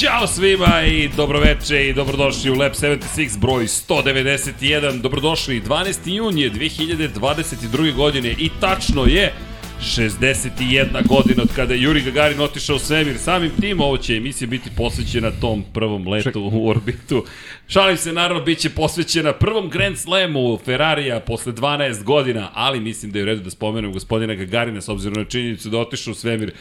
[0.00, 5.00] Ćao svima i dobroveče i dobrodošli u Lab 76 broj 191.
[5.00, 6.14] Dobrodošli 12.
[6.14, 7.94] junije 2022.
[7.94, 9.32] godine i tačno je
[9.80, 13.18] 61 godina od kada je Juri Gagarin otišao u svemir.
[13.18, 16.36] Samim tim ovo će emisija biti posvećena tom prvom letu Ček.
[16.36, 17.24] u orbitu.
[17.68, 23.12] Šalim se, naravno, bit će posvećena prvom Grand Slamu Ferrarija posle 12 godina, ali mislim
[23.12, 26.14] da je u redu da spomenem gospodina Gagarina s obzirom na činjenicu da otišao u
[26.14, 26.52] svemir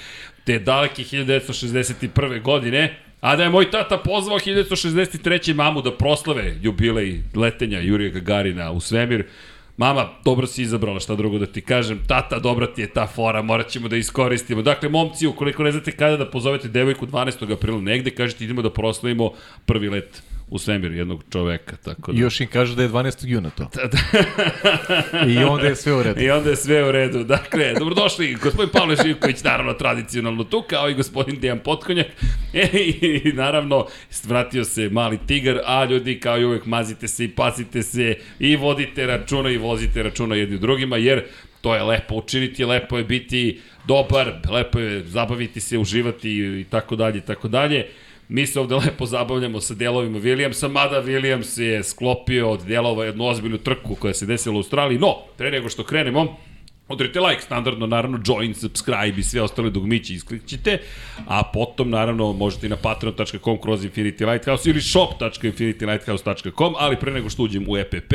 [0.43, 2.41] te daleke 1961.
[2.41, 2.99] godine.
[3.25, 5.53] A da je moj tata pozvao 1963.
[5.53, 9.25] mamu da proslave jubilej letenja Jurija Gagarina u svemir,
[9.77, 11.99] Mama, dobro si izabrala, šta drugo da ti kažem.
[12.07, 14.61] Tata, dobra ti je ta fora, morat ćemo da iskoristimo.
[14.61, 17.53] Dakle, momci, ukoliko ne znate kada da pozovete devojku 12.
[17.53, 19.31] aprila negde, kažete idemo da proslavimo
[19.65, 21.75] prvi let u svemir jednog čoveka.
[21.75, 22.17] Tako da.
[22.17, 23.27] I još im kaže da je 12.
[23.27, 23.69] juna to.
[23.75, 23.97] Da, da.
[25.31, 26.21] I onda je sve u redu.
[26.21, 27.23] I onda je sve u redu.
[27.23, 32.07] Dakle, dobrodošli, gospodin Pavle Živković, naravno tradicionalno tu, kao i gospodin Dejan Potkonjak.
[32.53, 32.67] E,
[33.01, 33.85] I naravno,
[34.23, 38.55] vratio se mali tigar, a ljudi kao i uvek mazite se i pazite se i
[38.55, 41.23] vodite računa i vozite računa jedni drugima, jer
[41.61, 46.95] to je lepo učiniti, lepo je biti dobar, lepo je zabaviti se, uživati i tako
[46.95, 47.87] dalje i tako dalje.
[48.29, 53.25] Mi se ovde lepo zabavljamo sa delovima Williamsa, mada Williams je sklopio od delova jednu
[53.25, 54.99] ozbiljnu trku koja se desila u Australiji.
[54.99, 56.37] No, pre nego što krenemo,
[56.87, 60.77] Odrite like, standardno, naravno, join, subscribe i sve ostale dugmiće isklikćite,
[61.27, 67.29] a potom, naravno, možete i na patreon.com kroz Infinity Lighthouse ili shop.infinitylighthouse.com, ali pre nego
[67.29, 68.13] što uđem u EPP,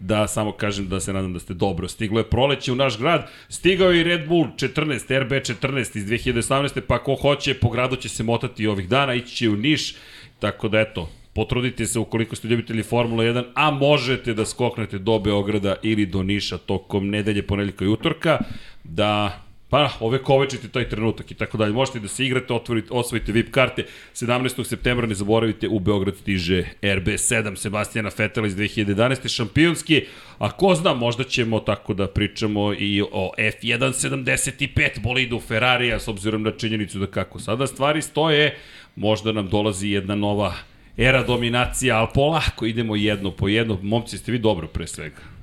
[0.00, 1.88] da samo kažem da se nadam da ste dobro.
[1.88, 6.06] Stiglo je proleće u naš grad, stigao je i Red Bull 14, RB 14 iz
[6.06, 6.80] 2018.
[6.80, 9.94] pa ko hoće, po gradu će se motati ovih dana, ići će u Niš,
[10.38, 15.18] tako da eto, Potrudite se ukoliko ste ljubitelji Formula 1, a možete da skoknete do
[15.18, 18.38] Beograda ili do Niša tokom nedelje, ponedeljka i utorka,
[18.84, 21.72] da Pa, ove kovečite taj trenutak i tako dalje.
[21.72, 23.84] Možete da se igrate, otvorite, osvojite VIP karte.
[24.14, 24.64] 17.
[24.64, 29.28] septembra ne zaboravite, u Beograd stiže RB7 Sebastijana Fetela iz 2011.
[29.36, 30.04] šampionski.
[30.38, 36.42] A ko zna, možda ćemo tako da pričamo i o F175 bolidu Ferrarija, s obzirom
[36.42, 38.56] na činjenicu da kako sada stvari stoje,
[38.96, 40.54] možda nam dolazi jedna nova
[40.96, 43.78] era dominacija, ali polako idemo jedno po jedno.
[43.82, 45.35] Momci, ste vi dobro pre svega.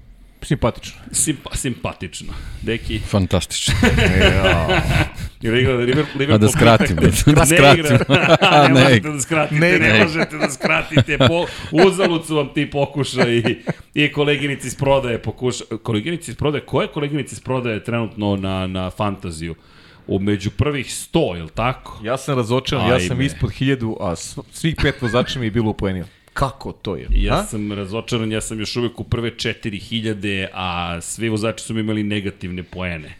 [0.44, 1.02] Simpatično.
[1.12, 2.34] Simpa, simpatično.
[2.62, 3.00] Deki.
[3.00, 3.74] Fantastično.
[5.42, 6.34] Ili igra Liverpool.
[6.34, 7.98] A da skratim, da, da skratim.
[8.74, 11.18] ne, ne, možete da skratite, ne, ne, ne možete da skratite.
[11.18, 13.62] Po, uzalud su vam ti pokušaj i,
[13.94, 15.64] i koleginici iz prodaje pokuša.
[15.84, 19.56] Koleginici iz prodaje, ko je koleginici iz prodaje trenutno na, na fantaziju?
[20.08, 22.00] u među prvih 100, je li tako?
[22.04, 24.16] Ja sam razočaran, ja sam ispod 1000, a
[24.52, 26.06] svih pet vozača mi je bilo u poeniju.
[26.34, 27.08] Kako to je?
[27.12, 27.44] Ja a?
[27.44, 32.04] sam razočaran, ja sam još uvek u prve 4000, a svi vozači su mi imali
[32.04, 33.16] negativne poene.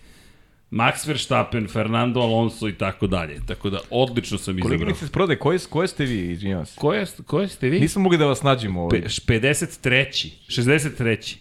[0.72, 3.40] Max Verstappen, Fernando Alonso i tako dalje.
[3.48, 4.80] Tako da odlično sam izabrao.
[4.80, 6.80] Koliko se sprode, koje, koje ste vi, izvinjavam se?
[6.80, 7.80] Koje, koje ste vi?
[7.80, 9.02] Nisam mogli da vas nađemo ovaj.
[9.02, 10.32] 53.
[10.48, 11.36] 63.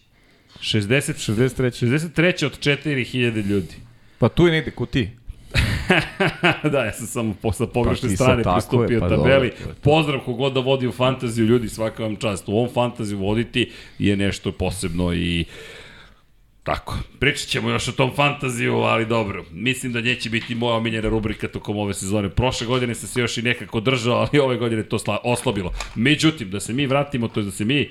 [0.60, 1.86] 60, 63.
[1.86, 3.74] 63 od 4000 ljudi.
[4.18, 5.10] Pa tu je negde, ko ti.
[6.72, 9.52] da, ja sam samo po, sa pogrešne pa, strane pristupio pa tabeli.
[9.58, 12.48] Dobro, Pozdrav kogod da vodi u fantaziju, ljudi, svaka vam čast.
[12.48, 15.44] U ovom fantaziju voditi je nešto posebno i
[16.62, 19.44] Tako, pričat ćemo još o tom fantaziju, ali dobro.
[19.52, 22.28] Mislim da neće biti moja omiljena rubrika tokom ove sezone.
[22.28, 25.72] Prošle godine se se još i nekako držao, ali ove godine to oslabilo.
[25.94, 27.90] Međutim, da se mi vratimo, to je da se mi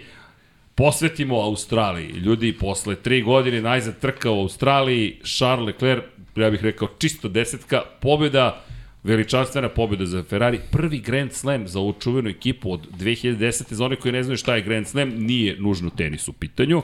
[0.76, 2.08] posvetimo Australiji.
[2.08, 6.04] Ljudi, posle tri godine najzad trka u Australiji, Charles Leclerc
[6.36, 8.64] ja bih rekao čisto desetka, pobjeda,
[9.04, 13.74] veličanstvena pobjeda za Ferrari, prvi Grand Slam za ovu čuvenu ekipu od 2010.
[13.74, 16.82] Za one koji ne znaju šta je Grand Slam, nije nužno tenis u pitanju.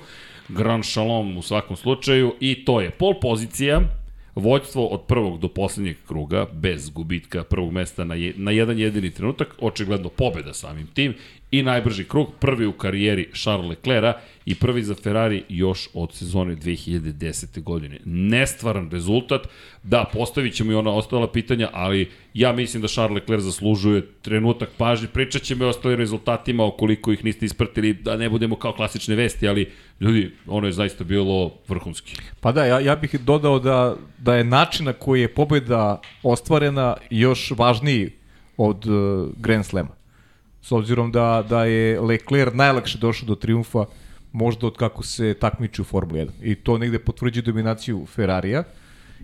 [0.50, 2.36] Grand Shalom u svakom slučaju.
[2.40, 3.82] I to je pol pozicija,
[4.38, 9.12] Vođstvo od prvog do poslednjeg kruga, bez gubitka prvog mesta na, je, na jedan jedini
[9.12, 11.14] trenutak, očigledno pobeda samim tim
[11.52, 14.16] i najbrži krug, prvi u karijeri Charles Leclerc
[14.46, 17.64] i prvi za Ferrari još od sezone 2010.
[17.64, 18.00] godine.
[18.06, 19.48] Nestvaran rezultat,
[19.84, 24.70] da, postavit ćemo i ona ostala pitanja, ali ja mislim da Charles Leclerc zaslužuje trenutak
[24.78, 29.16] pažnje, pričat ćemo i ostalim rezultatima, okoliko ih niste ispratili, da ne budemo kao klasične
[29.16, 32.16] vesti, ali ljudi, ono je zaista bilo vrhunski.
[32.40, 36.96] Pa da, ja, ja bih dodao da, da je način na koji je pobjeda ostvarena
[37.10, 38.12] još važniji
[38.58, 39.97] od uh, Grand Slema
[40.62, 43.86] s obzirom da, da je Leclerc najlakše došao do triumfa
[44.32, 46.30] možda od kako se takmiči u Formula 1.
[46.42, 48.64] I to negde potvrđuje dominaciju Ferrarija,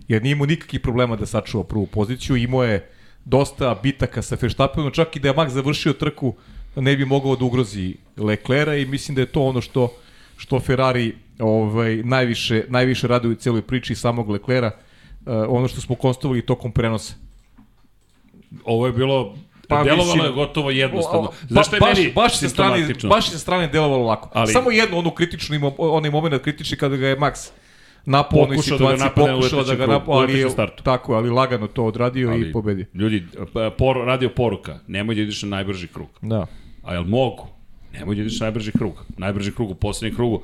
[0.08, 2.90] jer nije imao nikakvih problema da sačuva prvu poziciju, imao je
[3.24, 6.34] dosta bitaka sa Verstappenom, čak i da je Max završio trku,
[6.76, 9.88] ne bi mogao da ugrozi Leclerca i mislim da je to ono što
[10.36, 15.94] što Ferrari ovaj najviše najviše radi u celoj priči samog Leclerca, uh, ono što smo
[15.94, 17.14] konstatovali tokom prenosa.
[18.64, 19.36] Ovo je bilo
[19.68, 21.28] Pa, Delovalo mislim, je gotovo jednostavno.
[21.28, 24.30] O, Znaš šta je baš, meni baš sa strane, baš sa strane delovalo lako.
[24.32, 27.50] Ali- Samo jedno, onu kritičnu, onaj moment kritični kada ga je Max
[28.06, 30.82] napao onoj da situaciji, u pokušao da ga napao, u ali je, startu.
[30.82, 32.86] tako, ali lagano to odradio Ali, i pobedi.
[32.94, 33.26] Ljudi,
[33.78, 36.08] por, radio poruka, nemoj da ideš na najbrži krug.
[36.22, 36.46] Da.
[36.82, 37.53] A jel mogu?
[37.98, 39.04] Nemoj da ideš na najbrži krug.
[39.18, 40.42] Najbrži krug u poslednjem krugu.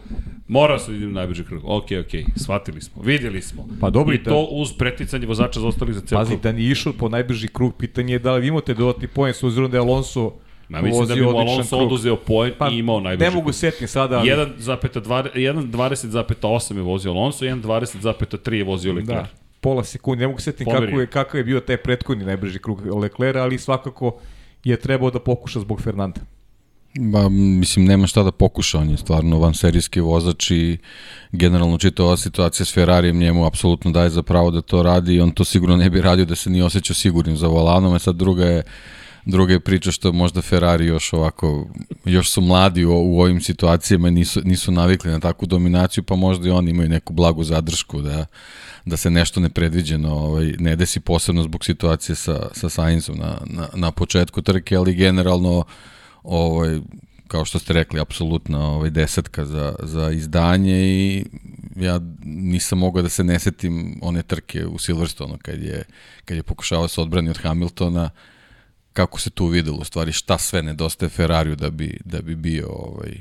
[0.48, 1.62] Morao sam da idem najbrži krug.
[1.64, 2.06] Ok, ok,
[2.36, 3.68] shvatili smo, vidjeli smo.
[3.80, 6.42] Pa dobro, I da- to uz preticanje vozača za ostalih za ceo Pazi, krug.
[6.42, 9.70] da nije išao po najbrži krug, pitanje je da li imate dodatni poen, s obzirom
[9.70, 10.32] da je Alonso
[10.68, 11.86] Ma mislim da bi mu Alonso krug.
[11.86, 17.44] oduzeo poen Pa, i imao najbrži Ne mogu setim sada, ali 1,20,8 je vozio Alonso,
[17.44, 19.20] 1,20,3 je vozio Leclerc.
[19.20, 19.26] da,
[19.60, 20.20] pola sekunde.
[20.20, 20.80] Ne mogu Pomerio.
[20.86, 24.16] kako je, kakav je bio taj prethodni najbrži krug Leclerca, ali svakako
[24.64, 26.20] je trebao da pokuša zbog Fernanda.
[26.94, 30.78] Ba, mislim, nema šta da pokuša, on je stvarno vanserijski vozač i
[31.32, 35.20] generalno čita ova situacija s Ferrarijem njemu apsolutno daje za pravo da to radi i
[35.20, 38.16] on to sigurno ne bi radio da se nije osjećao sigurnim za volanom, a sad
[38.16, 38.62] druga je
[39.24, 41.68] Druga je priča što možda Ferrari još ovako,
[42.04, 46.16] još su mladi u, u ovim situacijama i nisu, nisu navikli na takvu dominaciju, pa
[46.16, 48.26] možda i oni imaju neku blagu zadršku da,
[48.84, 53.68] da se nešto nepredviđeno ovaj, ne desi posebno zbog situacije sa, sa Sainzom na, na,
[53.74, 55.64] na početku trke, ali generalno
[56.22, 56.80] ovaj,
[57.28, 61.24] kao što ste rekli, apsolutna ovaj, desetka za, za izdanje i
[61.76, 65.84] ja nisam mogao da se ne setim one trke u Silverstonu kad je,
[66.24, 68.10] kad je pokušavao da se odbrani od Hamiltona
[68.92, 72.68] kako se tu videlo u stvari šta sve nedostaje Ferrariju da bi, da bi bio
[72.68, 73.20] ovaj,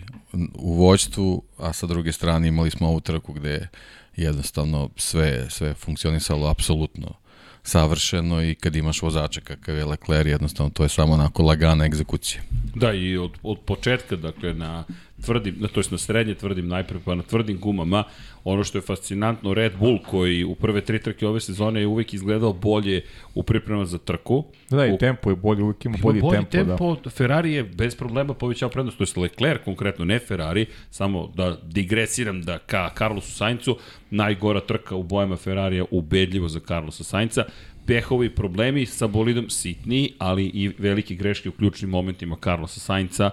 [0.53, 3.69] u vođstvu, a sa druge strane imali smo ovu trku gde je
[4.15, 7.18] jednostavno sve, sve funkcionisalo apsolutno
[7.63, 12.41] savršeno i kad imaš vozača kakav je Leclerc, jednostavno to je samo onako lagana egzekucija.
[12.75, 14.83] Da, i od, od početka, dakle, na
[15.21, 18.03] tvrdim, na, to jest na srednje tvrdim najpre, pa na tvrdim gumama,
[18.43, 22.13] ono što je fascinantno, Red Bull koji u prve tri trke ove sezone je uvek
[22.13, 23.01] izgledao bolje
[23.35, 24.43] u pripremama za trku.
[24.69, 27.09] Da, i U- tempo je bolje, uvijek ima Ima bolji, bolji tempo, tempo, da.
[27.09, 32.41] Ferrari je bez problema povećao prednost, to je Leclerc konkretno, ne Ferrari, samo da digresiram
[32.41, 33.77] da ka Carlosu Saincu,
[34.09, 37.45] najgora trka u bojama Ferrarija, ubedljivo za Carlosa Sainca,
[37.85, 43.29] pehovi problemi sa bolidom sitniji, ali i velike greške u ključnim momentima Carlosa Sainca,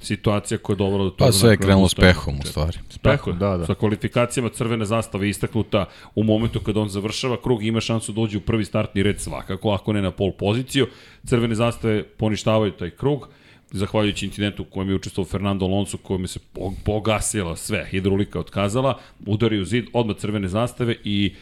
[0.00, 1.26] situacija koja je dovela do toga...
[1.26, 2.78] Pa sve je krenulo s pehom u stvari.
[3.02, 3.66] Tako je, da, da.
[3.66, 8.20] Sa kvalifikacijama crvene zastave istaknuta u momentu kada on završava krug i ima šansu da
[8.20, 10.86] uđe u prvi startni red svakako, ako ne na pol poziciju.
[11.24, 13.28] Crvene zastave poništavaju taj krug,
[13.70, 18.40] zahvaljujući incidentu u kojem je učestvovao Fernando Alonso, kojem je se po- pogasila sve, hidrolika
[18.40, 21.34] otkazala, udari u zid, odmah crvene zastave i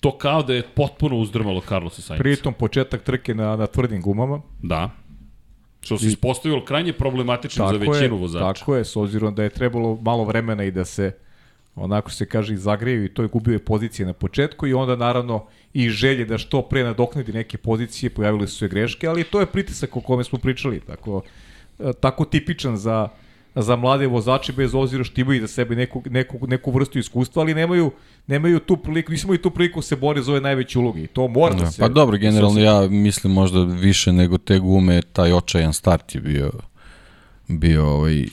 [0.00, 2.18] to kao da je potpuno uzdrmalo Carlosa Sainz.
[2.18, 4.40] Pritom početak trke na, na tvrdim gumama.
[4.62, 4.90] Da.
[5.86, 8.52] Što se ispostavilo krajnje problematično za većinu je, vozača.
[8.52, 11.12] Tako je, s obzirom da je trebalo malo vremena i da se
[11.76, 14.96] onako se kaže i zagreju i to je gubio je pozicije na početku i onda
[14.96, 19.40] naravno i želje da što pre nadoknadi neke pozicije, pojavile su se greške, ali to
[19.40, 21.22] je pritisak o kome smo pričali, tako,
[21.78, 23.08] e, tako tipičan za,
[23.54, 27.54] za mlade vozače bez obzira što imaju za sebe neku, neku, neku vrstu iskustva, ali
[27.54, 27.90] nemaju,
[28.26, 31.06] nemaju tu priliku, nismo i tu priliku da se bore za ove najveće uloge i
[31.06, 31.82] to mora da, Da, se...
[31.82, 36.50] pa dobro, generalno ja mislim možda više nego te gume, taj očajan start je bio
[37.48, 38.24] bio ovaj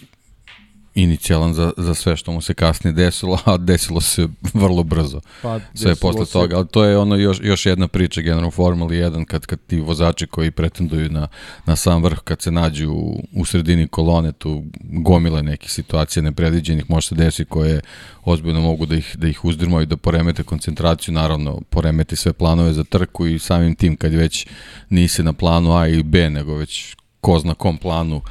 [0.96, 5.22] inicijalan za, za sve što mu se kasnije desilo, a desilo se vrlo brzo.
[5.42, 8.52] Pa, Sve posle se- toga, ali to je ono još, još jedna priča generalno u
[8.52, 11.28] Formuli 1 kad, kad ti vozači koji pretenduju na,
[11.66, 16.90] na sam vrh kad se nađu u, u sredini kolone tu gomile nekih situacija nepredviđenih
[16.90, 17.82] može se desiti koje
[18.24, 22.84] ozbiljno mogu da ih, da ih uzdrmaju, da poremete koncentraciju, naravno poremeti sve planove za
[22.84, 24.48] trku i samim tim kad već
[24.90, 28.22] nisi na planu A ili B, nego već ko zna kom planu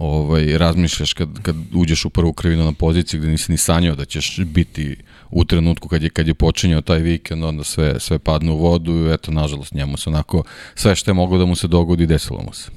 [0.00, 4.04] ovaj, razmišljaš kad, kad uđeš u prvu krivinu na poziciji gde nisi ni sanjao da
[4.04, 4.96] ćeš biti
[5.30, 8.92] u trenutku kad je, kad je počinjao taj vikend, onda sve, sve padne u vodu
[8.92, 10.42] i eto, nažalost, njemu se onako
[10.74, 12.70] sve što je moglo da mu se dogodi, desilo mu se.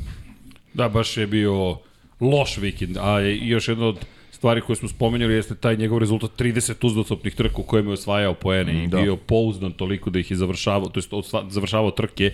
[0.74, 1.78] Da, baš je bio
[2.20, 6.86] loš vikend, a još jedna od stvari koje smo spomenuli jeste taj njegov rezultat 30
[6.86, 9.02] uzastopnih trka u kojem je osvajao poene i da.
[9.02, 11.10] bio pouzdan toliko da ih je završavao, to jest
[11.50, 12.32] završavao trke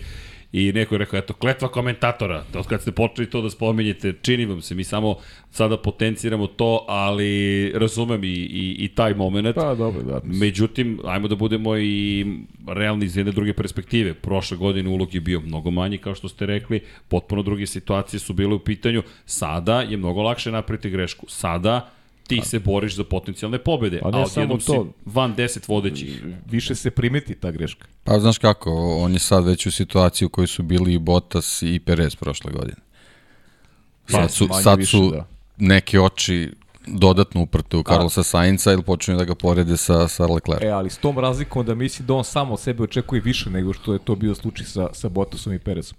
[0.51, 4.45] i neko je rekao, eto, kletva komentatora, od kad ste počeli to da spominjete, čini
[4.45, 5.15] vam se, mi samo
[5.51, 9.55] sada potenciramo to, ali razumem i, i, i taj moment.
[9.55, 10.21] Pa dobro, da.
[10.23, 12.25] Međutim, ajmo da budemo i
[12.67, 14.13] realni iz jedne druge perspektive.
[14.13, 18.33] Prošle godine ulog je bio mnogo manji, kao što ste rekli, potpuno druge situacije su
[18.33, 19.03] bile u pitanju.
[19.25, 21.25] Sada je mnogo lakše napraviti grešku.
[21.29, 21.89] Sada
[22.29, 24.87] ti se boriš za potencijalne pobede, A a, ne a samo odjednom si to.
[25.05, 26.23] van 10 vodećih.
[26.51, 27.87] Više se primeti ta greška.
[28.03, 31.61] Pa znaš kako, on je sad već u situaciji u kojoj su bili i Bottas
[31.61, 32.77] i Perez prošle godine.
[34.07, 35.27] Sad su, sad više, su da.
[35.57, 36.51] neke oči
[36.87, 40.63] dodatno uprte u Carlosa Sainca ili počinju da ga porede sa, sa Leclerc.
[40.63, 43.73] E, ali s tom razlikom da misli da on samo od sebe očekuje više nego
[43.73, 45.97] što je to bio slučaj sa, sa Bottasom i Perezom.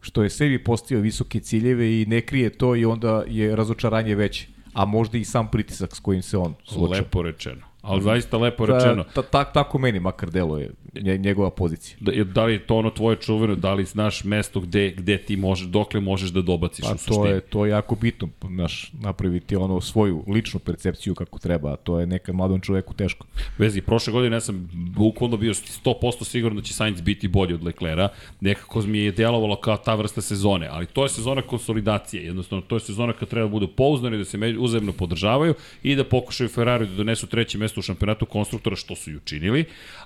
[0.00, 4.46] što je sebi postio visoke ciljeve i ne krije to i onda je razočaranje veće.
[4.72, 6.96] A možda i sam pritisak s kojim se on suočava.
[6.96, 7.71] Lepo rečeno.
[7.82, 9.04] Ali zaista lepo rečeno.
[9.14, 10.70] Ta, ta, tako meni makar deluje
[11.18, 11.96] njegova pozicija.
[12.00, 15.36] Da, da li je to ono tvoje čuveno, da li znaš mesto gde, gde ti
[15.36, 17.16] možeš, dokle možeš da dobaciš pa, u suštini?
[17.16, 21.76] To je, to je jako bitno, naš, napraviti ono svoju ličnu percepciju kako treba, a
[21.76, 23.26] to je nekad mladom čoveku teško.
[23.58, 27.62] Vezi, prošle godine ja sam bukvalno bio 100% siguran da će Sainz biti bolji od
[27.62, 28.08] Leclera,
[28.40, 32.76] nekako mi je delovalo kao ta vrsta sezone, ali to je sezona konsolidacije, jednostavno to
[32.76, 36.86] je sezona kad treba da budu pouzdani, da se uzemno podržavaju i da pokušaju Ferrari
[36.86, 39.64] da donesu treće mesto u šampionatu konstruktora, što su i učinili,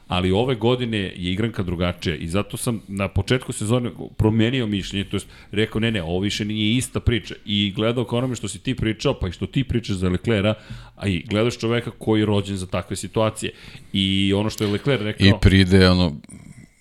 [0.08, 5.16] ali ove godine je igranka drugačija i zato sam na početku sezone promenio mišljenje, to
[5.16, 8.58] je rekao ne, ne, ovo više nije ista priča i gledao kao onome što si
[8.58, 10.54] ti pričao, pa i što ti pričaš za Leclera,
[10.96, 13.52] a i gledaš čoveka koji je rođen za takve situacije.
[13.92, 15.26] I ono što je Lecler rekao...
[15.26, 16.16] I pride ono,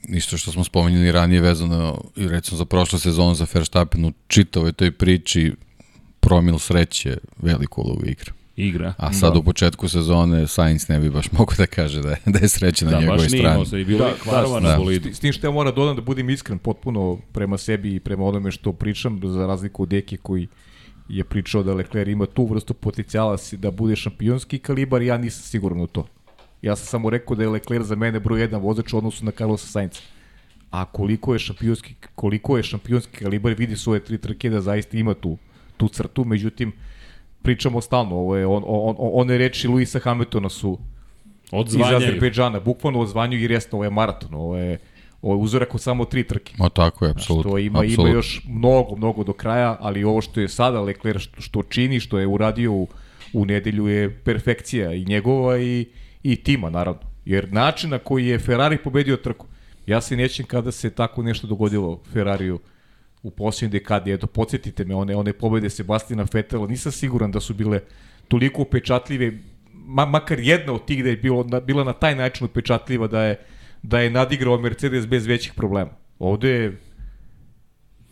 [0.10, 4.74] isto što smo spomenuli ranije vezano i recimo za prošlu sezonu za Verstappen u čitavoj
[4.74, 5.52] toj priči
[6.20, 8.94] promil sreće veliku ulogu igra igra.
[8.98, 9.40] A sad da.
[9.40, 12.86] u početku sezone Sainz ne bi baš mogo da kaže da je, da je sreća
[12.86, 13.44] na da, njegovoj strani.
[13.44, 15.14] Da, baš nije imao se i bilo da, da, da, da.
[15.14, 18.52] S tim što ja moram dodam da budem iskren potpuno prema sebi i prema onome
[18.52, 20.48] što pričam, za razliku od Deke koji
[21.10, 25.82] je pričao da Leclerc ima tu vrstu potencijala da bude šampionski kalibar, ja nisam siguran
[25.82, 26.08] u to.
[26.62, 29.32] Ja sam samo rekao da je Leclerc za mene broj jedan vozač u odnosu na
[29.32, 30.00] Carlosa Sainza.
[30.72, 34.98] A koliko je šampionski, koliko je šampionski kalibar, vidi su ove tri trke da zaista
[34.98, 35.38] ima tu,
[35.78, 36.72] tu crtu, međutim,
[37.46, 40.78] pričamo stalno, ovo je on, on, on, one reči Luisa Hamiltona su
[41.52, 41.98] Odzvanjaju.
[41.98, 44.78] iz Azerbejdžana, bukvalno odzvanjuju i resno, ovo je maraton, ovo je,
[45.22, 46.54] ovo je uzorak od samo tri trke.
[46.58, 47.52] Ma tako je, apsolutno.
[47.52, 48.08] Što ima, apsolutno.
[48.08, 52.00] ima još mnogo, mnogo do kraja, ali ovo što je sada Leclerc što, što čini,
[52.00, 52.88] što je uradio u,
[53.34, 55.86] u nedelju je perfekcija i njegova i,
[56.24, 57.02] i tima, naravno.
[57.26, 59.46] Jer način na koji je Ferrari pobedio trku,
[59.88, 62.60] ja se nećem kada se tako nešto dogodilo Ferrariju
[63.26, 64.14] u posljednjoj dekadi.
[64.14, 67.80] Eto, podsjetite me, one, one pobede Sebastina Fetela, nisam siguran da su bile
[68.28, 69.32] toliko upečatljive,
[69.74, 73.24] ma, makar jedna od tih da je bilo, na, bila na taj način upečatljiva da
[73.24, 73.40] je,
[73.84, 75.92] da je nadigrao Mercedes bez većih problema.
[76.20, 76.78] Ovde je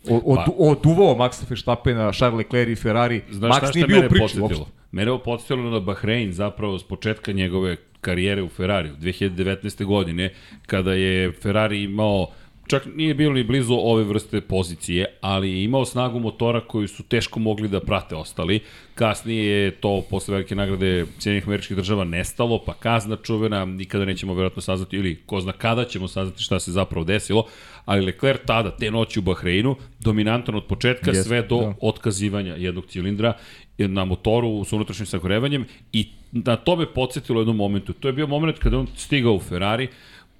[0.08, 3.22] od, od, pa, oduvao Maxa Verstappena, Charles Leclerc i Ferrari.
[3.30, 4.64] Znaš Max nije bio u priču uopšte.
[4.92, 9.84] Mene je podsjetilo na Bahrein zapravo s početka njegove karijere u Ferrariju 2019.
[9.84, 10.34] godine
[10.66, 12.30] kada je Ferrari imao
[12.66, 17.02] čak nije bilo ni blizu ove vrste pozicije, ali je imao snagu motora koju su
[17.02, 18.60] teško mogli da prate ostali.
[18.94, 24.34] Kasnije je to posle velike nagrade cijenih američkih država nestalo, pa kazna čuvena, nikada nećemo
[24.34, 27.46] verovatno saznati, ili ko zna kada ćemo saznati šta se zapravo desilo,
[27.84, 31.74] ali Leclerc tada, te noći u Bahreinu, dominantan od početka yes, sve do da.
[31.80, 33.32] otkazivanja jednog cilindra
[33.78, 37.92] na motoru s unutrašnjim sagorevanjem i na to me podsjetilo u jednom momentu.
[37.92, 39.88] To je bio moment kada on stigao u Ferrari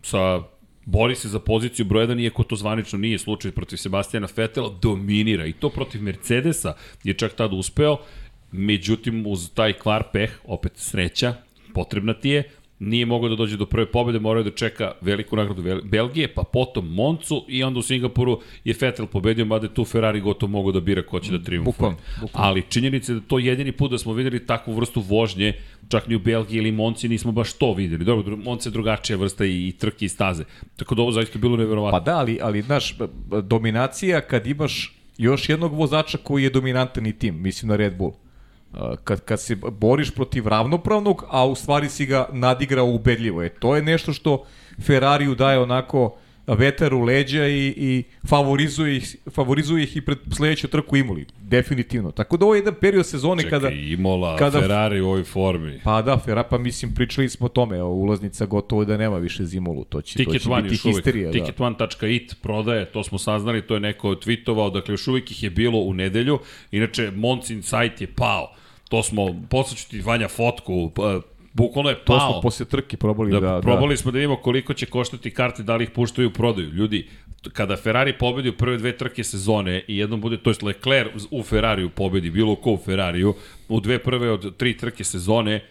[0.02, 0.42] sa
[0.84, 5.46] bori se za poziciju broj 1, iako to zvanično nije slučaj protiv Sebastijana Fetela, dominira
[5.46, 6.74] i to protiv Mercedesa
[7.04, 7.96] je čak tada uspeo,
[8.52, 11.34] međutim uz taj kvar peh, opet sreća,
[11.74, 12.50] potrebna ti je,
[12.84, 16.88] nije mogao da dođe do prve pobede, morao da čeka veliku nagradu Belgije, pa potom
[16.94, 20.80] Moncu i onda u Singapuru je Vettel pobedio, mada je tu Ferrari gotovo mogo da
[20.80, 21.94] bira ko će da triumfuje.
[22.32, 25.52] Ali činjenica je da to jedini put da smo videli takvu vrstu vožnje,
[25.88, 28.04] čak ni u Belgiji ili Monci nismo baš to videli.
[28.04, 30.44] Dobro, Monci je drugačija vrsta i, i trke i staze.
[30.76, 31.98] Tako da ovo zaista bilo neverovatno.
[31.98, 32.96] Pa da, ali, ali znaš,
[33.42, 38.23] dominacija kad imaš još jednog vozača koji je dominantan i tim, mislim na Red Bull
[39.04, 43.42] kad, kad se boriš protiv ravnopravnog, a u stvari si ga nadigrao ubedljivo.
[43.42, 44.44] E, to je nešto što
[44.86, 46.16] Ferrariju daje onako
[46.46, 51.26] vetar u leđa i, i favorizuje, ih, favorizuje ih i pred sledeću trku Imoli.
[51.40, 52.10] Definitivno.
[52.10, 53.70] Tako da ovo je jedan period sezone Čekaj, kada...
[53.70, 55.80] Imola, kada, Ferrari u ovoj formi.
[55.84, 59.44] Pa da, Ferrari, pa mislim, pričali smo o tome, o ulaznica gotovo da nema više
[59.44, 59.84] Zimolu.
[59.84, 61.30] To će, Ticket to će biti histerija.
[61.30, 61.38] Da.
[61.38, 65.78] Ticket1.it prodaje, to smo saznali, to je neko tweetovao, dakle još uvijek ih je bilo
[65.78, 66.38] u nedelju.
[66.70, 68.54] Inače, Moncin sajt je pao
[68.88, 71.20] To smo, posleću ti Vanja fotku, pa,
[71.52, 72.18] bukvalno je pao.
[72.18, 73.40] To smo posle trke probali da...
[73.40, 73.96] da probali da.
[73.96, 76.68] smo da vidimo koliko će koštati karte, da li ih puštaju u prodaju.
[76.68, 77.08] Ljudi,
[77.52, 81.42] kada Ferrari pobedi u prve dve trke sezone i jednom bude, to je Leclerc u
[81.42, 83.34] Ferrariju pobedi, bilo ko u Ferrariju,
[83.68, 85.64] u dve prve od tri trke sezone,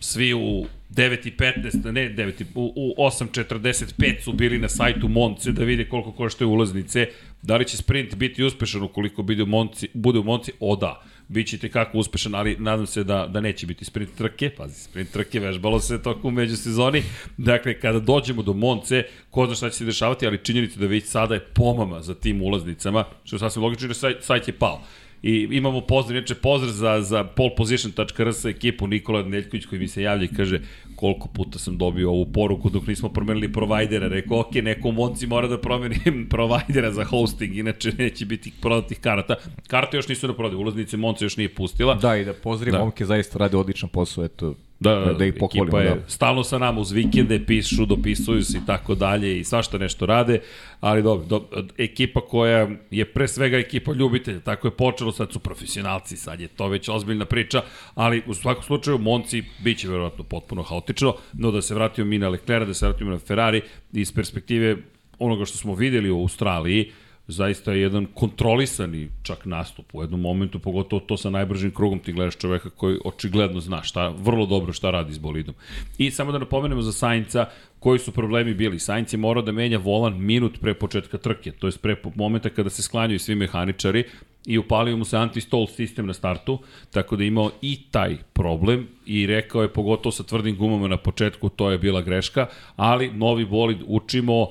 [0.00, 5.88] svi u 9.15, ne 9, u, u 8.45 su bili na sajtu Monce da vide
[5.88, 7.08] koliko koštaju ulaznice.
[7.42, 10.52] Da li će sprint biti uspešan ukoliko bude u Monci, bude u Monci?
[10.60, 14.50] O da bit će kako uspešan, ali nadam se da, da neće biti sprint trke,
[14.50, 17.02] pazi, sprint trke vežbalo se toku međusezoni,
[17.36, 21.04] dakle, kada dođemo do Monce, ko zna šta će se dešavati, ali činjenica da već
[21.04, 24.82] sada je pomama za tim ulaznicama, što je sasvim logično, jer sajt je pao.
[25.26, 30.24] I imamo pozdrav, inače pozdrav za, za polposition.rs ekipu Nikola Neljković koji mi se javlja
[30.24, 30.60] i kaže
[30.96, 34.08] koliko puta sam dobio ovu poruku dok nismo promenili provajdera.
[34.08, 39.00] Rekao, ok, neko u Monci mora da promenim provajdera za hosting, inače neće biti prodatih
[39.00, 39.34] karata.
[39.66, 41.94] Karte još nisu na prodaju, ulaznice Monca još nije pustila.
[41.94, 42.78] Da, i da pozdravim da.
[42.78, 45.78] momke, zaista rade odličan posao, eto, Da, da, ih pohvalimo.
[45.78, 46.08] Ekipa je da.
[46.08, 50.40] stalno sa nama uz vikende, pišu, dopisuju se i tako dalje i svašta nešto rade,
[50.80, 55.38] ali dobro, do, ekipa koja je pre svega ekipa ljubitelja, tako je počelo, sad su
[55.38, 57.62] profesionalci, sad je to već ozbiljna priča,
[57.94, 62.28] ali u svakom slučaju Monci biće verovatno potpuno haotično, no da se vratimo mi na
[62.28, 64.76] Leclerc, da se vratimo na Ferrari, iz perspektive
[65.18, 66.92] onoga što smo videli u Australiji,
[67.28, 72.12] zaista je jedan kontrolisani čak nastup u jednom momentu, pogotovo to sa najbržim krugom ti
[72.12, 75.54] gledaš čoveka koji očigledno zna šta, vrlo dobro šta radi s bolidom.
[75.98, 77.46] I samo da napomenemo za Sainca,
[77.78, 78.78] koji su problemi bili.
[78.78, 82.70] Sainz je morao da menja volan minut pre početka trke, to je pre momenta kada
[82.70, 84.04] se sklanjaju svi mehaničari
[84.46, 86.58] i upalio mu se anti-stall sistem na startu,
[86.90, 90.96] tako da je imao i taj problem i rekao je pogotovo sa tvrdim gumama na
[90.96, 94.48] početku, to je bila greška, ali novi bolid učimo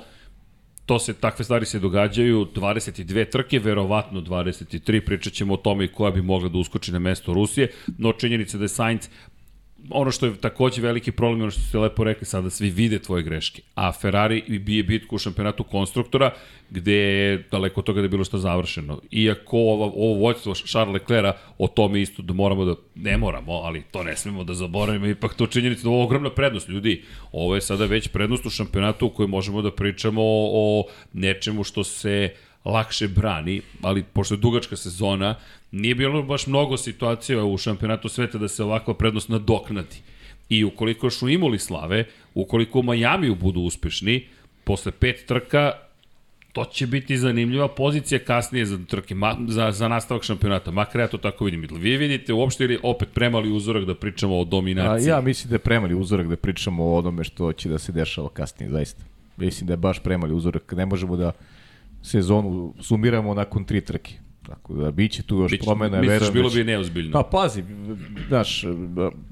[0.85, 6.11] to se, takve stvari se događaju, 22 trke, verovatno 23, pričat ćemo o tome koja
[6.11, 9.09] bi mogla da uskoči na mesto Rusije, no činjenica da je Sainz
[9.89, 13.23] ono što je takođe veliki problem, ono što ste lepo rekli, sada svi vide tvoje
[13.23, 13.61] greške.
[13.75, 16.31] A Ferrari bije bitku u šampionatu konstruktora,
[16.69, 19.01] gde je daleko od toga da je bilo što završeno.
[19.11, 23.83] Iako ovo, ovo vođstvo Charles Leclerc, o tome isto da moramo da, ne moramo, ali
[23.91, 26.69] to ne smemo da zaboravimo, ipak to činjenica da ovo je ogromna prednost.
[26.69, 31.63] Ljudi, ovo je sada već prednost u šampionatu u kojoj možemo da pričamo o nečemu
[31.63, 32.33] što se
[32.65, 35.35] lakše brani, ali pošto je dugačka sezona,
[35.71, 39.95] nije bilo baš mnogo situacija u šampionatu sveta da se ovakva prednost nadoknadi.
[40.49, 44.27] I ukoliko još u Imoli slave, ukoliko u Majamiju budu uspešni,
[44.63, 45.71] posle pet trka,
[46.55, 50.71] to će biti zanimljiva pozicija kasnije za trke, ma, za, za nastavak šampionata.
[50.71, 51.67] Makar ja to tako vidim.
[51.71, 55.11] Vi vidite uopšte ili opet premali uzorak da pričamo o dominaciji?
[55.11, 57.91] A, ja mislim da je premali uzorak da pričamo o onome što će da se
[57.91, 59.03] dešava kasnije, zaista.
[59.37, 60.71] Mislim da je baš premali uzorak.
[60.71, 61.31] Ne možemo da
[62.03, 64.11] sezonu sumiramo nakon tri trke.
[64.47, 66.13] Tako da biće tu još biće, promena, verujem.
[66.13, 67.11] Misliš bilo bi neozbiljno?
[67.11, 67.63] Pa pazi,
[68.27, 68.63] znaš,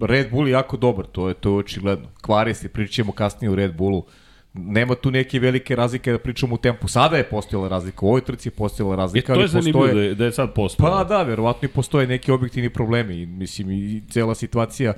[0.02, 2.08] Red Bull je jako dobar, to je to je očigledno.
[2.22, 4.06] Kvari se, pričamo kasnije u Red Bullu.
[4.54, 6.88] Nema tu neke velike razlike da pričamo u tempu.
[6.88, 9.34] Sada je postojala razlika, u ovoj trci je postojala razlika.
[9.34, 9.96] E, to je zanimljivo postoje...
[9.96, 10.98] da, je, da je sad postojala.
[10.98, 13.26] Pa da, verovatno i postoje neki objektivni problemi.
[13.26, 14.94] Mislim, i cela situacija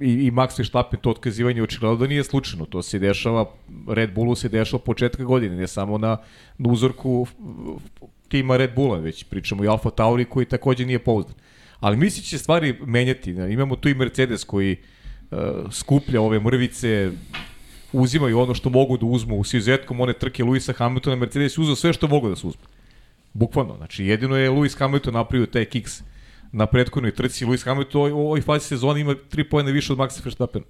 [0.00, 2.66] i, i Max Verstappen to otkazivanje očigledno da nije slučajno.
[2.66, 3.46] To se dešava,
[3.88, 6.16] Red Bullu se dešava početka godine, ne samo na,
[6.58, 7.26] na uzorku
[8.28, 11.34] tima Red Bulla, već pričamo i Alfa Tauri koji takođe nije pouzdan.
[11.80, 13.30] Ali misli će stvari menjati.
[13.30, 14.76] Imamo tu i Mercedes koji
[15.30, 15.38] uh,
[15.70, 17.10] skuplja ove mrvice,
[17.92, 19.36] uzimaju ono što mogu da uzmu.
[19.36, 22.62] U izuzetkom one trke Luisa Hamiltona, Mercedes je uzao sve što mogu da se uzme.
[23.32, 23.76] Bukvalno.
[23.76, 26.02] Znači, jedino je Lewis Hamilton napravio taj kiks
[26.52, 27.44] na prethodnoj trci.
[27.46, 30.62] Lewis Hamilton u ovoj fazi sezone ima 3 pojene više od Maxa Verstappen.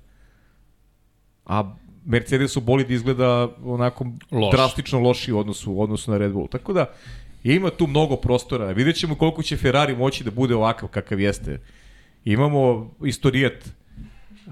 [1.47, 4.53] A Mercedesu bolid izgleda onako Loš.
[4.53, 6.49] drastično loši u odnosu, u odnosu na Red Bull.
[6.49, 6.87] Tako da,
[7.53, 8.73] ima tu mnogo prostora.
[8.73, 11.61] Vidjet ćemo koliko će Ferrari moći da bude ovakav kakav jeste.
[12.25, 13.53] Imamo istorijat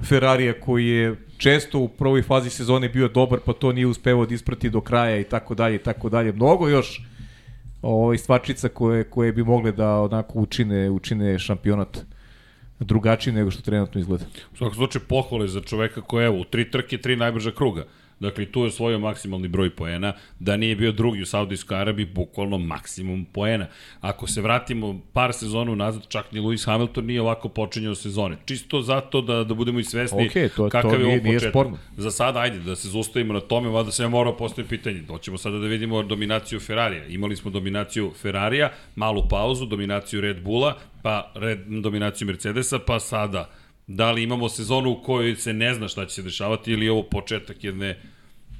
[0.03, 4.35] Ferrarija koji je često u prvoj fazi sezone bio dobar, pa to nije uspevao da
[4.35, 6.33] isprati do kraja i tako dalje i tako dalje.
[6.33, 7.03] Mnogo još
[7.83, 11.99] ovaj stvačica koje koje bi mogle da onako učine učine šampionat
[12.79, 14.25] drugačiji nego što trenutno izgleda.
[14.53, 17.85] U svakom slučaju pohvale za čoveka koji je u tri trke, tri najbrža kruga.
[18.23, 20.13] Dakle, tu je osvojio maksimalni broj poena.
[20.39, 23.67] Da nije bio drugi u Saudijskoj Arabiji, bukvalno maksimum poena.
[24.01, 28.37] Ako se vratimo par sezona nazad, čak ni Lewis Hamilton nije ovako počinjao sezone.
[28.45, 31.67] Čisto zato da, da budemo i svesni okay, to, kakav to je ovo početak.
[31.97, 35.01] Za sada, ajde, da se zaustavimo na tome, vada se ja mora postaviti pitanje.
[35.01, 37.07] Doćemo sada da vidimo dominaciju Ferrarija.
[37.07, 43.51] Imali smo dominaciju Ferrarija, malu pauzu, dominaciju Red Bulla, pa red, dominaciju Mercedesa, pa sada
[43.87, 46.93] Da li imamo sezonu u kojoj se ne zna šta će se dešavati ili je
[46.93, 47.99] ovo početak jedne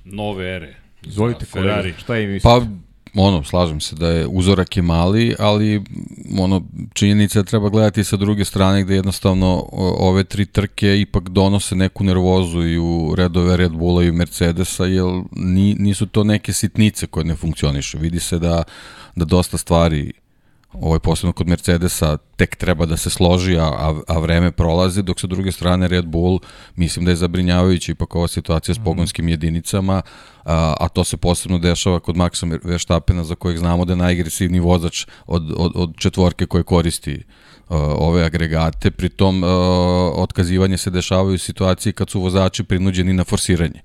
[0.05, 0.77] nove ere?
[1.03, 2.43] Izvolite kolega, šta je mislite?
[2.49, 2.67] Pa,
[3.15, 5.83] ono, slažem se da je uzorak je mali, ali
[6.39, 6.63] ono,
[6.95, 12.63] činjenica treba gledati sa druge strane gde jednostavno ove tri trke ipak donose neku nervozu
[12.63, 15.05] i u redove Red Bulla i Mercedesa, jer
[15.79, 17.99] nisu to neke sitnice koje ne funkcionišu.
[17.99, 18.63] Vidi se da,
[19.17, 20.13] da dosta stvari
[20.73, 25.27] ovaj posebno kod Mercedesa tek treba da se složi, a, a vreme prolazi, dok sa
[25.27, 26.39] druge strane Red Bull
[26.77, 28.85] mislim da je zabrinjavajući ipak ova situacija s mhm.
[28.85, 30.03] pogonskim jedinicama,
[30.45, 34.61] a, a to se posebno dešava kod Maxa Verstappena za kojeg znamo da je najagresivniji
[34.61, 39.51] vozač od, od, od četvorke koje koristi uh, ove agregate, pritom uh,
[40.17, 43.83] otkazivanje se dešavaju u situaciji kad su vozači prinuđeni na forsiranje.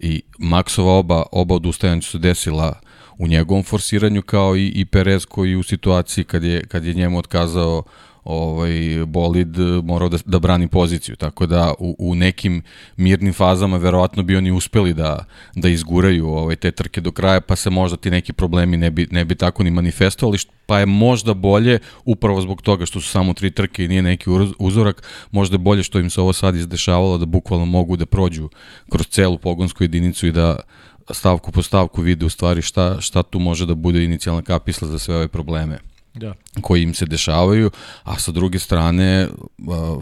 [0.00, 2.80] I Maxova oba, oba odustajanja su desila
[3.20, 7.18] u njegovom forsiranju kao i, i Perez koji u situaciji kad je, kad je njemu
[7.18, 7.82] otkazao
[8.24, 12.62] ovaj bolid morao da, da brani poziciju, tako da u, u nekim
[12.96, 17.56] mirnim fazama verovatno bi oni uspeli da, da izguraju ovaj, te trke do kraja, pa
[17.56, 21.34] se možda ti neki problemi ne bi, ne bi tako ni manifestovali, pa je možda
[21.34, 25.58] bolje, upravo zbog toga što su samo tri trke i nije neki uzorak, možda je
[25.58, 28.48] bolje što im se ovo sad izdešavalo, da bukvalno mogu da prođu
[28.90, 30.56] kroz celu pogonsku jedinicu i da
[31.14, 34.98] stavku po stavku vide u stvari šta, šta tu može da bude inicijalna kapisla za
[34.98, 35.78] sve ove probleme
[36.14, 36.34] da.
[36.60, 37.70] koji im se dešavaju,
[38.02, 39.28] a sa druge strane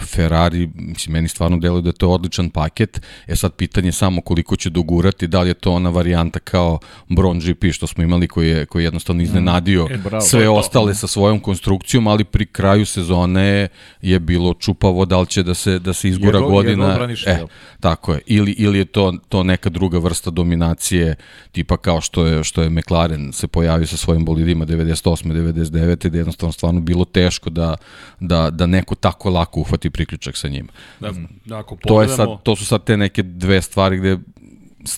[0.01, 4.57] Ferrari, mislim, meni stvarno deluje da je to odličan paket, e sad pitanje samo koliko
[4.57, 8.49] će dogurati, da li je to ona varijanta kao Bron GP što smo imali koji
[8.49, 9.92] je, koji je jednostavno iznenadio mm.
[9.92, 13.68] e, bravo, sve to, ostale sa svojom konstrukcijom, ali pri kraju sezone
[14.03, 16.88] je bilo čupavo da li će da se, da se izgura je, godina.
[16.88, 17.38] Je braniš, e,
[17.81, 18.21] tako je.
[18.27, 21.16] Ili, ili je to, to neka druga vrsta dominacije,
[21.53, 25.33] tipa kao što je, što je McLaren se pojavio sa svojim bolidima 98.
[25.33, 26.11] 99 9.
[26.11, 27.76] da je jednostavno stvarno bilo teško da,
[28.20, 30.68] da, da neko tako lako uhvati priključak sa njima.
[31.00, 31.12] Da,
[31.44, 32.06] da ako pogledamo...
[32.06, 34.18] to, je sad, to su sad te neke dve stvari gde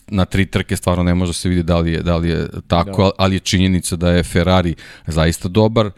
[0.07, 2.49] na tri trke stvarno ne može da se vidi da li je, da li je
[2.67, 3.11] tako, da.
[3.19, 4.75] ali je činjenica da je Ferrari
[5.07, 5.91] zaista dobar,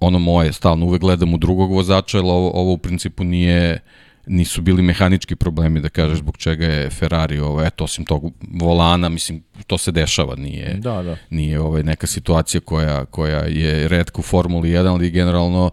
[0.00, 3.80] ono moje, stalno uvek gledam u drugog vozača, ali ovo, ovo u principu nije,
[4.26, 9.08] nisu bili mehanički problemi da kažeš zbog čega je Ferrari ovo eto osim tog volana
[9.08, 11.16] mislim to se dešava nije da, da.
[11.30, 15.70] nije ovaj neka situacija koja koja je retko u Formuli 1 ali generalno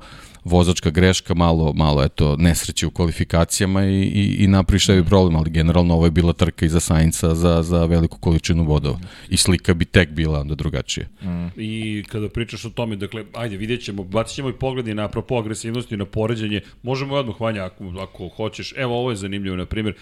[0.47, 5.93] vozačka greška, malo, malo eto, nesreće u kvalifikacijama i, i, i naprišavi problem, ali generalno
[5.93, 8.99] ovo je bila trka iza Sainca za, za veliku količinu bodova.
[9.29, 11.07] I slika bi tek bila onda drugačije.
[11.21, 11.47] Mm.
[11.55, 15.36] I kada pričaš o tome, dakle, ajde, vidjet ćemo, bacit ćemo i pogledi na apropo
[15.36, 19.95] agresivnosti, na poređenje, možemo odmah, Vanja, ako, ako hoćeš, evo ovo je zanimljivo, na primjer,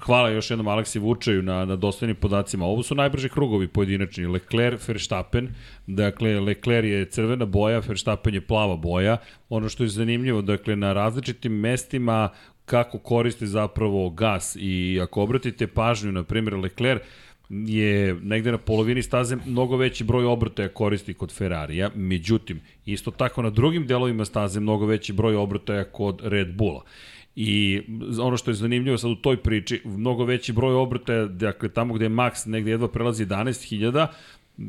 [0.00, 2.66] hvala još jednom Aleksi Vučaju na, na dostojnim podacima.
[2.66, 4.26] Ovo su najbrži krugovi pojedinačni.
[4.26, 5.48] Leclerc, Verstappen.
[5.86, 9.16] Dakle, Leclerc je crvena boja, Verstappen je plava boja.
[9.48, 12.28] Ono što je zanimljivo, dakle, na različitim mestima
[12.64, 17.02] kako koriste zapravo gas i ako obratite pažnju, na primjer, Leclerc
[17.50, 23.42] je negde na polovini staze mnogo veći broj obrtaja koristi kod Ferrarija, međutim, isto tako
[23.42, 26.82] na drugim delovima staze mnogo veći broj obrtaja kod Red Bulla.
[27.36, 27.82] I
[28.20, 32.04] ono što je zanimljivo sad u toj priči, mnogo veći broj obrtaja, dakle tamo gde
[32.04, 34.06] je max negde jedva prelazi 11.000,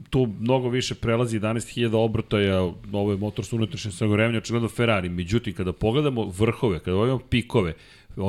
[0.09, 5.09] tu mnogo više prelazi 11.000 obrtaja, ovo je motor sa unutrašnjim sagorevanjem, očigledno Ferrari.
[5.09, 7.73] Međutim, kada pogledamo vrhove, kada imamo pikove,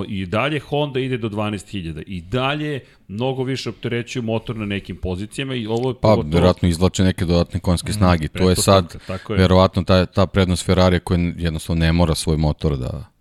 [0.08, 5.54] i dalje Honda ide do 12.000 i dalje mnogo više opterećuju motor na nekim pozicijama
[5.54, 9.06] i ovo je pa verovatno izvlače neke dodatne konjske mm, snage mm, to je sad
[9.06, 9.38] tako je.
[9.38, 13.11] verovatno ta ta prednost Ferrari koja jednostavno ne mora svoj motor da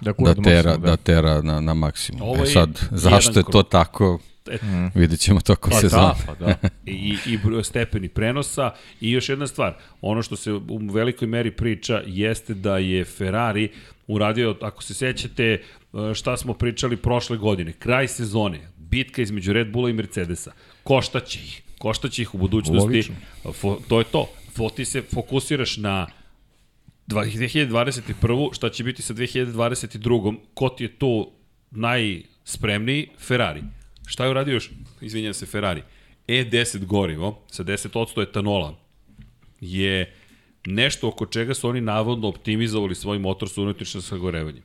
[0.00, 0.90] da, da, tera, da.
[0.90, 2.22] da tera na, na maksimum.
[2.22, 4.18] Ovo e sad, zašto je to tako,
[4.50, 4.86] Et, mm.
[4.94, 6.14] vidjet ćemo to ko pa se da, zna.
[6.26, 6.54] Pa da,
[6.86, 8.70] I, I stepeni prenosa.
[9.00, 13.68] I još jedna stvar, ono što se u velikoj meri priča jeste da je Ferrari
[14.06, 15.60] uradio, ako se sećate e,
[16.14, 21.62] šta smo pričali prošle godine, kraj sezone, bitka između Red Bulla i Mercedesa, koštaće ih,
[21.78, 23.10] koštaće ih u budućnosti,
[23.52, 26.06] Fo, to je to, Fo, ti se fokusiraš na
[27.06, 28.54] 2021.
[28.54, 30.36] šta će biti sa 2022.
[30.54, 31.30] Ko ti je tu
[31.70, 33.08] najspremniji?
[33.18, 33.62] Ferrari.
[34.06, 34.70] Šta je uradio još?
[35.00, 35.82] Izvinjam se, Ferrari.
[36.28, 38.78] E10 gorivo sa 10% etanola
[39.60, 40.14] je
[40.66, 44.62] nešto oko čega su oni navodno optimizovali svoj motor sa unutrašnjim sagorevanjem.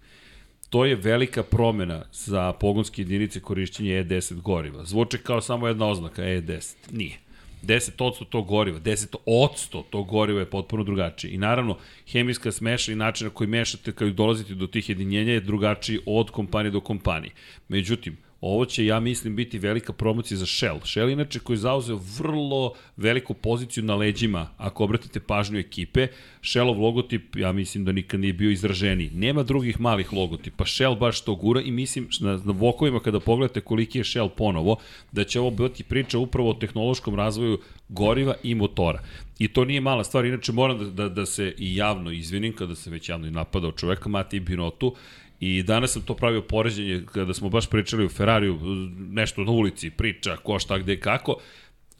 [0.69, 4.86] To je velika promena za pogonske jedinice korišćenja E10 goriva.
[4.86, 6.75] Zvuče kao samo jedna oznaka E10.
[6.91, 7.17] Nije.
[7.63, 11.34] 10% tog goriva, 10% tog goriva je potpuno drugačije.
[11.34, 15.39] I naravno, hemijska smeša i način na koji mešate kada dolazite do tih jedinjenja je
[15.39, 17.32] drugačiji od kompanije do kompanije.
[17.67, 20.80] Međutim, Ovo će, ja mislim, biti velika promocija za Shell.
[20.84, 26.08] Shell inače koji je zauzeo vrlo veliku poziciju na leđima, ako obratite pažnju ekipe.
[26.41, 29.10] Shellov logotip, ja mislim da nikad nije bio izraženiji.
[29.13, 30.65] Nema drugih malih logotipa.
[30.65, 34.75] Shell baš to gura i mislim na, na vokovima kada pogledate koliki je Shell ponovo,
[35.12, 39.01] da će ovo biti priča upravo o tehnološkom razvoju goriva i motora.
[39.39, 42.75] I to nije mala stvar, inače moram da, da, da se i javno izvinim, kada
[42.75, 44.95] se već javno i napadao čoveka, Mati Binotu,
[45.41, 48.60] I danas sam to pravio poređenje kada smo baš pričali o Ferrariju,
[48.97, 51.36] nešto na ulici, priča, ko šta, gde, kako.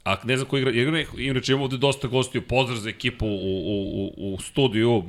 [0.04, 3.30] A ne znam ko igra, igra inače imamo ovde dosta gostiju, pozdrav za ekipu u,
[3.30, 5.04] u, u, u studiju,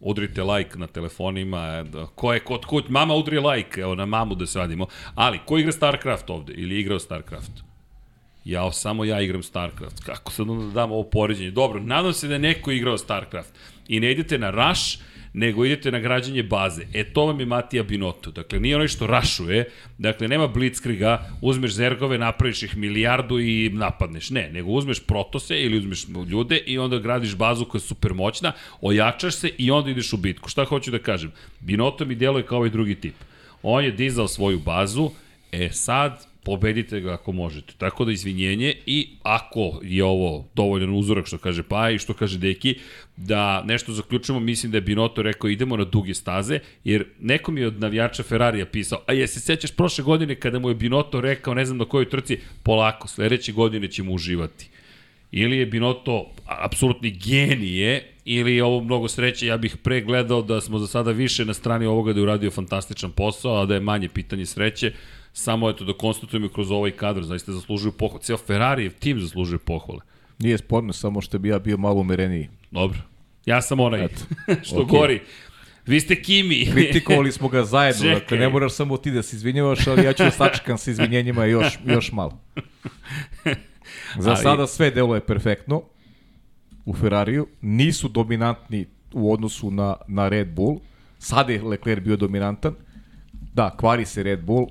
[0.00, 4.46] udrite like na telefonima, ko je kod kuć, mama udri like, evo na mamu da
[4.46, 7.52] se radimo, ali ko igra StarCraft ovde ili igrao StarCraft?
[8.44, 11.50] Ja, samo ja igram StarCraft, kako sad onda da dam ovo poređenje?
[11.50, 13.50] Dobro, nadam se da je neko igrao StarCraft
[13.88, 14.98] i ne idete na Rush,
[15.38, 16.82] nego idete na građanje baze.
[16.94, 18.30] E, to vam je Matija Binotto.
[18.30, 19.64] Dakle, nije onaj što rašuje,
[19.98, 24.30] dakle, nema blitzkriga, uzmeš zergove, napraviš ih milijardu i napadneš.
[24.30, 28.52] Ne, nego uzmeš protose ili uzmeš ljude i onda gradiš bazu koja je super moćna,
[28.80, 30.48] ojačaš se i onda ideš u bitku.
[30.48, 31.32] Šta hoću da kažem?
[31.60, 33.14] Binotto mi djeluje kao ovaj drugi tip.
[33.62, 35.10] On je dizao svoju bazu,
[35.52, 37.74] e sad pobedite ga ako možete.
[37.78, 42.38] Tako da izvinjenje i ako je ovo dovoljan uzorak što kaže Pa i što kaže
[42.38, 42.74] Deki,
[43.16, 47.60] da nešto zaključujemo, mislim da je Binoto rekao idemo na duge staze, jer neko mi
[47.60, 51.20] je od navijača Ferrarija pisao, a je se sećaš prošle godine kada mu je Binoto
[51.20, 54.68] rekao, ne znam na kojoj trci, polako, sledeće godine ćemo uživati.
[55.32, 60.60] Ili je Binoto apsolutni genije, ili je ovo mnogo sreće, ja bih pre gledao da
[60.60, 63.80] smo za sada više na strani ovoga da je uradio fantastičan posao, a da je
[63.80, 64.92] manje pitanje sreće,
[65.32, 68.22] samo eto da konstatujemo kroz ovaj kadar, zaista zaslužuju pohvale.
[68.22, 70.00] Cijel Ferrari tim zaslužuje pohvale.
[70.38, 72.48] Nije sporno, samo što bi ja bio malo umereniji.
[72.70, 72.98] Dobro.
[73.46, 74.08] Ja sam onaj
[74.68, 74.88] što okay.
[74.88, 75.20] gori.
[75.86, 76.66] Vi ste Kimi.
[76.72, 78.20] Kritikovali smo ga zajedno, Čekaj.
[78.20, 81.44] dakle ne moraš samo ti da se izvinjavaš, ali ja ću da sačekam sa izvinjenjima
[81.44, 82.40] još, još malo.
[84.18, 84.42] Za ali...
[84.42, 85.82] sada sve deluje perfektno
[86.84, 90.80] u Ferrariju, nisu dominantni u odnosu na, na Red Bull,
[91.18, 92.74] sada je Leclerc bio dominantan,
[93.54, 94.66] da, kvari se Red Bull,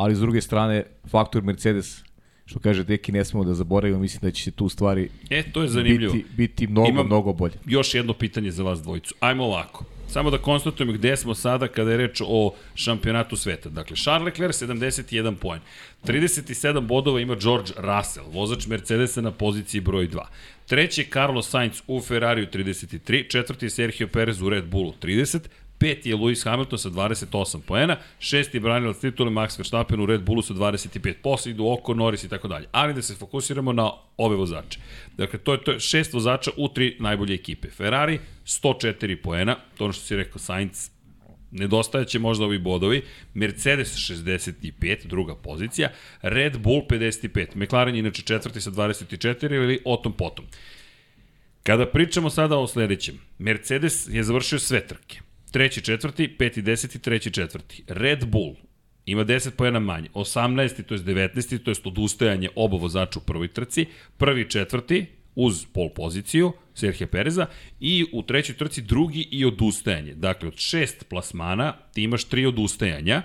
[0.00, 2.02] ali s druge strane, faktor Mercedes
[2.46, 5.62] što kaže Deki, ne smemo da zaboravimo, mislim da će se tu stvari e, to
[5.62, 6.12] je zanimljivo.
[6.12, 7.54] biti, biti mnogo, Imam mnogo bolje.
[7.66, 9.14] Još jedno pitanje za vas dvojicu.
[9.20, 9.84] Ajmo ovako.
[10.08, 13.68] Samo da konstatujemo gde smo sada kada je reč o šampionatu sveta.
[13.68, 15.60] Dakle, Charles Leclerc 71 poen.
[16.04, 20.24] 37 bodova ima George Russell, vozač Mercedesa na poziciji broj 2.
[20.66, 25.38] Treći je Carlos Sainz u Ferrariju 33, četvrti je Sergio Perez u Red Bullu 30,
[25.80, 30.20] peti je Lewis Hamilton sa 28 poena, šesti je branilac titule Max Verstappen u Red
[30.20, 32.66] Bullu sa 25, posle idu Oko, Norris i tako dalje.
[32.72, 34.78] Ali da se fokusiramo na ove vozače.
[35.16, 37.70] Dakle, to je, to je šest vozača u tri najbolje ekipe.
[37.70, 40.90] Ferrari 104 poena, to ono što si rekao Sainz,
[41.50, 43.02] nedostajaće možda ovi bodovi,
[43.34, 45.88] Mercedes 65, druga pozicija,
[46.22, 50.44] Red Bull 55, McLaren inače četvrti sa 24 ili o tom potom.
[51.62, 55.29] Kada pričamo sada o sledećem, Mercedes je završio sve trke.
[55.50, 57.84] Treći, četvrti, peti, deseti, treći, četvrti.
[57.88, 58.54] Red Bull
[59.06, 60.08] ima 10 pojena manje.
[60.14, 60.82] 18.
[60.82, 61.58] to je 19.
[61.64, 63.86] to je odustajanje oba vozača u prvoj trci.
[64.16, 67.46] Prvi, četvrti, uz pol poziciju Serhije Pereza
[67.80, 70.14] i u trećoj trci drugi i odustajanje.
[70.14, 73.22] Dakle, od šest plasmana ti imaš tri odustajanja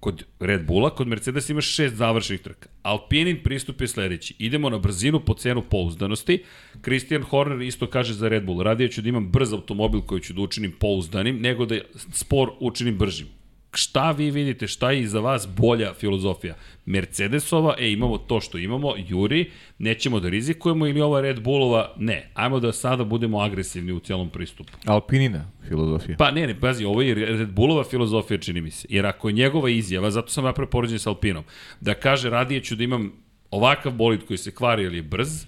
[0.00, 2.68] kod Red Bulla, kod Mercedes imaš šest završenih trka.
[2.82, 4.34] Alpinin pristup je sledeći.
[4.38, 6.42] Idemo na brzinu po cenu pouzdanosti.
[6.82, 8.62] Christian Horner isto kaže za Red Bull.
[8.62, 11.80] Radije ću da imam brz automobil koji ću da učinim pouzdanim, nego da
[12.12, 13.37] spor učinim bržim
[13.72, 16.54] šta vi vidite, šta je za vas bolja filozofija?
[16.86, 22.30] Mercedesova, e, imamo to što imamo, Juri, nećemo da rizikujemo ili ova Red Bullova, ne.
[22.34, 24.72] Ajmo da sada budemo agresivni u cijelom pristupu.
[24.86, 26.16] Alpinina filozofija.
[26.16, 28.86] Pa ne, ne, pazi, ovo je Red Bullova filozofija, čini mi se.
[28.90, 31.44] Jer ako je njegova izjava, zato sam napravio poređenje sa Alpinom,
[31.80, 33.12] da kaže radije ću da imam
[33.50, 35.44] ovakav bolid koji se kvari ili je brz,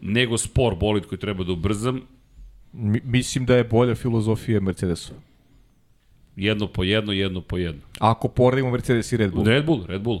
[0.00, 2.02] nego spor bolid koji treba da ubrzam,
[2.72, 5.20] Mi, mislim da je bolja filozofija Mercedesova.
[6.36, 7.80] Jedno po jedno, jedno po jedno.
[7.98, 9.46] Ako poredimo Mercedes i Red Bull.
[9.46, 10.20] Red Bull, Red Bull.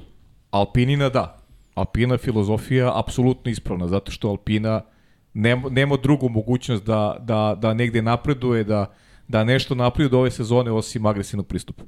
[0.50, 1.38] Alpinina da.
[1.74, 4.80] Alpina filozofija apsolutno ispravna, zato što Alpina
[5.34, 8.94] nema, nema drugu mogućnost da, da, da negde napreduje, da,
[9.28, 11.84] da nešto napreduje ove sezone osim agresivnog pristupa.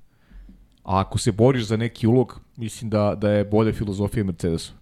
[0.83, 4.73] A ako se boriš za neki ulog, mislim da, da je bolja filozofija Mercedesa.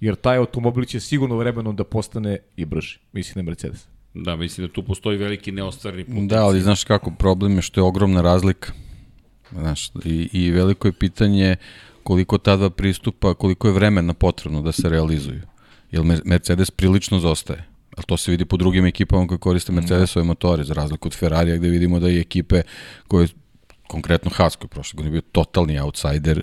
[0.00, 2.98] Jer taj automobil će sigurno vremenom da postane i brži.
[3.12, 3.88] Mislim da je Mercedes.
[4.24, 6.28] Da, mislim da tu postoji veliki neostvarni potencijal.
[6.28, 8.72] Da, ali znaš kako, problem je što je ogromna razlika.
[9.52, 11.56] Znaš, i, i veliko je pitanje
[12.02, 15.42] koliko ta dva pristupa, koliko je vremena potrebno da se realizuju.
[15.90, 17.64] Jer Mercedes prilično zostaje.
[17.96, 19.80] Ali to se vidi po drugim ekipama koji koriste da.
[19.80, 20.26] Mercedesove da.
[20.26, 22.62] motore, za razliku od Ferrarija gde vidimo da i ekipe
[23.08, 23.28] koje,
[23.86, 26.42] konkretno Haas koji je prošle godine bio totalni outsider,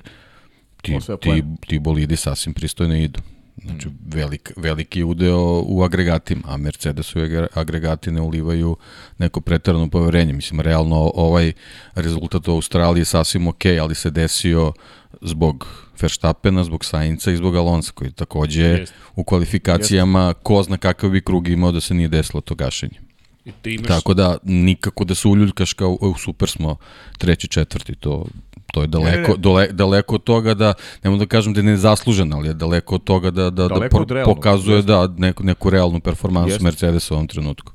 [0.82, 3.20] ti, ti, ti bolidi sasvim pristojno idu.
[3.58, 7.20] Znači, velik, veliki udeo u agregatima, a Mercedesu
[7.54, 8.78] agregati ne ulivaju
[9.18, 10.34] neko pretarano poverenje.
[10.34, 11.54] Mislim, realno ovaj
[11.96, 14.74] rezultat u Australiji je sasvim ok, ali se desio
[15.22, 15.68] zbog
[16.02, 18.94] Verstappena, zbog Sainca i zbog Alonsa, koji takođe Jest.
[19.16, 20.40] u kvalifikacijama Jest.
[20.44, 23.03] ko zna kakav bi krug imao da se nije desilo to gašenje.
[23.46, 23.88] I ti imaš...
[23.88, 26.76] Tako da, nikako da se uljuljkaš kao, u, super smo
[27.18, 28.26] treći, četvrti, to
[28.74, 29.38] To je daleko, ne, ne.
[29.38, 33.04] Dole, daleko od toga da, nemo da kažem da je nezaslužen, ali je daleko od
[33.04, 37.74] toga da, da, da por, pokazuje da neku, neku realnu performansu Mercedes u ovom trenutku.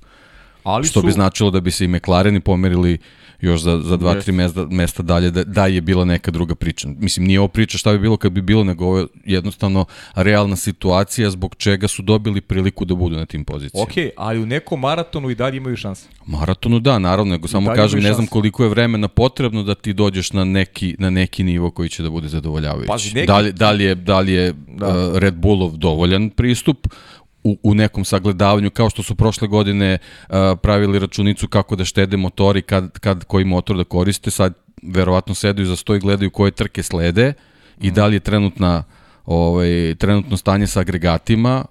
[0.64, 2.98] Ali što su, bi značilo da bi se i McLareni pomerili
[3.40, 6.88] još za, za dva, tri mesta, mesta dalje, da, da je bila neka druga priča.
[6.90, 10.56] Mislim, nije ovo priča šta bi bilo kad bi bilo, nego ovo je jednostavno realna
[10.56, 13.82] situacija zbog čega su dobili priliku da budu na tim pozicijama.
[13.82, 16.08] Ok, ali u nekom maratonu i dalje imaju šanse.
[16.26, 20.32] Maratonu da, naravno, nego samo kažem, ne znam koliko je vremena potrebno da ti dođeš
[20.32, 22.88] na neki, na neki nivo koji će da bude zadovoljavajući.
[22.88, 24.88] Pazi, neki- Da li, da li je, da li je da.
[24.88, 26.86] uh, Red Bullov dovoljan pristup,
[27.48, 32.16] u, u nekom sagledavanju, kao što su prošle godine uh, pravili računicu kako da štede
[32.16, 36.50] motori, kad, kad koji motor da koriste, sad verovatno sedaju za sto i gledaju koje
[36.50, 37.32] trke slede
[37.80, 38.84] i da li je trenutna,
[39.26, 41.64] ovaj, trenutno stanje sa agregatima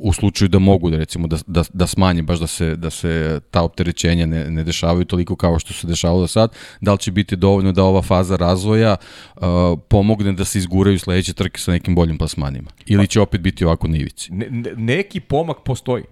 [0.00, 3.40] u slučaju da mogu da recimo da, da, da smanje baš da se da se
[3.50, 7.12] ta opterećenja ne, ne dešavaju toliko kao što se dešavalo do sad, da li će
[7.12, 8.96] biti dovoljno da ova faza razvoja
[9.36, 9.42] uh,
[9.88, 13.88] pomogne da se izguraju sledeće trke sa nekim boljim plasmanima ili će opet biti ovako
[13.88, 14.32] na ivici.
[14.32, 16.04] Ne, ne, neki pomak postoji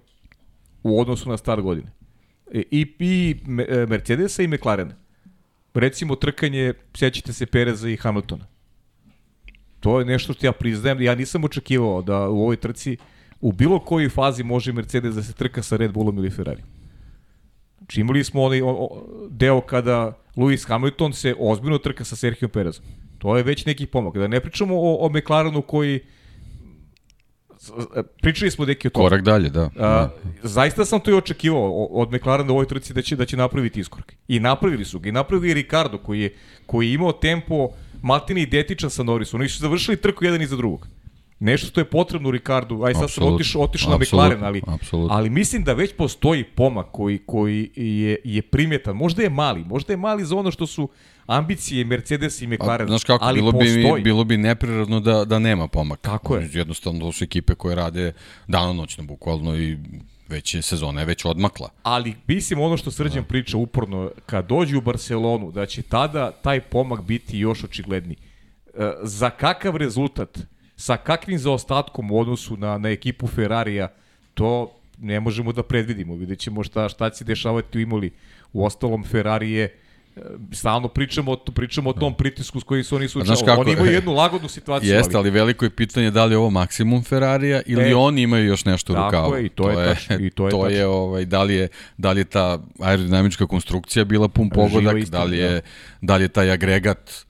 [0.83, 1.93] u odnosu na start godine.
[2.55, 3.37] E, I, i
[3.69, 4.95] e, Mercedesa i McLarena.
[5.75, 8.47] Recimo trkanje, sjećate se Pereza i Hamiltona.
[9.81, 12.97] To je nešto što ja priznajem, ja nisam očekivao da u ovoj trci
[13.41, 16.63] u bilo kojoj fazi može Mercedes da se trka sa Red Bullom ili Ferrari.
[17.79, 18.61] Znači imali smo onaj
[19.31, 22.85] deo kada Lewis Hamilton se ozbiljno trka sa Sergio Perezom.
[23.19, 24.15] To je već neki pomak.
[24.15, 26.01] Da ne pričamo o, o McLarenu koji
[28.23, 29.05] pričali smo neki o tome.
[29.05, 29.71] Korak dalje, da.
[29.79, 30.09] A,
[30.43, 33.81] zaista sam to i očekivao od McLarena u ovoj trci da će da će napraviti
[33.81, 34.15] iskorak.
[34.29, 35.09] I napravili su ga.
[35.09, 36.35] I napravili i Ricardo koji je
[36.67, 37.69] koji je imao tempo
[38.03, 39.41] maltene identičan sa Norrisom.
[39.41, 40.89] Oni su završili trku jedan iza drugog.
[41.39, 42.83] Nešto što je potrebno Ricardu.
[42.83, 44.63] Aj sad sam otišao otišao na McLaren, ali
[45.11, 48.97] ali mislim da već postoji pomak koji koji je je primjetan.
[48.97, 50.89] Možda je mali, možda je mali za ono što su
[51.27, 52.87] ambicije Mercedes i McLaren.
[52.87, 53.93] A, znaš kako, ali bilo bi, postoji.
[53.95, 56.11] mi, bilo bi neprirodno da, da nema pomaka.
[56.11, 56.51] Tako je.
[56.53, 58.13] Jednostavno, su ekipe koje rade
[58.47, 59.79] danonoćno, bukvalno, i
[60.29, 61.69] već je sezona je već odmakla.
[61.83, 66.61] Ali mislim ono što Srđan priča uporno, kad dođe u Barcelonu, da će tada taj
[66.61, 68.17] pomak biti još očigledniji.
[68.75, 70.39] E, za kakav rezultat,
[70.77, 73.89] sa kakvim zaostatkom u odnosu na, na ekipu Ferrarija,
[74.35, 76.15] to ne možemo da predvidimo.
[76.15, 78.11] Vidjet ćemo šta, šta će se dešavati u Imoli.
[78.53, 80.21] U ostalom, Ferrari je e,
[80.53, 83.39] stalno pričamo, to- pričamo o tom pritisku s kojim su oni sučali.
[83.39, 84.91] kako- Oni imaju jednu lagodnu situaciju.
[84.91, 88.45] Jeste, ali veliko je pitanje da li je ovo maksimum Ferrarija ili E, oni imaju
[88.47, 89.35] još nešto u tako rukavu.
[89.35, 90.69] je, i to je tačno, i to je tačno.
[90.69, 95.19] je ovaj, da li je, da li je ta aerodinamička konstrukcija bila pun pogodak, istina,
[95.19, 95.61] da li je,
[96.01, 97.26] da li je taj agregat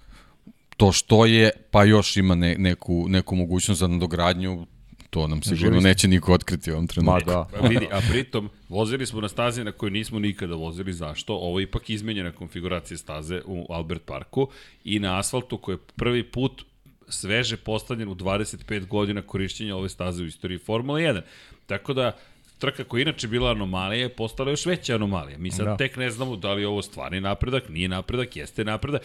[0.77, 4.67] to što je, pa još ima ne, neku, neku mogućnost za nadogradnju,
[5.11, 7.31] to nam sigurno neće niko otkriti u ovom Ma trenutku.
[7.31, 7.49] da.
[7.61, 10.93] Pa vidi, a pritom, vozili smo na stazi na kojoj nismo nikada vozili.
[10.93, 11.35] Zašto?
[11.35, 14.49] Ovo je ipak izmenjena konfiguracija staze u Albert Parku
[14.85, 16.65] i na asfaltu koji je prvi put
[17.09, 21.21] sveže postavljen u 25 godina korišćenja ove staze u istoriji Formule 1.
[21.67, 22.17] Tako da,
[22.59, 25.39] trka koja je inače bila anomalija je postala još veća anomalija.
[25.39, 25.71] Mi sad Da.
[25.71, 25.77] da.
[25.77, 29.03] tek ne znamo da li je ovo stvarni napredak, nije napredak, jeste napredak.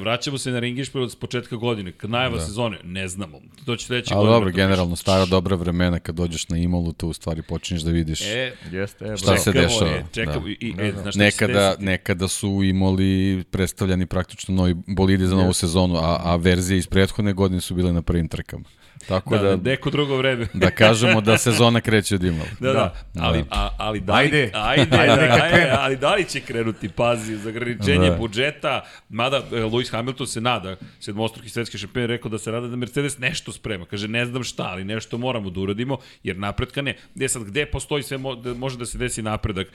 [0.00, 2.44] Vraćamo se na Ringišpil od početka godine, kad najava da.
[2.44, 3.40] sezone, ne znamo.
[3.66, 4.34] To će sledeće Ali godine.
[4.34, 7.90] dobro, da generalno, stara dobra vremena kad dođeš na Imolu, to u stvari počinješ da
[7.90, 10.50] vidiš E, Jeste, e, Šta se dešava, E, čekamo, da.
[10.60, 15.52] i, e, znaš će se nekada, nekada su imali predstavljani praktično novi bolidi za novu
[15.52, 18.64] sezonu, a, a verzije iz prethodne godine su bile na prvim trkama.
[18.98, 20.46] Tako Da, da, da, da, neko drugo vreme.
[20.54, 22.48] da kažemo da sezona kreće od Imola.
[22.60, 23.46] Da, da, ali, Da.
[23.50, 24.50] a, ali da li, Ajde.
[24.54, 25.70] ajde, Ajde, ajde, neka ajde, krene.
[25.72, 28.16] ali da li će krenuti, pazi, za ograničenje Da.
[28.16, 32.76] budžeta, mada e, Lewis Hamilton se nada, sedmostruki svetski šampion rekao da se rada da
[32.76, 36.96] Mercedes nešto sprema, kaže ne znam šta, ali nešto moramo da uradimo, jer napretka ne.
[37.14, 39.66] Gde sad, gde postoji sve, mo, da može da se desi napredak?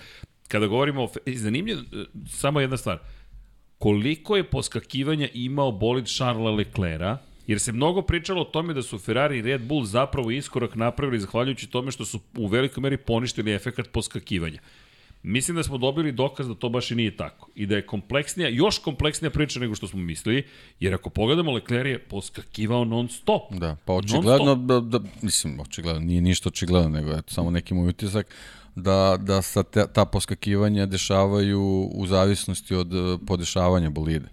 [0.47, 2.97] Kada govorimo o, fe- zanimljivo, e, samo jedna stvar,
[3.77, 7.17] koliko je poskakivanja imao bolid Charlesa Leclerca,
[7.49, 11.19] jer se mnogo pričalo o tome da su Ferrari i Red Bull zapravo iskorak napravili
[11.19, 14.59] zahvaljujući tome što su u velikoj meri poništili efekat poskakivanja.
[15.23, 17.49] Mislim da smo dobili dokaz da to baš i nije tako.
[17.55, 20.43] I da je kompleksnija, još kompleksnija priča nego što smo mislili,
[20.79, 23.53] jer ako pogledamo, Leclerc je poskakivao non stop.
[23.53, 27.89] Da, pa očigledno, da, da, mislim, očigledno, nije ništa očigledno, nego eto, samo neki moj
[27.89, 28.27] utisak,
[28.75, 34.27] da, da sa te, ta poskakivanja dešavaju u zavisnosti od eh, podešavanja bolide,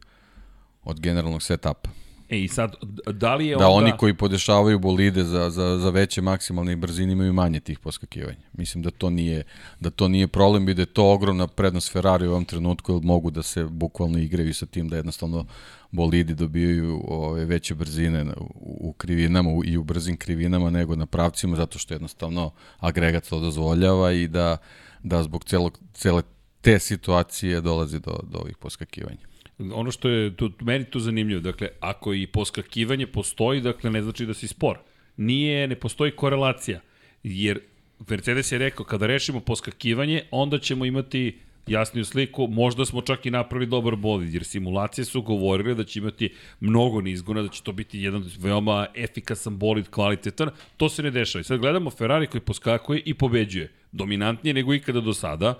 [0.84, 2.05] od generalnog setapa.
[2.28, 2.74] E i sad,
[3.12, 3.86] da li je Da onda...
[3.86, 8.38] oni koji podešavaju bolide za, za, za veće maksimalne brzine imaju manje tih poskakivanja.
[8.52, 9.42] Mislim da to nije,
[9.80, 13.02] da to nije problem i da je to ogromna prednost Ferrari u ovom trenutku, jer
[13.02, 15.44] mogu da se bukvalno igraju sa tim da jednostavno
[15.90, 21.06] bolidi dobijaju ove, veće brzine u, u krivinama u- i u brzim krivinama nego na
[21.06, 24.56] pravcima, zato što jednostavno agregat to dozvoljava i da,
[25.02, 26.22] da zbog celog, cele
[26.60, 29.26] te situacije dolazi do, do ovih poskakivanja.
[29.58, 34.26] Ono što je tu, meni tu zanimljivo, dakle, ako i poskakivanje postoji, dakle, ne znači
[34.26, 34.78] da si spor.
[35.16, 36.80] Nije, ne postoji korelacija,
[37.22, 37.60] jer
[38.08, 43.30] Mercedes je rekao, kada rešimo poskakivanje, onda ćemo imati jasniju sliku, možda smo čak i
[43.30, 47.72] napravili dobar bolid, jer simulacije su govorile da će imati mnogo nizgona, da će to
[47.72, 51.40] biti jedan veoma efikasan bolid, kvalitetan, to se ne dešava.
[51.40, 55.54] I sad gledamo Ferrari koji poskakuje i pobeđuje, dominantnije nego ikada do sada,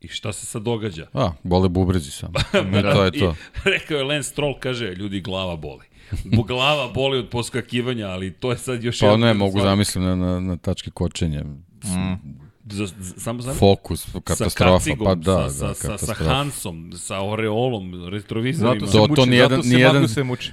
[0.00, 1.06] I šta se sad događa?
[1.14, 2.32] A, bole bubrezi samo.
[2.38, 3.30] I to je to.
[3.30, 3.34] I,
[3.74, 5.86] rekao je Lance Stroll, kaže, ljudi, glava boli.
[6.48, 10.40] glava boli od poskakivanja, ali to je sad još pa ne, mogu zamislim na, na,
[10.40, 11.44] na tačke kočenja.
[11.84, 16.92] Mm za, za, samo za Fokus, katastrofa, sa pa da, sa, da, sa, sa Hansom,
[16.96, 18.86] sa Oreolom, retrovizorima.
[18.86, 20.06] Zato se to, to nijedan, nijedan,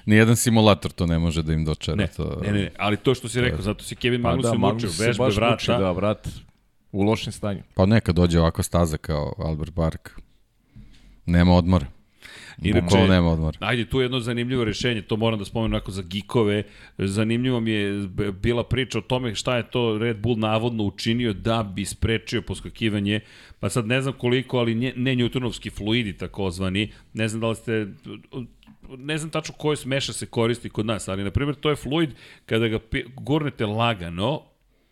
[0.06, 1.96] nijedan simulator to ne može da im dočera.
[1.96, 4.58] Ne, to, ne, ne, ali to što si rekao, zato se Kevin pa Magnus da,
[4.58, 5.52] mučio, vežbe vrata.
[5.52, 6.28] Muči, da, vrat
[6.96, 7.62] u lošem stanju.
[7.74, 10.20] Pa neka dođe ovako staza kao Albert Bark.
[11.26, 11.86] Nema odmora.
[12.62, 13.58] Inače, nema odmor.
[13.60, 16.64] Ajde, tu je jedno zanimljivo rešenje, to moram da spomenem onako za gikove.
[16.98, 18.08] Zanimljivo mi je
[18.42, 23.20] bila priča o tome šta je to Red Bull navodno učinio da bi sprečio poskakivanje.
[23.60, 26.92] Pa sad ne znam koliko, ali ne, ne newtonovski fluidi takozvani.
[27.14, 27.88] Ne znam da li ste
[28.98, 32.10] ne znam tačno koje smeša se koristi kod nas, ali na primjer to je fluid
[32.46, 32.80] kada ga
[33.16, 34.42] gurnete lagano,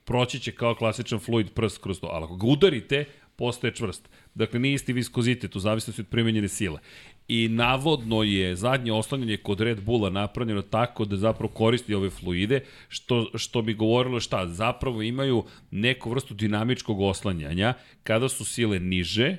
[0.06, 4.10] proći će kao klasičan fluid prst kroz to, ali ako ga udarite, postaje čvrst.
[4.36, 6.80] Dakle, nije isti viskozitet u zavisnosti od primenjene sile
[7.28, 12.60] i navodno je zadnje oslanjanje kod Red Bulla napravljeno tako da zapravo koristi ove fluide,
[12.88, 17.74] što, što bi govorilo šta, zapravo imaju neku vrstu dinamičkog oslanjanja,
[18.04, 19.38] kada su sile niže,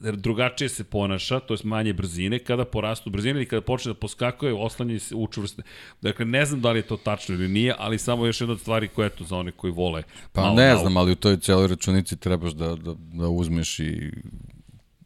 [0.00, 4.54] drugačije se ponaša, to je manje brzine, kada porastu brzine i kada počne da poskakuje,
[4.54, 5.62] oslanjanje se učvrste.
[6.02, 8.60] Dakle, ne znam da li je to tačno ili nije, ali samo još jedna od
[8.60, 10.02] stvari koja je to za one koji vole.
[10.32, 10.80] Pa malo, ne malo.
[10.80, 14.12] znam, ali u toj celoj računici trebaš da, da, da uzmeš i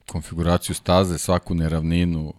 [0.06, 2.34] konfiguraciju staze, svaku neravninu,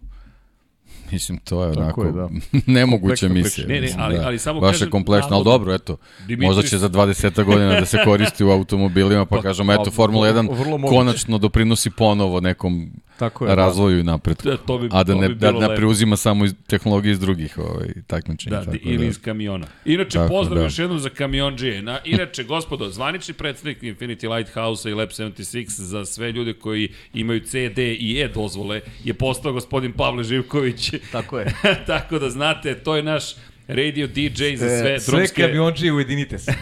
[1.14, 2.30] Mislim, to je onako je, da.
[2.74, 3.68] nemoguća misija.
[3.68, 4.26] Ne, ne, ali, da.
[4.26, 5.98] ali samo Baš kažem, je kompleksno, ali dobro, eto,
[6.28, 6.48] Dimitris...
[6.48, 10.28] možda će za 20 godina da se koristi u automobilima, pa, pa kažemo, eto, Formula
[10.28, 12.92] 1 konačno doprinosi ponovo nekom
[13.24, 13.56] Tako je, da.
[13.56, 14.00] razvoju da.
[14.00, 14.50] i napretku.
[14.50, 17.58] Da, to bi, a da ne, bi da, da preuzima samo iz tehnologije iz drugih
[17.58, 18.60] ovaj, takmičenja.
[18.60, 19.06] Da, tako ili da.
[19.06, 19.68] iz kamiona.
[19.86, 20.64] Inače, tako, pozdrav da.
[20.64, 21.82] još jednom za kamion G.
[21.82, 27.40] Na, inače, gospodo, zvanični predstavnik Infinity Lighthouse i Lab 76 za sve ljude koji imaju
[27.40, 30.92] CD i E dozvole je postao gospodin Pavle Živković.
[31.12, 31.54] Tako je.
[31.88, 33.36] tako da znate, to je naš
[33.68, 35.36] radio DJ za sve sve drumske...
[35.36, 36.54] Sve kamionđi ujedinite se.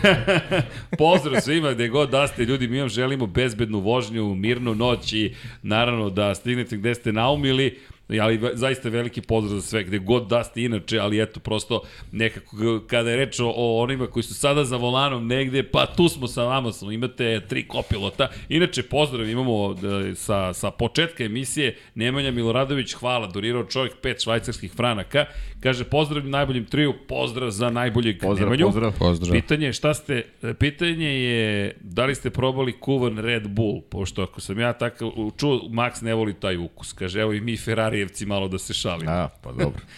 [0.98, 5.36] Pozdrav svima gde god da ste, ljudi, mi vam želimo bezbednu vožnju, mirnu noć i
[5.62, 7.80] naravno da stignete gde ste naumili
[8.20, 11.82] ali zaista veliki pozdrav za sve, gde god da ste inače, ali eto, prosto
[12.12, 16.28] nekako kada je reč o onima koji su sada za volanom negde, pa tu smo
[16.28, 18.30] sa vama, smo, imate tri kopilota.
[18.50, 24.72] Inače, pozdrav imamo da, sa, sa početka emisije, Nemanja Miloradović, hvala, donirao čovjek pet švajcarskih
[24.74, 25.26] franaka,
[25.60, 28.66] kaže pozdrav najboljim triju, pozdrav za najboljeg pozdrav, Nemanju.
[28.66, 29.32] Pozdrav, pozdrav.
[29.42, 30.24] Pitanje je šta ste,
[30.60, 35.62] pitanje je da li ste probali kuvan Red Bull, pošto ako sam ja tako čuo,
[35.70, 39.12] Max ne voli taj ukus, kaže evo i mi Ferrari Marijevci malo da se šalimo.
[39.12, 39.82] A, pa dobro.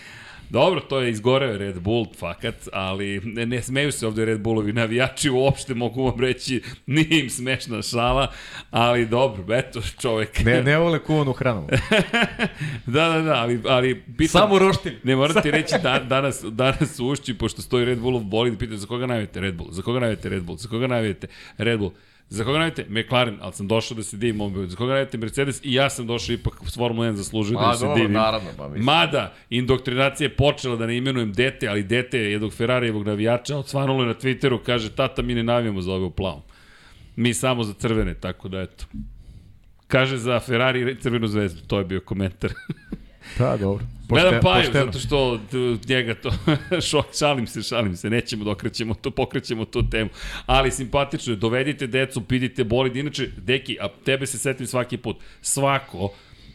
[0.50, 4.74] Dobro, to je izgoreo Red Bull, fakat, ali ne, ne smeju se ovde Red Bullovi
[4.74, 8.32] navijači, uopšte mogu vam reći, nije im smešna šala,
[8.72, 10.40] ali dobro, eto čovek.
[10.46, 11.68] Ne, ne vole kuvanu hranu.
[12.86, 15.00] da, da, da, ali, ali pitam, Samo roštilj.
[15.04, 18.88] Ne morate reći da, danas, danas u ušći, pošto stoji Red Bullov bolid, pitam za
[18.88, 21.28] koga najavite Red Bull, za koga najavite Red Bull, za koga najavite
[21.60, 21.88] Red Bull.
[21.88, 22.13] Za koga najavite?
[22.90, 24.70] McLaren, ali sam došao da se divim ovom.
[24.70, 25.62] Za koga najavite Mercedes?
[25.64, 28.12] I ja sam došao ipak s Formula 1 zaslužio da se divim.
[28.12, 28.86] naravno, pa mislim.
[28.86, 34.08] Mada, indoktrinacija je počela da ne imenujem dete, ali dete jednog Ferrarijevog navijača odsvanulo je
[34.08, 36.42] na Twitteru, kaže, tata, mi ne navijamo za ove u plavom.
[37.16, 38.86] Mi samo za crvene, tako da eto.
[39.88, 42.52] Kaže za Ferrari crvenu zvezdu, to je bio komentar.
[43.38, 43.86] Da, dobro.
[44.08, 44.86] Pošte, Gledam Paju, pošteno.
[44.86, 45.40] zato što
[45.88, 46.32] njega to,
[46.90, 48.56] šok, šalim se, šalim se, nećemo da
[49.02, 50.10] to, pokrećemo tu temu.
[50.46, 52.96] Ali simpatično je, dovedite decu, pidite bolid.
[52.96, 55.18] Inače, deki, a tebe se setim svaki put.
[55.42, 56.14] Svako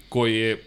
[0.08, 0.62] koji je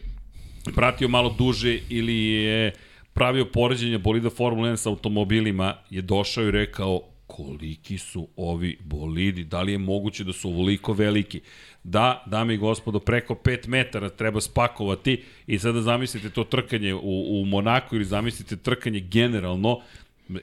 [0.75, 2.73] pratio malo duže ili je
[3.13, 9.43] pravio poređenje bolida Formula 1 sa automobilima, je došao i rekao koliki su ovi bolidi,
[9.43, 11.41] da li je moguće da su ovoliko veliki.
[11.83, 17.41] Da, dame i gospodo, preko 5 metara treba spakovati i sada zamislite to trkanje u,
[17.41, 19.79] u Monaku ili zamislite trkanje generalno.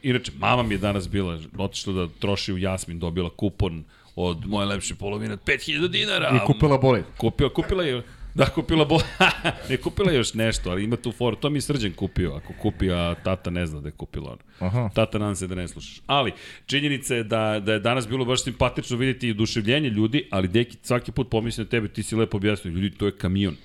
[0.02, 3.84] Inače, mama mi je danas bila, otišla da troši u Jasmin, dobila kupon
[4.16, 6.40] od moje lepše polovine 5000 dinara.
[6.42, 7.04] I kupila bolid.
[7.16, 8.02] Kupila, kupila je
[8.38, 8.98] Da, kupila bo...
[9.70, 11.36] ne kupila još nešto, ali ima tu foru.
[11.36, 12.32] To mi srđan kupio.
[12.32, 14.68] Ako kupi, a tata ne zna da je kupila ono.
[14.68, 14.90] Aha.
[14.94, 16.00] Tata nadam se da ne slušaš.
[16.06, 16.32] Ali,
[16.66, 20.76] činjenica je da, da je danas bilo baš simpatično vidjeti i oduševljenje ljudi, ali deki
[20.82, 23.56] svaki put pomisli na tebe, ti si lepo objasnio, ljudi, to je kamion.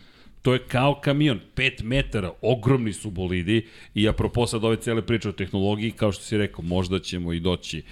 [0.41, 3.65] To je kao kamion, 5 metara, ogromni su bolidi
[3.95, 7.39] i apropo sad ove cele priče o tehnologiji, kao što si rekao, možda ćemo i
[7.39, 7.83] doći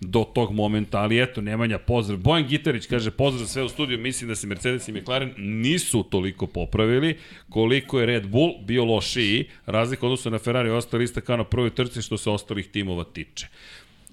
[0.00, 2.18] do tog momenta, ali eto, Nemanja, pozdrav.
[2.18, 6.46] Bojan Gitarić kaže, pozdrav sve u studiju, mislim da se Mercedes i McLaren nisu toliko
[6.46, 7.18] popravili,
[7.50, 11.70] koliko je Red Bull bio lošiji, razlika odnosno na Ferrari ostali ista kao na prvoj
[11.70, 13.46] trci što se ostalih timova tiče.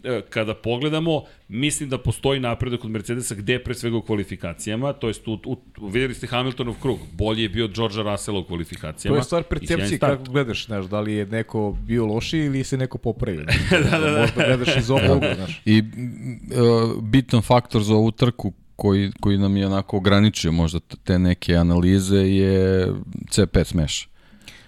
[0.06, 5.08] E, kada pogledamo, mislim da postoji napredak od Mercedesa gde pre svega u kvalifikacijama, to
[5.08, 9.16] jest u, u, videli ste Hamiltonov krug, bolje je bio George Russell u kvalifikacijama.
[9.16, 12.78] To je stvar percepcije kako gledaš, znaš, da li je neko bio loši ili se
[12.78, 13.45] neko popravio.
[13.91, 14.22] da, da, da.
[14.22, 15.62] Možda gledaš iz ovog ugla, znaš.
[15.66, 21.20] I uh, bitan faktor za ovu trku koji, koji nam je onako ograničio možda te
[21.20, 22.88] neke analize je
[23.30, 24.08] C5 smeša.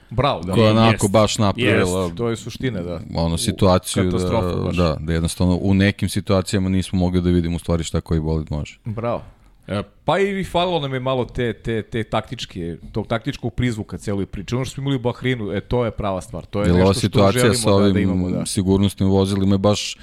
[0.09, 0.53] Bravo, da.
[0.53, 1.11] Koja je onako jest.
[1.11, 2.03] baš napravila...
[2.03, 2.15] Jest.
[2.15, 2.99] To je suština, da.
[3.15, 4.75] Ono, situaciju da, baš.
[4.75, 8.47] da, da jednostavno u nekim situacijama nismo mogli da vidimo u stvari šta koji bolid
[8.51, 8.79] može.
[8.85, 9.21] Bravo.
[9.67, 14.25] E, pa i falilo nam je malo te, te, te taktičke, tog taktičkog prizvuka celoj
[14.25, 14.55] priče.
[14.55, 16.45] Ono što smo imali u Bahrinu, e, to je prava stvar.
[16.45, 18.29] To je Jel, nešto što želimo sa ovim da, da imamo.
[18.29, 18.45] Da.
[18.45, 19.97] sigurnosnim vozilima je baš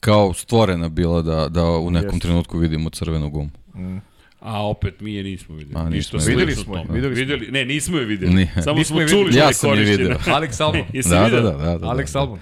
[0.00, 2.22] kao stvorena bila da, da u nekom Jest.
[2.22, 3.50] trenutku vidimo crvenu gumu.
[3.74, 3.98] Mm.
[4.40, 5.80] A opet mi je nismo videli.
[5.80, 6.84] A, nismo videli smo je.
[6.90, 7.20] Videli, smo.
[7.20, 8.34] videli, ne, nismo je videli.
[8.34, 8.52] Nije.
[8.64, 10.18] Samo nismo smo čuli ja sam je vidio.
[10.36, 10.82] Alex Albon.
[10.92, 12.18] Jesi da, da, da, da, da, Alex da.
[12.18, 12.38] Albon.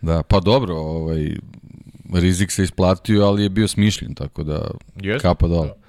[0.00, 1.36] Da, pa dobro, ovaj,
[2.14, 5.20] rizik se isplatio, ali je bio smišljen, tako da yes.
[5.20, 5.68] kapa dole.
[5.68, 5.85] Da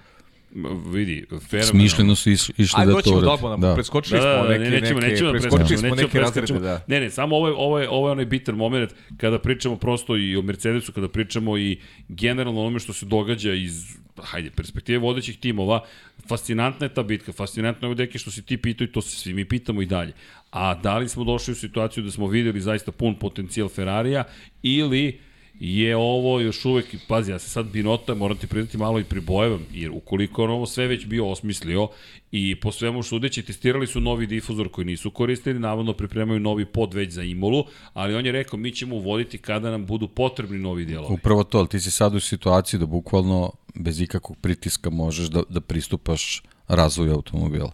[0.85, 1.71] vidi, fenomenalno.
[1.71, 3.45] Smišljeno su iš, išli Ajde, da to uradi.
[3.45, 3.75] Ajde, da.
[3.75, 6.83] preskočili smo da, da, neke, nećemo, neke, nećemo, preskočili smo neke razrede, da.
[6.87, 10.17] Ne, ne, samo ovo je, ovo je, ovo je onaj bitan moment kada pričamo prosto
[10.17, 15.37] i o Mercedesu, kada pričamo i generalno onome što se događa iz hajde, perspektive vodećih
[15.39, 15.83] timova,
[16.27, 19.33] fascinantna je ta bitka, fascinantno je deke što si ti pitao i to se svi
[19.33, 20.13] mi pitamo i dalje.
[20.51, 24.23] A da li smo došli u situaciju da smo videli zaista pun potencijal Ferrarija
[24.63, 25.19] ili
[25.59, 29.65] je ovo još uvek, pazi, ja se sad Binota, moram ti priznati, malo i pribojevam,
[29.71, 31.87] jer ukoliko on ovo sve već bio osmislio
[32.31, 36.93] i po svemu sudeći testirali su novi difuzor koji nisu koristili, navodno pripremaju novi pod
[36.93, 40.85] već za Imolu, ali on je rekao mi ćemo uvoditi kada nam budu potrebni novi
[40.85, 41.13] dijelovi.
[41.13, 45.43] Upravo to, ali ti si sad u situaciji da bukvalno bez ikakvog pritiska možeš da,
[45.49, 47.71] da pristupaš razvoju automobila.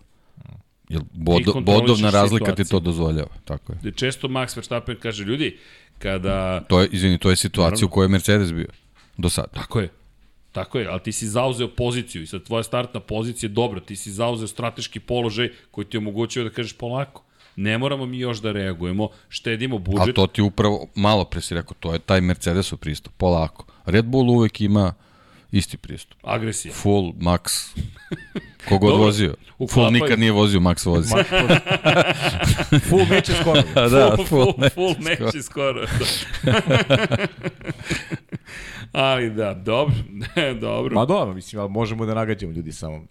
[0.89, 2.65] Jer bod, bodovna razlika situacije.
[2.65, 3.29] ti to dozvoljava.
[3.45, 3.91] Tako je.
[3.91, 5.57] Često Max Verstappen kaže, ljudi,
[6.03, 6.59] kada...
[6.59, 7.87] To je, izvini, to je situacija Naravno.
[7.87, 8.67] u kojoj je Mercedes bio
[9.17, 9.47] do sada.
[9.53, 9.89] Tako je.
[10.51, 13.95] Tako je, ali ti si zauzeo poziciju i sad tvoja startna pozicija je dobra, ti
[13.95, 17.23] si zauzeo strateški položaj koji ti omogućuje da kažeš polako.
[17.55, 20.09] Ne moramo mi još da reagujemo, štedimo budžet.
[20.09, 23.65] A to ti upravo, malo pre si rekao, to je taj Mercedesov pristup, polako.
[23.85, 24.93] Red Bull uvek ima
[25.53, 26.19] isti pristup.
[26.23, 26.73] Agresija.
[26.73, 27.75] Full, max.
[28.69, 29.35] Kogod Dobro, vozio.
[29.69, 31.13] Full nikad nije vozio, max vozi.
[31.15, 31.25] Max
[32.89, 33.61] full meče skoro.
[33.75, 35.85] A da, full, full, full, full meče skoro.
[38.91, 39.95] ali da, dobro.
[40.61, 40.95] dobro.
[40.95, 43.05] Ma dobro, mislim, ali možemo da nagađamo ljudi samo.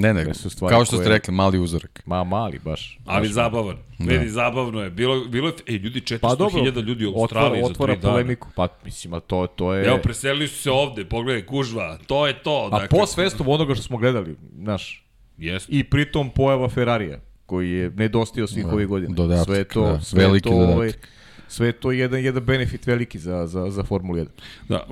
[0.00, 0.24] Ne, ne,
[0.68, 1.04] kao što koje...
[1.04, 2.02] ste rekli, mali uzorak.
[2.06, 2.98] Ma, mali, baš.
[3.06, 3.76] Ali baš zabavan.
[3.98, 4.12] Da.
[4.12, 4.90] Vidi, zabavno je.
[4.90, 8.12] Bilo, bilo je, ej, ljudi, 400.000 pa, dobro, ljudi u Australiji otvara, za 3 dana.
[8.14, 9.86] polemiku, pa, mislim, a to, to je...
[9.86, 12.68] Evo, preselili su se ovde, pogledaj, kužva, to je to.
[12.72, 15.04] A dakle, po svestom onoga što smo gledali, znaš,
[15.40, 15.66] Jest.
[15.68, 19.14] I pritom pojava Ferrarija, koji je nedostio svih da, ovih godina.
[19.14, 21.08] Dodatak, sve to, da, sve veliki to, dodatak.
[21.50, 24.26] Sve to jedan, jedan benefit veliki za, za, za Formulu 1.
[24.68, 24.86] Da,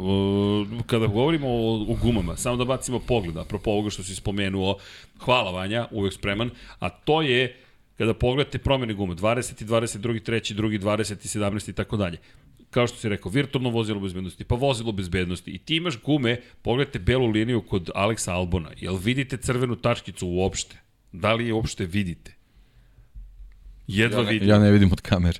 [0.86, 4.76] kada govorimo o, o gumama, samo da bacimo pogled, apropo ovoga što si spomenuo,
[5.18, 7.56] hvala Vanja, uvek spreman, a to je
[7.98, 9.64] kada pogledate promene gume, 20.
[9.64, 10.20] 22.
[10.30, 10.54] 3.
[10.54, 10.80] 2.
[10.80, 11.38] 20.
[11.38, 11.70] 17.
[11.70, 12.18] i tako dalje
[12.70, 16.98] kao što si rekao, virtualno vozilo bezbednosti, pa vozilo bezbednosti i ti imaš gume, pogledajte
[16.98, 20.76] belu liniju kod Aleksa Albona, jel vidite crvenu tačkicu uopšte?
[21.12, 22.37] Da li je uopšte vidite?
[23.88, 24.48] Jedva ja ne, vidim.
[24.48, 25.38] Ja ne vidim od kamere.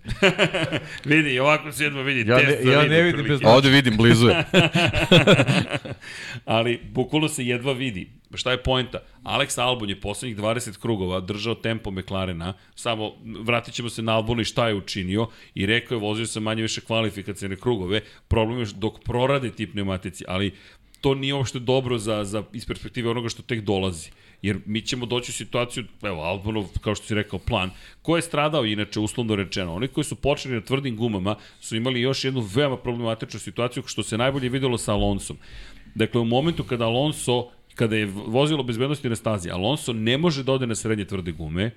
[1.05, 2.31] vidi, ovako se jedva vidi.
[2.31, 4.45] Ja ne, ja ne vidim bez Ovde vidim, blizu je.
[6.45, 8.09] Ali, bukvalno se jedva vidi.
[8.35, 8.99] Šta je poenta?
[9.23, 14.43] Alex Albon je poslednjih 20 krugova držao tempo McLarena, samo vratit ćemo se na Albona
[14.43, 18.67] i šta je učinio i rekao je vozio sam manje više kvalifikacijne krugove, problem je
[18.75, 20.53] dok prorade ti pneumatici, ali
[21.01, 24.11] to nije uopšte dobro za, za, iz perspektive onoga što tek dolazi.
[24.43, 27.71] Jer mi ćemo doći u situaciju, evo, Albonov, kao što si rekao, plan,
[28.03, 32.01] ko je stradao, inače, uslovno rečeno, oni koji su počeli na tvrdim gumama su imali
[32.01, 35.37] još jednu veoma problematičnu situaciju, što se najbolje videlo sa Alonsom.
[35.95, 40.53] Dakle, u momentu kada Alonso, kada je vozilo bezbednosti na stazi, Alonso ne može da
[40.53, 41.71] ode na srednje tvrde gume,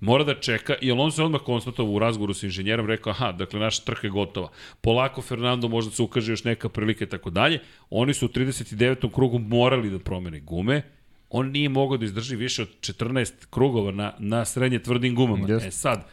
[0.00, 3.60] mora da čeka i Alonso je odmah konstatovao u razgovoru sa inženjerom, rekao, aha, dakle,
[3.60, 4.48] naša trka je gotova.
[4.80, 7.60] Polako, Fernando, možda se ukaže još neka prilika i tako dalje.
[7.90, 9.14] Oni su u 39.
[9.14, 10.82] krugu morali da promene gume,
[11.30, 15.46] on nije mogao da izdrži više od 14 krugova na, na srednje tvrdim gumama.
[15.46, 15.66] Yes.
[15.66, 16.04] E sad,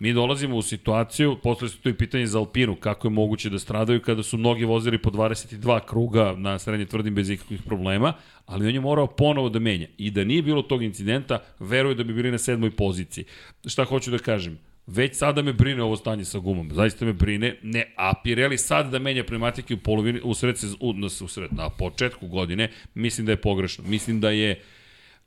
[0.00, 3.58] mi dolazimo u situaciju, posle su tu i pitanje za Alpinu, kako je moguće da
[3.58, 8.12] stradaju kada su mnogi vozili po 22 kruga na srednje tvrdim bez ikakvih problema,
[8.46, 9.86] ali on je morao ponovo da menja.
[9.98, 13.24] I da nije bilo tog incidenta, veruje da bi bili na sedmoj poziciji.
[13.66, 14.58] Šta hoću da kažem?
[14.88, 16.70] Već sada me brine ovo stanje sa gumom.
[16.72, 17.56] Zaista me brine.
[17.62, 21.68] Ne, a Pirelli sad da menja pneumatike u polovini, u sred, u, u sred, na
[21.68, 23.84] početku godine, mislim da je pogrešno.
[23.84, 24.60] Mislim da je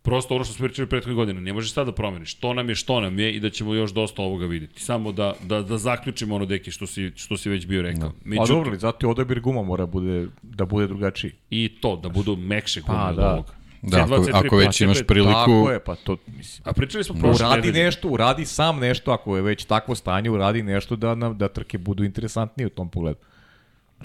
[0.01, 2.33] prosto ono što smo pričali prethodne godine, ne možeš sad da promeniš.
[2.33, 4.83] To nam je što nam je i da ćemo još dosta ovoga videti.
[4.83, 8.09] Samo da, da, da zaključimo ono deki što si, što si već bio rekao.
[8.09, 8.15] Da.
[8.23, 11.31] Međutim, pa dobro, zato je odabir guma mora bude, da bude drugačiji.
[11.49, 13.33] I to, da budu mekše gume pa, od da.
[13.33, 13.60] ovoga.
[13.81, 15.31] Da, ako, ako već imaš priliku...
[15.33, 16.63] Tako je, pa to, mislim...
[16.65, 17.85] A pričali smo prošle Uradi nedelje.
[17.85, 21.77] nešto, uradi sam nešto, ako je već takvo stanje, uradi nešto da, nam, da trke
[21.77, 23.19] budu interesantnije u tom pogledu.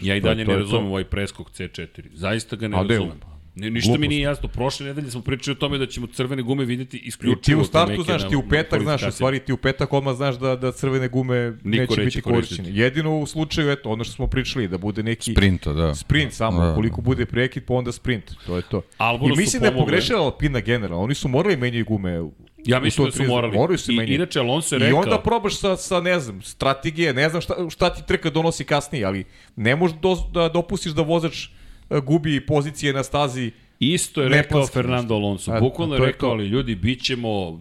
[0.01, 0.89] Ja i dalje to ne razumem to.
[0.89, 2.09] ovaj preskok C4.
[2.12, 3.20] Zaista ga ne razumem.
[3.57, 4.09] Ne, ništa mi Glupost.
[4.09, 4.48] nije jasno.
[4.48, 7.36] Prošle nedelje smo pričali o tome da ćemo crvene gume videti I isključivo.
[7.36, 10.14] ti u startu znaš, na- ti u petak znaš, u stvari ti u petak odmah
[10.14, 12.68] znaš da, da crvene gume Niko neće biti korišćene.
[12.70, 15.94] Jedino u slučaju, eto, ono što smo pričali, da bude neki Sprinta, da.
[15.94, 16.74] sprint samo, Da.
[16.74, 18.32] koliko bude prekid, pa onda sprint.
[18.46, 18.82] To je to.
[18.98, 21.04] Albonu I mislim da je pogrešila Alpina generalno.
[21.04, 22.22] Oni su morali menjaju gume
[22.64, 23.28] Ja mislim da su 30.
[23.28, 23.54] morali.
[23.54, 24.14] Moraju se I, menjati.
[24.14, 24.98] inače, Alonso je I rekao...
[24.98, 29.04] onda probaš sa, sa, ne znam, strategije, ne znam šta, šta ti trka donosi kasnije,
[29.04, 29.24] ali
[29.57, 31.48] ne možeš do, da dopustiš da vozač
[31.91, 35.53] gubi pozicije na stazi Isto je Ne rekao planski Fernando Alonso.
[35.53, 37.61] A, Bukvalno je rekao, ali ljudi, bit ćemo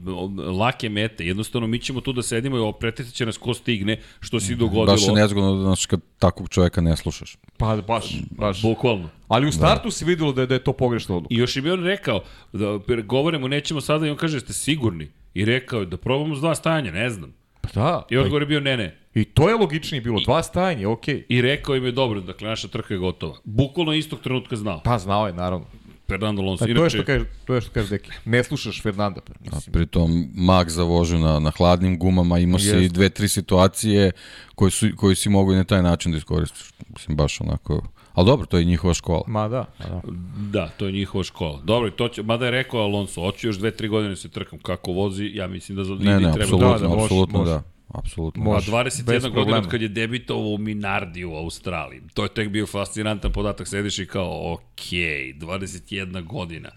[0.59, 1.25] lake mete.
[1.25, 4.55] Jednostavno, mi ćemo tu da sedimo i pretjecat će nas ko stigne, što se i
[4.55, 4.85] dogodilo.
[4.85, 7.37] Baš je nezgodno znaš, kad takvog čoveka ne slušaš.
[7.57, 8.61] Pa baš, baš.
[8.61, 9.09] Bukvalno.
[9.27, 11.35] Ali u startu se videlo da je, da je to pogrešna odluka.
[11.35, 12.23] I još je bi on rekao,
[12.53, 15.11] da govorimo, nećemo sada, i on kaže, ste sigurni?
[15.33, 17.33] I rekao je da probamo s dva stajanja, ne znam.
[17.61, 18.03] Pa da.
[18.09, 18.97] I odgovor je bio, ne, ne.
[19.15, 21.25] I to je logičnije bilo, dva stajanja, okej.
[21.29, 23.35] I rekao im je dobro, dakle, naša trka je gotova.
[23.43, 24.81] Bukvalno istog trenutka znao.
[24.83, 25.65] Pa znao je, naravno.
[26.07, 26.65] Fernando Alonso.
[26.65, 28.09] Pa, to je što kaže, to je što kaže Deki.
[28.25, 29.73] Ne slušaš Fernanda, pa, A mislim.
[29.73, 34.11] pritom Max za vožnju na, na hladnim gumama, imao se i dve, tri situacije
[34.55, 36.63] koje, su, koje si mogu i na taj način da iskoristiš.
[36.93, 37.81] Mislim, baš onako...
[38.13, 39.23] Ali dobro, to je njihova škola.
[39.27, 40.01] Ma da, ma da.
[40.37, 41.61] Da, to je njihova škola.
[41.63, 44.59] Dobro, to će, mada je rekao Alonso, hoću još dve, tri godine da se trkam
[44.59, 47.51] kako vozi, ja mislim da za Ne, ne, treba apsolutno, Da, da, može, apsolutno može.
[47.51, 47.74] da.
[47.87, 48.43] Apsolutno.
[48.43, 48.71] Može.
[48.71, 52.01] 21 bez godina od kad je debitovao u Minardi u Australiji.
[52.13, 53.67] To je tek bio fascinantan podatak.
[53.67, 56.69] Sediš i kao, ok, 21 godina.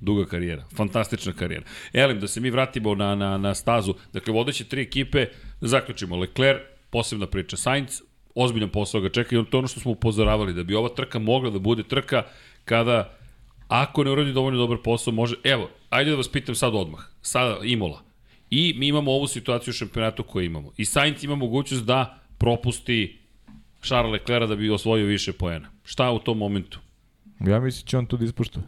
[0.00, 1.64] Duga karijera, fantastična karijera.
[1.92, 3.94] Elim, da se mi vratimo na, na, na stazu.
[4.12, 5.26] Dakle, vodeće tri ekipe,
[5.60, 6.16] da zaključimo.
[6.16, 7.56] Leclerc, posebna priča.
[7.56, 8.02] Sainz,
[8.34, 11.50] ozbiljan posao ga čeka i to ono što smo upozoravali, da bi ova trka mogla
[11.50, 12.22] da bude trka
[12.64, 13.16] kada,
[13.68, 15.36] ako ne uradi dovoljno dobar posao, može...
[15.44, 17.00] Evo, ajde da vas pitam sad odmah.
[17.22, 18.07] Sada, Imola.
[18.50, 20.72] I mi imamo ovu situaciju u šampionatu koju imamo.
[20.76, 23.18] I Sainz ima mogućnost da propusti
[23.82, 25.68] Charles Leclerca da bi osvojio više poena.
[25.84, 26.80] Šta u tom momentu?
[27.40, 28.60] Ja mislim će on to da ispušta.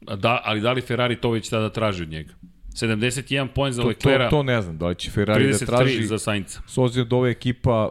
[0.00, 2.34] Da, ali da li Ferrari to već tada traži od njega?
[2.72, 5.66] 71 poen za To, to, Leclerca, to ne znam, da li će Ferrari da 33
[5.66, 6.60] traži, za Sainca.
[6.66, 7.90] s obzirom da ova ekipa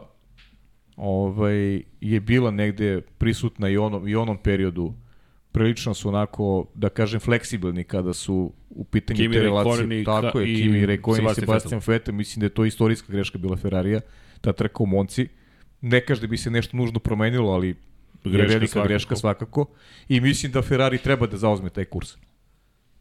[0.96, 4.94] ovaj, je bila negde prisutna i onom, i onom periodu
[5.52, 9.76] prilično su onako, da kažem, fleksibilni kada su u pitanju Kimi te relacije.
[9.76, 12.14] Raikkonen i Tako je, i Kimi Rekonin i Sebastian Vettel.
[12.14, 14.00] Mislim da je to istorijska greška bila Ferrarija,
[14.40, 15.28] ta trka u Monci.
[15.80, 17.76] Ne kaže da bi se nešto nužno promenilo, ali
[18.24, 18.88] greška je velika svakako.
[18.88, 19.66] greška svakako.
[20.08, 22.16] I mislim da Ferrari treba da zauzme taj kurs.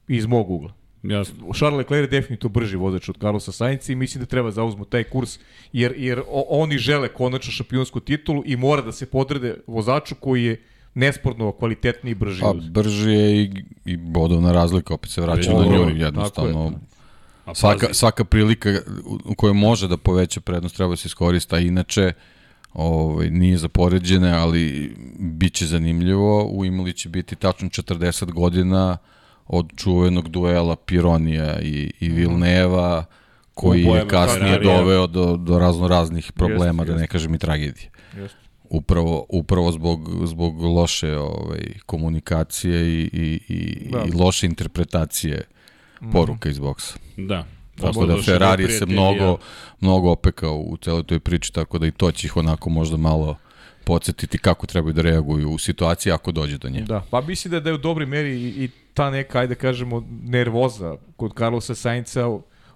[0.07, 0.73] Iz mog ugla.
[1.03, 1.53] Jasno.
[1.53, 5.03] Charles Leclerc je definitivno brži vozač od Carlosa Sainca i mislim da treba zauzmu taj
[5.03, 5.39] kurs
[5.73, 10.61] jer, jer oni žele konačno šampionsku titulu i mora da se podrede vozaču koji je
[10.99, 12.41] nesporno kvalitetniji i brži.
[12.41, 13.51] Pa, od- brži je i,
[13.85, 16.05] i bodovna razlika, opet se vraća na Ogromna, nju, tako je.
[16.05, 16.71] jednostavno.
[17.45, 18.69] A Svaka, svaka prilika
[19.25, 22.11] u- kojoj može da poveća prednost treba da se iskorista, a inače
[22.73, 26.45] ovaj, nije za poređene, ali bit će zanimljivo.
[26.45, 28.97] U Imali će biti tačno 40 godina
[29.47, 33.05] od čuvenog duela Pironija i, i Vilneva,
[33.53, 37.89] koji je kasnije doveo do, do razno raznih problema, da ne kažem i tragedije.
[38.15, 38.37] Jeste.
[38.69, 44.03] Upravo, upravo zbog, zbog loše ovaj, komunikacije i, i, i, Da.
[44.07, 45.41] i loše interpretacije
[46.11, 46.97] poruka iz boksa.
[47.17, 47.45] Da.
[47.81, 49.37] Tako da Ferrari se mnogo,
[49.79, 53.35] mnogo opekao u celoj toj priči, tako da i to će ih onako možda malo
[53.83, 56.81] podsjetiti kako trebaju da reaguju u situaciji ako dođe do nje.
[56.81, 59.59] Da, pa mislim da, da je u dobroj meri i, i ta neka, ajde da
[59.59, 62.27] kažemo, nervoza kod Carlosa Sainca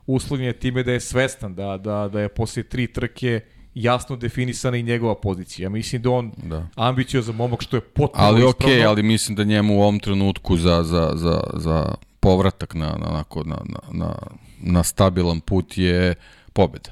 [0.08, 3.42] uslovljen time da je svestan da, da, da je posle tri trke
[3.76, 5.70] jasno definisana i njegova pozicija.
[5.70, 6.68] Mislim da on Da.
[6.76, 10.84] ambiciozan momak što je potpuno Ali okej, ali mislim da njemu u ovom trenutku za,
[10.84, 14.16] za, za, za povratak na, na, onako, na, na, na,
[14.60, 16.16] na stabilan put je
[16.54, 16.90] pobeda.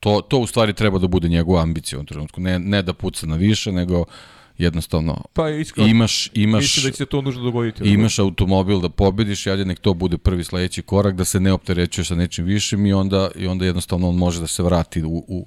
[0.00, 2.40] To, to u stvari treba da bude njegova ambicija u ovom trenutku.
[2.40, 4.04] Ne, ne da puca na više, nego
[4.62, 7.84] jednostavno Pa iskreno, imaš, imaš, mislim da će se to nužno dogoditi.
[7.84, 12.04] imaš automobil da pobediš, ajde nek to bude prvi sledeći korak, da se ne opterećuje
[12.04, 15.46] sa nečim višim i onda, i onda jednostavno on može da se vrati u, u,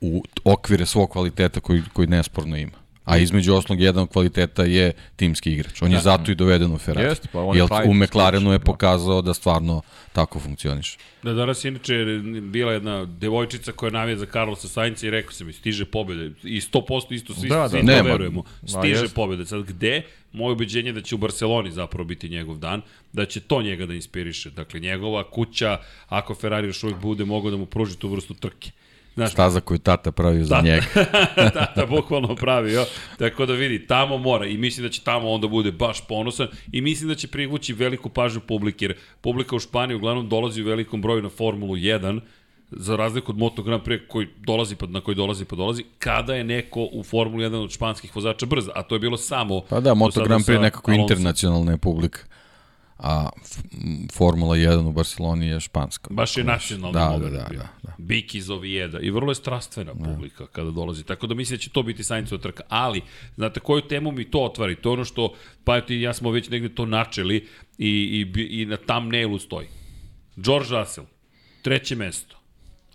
[0.00, 2.85] u okvire svog kvaliteta koji, koji nesporno ima.
[3.06, 5.82] A između osnovnog jedan od kvaliteta je timski igrač.
[5.82, 7.08] On je zato i doveden u Ferrari.
[7.08, 8.64] Jeste, pa on je Jer u McLarenu je da.
[8.64, 9.82] pokazao da stvarno
[10.12, 10.98] tako funkcioniše.
[11.22, 11.94] Da, danas je inače
[12.42, 16.30] bila jedna devojčica koja navija za Carlosa Sainca i rekao sam mi, stiže pobjede.
[16.42, 17.68] I 100% isto svi, Da, da.
[17.68, 18.08] svi to Nema.
[18.10, 18.42] verujemo.
[18.62, 19.14] Ma, Stiže jest.
[19.14, 19.46] pobjede.
[19.46, 20.02] Sad gde?
[20.32, 22.82] Moje ubeđenje je da će u Barceloni zapravo biti njegov dan,
[23.12, 24.50] da će to njega da inspiriše.
[24.50, 25.78] Dakle, njegova kuća,
[26.08, 28.70] ako Ferrari još uvijek bude, mogu da mu pruži tu vrstu trke.
[29.16, 30.86] Znaš, Staza koju tata pravio za njega.
[31.54, 32.84] tata bukvalno pravio.
[33.18, 36.80] Tako da vidi, tamo mora i mislim da će tamo onda bude baš ponosan i
[36.80, 41.02] mislim da će privući veliku pažnju publike, jer publika u Španiji uglavnom dolazi u velikom
[41.02, 42.20] broju na Formulu 1,
[42.70, 46.34] za razliku od Moto Grand Prix koji dolazi pa na koji dolazi pa dolazi, kada
[46.34, 49.80] je neko u Formuli 1 od španskih vozača brz, a to je bilo samo Pa
[49.80, 51.02] da, Moto Grand Prix nekako Alonsom.
[51.02, 52.20] internacionalna je publika.
[52.98, 53.28] A
[54.12, 56.08] Formula 1 u Barceloni je španska.
[56.10, 57.68] Baš je nacionalni Da, da, da, da, da.
[57.98, 59.00] Bik iz Ovijeda.
[59.00, 61.04] I vrlo je strastvena publika kada dolazi.
[61.04, 62.62] Tako da mislim da će to biti Sainzova trka.
[62.68, 63.00] Ali,
[63.34, 64.76] znate koju temu mi to otvari?
[64.76, 65.34] To je ono što,
[65.64, 67.46] pa ti ja smo već negde to načeli
[67.78, 67.88] i,
[68.36, 69.66] i, i na thumbnailu stoji.
[70.36, 71.06] George Russell,
[71.62, 72.36] treće mesto.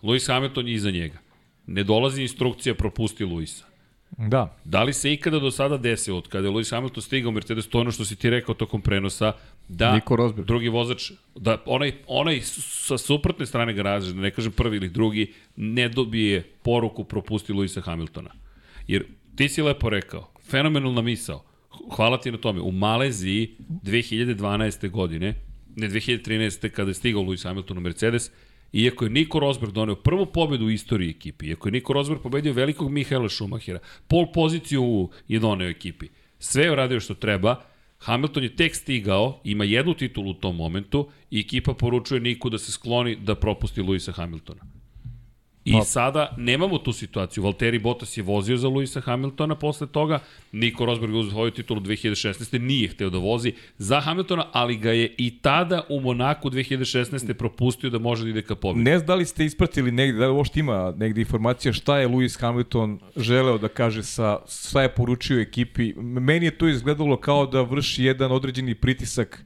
[0.04, 1.20] Lewis Hamilton je iza njega.
[1.68, 3.71] Ne dolazi instrukcija propusti Luisa.
[4.18, 7.32] Da, Da li se ikada do sada desilo, od kada je Lewis Hamilton stigao u
[7.32, 9.34] Mercedes, to ono što si ti rekao tokom prenosa,
[9.68, 10.48] da Nico Rosberg.
[10.48, 15.34] drugi vozač, da onaj, onaj sa suprotne strane garaže, da ne kažem prvi ili drugi,
[15.56, 18.30] ne dobije poruku propusti Luisa Hamiltona.
[18.88, 19.06] Jer
[19.36, 21.44] ti si lepo rekao, fenomenalna misao,
[21.96, 24.90] hvala ti na tome, u Maleziji 2012.
[24.90, 25.36] godine,
[25.76, 26.70] ne 2013.
[26.70, 28.32] kada je stigao Lewis Hamilton u Mercedes,
[28.74, 32.54] Iako je Nico Rosberg doneo prvu pobedu u istoriji ekipi, iako je Nico Rosberg pobedio
[32.54, 36.08] velikog Mihaela Schumachera, pol poziciju je doneo ekipi.
[36.40, 37.56] Sve je uradio što treba,
[37.98, 42.58] Hamilton je tek stigao, ima jednu titulu u tom momentu i ekipa poručuje Niku da
[42.58, 44.81] se skloni da propusti Luisa Hamiltona.
[45.66, 47.44] I Pa- sada nemamo tu situaciju.
[47.44, 50.20] Valtteri Bottas je vozio za Luisa Hamiltona posle toga.
[50.52, 52.60] Nico Rosberg je uzeo svoju titulu 2016.
[52.60, 57.34] Nije hteo da vozi za Hamiltona, ali ga je i tada u Monaku 2016.
[57.34, 58.84] propustio da može da ide ka pobedi.
[58.84, 62.08] ne znam da li ste ispratili negde, da li uopšte ima negde informacija šta je
[62.08, 65.94] Lewis Hamilton želeo da kaže sa, šta je poručio ekipi.
[65.98, 69.46] Meni je to izgledalo kao da vrši jedan određeni pritisak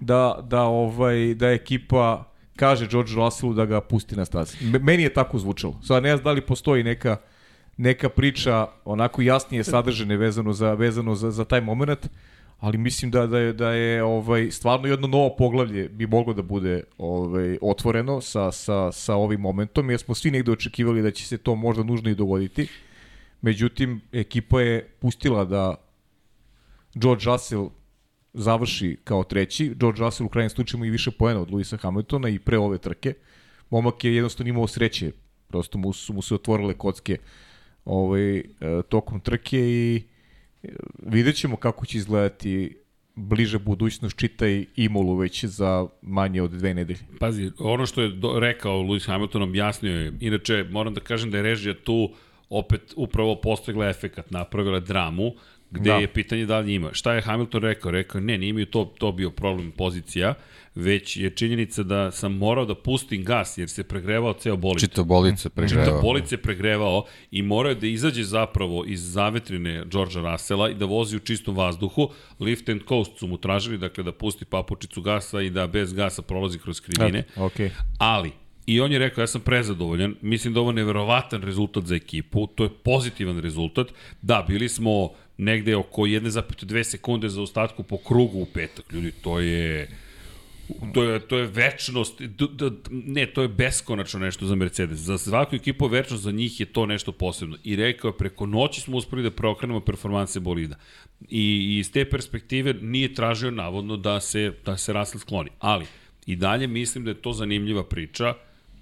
[0.00, 4.56] da, da, ovaj, da ekipa kaže George Russellu da ga pusti na stazi.
[4.80, 5.80] Meni je tako zvučalo.
[5.82, 7.16] Sad ne znam da li postoji neka
[7.76, 12.08] neka priča onako jasnije sadržene vezano za vezano za, za taj moment,
[12.58, 16.42] ali mislim da da je da je ovaj stvarno jedno novo poglavlje bi moglo da
[16.42, 21.26] bude ovaj otvoreno sa sa sa ovim momentom jer smo svi negde očekivali da će
[21.26, 22.68] se to možda nužno i dogoditi.
[23.40, 25.74] Međutim ekipa je pustila da
[26.94, 27.68] George Russell
[28.36, 29.74] završi kao treći.
[29.74, 33.14] George Russell u krajnjem slučaju i više poena od Luisa Hamiltona i pre ove trke.
[33.70, 35.12] Momak je jednostavno imao sreće.
[35.48, 37.18] Prosto mu su mu se otvorile kocke
[37.84, 38.44] ovaj, e,
[38.88, 40.02] tokom trke i
[40.62, 40.68] e,
[41.02, 42.76] vidjet ćemo kako će izgledati
[43.14, 47.00] bliže budućnost, čitaj Imolu već za manje od dve nedelje.
[47.18, 51.36] Pazi, ono što je do, rekao Lewis Hamilton objasnio je, inače moram da kažem da
[51.36, 52.10] je režija tu
[52.50, 55.32] opet upravo postigla efekat, napravila dramu,
[55.70, 55.94] gde Da.
[55.94, 56.00] da.
[56.00, 56.90] je pitanje da li ima.
[56.92, 57.90] Šta je Hamilton rekao?
[57.90, 60.34] Rekao, ne, nije mi to, to bio problem pozicija,
[60.74, 64.80] već je činjenica da sam morao da pustim gas jer se pregrevao ceo bolid.
[64.80, 65.84] Čito bolice pregreva.
[65.84, 70.74] Čita bolic je pregrevao i morao je da izađe zapravo iz zavetrine Georgea Russella i
[70.74, 72.10] da vozi u čistom vazduhu.
[72.40, 76.22] Lift and coast su mu tražili, dakle da pusti papučicu gasa i da bez gasa
[76.22, 77.24] prolazi kroz krivine.
[77.36, 77.70] Okay.
[77.98, 78.32] Ali,
[78.66, 82.46] i on je rekao, ja sam prezadovoljan, mislim da ovo je neverovatan rezultat za ekipu,
[82.46, 83.86] to je pozitivan rezultat.
[84.22, 89.40] Da, bili smo negde oko 1,2 sekunde za ostatku po krugu u petak, ljudi, to
[89.40, 89.88] je...
[90.94, 92.20] To je, to je večnost,
[92.90, 94.98] ne, to je beskonačno nešto za Mercedes.
[94.98, 97.56] Za svaku ekipu večnost, za njih je to nešto posebno.
[97.64, 100.76] I rekao je, preko noći smo uspeli da preokrenemo performanse bolida.
[101.28, 105.50] I iz te perspektive nije tražio navodno da se, da se Russell skloni.
[105.58, 105.86] Ali,
[106.26, 108.34] i dalje mislim da je to zanimljiva priča,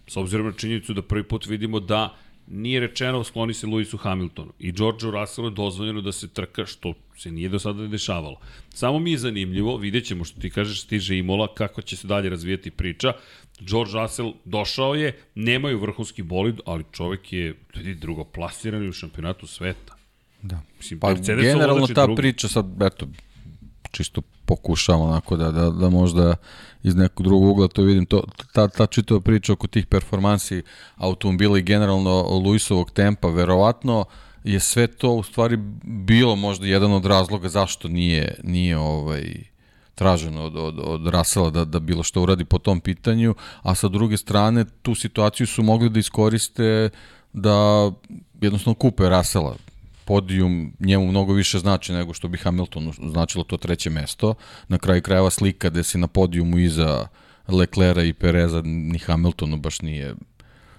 [0.06, 2.16] s obzirom na činjenicu da prvi put vidimo da
[2.46, 6.94] nije rečeno skloni se Lewisu Hamiltonu i Georgeu Russellu je dozvoljeno da se trka što
[7.18, 8.36] se nije do sada dešavalo.
[8.74, 12.30] Samo mi je zanimljivo, vidjet ćemo što ti kažeš stiže Imola, kako će se dalje
[12.30, 13.12] razvijati priča.
[13.60, 19.94] George Russell došao je, nemaju vrhunski bolid, ali čovek je ljudi, drugoplasiran u šampionatu sveta.
[20.42, 20.60] Da.
[20.78, 22.16] Mislim, Pa Mercedes generalno ta drugi.
[22.16, 23.06] priča sad, eto,
[23.90, 26.36] čisto pokušavam onako da, da, da možda
[26.84, 28.06] iz nekog drugog ugla to vidim.
[28.06, 28.22] To,
[28.52, 30.62] ta, ta čitava priča oko tih performansi
[30.96, 34.04] automobila i generalno Luisovog tempa, verovatno
[34.44, 39.34] je sve to u stvari bilo možda jedan od razloga zašto nije, nije ovaj,
[39.94, 43.88] traženo od, od, od Rasela da, da bilo što uradi po tom pitanju, a sa
[43.88, 46.90] druge strane tu situaciju su mogli da iskoriste
[47.32, 47.90] da
[48.40, 49.56] jednostavno kupe Rasela
[50.04, 54.34] podijum njemu mnogo više znači nego što bi Hamiltonu značilo to treće mesto.
[54.68, 57.08] Na kraju krajeva slika gde si na podijumu iza
[57.48, 60.14] Leclera i Pereza ni Hamiltonu baš nije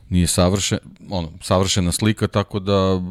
[0.10, 3.02] nije savršen, ono, savršena slika, tako da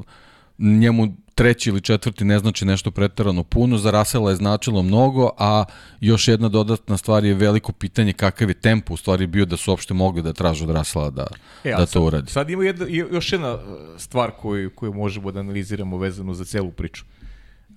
[0.59, 5.65] njemu treći ili četvrti ne znači nešto pretarano puno, za Rasela je značilo mnogo, a
[6.01, 9.71] još jedna dodatna stvar je veliko pitanje kakav je tempo u stvari bio da su
[9.71, 11.27] uopšte mogli da tražu od Rasela da,
[11.65, 12.31] e, da to sad, uradi.
[12.31, 13.61] Sad ima jedna, još jedna uh,
[13.97, 17.05] stvar koju, koju možemo da analiziramo vezano za celu priču.
[17.69, 17.75] Uh,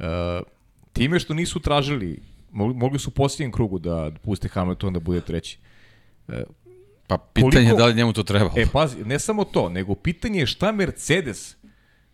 [0.94, 2.22] time što nisu tražili,
[2.52, 5.60] mogli, su u posljednjem krugu da puste Hamilton da bude treći.
[6.28, 6.36] Uh,
[7.08, 8.52] pa pitanje koliko, da li njemu to treba.
[8.56, 11.57] E, pazi, ne samo to, nego pitanje je šta Mercedes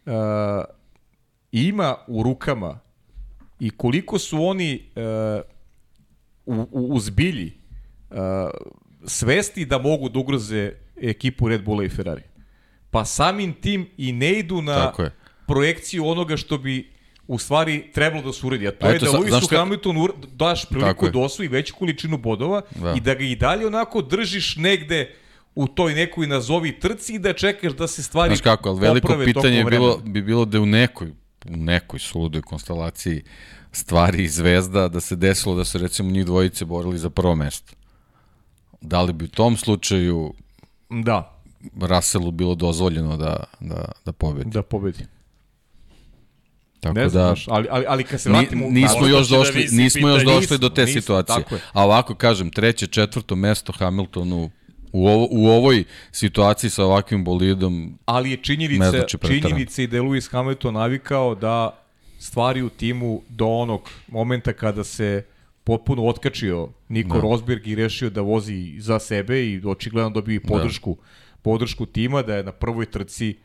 [0.06, 0.14] uh,
[1.52, 2.80] ima u rukama
[3.60, 5.42] i koliko su oni uh,
[6.46, 7.54] u, u, u zbilji
[8.10, 8.18] uh,
[9.06, 12.24] svesti da mogu da ugroze ekipu Red Bulla i Ferrari.
[12.92, 14.94] Pa samim tim i ne idu na
[15.48, 16.94] projekciju onoga što bi
[17.28, 19.58] u stvari trebalo da se uredi, a to a je da Lewisu šta...
[19.58, 22.94] Hamiltonu daš priliku da osvoji veću količinu bodova da.
[22.98, 25.16] i da ga i dalje onako držiš negde
[25.56, 29.18] u toj nekoj nazovi trci i da čekaš da se stvari Znaš kako, ali veliko
[29.26, 31.12] pitanje je bilo, bi bilo da u nekoj
[31.50, 33.24] u nekoj suludoj konstelaciji
[33.72, 37.74] stvari i zvezda da se desilo da se recimo njih dvojice borili za prvo mesto.
[38.82, 40.34] Da li bi u tom slučaju
[40.90, 41.42] da
[41.82, 44.50] Russellu bilo dozvoljeno da, da, da pobedi?
[44.50, 45.06] Da pobedi.
[46.80, 48.66] Tako ne da, ali, ali, ali kad se vratimo...
[48.66, 51.46] Ni, nismo još da došli, da nismo još došli do te nismo, situacije.
[51.74, 54.50] A ovako kažem, treće, četvrto mesto Hamiltonu
[54.94, 59.98] u, ovo, u ovoj situaciji sa ovakvim bolidom ali je činjenica, znači činjenica i da
[59.98, 61.80] je Lewis Hamilton navikao da
[62.20, 65.26] stvari u timu do onog momenta kada se
[65.64, 67.22] potpuno otkačio Niko da.
[67.22, 70.48] Rosberg i rešio da vozi za sebe i očigledno dobio da.
[70.48, 71.08] podršku, da.
[71.42, 73.38] podršku tima, da je na prvoj trci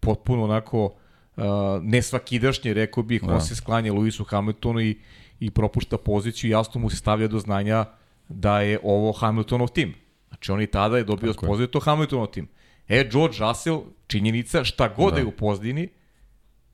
[0.00, 1.44] potpuno onako uh,
[1.82, 3.34] nesvakidašnje, rekao bih, da.
[3.34, 4.96] on se sklanja Lewisu Hamiltonu i,
[5.40, 7.84] i propušta poziciju, jasno mu se stavlja do znanja
[8.28, 9.94] da je ovo Hamiltonov tim.
[10.28, 12.48] Znači on i tada je dobio spoznaju to Hamiltonov tim.
[12.88, 15.20] E, George Russell, činjenica, šta god da.
[15.20, 15.88] je u pozdini,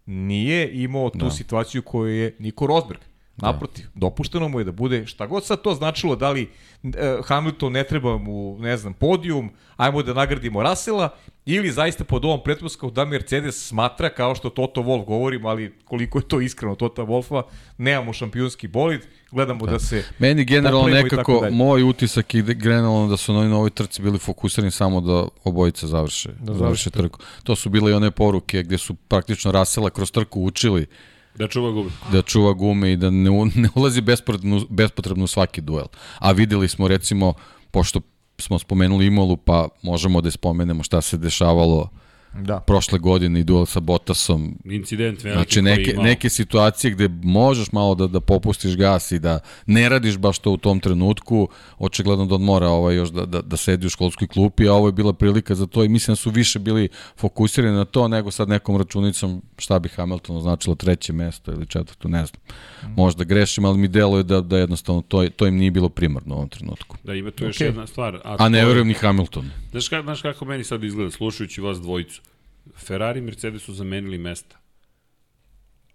[0.06, 1.30] nije imao tu da.
[1.30, 3.00] situaciju koju je Niko Rosberg.
[3.36, 3.46] Da.
[3.46, 4.00] Naprotiv, da.
[4.00, 6.50] dopušteno mu je da bude šta god sad to značilo, da li
[6.82, 11.08] e, Hamilton ne treba mu, ne znam, podijum, ajmo da nagradimo Rasela,
[11.46, 16.18] ili zaista pod ovom pretposkom da Mercedes smatra, kao što Toto Wolf govorim, ali koliko
[16.18, 17.42] je to iskreno Toto Wolfa,
[17.78, 23.16] nemamo šampionski bolid, gledamo da, da se Meni generalno nekako, moj utisak je generalno da
[23.16, 27.18] su na ovoj trci bili fokusirani samo da obojice završe, da završe trku.
[27.42, 30.86] To su bile i one poruke gde su praktično Rasela kroz trku učili
[31.34, 31.90] Da čuva gume.
[32.12, 35.86] Da čuva gume i da ne, ne ulazi bespotrebno, bespotrebno svaki duel.
[36.18, 37.34] A videli smo recimo,
[37.70, 38.00] pošto
[38.38, 41.88] smo spomenuli Imolu, pa možemo da spomenemo šta se dešavalo
[42.34, 42.60] da.
[42.60, 44.58] prošle godine i duel sa Bottasom.
[44.64, 49.40] Incident veliki znači, neke, neke situacije gde možeš malo da, da popustiš gas i da
[49.66, 53.42] ne radiš baš to u tom trenutku, očigledno da on mora ovaj, još da, da,
[53.42, 56.16] da sedi u školskoj klupi, a ovo je bila prilika za to i mislim da
[56.16, 61.12] su više bili fokusirani na to nego sad nekom računicom šta bi Hamiltonu značilo treće
[61.12, 62.42] mesto ili četvrto, ne znam.
[62.82, 62.94] Mm.
[62.96, 66.36] Možda grešim, ali mi deluje da, da jednostavno to, to im nije bilo primarno u
[66.36, 66.96] ovom trenutku.
[67.04, 67.46] Da, ima tu okay.
[67.46, 68.14] još jedna stvar.
[68.24, 69.50] A, a ne verujem ni Hamilton.
[69.72, 72.22] Znaš, ka, znaš kako meni sad izgleda, slušajući vas dvojicu?
[72.76, 74.58] Ferrari i Mercedes su zamenili mesta.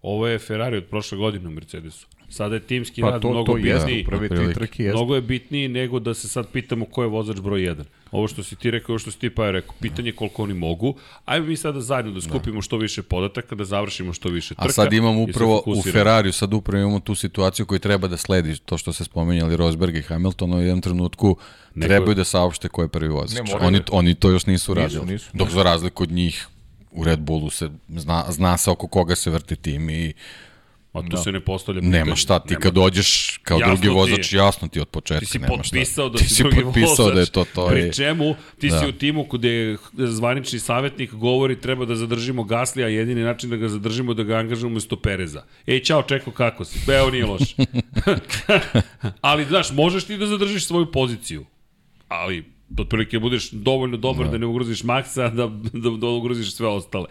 [0.02, 2.06] Ovo je Ferrari od prošle godine u Mercedesu.
[2.30, 4.04] Sada je timski pa, rad to, mnogo to bitniji.
[4.04, 4.96] Prvi tri trke jeste.
[4.96, 7.84] Mnogo je bitniji nego da se sad pitamo ko je vozač broj 1.
[8.10, 10.42] Ovo što si ti rekao, ovo što si ti pa je rekao, pitanje je koliko
[10.42, 10.94] oni mogu.
[11.24, 12.62] Ajmo mi sada zajedno da skupimo da.
[12.62, 14.68] što više podataka, da završimo što više trka.
[14.68, 18.56] A sad imamo upravo u Ferrariju, sad upravo imamo tu situaciju koju treba da sledi,
[18.56, 21.36] to što ste spomenjali Rosberg i Hamilton u jednom trenutku
[21.74, 21.88] Neko...
[21.88, 23.50] trebaju da saopšte ko je prvi vozač.
[23.60, 25.00] Oni, oni to još nisu radili.
[25.00, 25.30] Nisu, nisu.
[25.32, 26.48] Dok za razliku od njih
[26.90, 30.12] u Red Bullu se zna, zna se oko koga se vrti tim i
[30.98, 31.16] A tu da.
[31.16, 31.98] se ne postavlja pitanje.
[31.98, 32.60] Nema šta, ti nema.
[32.60, 36.08] kad dođeš kao jasno drugi vozač, ti, jasno ti od početka ti si nema potpisao
[36.08, 37.14] da ti si, si drugi potpisao vozač.
[37.14, 37.66] da je to to.
[37.68, 38.80] Pri čemu ti da.
[38.80, 43.56] si u timu gde zvanični savjetnik govori treba da zadržimo Gasli, a jedini način da
[43.56, 45.44] ga zadržimo da ga angažujemo umesto Pereza.
[45.66, 46.78] Ej, čao, čeko, kako si?
[46.86, 47.42] Beo nije loš.
[49.20, 51.44] Ali, znaš, možeš ti da zadržiš svoju poziciju.
[52.08, 52.44] Ali,
[52.78, 55.46] otprilike budeš dovoljno dobar da, da ne ugroziš Maxa, da,
[55.80, 57.06] da, da ugroziš sve ostale.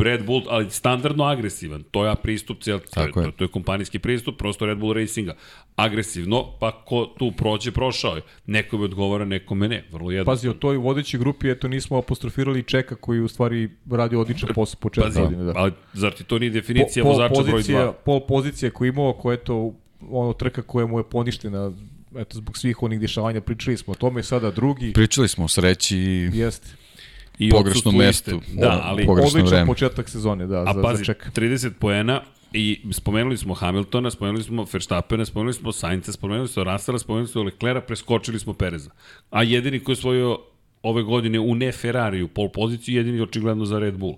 [0.00, 1.82] Red Bull, ali standardno agresivan.
[1.90, 3.12] To je pristup, cijel, to, je.
[3.12, 5.34] To, to je kompanijski pristup, prosto Red Bull Racinga.
[5.76, 8.22] Agresivno, pa ko tu prođe, prošao je.
[8.46, 9.84] Nekome odgovara, nekome ne.
[9.92, 10.24] Vrlo jedno.
[10.24, 14.80] Pazi, o toj vodećoj grupi, eto, nismo apostrofirali Čeka koji u stvari radi odličan posao
[14.80, 15.44] početka godine.
[15.44, 15.52] Da.
[15.56, 17.92] Ali zar ti to nije definicija po, vozača broj 2?
[18.04, 19.74] Pol pozicija koju imao, koja je to
[20.10, 21.72] ono trka koja mu je poništena
[22.16, 24.92] eto, zbog svih onih dešavanja, pričali smo o tome, sada drugi.
[24.92, 25.98] Pričali smo o sreći.
[26.32, 26.68] Jeste.
[27.38, 28.40] I Pogrešnom odsustvo mestu.
[28.42, 28.60] iste.
[28.60, 29.06] Da, ali...
[29.06, 29.66] Pogrešno Odličan vreme.
[29.66, 31.30] početak sezone, da, A za, pazi, za ček.
[31.34, 32.20] 30 poena
[32.52, 37.42] i spomenuli smo Hamiltona, spomenuli smo Verstappena, spomenuli smo Sainca, spomenuli smo Russella, spomenuli smo
[37.42, 38.90] Leclerca, preskočili smo Pereza.
[39.30, 40.38] A jedini koji je osvojio
[40.82, 44.16] ove godine u ne Ferrariju pol poziciju, jedini očigledno za Red Bull.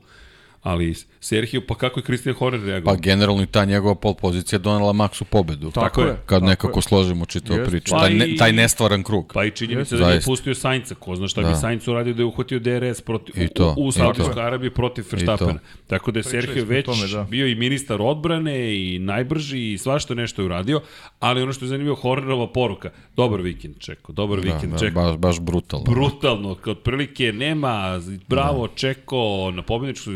[0.63, 2.97] Ali Sergio, pa kako je Christian Horner Pa reagovao?
[2.97, 5.71] generalno i ta njegova pol pozicija je donela Maxu pobedu.
[5.71, 6.07] Tako je.
[6.07, 6.83] Kad tako nekako je.
[6.83, 7.71] složimo čitavu Jeste.
[7.71, 7.91] priču.
[7.91, 9.31] Pa Taj, ne, taj nestvaran krug.
[9.35, 9.97] Pa i činjenica Jeste.
[9.97, 10.31] da nije Zaista.
[10.31, 10.95] pustio Sainca.
[10.95, 11.55] Ko zna šta bi Da.
[11.55, 14.43] Sainz uradio da je uhvatio DRS protiv, I to, u, u Saudijskoj.
[14.43, 15.59] Arabiji protiv Verstappena.
[15.87, 17.25] Tako da je Pričali Sergio već tome, da.
[17.25, 20.81] bio i ministar odbrane i najbrži i svašta nešto je uradio,
[21.21, 22.91] ali ono što je zanimljivo, Hornerova poruka.
[23.17, 24.95] Dobar vikend, Čeko, dobar Da, vikend, da, Čeko.
[24.95, 25.85] baš, baš brutalno.
[25.85, 30.11] Brutalno, kad prilike nema, bravo, Čeko, na pobjedničku,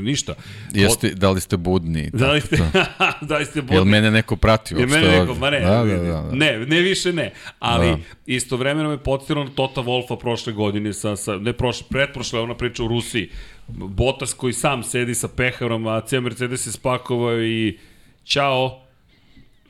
[0.66, 0.80] ništa.
[0.80, 2.10] Jeste, da li ste budni?
[2.12, 2.64] Da li ste, to.
[3.28, 3.84] da li ste Jel budni?
[3.84, 6.32] mene neko prati uopšte mene neko, ma ne, da, da, da, da.
[6.32, 7.98] ne, ne više ne, ali Da.
[8.26, 8.96] istovremeno me
[9.36, 13.30] na Tota Wolfa prošle godine, sa, sa, ne prošle, pretprošle, ona priča u Rusiji,
[13.68, 17.78] Botas koji sam sedi sa peharom, a cijel Mercedes se spakovao i
[18.24, 18.80] ćao,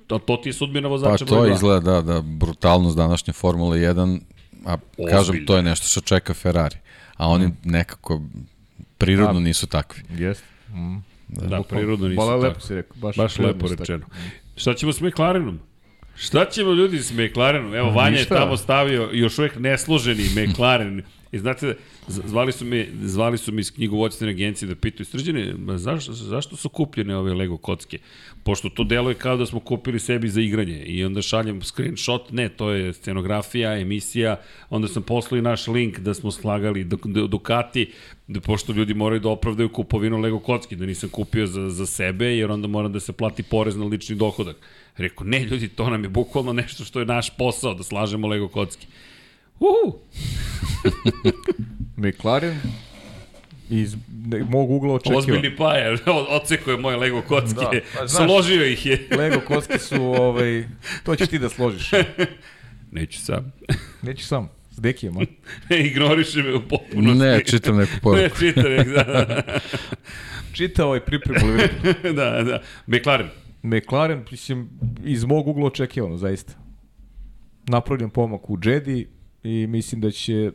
[0.08, 1.54] a to ti je sudbina Pa vozača to broj dva.
[1.54, 4.20] izgleda da, da brutalnost današnje Formule 1,
[4.66, 5.46] a kažem, Ozbiljno.
[5.46, 6.76] to je nešto što čeka Ferrari.
[7.16, 8.20] A oni nekako
[8.98, 10.02] prirodno nisu takvi.
[10.18, 10.44] Jeste.
[11.28, 12.36] Da, prirodno nisu tako.
[12.36, 12.96] lepo si rekao.
[12.96, 13.82] Baš Baš lepo si tako.
[13.82, 14.06] rečeno.
[14.56, 15.60] Šta ćemo s McLarenom?
[16.16, 17.74] Šta ćemo ljudi s McLarenom?
[17.74, 21.02] Evo, Vanja je tamo stavio još uvek nesloženi McLaren.
[21.32, 21.76] I znate,
[22.08, 26.68] zvali su me, zvali su me iz knjigovodstvene agencije da pitaju, srđane, zašto, zašto su
[26.68, 27.98] kupljene ove Lego kocke?
[28.42, 30.84] Pošto to deluje kao da smo kupili sebi za igranje.
[30.84, 34.36] I onda šaljem screenshot, ne, to je scenografija, emisija,
[34.70, 36.84] onda sam poslao i naš link da smo slagali
[37.28, 37.90] Ducati,
[38.28, 42.26] da, pošto ljudi moraju da opravdaju kupovinu Lego kocki, da nisam kupio za, za sebe,
[42.26, 44.56] jer onda mora da se plati porez na lični dohodak.
[44.96, 48.48] Rekao, ne ljudi, to nam je bukvalno nešto što je naš posao, da slažemo Lego
[48.48, 48.86] kocki.
[49.60, 49.98] Uhu!
[51.98, 52.56] McLaren
[53.70, 53.96] iz
[54.26, 55.18] ne, mog ugla očekivao.
[55.18, 55.98] Ozbiljni pajer,
[56.30, 59.08] oceko je moje Lego kocke, Da, pa znaš- složio ih je.
[59.10, 60.64] Lego kocke su, ovaj,
[61.04, 61.90] to ćeš ti da složiš.
[62.92, 63.52] Neću sam.
[64.02, 65.20] Nećeš sam, s Dekijem, a?
[65.76, 67.18] Ignoriše me u potpunosti.
[67.18, 68.38] Ne, čitam neku Ne, poruku.
[68.38, 69.42] čitam, da, da,
[70.52, 71.52] Čitao ovaj pripremu
[72.04, 72.60] da, da.
[72.86, 73.28] McLaren.
[73.62, 74.70] McLaren, mislim,
[75.04, 76.52] iz mog ugla očekivano, zaista.
[77.66, 79.08] Napravljen pomak u Jedi
[79.44, 80.52] i mislim da će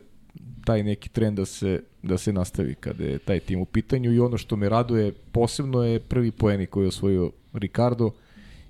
[0.64, 4.20] taj neki trend da se, da se nastavi kada je taj tim u pitanju i
[4.20, 8.10] ono što me raduje posebno je prvi poeni koji je osvojio Ricardo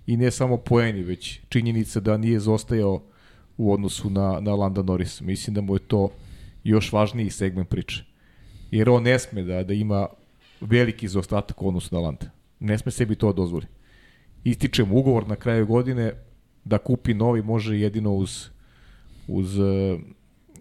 [0.06, 3.02] i ne samo poeni, već činjenica da nije zostajao
[3.56, 5.20] u odnosu na, na Landa Norris.
[5.20, 6.08] Mislim da mu je to
[6.64, 8.04] još važniji segment priče.
[8.70, 10.06] Jer on ne sme da, da ima
[10.60, 12.30] veliki zaostatak u odnosu na Landa.
[12.60, 13.66] Ne sme sebi to dozvoli
[14.44, 16.12] ističe mu ugovor na kraju godine
[16.64, 18.48] da kupi novi može jedino uz
[19.30, 19.98] uz e,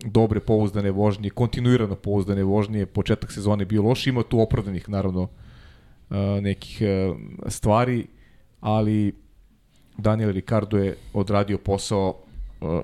[0.06, 6.42] dobre pouzdane vožnje, kontinuirano pouzdane vožnje, početak sezone bio loš, ima tu opravdanih naravno e,
[6.42, 7.14] nekih e,
[7.48, 8.06] stvari,
[8.62, 9.14] ali
[9.98, 12.16] Daniel Ricardo je odradio posao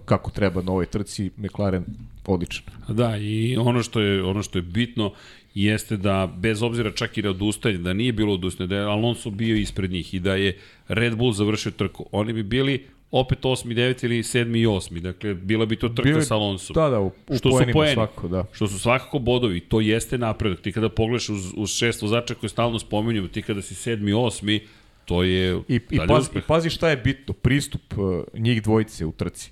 [0.05, 1.85] kako treba na ovoj trci, McLaren
[2.25, 2.63] odličan.
[2.87, 5.11] Da, i ono što je ono što je bitno
[5.53, 9.55] jeste da bez obzira čak i odustajanje, da nije bilo odustajanje, da je Alonso bio
[9.55, 10.57] ispred njih i da je
[10.87, 13.67] Red Bull završio trku, oni bi bili opet 8.
[13.67, 14.05] 9.
[14.05, 14.57] ili 7.
[14.57, 14.99] i 8.
[14.99, 16.73] Dakle, bila bi to trka je- sa Alonsom.
[16.73, 17.93] Da, da, u, u Što su poenima poeni.
[17.93, 18.45] svako, da.
[18.51, 20.61] Što su svakako bodovi, to jeste napredak.
[20.61, 24.59] Ti kada pogledaš uz, uz šest vozača koje stalno spominjamo, ti kada si sedmi, osmi,
[25.05, 26.43] to je I, i, pazi, uspeh.
[26.43, 28.03] I pazi šta je bitno, pristup uh,
[28.33, 29.51] njih dvojice u trci.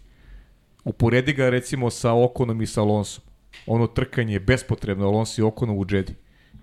[0.83, 3.23] Uporedi ga recimo sa Okonom i sa Alonsom.
[3.65, 6.13] Ono trkanje je bespotrebno Alonso i Okonom u Jedi.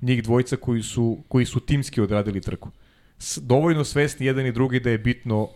[0.02, 2.70] Njih dvojica koji su, koji su timski odradili trku.
[3.18, 5.48] S, dovoljno svesni jedan i drugi da je bitno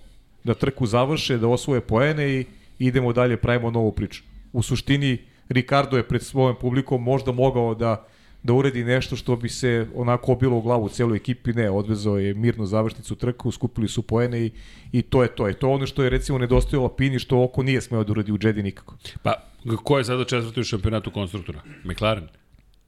[0.44, 2.44] da trku završe, da osvoje poene i
[2.78, 4.22] idemo dalje, pravimo novu priču.
[4.52, 5.18] U suštini,
[5.48, 8.06] Ricardo je pred svojom publikom možda mogao da
[8.44, 12.34] da uredi nešto što bi se onako obilo u glavu celoj ekipi, ne, odvezao je
[12.34, 14.50] mirno završnicu trku, skupili su poene i,
[14.92, 15.48] i to je to.
[15.48, 18.32] I to je ono što je recimo nedostajalo Alpini, što oko nije smeo da uradi
[18.32, 18.96] u Jedi nikako.
[19.22, 19.34] Pa,
[19.84, 21.62] ko je sada četvrti u šampionatu konstruktora?
[21.84, 22.28] McLaren.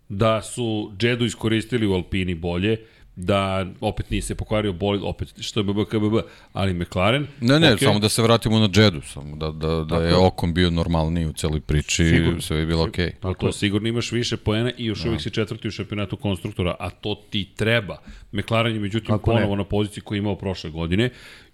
[0.09, 2.77] Da su Jedu iskoristili u Alpini bolje,
[3.17, 6.14] da opet nije se pokvario bolid, opet što je BBKBB,
[6.53, 7.27] ali McLaren...
[7.41, 10.55] Ne, ne, ok, samo da se vratimo na Jedu, samo da, da, da je Okon
[10.55, 12.41] bio normalniji u celoj priči, Sigurno.
[12.41, 13.12] sve je bilo okej.
[13.23, 16.91] Ali to sigurno imaš više poena i još uvijek si četvrti u šampionatu konstruktora, a
[16.91, 17.99] to ti treba.
[18.33, 19.37] McLaren je međutim Kako ne?
[19.37, 21.11] ponovo na poziciji koju je imao prošle godine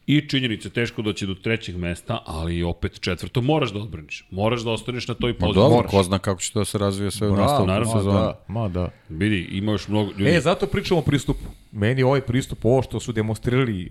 [0.07, 4.27] i činjenica teško doći do trećeg mesta, ali opet četvrto moraš da odbraniš.
[4.31, 5.63] Moraš da ostaneš na toj Ma poziciji.
[5.63, 5.91] dobro, moraš.
[5.91, 8.19] ko zna kako će to da se razvije sve u Bravo, nastavku naravno, sezone.
[8.21, 8.91] Da, ma da.
[9.09, 10.31] Vidi, ima još mnogo ljudi.
[10.31, 11.45] E, zato pričamo o pristupu.
[11.73, 13.85] Meni ovaj pristup, ovo što su demonstrirali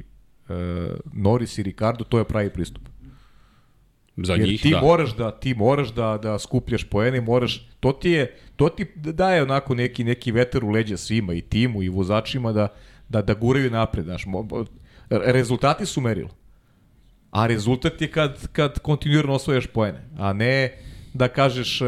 [0.49, 0.53] e,
[1.14, 2.84] Norris i Ricardo, to je pravi pristup.
[4.18, 4.82] Za Jer njih, ti da.
[4.82, 9.41] moraš da ti moraš da da skupljaš poene, moraš to ti je to ti daje
[9.43, 12.68] onako neki neki vetar u leđa svima i timu i vozačima da
[13.09, 14.26] da da guraju napred, znaš.
[15.12, 16.30] Rezultati su merilo.
[17.32, 20.78] A rezultat je kad kad kontinuirano osvajaš poene, a ne
[21.14, 21.88] da kažeš uh,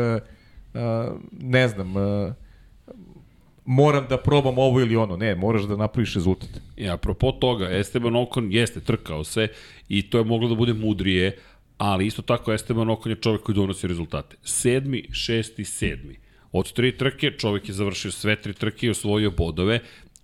[0.74, 2.34] uh, ne znam, uh,
[3.66, 5.18] moram da probam ovo ili ono.
[5.18, 6.50] Ne, moraš da napraviš rezultat.
[6.78, 9.48] I apropo toga, Esteban Ocon jeste trkao se
[9.90, 11.38] i to je moglo da bude mudrije,
[11.78, 14.36] ali isto tako Esteban Ocon je čovek koji donosi rezultate.
[14.44, 16.20] Sedmi, šesti, sedmi.
[16.52, 19.80] Od tri trke čovek je završio sve tri trke i osvojio bodove,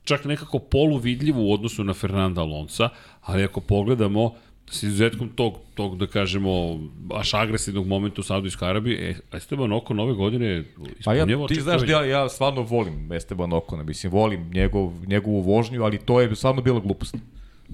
[0.10, 2.90] čak nekako poluvidljivo u odnosu na Fernanda Alonsa,
[3.22, 4.34] ali ako pogledamo,
[4.72, 10.00] s izuzetkom tog, tog da kažemo, baš agresivnog momenta u Saudijskoj Arabiji, e, Esteban Ocon
[10.00, 10.64] ove godine
[11.06, 15.42] Pa ja, ti znaš da ja, ja stvarno volim Esteban Okona, mislim, volim njegov, njegovu
[15.42, 17.16] vožnju, ali to je stvarno bila glupost.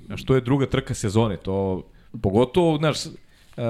[0.05, 1.83] Znaš, to je druga trka sezone, to,
[2.21, 2.97] pogotovo, znaš,
[3.57, 3.63] Uh,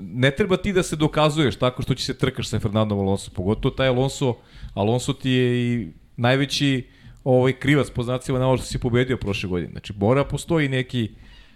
[0.00, 3.74] ne treba ti da se dokazuješ tako što će se trkaš sa Fernandom Alonso, pogotovo
[3.74, 4.34] taj Alonso,
[4.74, 6.86] Alonso ti je i najveći
[7.24, 9.70] ovaj krivac po znacima na ovo što si pobedio prošle godine.
[9.70, 11.10] Znači, mora postoji neki,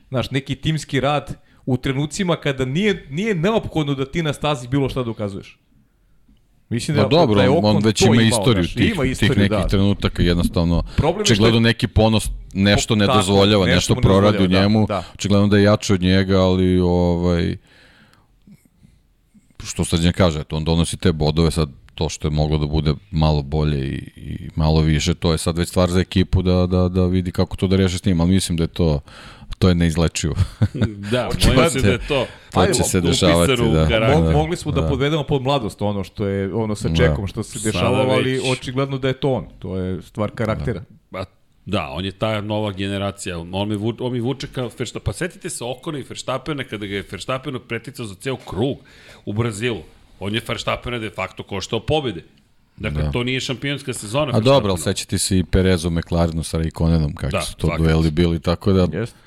[0.09, 1.37] znaš, neki timski rad
[1.67, 5.59] u trenucima kada nije, nije neophodno da ti na stazi bilo šta dokazuješ.
[6.69, 9.43] Mislim Pa dobro, da je on, već ima imao, istoriju znaš, tih, ima tih istoriju,
[9.43, 9.69] nekih da.
[9.69, 10.83] trenutaka, jednostavno,
[11.21, 15.05] očigledno je- neki ponos, nešto ne dozvoljava, nešto nešto, ne proradi u da, njemu, da.
[15.15, 17.57] očigledno da je jači od njega, ali ovaj,
[19.65, 22.95] što ne kaže, eto, on donosi te bodove, sad to što je moglo da bude
[23.11, 26.89] malo bolje i, i malo više, to je sad već stvar za ekipu da, da,
[26.89, 29.01] da vidi kako to da reše s njim, ali mislim da je to
[29.59, 30.35] to je neizlečivo.
[31.13, 33.89] Da, bojim se da je to To će se dešavati, da.
[33.89, 34.21] karakter.
[34.21, 34.89] Mo, da, mogli smo da, da.
[34.89, 36.97] podvedemo pod mladost ono što je ono sa Da.
[36.97, 39.47] čekom što se dešavalo, ali očigledno da je to on.
[39.59, 40.83] To je stvar karaktera.
[41.11, 41.25] Pa,
[41.67, 43.39] da, on je ta nova generacija.
[43.39, 45.05] On mi, on mi vuče kao Verstappen.
[45.05, 48.79] Pa setite se Okona i Verstappena kada ga je Verstappen preticao za ceo krug
[49.25, 49.83] u Brazilu.
[50.21, 52.25] On je Verstappena de facto koštao pobede.
[52.77, 53.11] Dakle, da.
[53.11, 54.37] to nije šampionska sezona.
[54.37, 58.11] A dobro, ali sećate se i Perezu McLarenu sa Raikkonenom, kako Da, su to dueli
[58.11, 59.25] bili, tako da Jeste.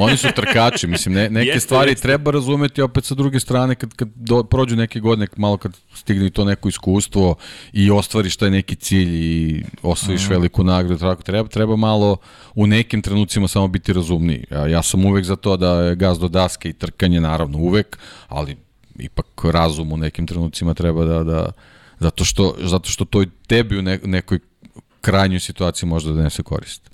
[0.00, 2.02] Oni su trkači, mislim, ne, neke Jeste, stvari jeste.
[2.02, 6.26] treba razumeti opet sa druge strane kad, kad do, prođu neke godine, malo kad stigne
[6.26, 7.34] i to neko iskustvo
[7.72, 12.16] i ostvariš taj neki cilj i osvojiš veliku nagradu, tako treba, treba malo
[12.54, 14.44] u nekim trenucima samo biti razumniji.
[14.50, 17.98] Ja, ja sam uvek za to da je gaz do daske i trkanje naravno uvek,
[18.28, 18.56] ali
[18.98, 21.52] ipak razum u nekim trenucima treba da, da
[21.98, 24.38] zato što, zato što to i tebi u ne, nekoj
[25.00, 26.90] krajnjoj situaciji može da donese korist.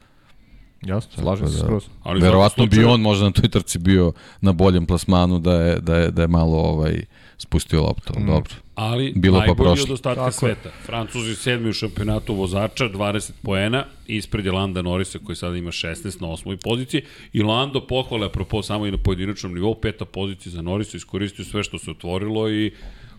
[0.83, 1.63] Jasno, slažem se da.
[1.63, 1.85] skroz.
[2.03, 5.53] Ali Verovatno svakom bi slučaju- on možda na toj trci bio na boljem plasmanu da
[5.55, 7.05] je, da je, da je malo ovaj,
[7.43, 8.13] spustio loptu.
[8.21, 8.27] Mm.
[8.27, 8.55] Dobro.
[8.75, 9.85] Ali Bilo pa najbolji prošlo.
[9.85, 10.55] od ostatka Tako je.
[10.55, 10.71] sveta.
[10.87, 16.23] Francuzi sedmi u šampionatu vozača, 20 poena, ispred je Landa Norisa koji sada ima 16
[16.23, 17.03] na osmoj poziciji.
[17.33, 21.63] I Lando pohvale, apropo samo i na pojedinačnom nivou, peta pozicija za Norisa, iskoristio sve
[21.63, 22.73] što se otvorilo i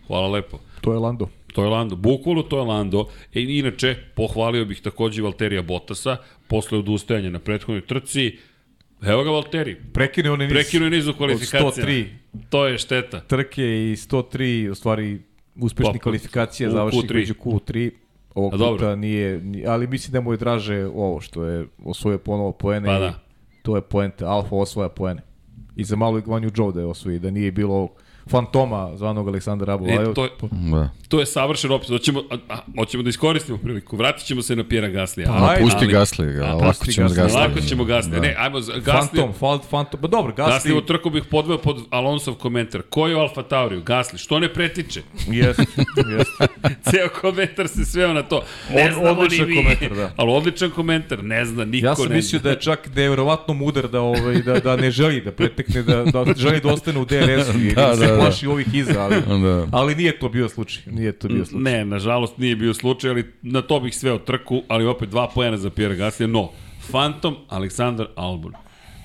[0.07, 0.59] hvala lepo.
[0.81, 1.27] To je Lando.
[1.53, 1.95] To je Lando.
[1.95, 3.07] Bukvalno to je Lando.
[3.33, 6.17] E, inače, pohvalio bih takođe Valterija Bottasa,
[6.47, 8.37] posle odustajanja na prethodnoj trci.
[9.03, 9.75] Evo ga Valteri.
[9.93, 10.53] Prekine one niz.
[10.53, 11.71] Prekinuo je niz u kvalifikacijama.
[11.87, 12.05] 103
[12.49, 13.19] To je šteta.
[13.19, 15.21] trke i 103, u stvari,
[15.55, 17.13] uspešni kvalifikacije u završi Q3.
[17.13, 17.91] među Q3.
[18.35, 18.95] Ovog A puta dobro.
[18.95, 22.95] nije, ni- ali mislim da mu je draže ovo što je osvojio ponovo poene Pa
[22.95, 23.19] i da.
[23.61, 25.21] to je poenta, Alfa osvoja poene.
[25.75, 27.89] I za malo Gvanju Joe da je osvoji, da nije bilo
[28.27, 29.93] fantoma zvanog Aleksandra Abula.
[29.93, 30.29] E, to je,
[30.71, 30.89] Da.
[31.07, 31.89] To je savršen opis.
[31.89, 33.97] Hoćemo, a, a, hoćemo da iskoristimo priliku.
[33.97, 35.27] Vratit ćemo se na Pjera Gaslija.
[35.27, 37.09] Pa, Ma, ajde, pusti ali- Gasly, A, a, lako ćemo.
[37.09, 37.35] Gasly.
[37.35, 38.15] Lako ćemo Gaslija.
[38.15, 38.21] Da.
[38.21, 38.93] Ne, ajmo, Gaslija.
[38.93, 42.81] Fantom, falt, fantom, pa dobro, Gasly, Gaslijevu trku bih podveo pod Alonsov komentar.
[42.83, 43.81] Ko je u Alfa Tauriju?
[43.81, 44.19] Gasli.
[44.19, 45.01] Što ne pretiče?
[45.27, 45.63] Jeste,
[46.09, 46.47] jeste.
[46.89, 48.43] Ceo komentar se sveo na to.
[48.71, 49.57] Ne Od- znamo odličan ni mi.
[49.57, 50.11] komentar, da.
[50.17, 51.23] Ali odličan komentar.
[51.23, 54.01] Ne zna, niko Ja sam ne mislio da je čak da je verovatno mudar da
[54.01, 57.73] ovaj da da ne želi da pretekne da da želi da ostane u DRS-u i
[57.73, 58.23] da, Da, se da, da.
[58.23, 59.67] plaši ovih iza, ali Da.
[59.71, 60.83] ali nije to bio slučaj.
[60.85, 61.61] Nije to bio slučaj.
[61.61, 65.57] Ne, nažalost nije bio slučaj, ali na to bih sveo trku, ali opet dva pojena
[65.57, 66.27] za Pjera Gaslija.
[66.27, 66.49] No,
[66.91, 68.53] Fantom, Aleksandar Albon.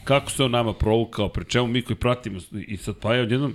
[0.04, 3.54] Kako se on nama provukao, pre čemu mi koji pratimo i sad pa je odjednom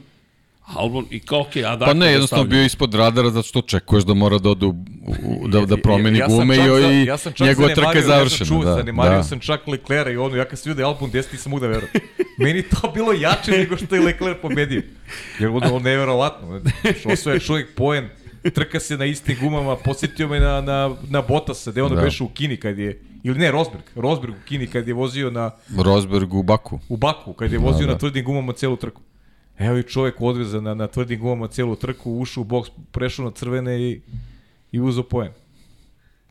[0.66, 4.04] Albon i kao okej, a da Pa ne, jednostavno bio ispod radara zato što očekuješ
[4.04, 4.76] da mora da ode u,
[5.24, 8.02] u, da, da promeni Ja sam gume za- i ja sam čak njegova trka je
[8.02, 8.48] zanemario, Ja sam završena.
[8.48, 9.24] čuo, da, zanemario da.
[9.24, 11.60] sam čak Leclerca i ono, ja kad sam vidio da je Albon 10, nisam mogu
[11.60, 11.90] da verujem.
[12.38, 14.82] Meni je to bilo jače nego što je Leclerc pobedio.
[15.40, 16.62] Jer ono, ono neverovatno.
[17.00, 18.10] Što osvoje čovjek poen,
[18.46, 22.02] trka se na istim gumama, posjetio me na, na, na Bottasa, gde ono Da.
[22.02, 25.52] beše u Kini kad je, ili ne, Rosberg, Rosberg u Kini kad je vozio na,
[25.78, 26.80] Rosberg u Baku.
[26.90, 27.92] u Baku, kad je vozio da.
[27.94, 29.02] na tvrdim gumama celu trku.
[29.60, 33.32] Evo i čovjek odvezan na, na tvrdim gumama celu trku, ušao u boks, prešao na
[33.32, 34.02] crvene i,
[34.72, 35.32] i uzeo poen.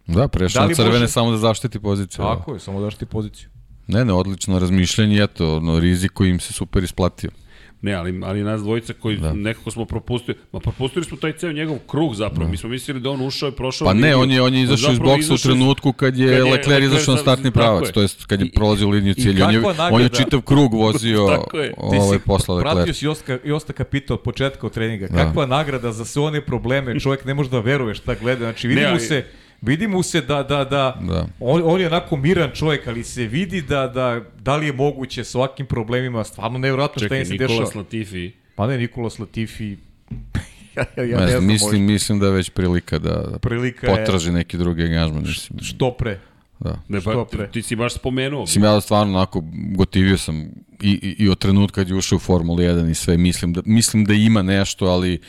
[0.07, 2.25] Da, prešao Da na crvene može- samo da zaštiti poziciju.
[2.25, 2.37] da.
[2.37, 3.49] Tako je, samo daš ti poziciju.
[3.87, 7.31] Ne, ne, odlično razmišljanje, eto, no, rizik koji im se super isplatio.
[7.83, 9.33] Ne, ali, ali nas dvojica koji da.
[9.33, 12.45] nekako smo propustili, ma propustili smo taj ceo njegov krug zapravo.
[12.45, 12.51] Da.
[12.51, 13.87] Mi smo mislili da on ušao i prošao.
[13.87, 16.53] Pa ne, on je on je izašao iz boksa u trenutku kad je, kad je
[16.53, 19.47] Leclerc izašao na startni pravac, to jest kad je prolazio liniju cilja.
[19.47, 21.25] On je on je čitav krug vozio
[21.77, 22.75] ovaj posle Leclerc.
[22.75, 25.07] Pratio si Josta Josta Kapita od početka od treninga.
[25.07, 25.25] Da.
[25.25, 28.45] Kakva nagrada za sve one probleme, čovjek ne može da veruje šta gleda.
[28.45, 29.25] Znači vidimo se
[29.63, 31.27] Vidi mu se da, da, da, da.
[31.41, 35.25] On, on je onako miran čovjek, ali se vidi da, da, da li je moguće
[35.25, 37.49] s ovakvim problemima, stvarno nevjerojatno šta im se dešava.
[37.49, 38.31] Čekaj, Nikolas Latifi.
[38.55, 39.77] Pa ne, Nikolas Latifi,
[40.77, 41.93] ja, ja, ja ne, znam, mislim, možda.
[41.93, 45.23] mislim da je već prilika da prilika potraži je, neki drugi angažman.
[45.23, 45.59] Mislim.
[45.63, 46.21] Što pre.
[46.61, 46.79] Da.
[46.89, 48.41] Ne, pa, ti, ti si baš spomenuo.
[48.41, 49.43] Mislim, ja stvarno onako
[49.77, 50.41] gotivio sam
[50.83, 53.61] i, i, i od trenutka kad je ušao u Formulu 1 i sve, mislim da,
[53.65, 55.21] mislim da ima nešto, ali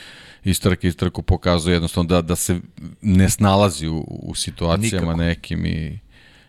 [0.44, 2.60] istrke istraku pokazuje jednostavno da, da se
[3.02, 5.22] ne snalazi u, u situacijama Nikako.
[5.22, 5.98] nekim i,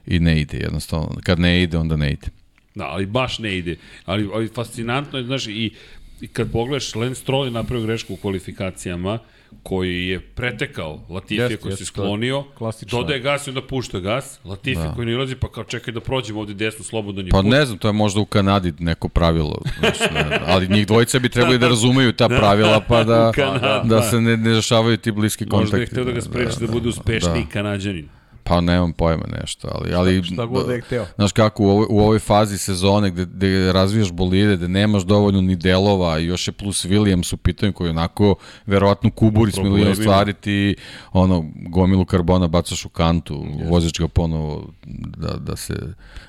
[0.08, 1.10] i ne ide jednostavno.
[1.24, 2.28] Kad ne ide, onda ne ide.
[2.76, 3.78] Da, ali baš ne ide.
[4.06, 5.74] Ali, ali fascinantno je, znaš, i,
[6.22, 9.20] i kad pogledaš, Lance Stroll je napravio grešku u kvalifikacijama,
[9.64, 12.44] koji je pretekao Latifija jest, koji jest, se sklonio,
[12.92, 14.94] dodaje gas i onda pušta gas, Latifi da.
[14.94, 17.52] koji ne ilazi pa kao čekaj da prođemo ovde desno slobodno njih Pa put.
[17.52, 21.30] ne znam, to je možda u Kanadi neko pravilo, znači, ne, ali njih dvojica bi
[21.30, 22.38] trebali da razumeju ta da.
[22.38, 25.64] pravila pa da, Kanada, da, da se ne, ne dešavaju ti bliski kontakti.
[25.64, 27.50] Možda je hteo da ga spreči da, da, da bude uspešniji da.
[27.50, 28.10] kanadjanin.
[28.48, 29.94] Pa nemam pojma nešto, ali...
[29.94, 31.06] ali šta god da je hteo.
[31.16, 35.42] Znaš kako, u ovoj, u ovoj fazi sezone gde, gde razvijaš bolide, gde nemaš dovoljno
[35.42, 38.36] ni delova, i još je plus Williams u pitanju koji onako
[38.66, 40.76] verovatno kuburi s milijon stvari ti
[41.14, 43.70] ono, gomilu karbona bacaš u kantu, yes.
[43.70, 44.70] voziš ga ponovo
[45.18, 45.74] da, da se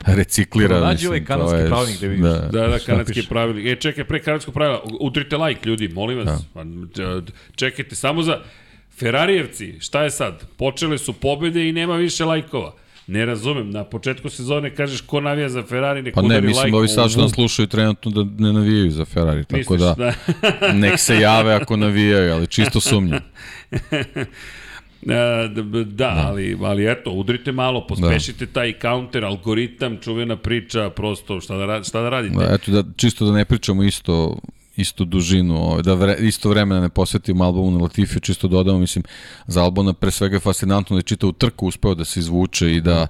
[0.06, 0.80] reciklira.
[0.80, 2.22] Nađi ovaj kanadski je, pravilnik da vidiš.
[2.22, 3.66] Da, da, da kanadski pravilnik.
[3.66, 6.42] E, čekaj, pre kanadskog pravila, utrite like ljudi, molim vas.
[6.94, 7.22] Da.
[7.56, 8.40] Čekajte, samo za
[8.98, 10.46] Ferarijevci, šta je sad?
[10.56, 12.74] Počele su pobede i nema više lajkova.
[13.06, 16.76] Ne razumem, na početku sezone kažeš ko navija za Ferrari, neko Pa ne, mislim da
[16.76, 20.72] ovi sad što nas slušaju trenutno da ne navijaju za Ferrari, tako Misliš, da, da.
[20.82, 23.20] nek se jave ako navijaju, ali čisto sumnjam.
[25.08, 28.52] E, da, da, ali, ali eto, udrite malo, pospešite da.
[28.52, 32.36] taj counter, algoritam, čuvena priča, prosto šta da, šta da radite.
[32.38, 34.38] Da, eto, da, čisto da ne pričamo isto
[34.76, 39.04] istu dužinu, ovaj, da vre, isto vremena ne posvetimo albumu na Latifiju, čisto dodamo, mislim,
[39.46, 42.80] za albuna pre svega je fascinantno da je čitav trku uspeo da se izvuče i
[42.80, 43.06] da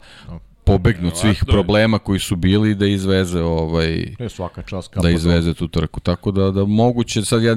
[0.67, 5.11] pobegnu od svih problema koji su bili i da izveze ovaj ne svaka čast da
[5.11, 6.01] izveze tu trku.
[6.01, 7.55] Tako da da moguće sad ja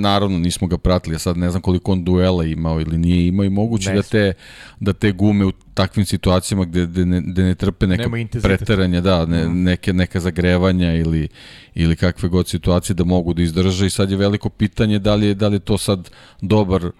[0.00, 3.44] naravno nismo ga pratili ja sad ne znam koliko on duela imao ili nije imao
[3.44, 4.32] i moguće ne da te
[4.80, 8.10] da te gume u takvim situacijama gde, gde, ne, gde ne trpe neka
[8.42, 9.62] preteranja, da, ne, mhm.
[9.62, 11.28] neke, neka zagrevanja ili,
[11.74, 13.86] ili kakve god situacije da mogu da izdrže.
[13.86, 16.10] I sad je veliko pitanje da li je, da li je to sad
[16.40, 16.90] dobar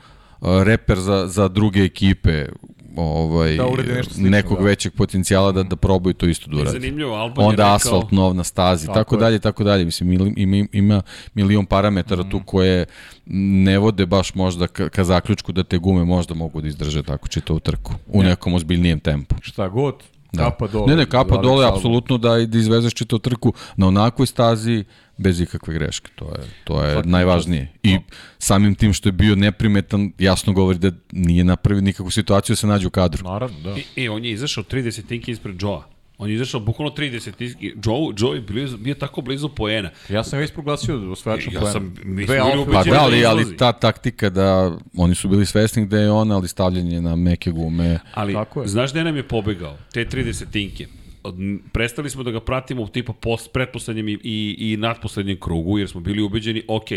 [0.41, 2.47] reper za, za druge ekipe
[2.97, 4.65] ovaj, da slično, nekog da.
[4.65, 6.71] većeg potencijala da, da probaju to isto da uradi.
[6.71, 7.75] Zanimljivo, Albon Onda rekao...
[7.75, 9.85] asfalt nov na stazi, tako, tako dalje, tako dalje.
[9.85, 11.03] Mislim, ima, ima
[11.35, 12.31] milion parametara mm.
[12.31, 12.87] tu koje
[13.27, 17.29] ne vode baš možda ka, ka zaključku da te gume možda mogu da izdrže tako
[17.29, 18.29] čitavu trku u ne.
[18.29, 19.35] nekom ozbiljnijem tempu.
[19.43, 19.95] Šta god,
[20.37, 20.45] da.
[20.45, 20.87] kapa dole.
[20.87, 24.85] Ne, ne, kapa dole, apsolutno da, da izvezeš čitavu trku na onakvoj stazi,
[25.17, 26.11] bez ikakve greške.
[26.15, 27.73] To je, to je Svaki najvažnije.
[27.83, 28.01] I no.
[28.39, 32.67] samim tim što je bio neprimetan, jasno govori da nije napravio nikakvu situaciju da se
[32.67, 33.25] nađe u kadru.
[33.25, 33.77] Naravno, da.
[33.77, 35.96] I, i on je izašao 30 tinki ispred Joa.
[36.19, 37.67] On je izašao bukvalno 30 tinki.
[37.85, 39.91] Joe, Joe je bio, bio tako blizu poena.
[40.09, 41.73] Ja sam već proglasio osvajača ja poena.
[41.73, 42.41] Sam, mi Dve
[42.73, 46.49] pa da, ali, ali ta taktika da oni su bili svesni da je on, ali
[46.49, 47.99] stavljanje na meke gume.
[48.15, 48.69] Ali, tako je.
[48.69, 49.77] znaš gde nam je pobegao?
[49.93, 50.87] Te 30 tinke
[51.73, 55.89] prestali smo da ga pratimo u tipa post, pretposlednjem i, i, i nadposlednjem krugu, jer
[55.89, 56.89] smo bili ubeđeni, ok,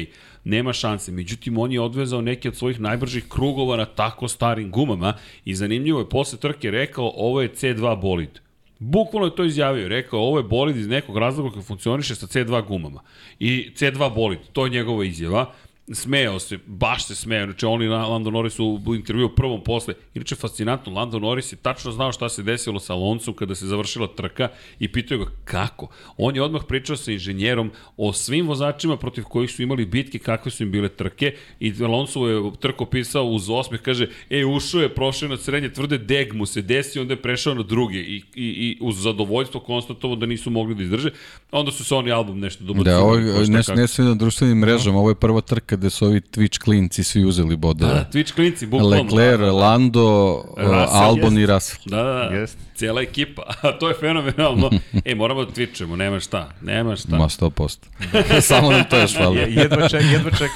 [0.44, 1.12] nema šanse.
[1.12, 5.14] Međutim, on je odvezao neke od svojih najbržih krugova na tako starim gumama
[5.46, 8.40] i zanimljivo je posle trke rekao, ovo je C2 bolid.
[8.80, 12.68] Bukvalno je to izjavio, rekao ovo je bolid iz nekog razloga koji funkcioniše sa C2
[12.68, 13.02] gumama.
[13.40, 15.54] I C2 bolid, to je njegova izjava
[15.92, 20.36] smejao se, baš se smejao, znači on i Lando Norris u, intervju prvom posle, inače
[20.36, 24.50] fascinantno, Lando Norris je tačno znao šta se desilo sa Alonso kada se završila trka
[24.80, 25.88] i pitao ga kako.
[26.18, 30.52] On je odmah pričao sa inženjerom o svim vozačima protiv kojih su imali bitke, kakve
[30.52, 31.34] su im bile trke.
[31.60, 35.98] I Alonso je trko pisao uz osmeh, kaže, e, ušao je, prošao na srednje tvrde,
[35.98, 37.98] deg mu se desi, onda je prešao na druge.
[38.00, 41.10] I, i, i uz zadovoljstvo konstatovo da nisu mogli da izdrže.
[41.52, 43.18] Onda su se oni album nešto dobro Da, ovo,
[43.48, 47.04] ne, ne sve na društvenim mrežama, ovo je prva trka gde su ovi Twitch klinci
[47.04, 47.94] svi uzeli bodove.
[47.94, 48.96] Da, Twitch klinci, bukvalno.
[48.96, 49.52] Leclerc, da, da.
[49.52, 51.50] Lando, Russell, Albon jest.
[51.50, 51.82] i Russell.
[51.86, 52.36] Da, da, da.
[52.36, 52.58] Jest.
[52.76, 53.44] Cijela ekipa.
[53.62, 54.70] A to je fenomenalno.
[55.06, 56.52] e, moramo da twitchujemo, nema šta.
[56.62, 57.18] Nema šta.
[57.18, 57.78] Ma 100%.
[58.50, 59.36] Samo nam to još hvala.
[59.36, 60.52] jedva ček, jedva ček.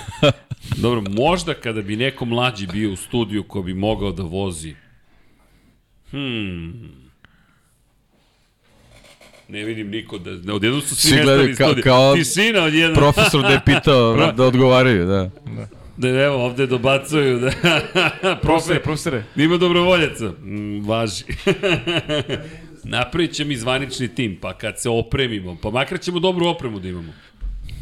[0.77, 4.75] Dobro, možda kada bi neko mlađi bio u studiju ko bi mogao da vozi.
[6.11, 7.02] Hmm.
[9.47, 10.31] Ne vidim niko da...
[10.31, 11.83] da odjednom su svi, nestali ka- studija.
[11.83, 12.95] kao- Tišina odjednom.
[12.95, 15.29] Profesor da je pitao da odgovaraju, da.
[15.97, 17.39] Da, evo, ovde dobacuju.
[17.39, 19.23] Da, Profesore, Profe, profesore.
[19.35, 20.31] ima dobrovoljaca.
[20.41, 21.23] Mm, važi.
[22.85, 26.87] Napravit ćemo i zvanični tim, pa kad se opremimo, pa makar ćemo dobru opremu da
[26.89, 27.13] imamo.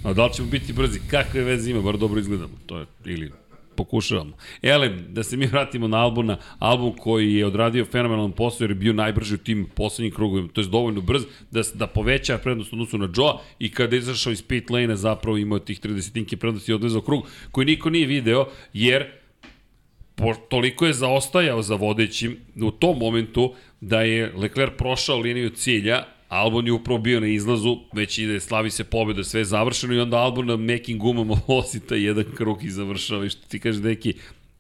[0.04, 1.00] A da li ćemo biti brzi?
[1.02, 2.54] Kakve veze ima, bar dobro izgledamo.
[2.66, 3.32] To je, ili
[3.84, 4.34] pokušavamo.
[4.62, 8.76] Ele, da se mi vratimo na Albuna, album koji je odradio fenomenalan posao jer je
[8.76, 12.98] bio najbrži u tim poslednjim krugovima, to je dovoljno brz da, da poveća prednost odnosu
[12.98, 16.76] na Joe i kada je izašao iz pit lane zapravo imao tih 30 prednosti i
[16.76, 19.06] odvezao krug koji niko nije video jer
[20.16, 26.04] po, toliko je zaostajao za vodećim u tom momentu da je Leclerc prošao liniju cilja,
[26.32, 30.00] Albon je upravo bio na izlazu, već ide, slavi se pobjeda, sve je završeno i
[30.00, 33.80] onda Albon na mekim gumama vozi taj jedan krug i završava i što ti kaže
[33.80, 34.14] neki,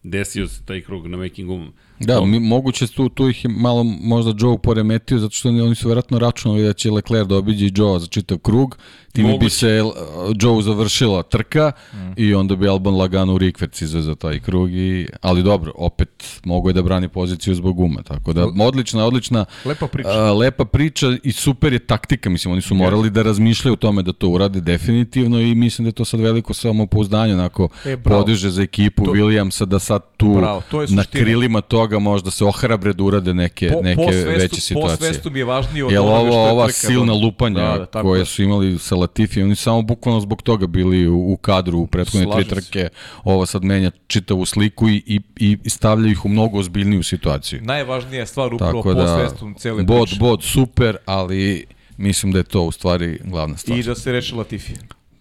[0.03, 1.71] desio se taj krug na mekim gumama.
[1.99, 6.19] Da, mi, moguće tu, tu ih malo možda Joe poremetio, zato što oni, su verovatno
[6.19, 8.77] računali da će Leclerc da i Joe za čitav krug,
[9.11, 9.43] time Moguće.
[9.43, 9.91] bi se uh,
[10.35, 11.97] Joe završila trka mm.
[12.17, 16.09] i onda bi Albon lagano u rikverc izvezao taj krug, i, ali dobro, opet
[16.43, 20.09] mogo je da brani poziciju zbog gume, tako da odlična, odlična Lepa priča.
[20.11, 24.03] a, lepa priča i super je taktika, mislim, oni su morali da razmišljaju o tome
[24.03, 28.21] da to urade definitivno i mislim da je to sad veliko samopouzdanje, onako E, bravo.
[28.21, 32.31] podiže za ekipu To- Williamsa da sad tu Bravo, to je na krilima toga možda
[32.31, 34.97] se ohrabre da urade neke, Po, neke po svestu, veće Po situacije.
[34.97, 37.19] svestu mi je važnije od Jel ovo ova trka silna donela.
[37.19, 38.25] lupanja Da, da, koje je.
[38.25, 42.27] su imali sa Latifi, oni samo bukvalno zbog toga bili u, u kadru u prethodne
[42.35, 42.89] tri trke.
[43.23, 47.61] Ovo sad menja čitavu sliku i, i, i stavlja ih u mnogo ozbiljniju situaciju.
[47.63, 50.19] Najvažnija stvar upravo Tako da, svestu cele bod, priče.
[50.19, 51.65] bod, super, ali
[51.97, 53.79] mislim da je to u stvari glavna stvar.
[53.79, 54.73] I da se reši Latifi.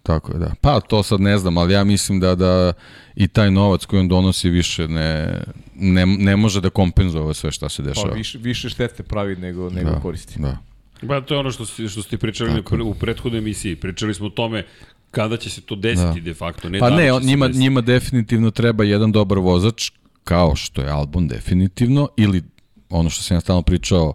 [0.03, 0.51] Tako je, da.
[0.61, 2.73] Pa to sad ne znam, ali ja mislim da da
[3.15, 5.41] i taj novac koji on donosi više ne,
[5.75, 8.13] ne, ne može da kompenzuje sve šta se Pa dešava.
[8.13, 10.39] više, više štete pravi nego, nego da, koristi.
[10.39, 10.57] Da.
[11.01, 12.77] Ba, to je ono što ste, što ste pričali Tako.
[12.83, 13.75] u prethodnoj emisiji.
[13.75, 14.65] Pričali smo o tome
[15.11, 16.25] kada će se to desiti da.
[16.25, 16.69] de facto.
[16.69, 17.63] Ne Pa da ne, on, njima, desiti.
[17.63, 19.91] njima definitivno treba jedan dobar vozač,
[20.23, 22.43] kao što je Albon definitivno, ili
[22.89, 24.13] ono što sam ja stalno pričao,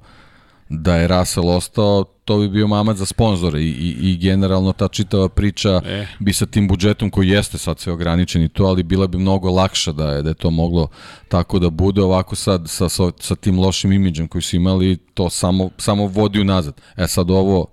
[0.68, 4.88] da je Russell ostao, to bi bio mamac za sponzore i, i, i generalno ta
[4.88, 6.06] čitava priča E.
[6.20, 9.50] bi sa tim budžetom koji jeste sad sve ograničen i to, ali bila bi mnogo
[9.50, 10.88] lakša da je, da je to moglo
[11.28, 15.30] tako da bude ovako sad sa, sa, sa tim lošim imidžem koji su imali, to
[15.30, 16.74] samo, samo vodi unazad.
[16.96, 17.66] E sad ovo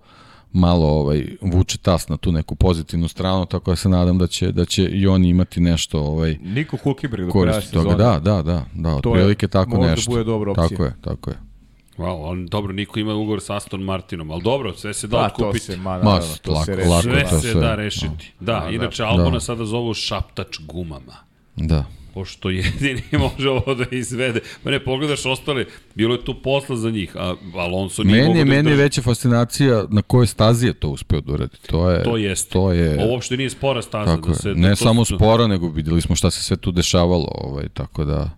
[0.52, 4.52] malo ovaj vuče tas na tu neku pozitivnu stranu, tako da se nadam da će
[4.52, 7.96] da će i oni imati nešto ovaj Niko Hulkenberg do kraja sezone.
[7.96, 10.12] Da, da, da, da, To je- otprilike tako može da nešto.
[10.12, 10.68] bude dobra opcija.
[10.68, 11.36] Tako je, tako je.
[11.98, 15.30] Wow, on, dobro, niko ima ugovor sa Aston Martinom, ali dobro, sve se da Pa
[15.30, 15.66] to otkupiti.
[15.66, 16.90] se, ma, Ma, naravno, to lako, se reši.
[16.90, 17.02] lako.
[17.02, 17.62] Sve to se sve.
[17.62, 18.32] da rešiti.
[18.40, 19.10] Da, Da, inače da.
[19.10, 19.40] Albona Da.
[19.40, 21.16] sada zovu šaptač gumama.
[21.56, 21.86] Da.
[22.14, 24.40] Pošto jedini može ovo da izvede.
[24.64, 25.66] Ma ne, pogledaš ostale,
[25.96, 28.76] bilo je tu posla za njih, a Alonso nije Meni mogo je, da meni je
[28.76, 31.58] veća fascinacija na kojoj stazi je to uspeo da uradi.
[31.62, 32.50] To je, To jeste.
[32.50, 34.16] To je, Ovo uopšte nije spora staza.
[34.16, 34.36] tako da je.
[34.36, 37.28] se, da ne to samo su- spora, nego videli smo šta se sve tu dešavalo.
[37.34, 38.30] Ovaj, tako da,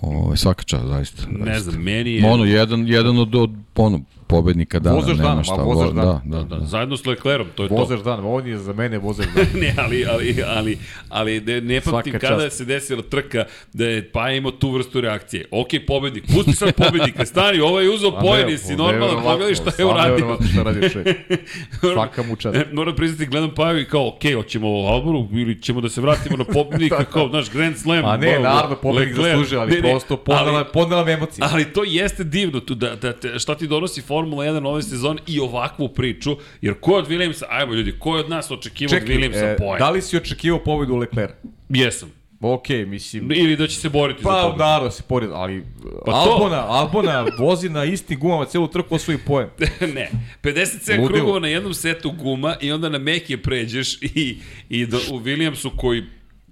[0.00, 1.22] ovaj, svaka čast, zaista.
[1.30, 1.70] Ne zaista.
[1.70, 2.26] znam, meni je...
[2.30, 4.96] Ono, jedan, jedan od, od ono, pobednika dana.
[4.96, 5.56] Vozač nema dana, šta.
[5.56, 6.20] ma, vozač Vo- dana.
[6.24, 6.56] Da, da, Da, da.
[6.56, 7.74] da, zajedno s Leclerom, to je to.
[7.74, 9.46] Vozač dan, on je za mene vozač dan.
[9.62, 10.78] ne, ali, ali, ali,
[11.08, 12.56] ali ne, ne pamtim kada čast.
[12.56, 15.44] se desila trka da je pa imao tu vrstu reakcije.
[15.50, 19.22] Ok, pobednik, pusti sad pobednika, stani, ovaj je uzeo Pa pojen, ne, jesi pa normalno,
[19.22, 20.02] pogledaj šta je uradio.
[20.04, 21.16] neverovatno šta radi čovjek.
[21.94, 22.56] Svaka mu čast.
[22.56, 26.00] E, Moram priznati, gledam Paju i kao, ok, hoćemo u Alboru ili ćemo da se
[26.00, 28.04] vratimo na pobednika, kao, znaš, Grand Slam.
[28.04, 31.44] A ne, naravno, pobednik zaslužio, ali prosto podnela, podnela me emocije.
[31.44, 35.40] Ali to jeste divno, tu, da, da, šta ti donosi Formula 1 ove sezone i
[35.40, 36.30] ovakvu priču,
[36.60, 39.56] jer ko je od Williamsa, ajmo ljudi, ko je od nas očekivao od Williamsa e,
[39.56, 39.78] poen?
[39.78, 41.32] da li si očekivao pobedu Leclerc?
[41.68, 42.10] Jesam.
[42.40, 43.32] Ok, mislim...
[43.32, 44.58] Ili da će se boriti za Pa, pobedu.
[44.58, 48.94] naravno se pored, ali Pa pa to- Albona, Albona vozi na istim gumama celu trku
[48.94, 49.48] osvoji poen.
[49.94, 50.10] ne,
[50.42, 51.08] 57 Ludilo.
[51.08, 54.38] krugova na jednom setu guma i onda na Mekije pređeš i,
[54.68, 56.02] i do, u Williamsu koji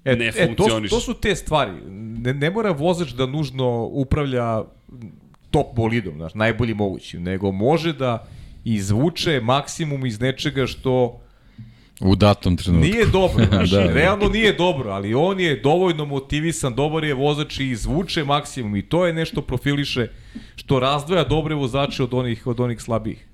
[0.05, 0.91] E, ne e, to, su, funkcioniš.
[0.91, 1.73] to su te stvari.
[2.19, 4.63] Ne, ne mora vozač da nužno upravlja
[5.55, 8.27] top bolidom, znaš, najbolji mogući, nego može da
[8.65, 11.21] izvuče maksimum iz nečega što
[12.01, 12.87] U datom trenutku.
[12.87, 17.61] nije dobro, znaš, Da, realno nije dobro, ali on je dovoljno motivisan, dobar je vozač
[17.61, 20.09] i izvuče maksimum i to je nešto profiliše
[20.57, 23.29] što razdvaja dobre vozače od onih, od onih slabijih.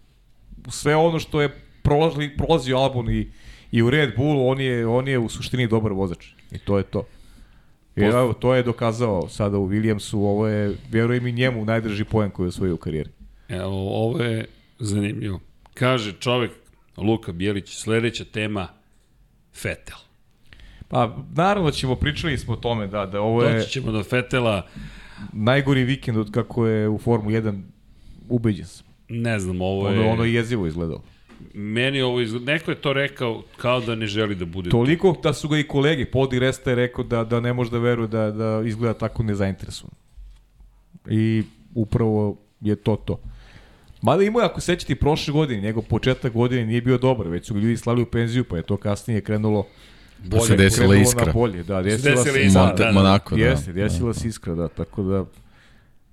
[0.69, 1.49] Sve ono što je
[1.83, 3.29] prolazi, prolazio Albon i,
[3.73, 6.27] i u Red Bullu, on je, on je u suštini dobar vozač.
[6.53, 7.05] I to je to.
[7.97, 12.31] I evo, to je dokazao sada u Williamsu, ovo je, vjerujem i njemu, najdrži poen
[12.31, 13.11] koji je osvojio u karijeri.
[13.49, 14.45] Evo, ovo je
[14.79, 15.41] zanimljivo.
[15.75, 16.51] Kaže čovek,
[16.97, 18.69] Luka Bijelić, sledeća tema,
[19.55, 19.97] Fetel.
[20.89, 24.67] Pa, naravno ćemo, pričali smo o tome, da, da ovo je Doći ćemo do Fetela.
[25.33, 27.63] najgori vikend od kako je u Formu 1
[28.29, 28.87] ubeđen sam.
[29.09, 30.11] Ne znam, ovo Ono, je...
[30.11, 31.03] ono je jezivo izgledalo.
[31.55, 32.53] Meni ovo izgleda...
[32.53, 35.63] Neko je to rekao kao da ne želi da bude Toliko da su ga i
[35.63, 39.23] kolege, Podi Resta je rekao da, da ne može da veruje da, da izgleda tako
[39.23, 39.95] nezainteresovan.
[41.11, 41.43] I
[41.75, 43.21] upravo je to to.
[44.03, 47.59] Mada imao, je, ako sećate, prošle godine, njegov početak godine nije bio dobar, već su
[47.59, 49.67] ljudi slali u penziju, pa je to kasnije krenulo
[50.25, 51.27] Da se desila iskra.
[51.27, 52.93] Na bolje, da, desila desila se, iskra, da, Monte, da, da.
[52.93, 53.45] Monako, da.
[53.45, 55.25] Jeste, desila se iskra, da, tako da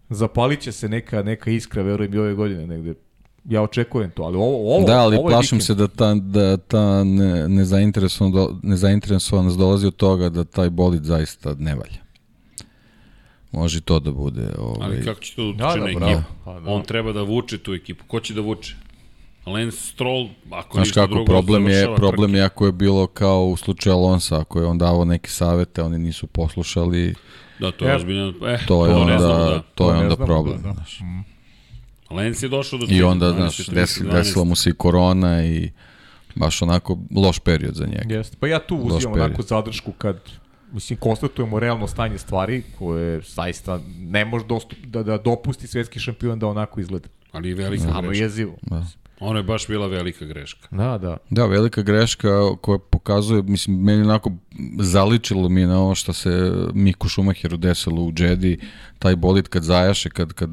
[0.10, 2.94] zapalit će se neka, neka iskra, verujem i ove godine negde.
[3.50, 5.66] Ja očekujem to, ali ovo, ovo Da, ali ovo je plašim vikend.
[5.66, 8.34] se da ta, da ta ne, nezainteresovan,
[8.64, 12.02] nezainteresovanost dolazi od toga da taj bolid zaista ne valja.
[13.52, 14.50] Može to da bude.
[14.60, 16.12] Ovaj, Ali kako će to da utiče Da, da, na bravo.
[16.12, 16.32] ekipu?
[16.46, 16.72] Pa, da.
[16.72, 18.04] On treba da vuče tu ekipu.
[18.08, 18.76] Ko će da vuče?
[19.46, 22.38] Lance Stroll, ako Znaš ništa kako, drugo, problem je, problem trke.
[22.40, 26.00] je ako je bilo kao u slučaju Alonsa, ako je on davao neke savete, oni
[26.00, 27.16] nisu poslušali,
[27.60, 28.34] Da, to je ozbiljno.
[28.48, 29.64] Eh, to je ne onda, da.
[29.76, 30.62] to je onda problem.
[30.62, 30.74] da, da.
[30.74, 31.00] znaš.
[32.10, 34.12] Lance je došao do I onda, 12, znaš, 30, desi, 12.
[34.14, 35.72] desila mu se i korona i
[36.36, 38.16] baš onako loš period za njega.
[38.16, 38.38] Jeste.
[38.40, 39.26] Pa ja tu Loš uzimam period.
[39.30, 40.18] onako zadršku kad
[40.72, 46.40] mislim, konstatujemo realno stanje stvari koje zaista ne može dostup, da, da dopusti svetski šampion
[46.40, 47.10] da onako izgleda.
[47.32, 48.24] Ali i velika Samo greška.
[48.24, 48.56] jezivo.
[48.62, 48.86] Da.
[49.20, 50.68] Ono je baš bila velika greška.
[50.72, 51.18] Da, da.
[51.30, 52.30] Da, velika greška
[52.62, 54.32] koja pokazuje, mislim, meni onako
[54.80, 58.60] zaličilo mi je na ovo što se Miku Šumacheru desilo u Jedi,
[59.00, 60.50] taj bolid kad zajaše, kad, kad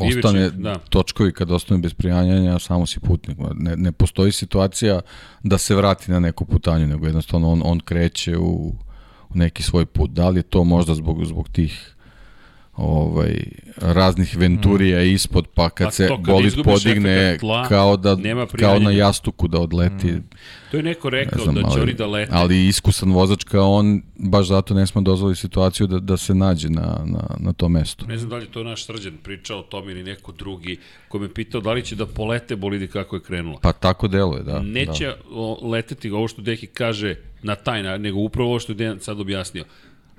[0.00, 0.78] ostane da.
[0.78, 3.38] točkovi, kad ostane bez prijanjanja, samo si putnik.
[3.54, 5.00] Ne, ne postoji situacija
[5.42, 8.74] da se vrati na neku putanju, nego jednostavno on, on kreće u,
[9.28, 10.10] u neki svoj put.
[10.10, 11.94] Da li je to možda zbog, zbog tih
[12.76, 13.34] ovaj
[13.76, 15.06] raznih venturija mm.
[15.06, 18.16] ispod pa kad Pa se to, bolid podigne tla, kao da
[18.58, 20.28] kao na jastuku da odleti mm.
[20.70, 22.32] To je neko Ne rekao znam, da će ali, oni da lete.
[22.34, 26.68] ali iskusan vozač kao on, baš zato ne smo dozvolili situaciju da, da se nađe
[26.70, 28.06] na, na, na to mesto.
[28.06, 30.78] Ne znam da li to naš srđan pričao o tome ili neko drugi
[31.08, 33.58] ko me pitao da li će da polete bolidi kako je krenulo.
[33.62, 34.62] Pa tako deluje, da.
[34.62, 35.68] Neće Da.
[35.68, 39.64] leteti ovo što Deki kaže na taj nego upravo ovo što je Dejan sad objasnio.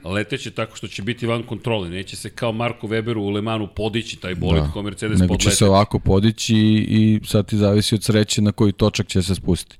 [0.05, 4.17] Leteće tako što će biti van kontrole, neće se kao Marko Weberu u Lemanu podići
[4.17, 4.71] taj bolid da.
[4.71, 5.55] ko Mercedes Nego će podlete.
[5.55, 6.55] se ovako podići
[6.89, 9.77] i, sad ti zavisi od sreće na koji točak će se spustiti.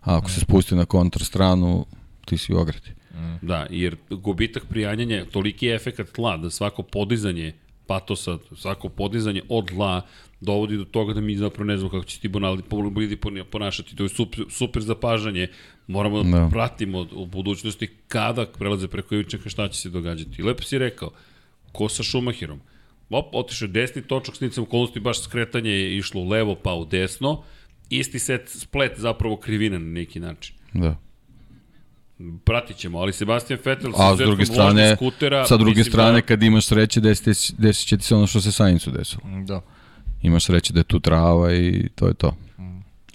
[0.00, 1.86] A ako se spusti na kontrastranu,
[2.24, 2.90] ti si u ogradi.
[3.42, 7.52] Da, jer gubitak prijanjanja, toliki je efekat tla, da svako podizanje
[7.86, 10.02] patosa, svako podizanje od tla
[10.42, 13.18] dovodi do toga da mi zapravo ne znamo kako će ti bonaldi bolidi
[13.50, 13.96] ponašati.
[13.96, 15.48] To je super, super zapažanje.
[15.86, 16.48] Moramo da, Da.
[16.52, 20.42] pratimo u budućnosti kada prelaze preko ivičnika šta će se događati.
[20.42, 21.10] Lepo si rekao,
[21.72, 22.60] ko sa Šumahirom?
[23.10, 27.42] Op, otišao desni točak, snicam okolnosti, baš skretanje je išlo u levo pa u desno.
[27.90, 30.54] Isti set splet zapravo krivina na neki način.
[30.72, 30.96] Da.
[32.44, 36.42] Pratit ćemo, ali Sebastian Vettel A s druge strane, skutera, sa druge strane, da, kad
[36.42, 39.22] imaš sreće, desit, desit će ti se ono što se Saincu desilo.
[39.46, 39.60] Da.
[40.22, 42.34] Imaš sreće da je tu trava i to je to.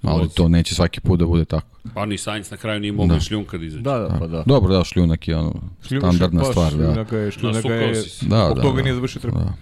[0.03, 1.67] Ali to neće svaki put da bude tako.
[1.93, 3.13] pa ni Sainz na kraju nije mogao Da.
[3.13, 3.19] da.
[3.19, 3.83] šljunka da izađe.
[3.83, 4.43] Da, da, pa da.
[4.45, 6.73] Dobro, da, šljunak je ono standardna pa, stvar.
[6.73, 7.17] Da.
[7.17, 8.25] Je, šljunaga je, si se.
[8.25, 8.83] Da, zbog da, toga da.
[8.83, 9.37] nije završio trku.
[9.37, 9.53] Da.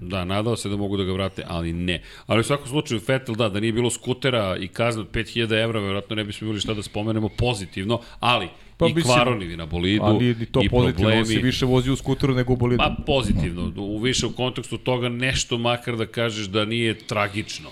[0.00, 2.02] Da, nadao se da mogu da ga vrate, ali ne.
[2.26, 5.80] Ali u svakom slučaju, Vettel, da, da nije bilo skutera i kazna od 5000 evra,
[5.80, 8.48] verovatno ne bismo imali šta da spomenemo pozitivno, ali
[8.82, 11.42] Pa i mislim, kvaronivi na bolidu, Ali ni to i pozitivno, on se problemi.
[11.42, 12.78] više vozi u skuteru nego u bolidu.
[12.78, 17.70] Pa pozitivno, u više u kontekstu toga nešto makar da kažeš da nije tragično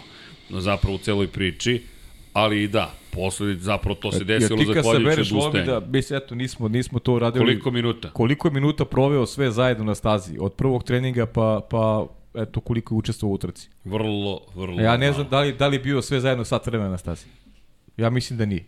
[0.51, 1.83] no, zapravo u celoj priči,
[2.33, 5.71] ali i da, posledic, zapravo to se desilo Jer ti kad zahvaljujući odustajanju.
[5.71, 7.45] da, bis, eto, nismo, nismo to uradili.
[7.45, 8.11] Koliko minuta?
[8.11, 10.37] koliko je minuta proveo sve zajedno na stazi?
[10.41, 13.69] Od prvog treninga pa, pa eto, koliko je učestvovao u trci?
[13.85, 14.81] Vrlo, vrlo.
[14.81, 17.27] Ja ne znam da li, da li bio sve zajedno sat vremena na stazi.
[17.97, 18.65] Ja mislim da nije.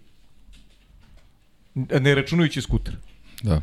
[1.74, 2.94] Ne računajući skuter.
[3.42, 3.60] da.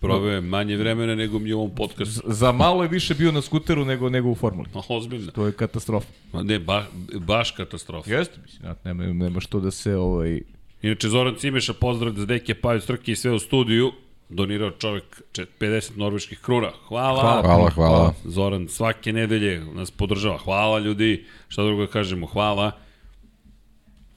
[0.00, 2.20] Proveo je manje vremena nego mi u ovom podcastu.
[2.26, 4.68] Za malo je više bio na skuteru nego, nego u formuli.
[4.74, 5.30] Ma, Ozbiljno.
[5.32, 6.06] To je katastrofa.
[6.32, 8.10] Ma Ne, ba, baš katastrofa.
[8.10, 10.40] Jeste, mislim, ja, nema, nema što da se ovaj,
[10.82, 13.92] Inače, Zoran Cimeša, pozdrav da Deke Paju Strke i sve u studiju.
[14.28, 16.70] Donirao čovek čet- 50 norveških kruna.
[16.88, 17.20] Hvala.
[17.20, 17.42] Hvala.
[17.42, 18.14] Hvala, hvala.
[18.24, 20.38] Zoran svake nedelje nas podržava.
[20.38, 21.24] Hvala ljudi.
[21.48, 22.26] Šta drugo da kažemo?
[22.26, 22.72] Hvala.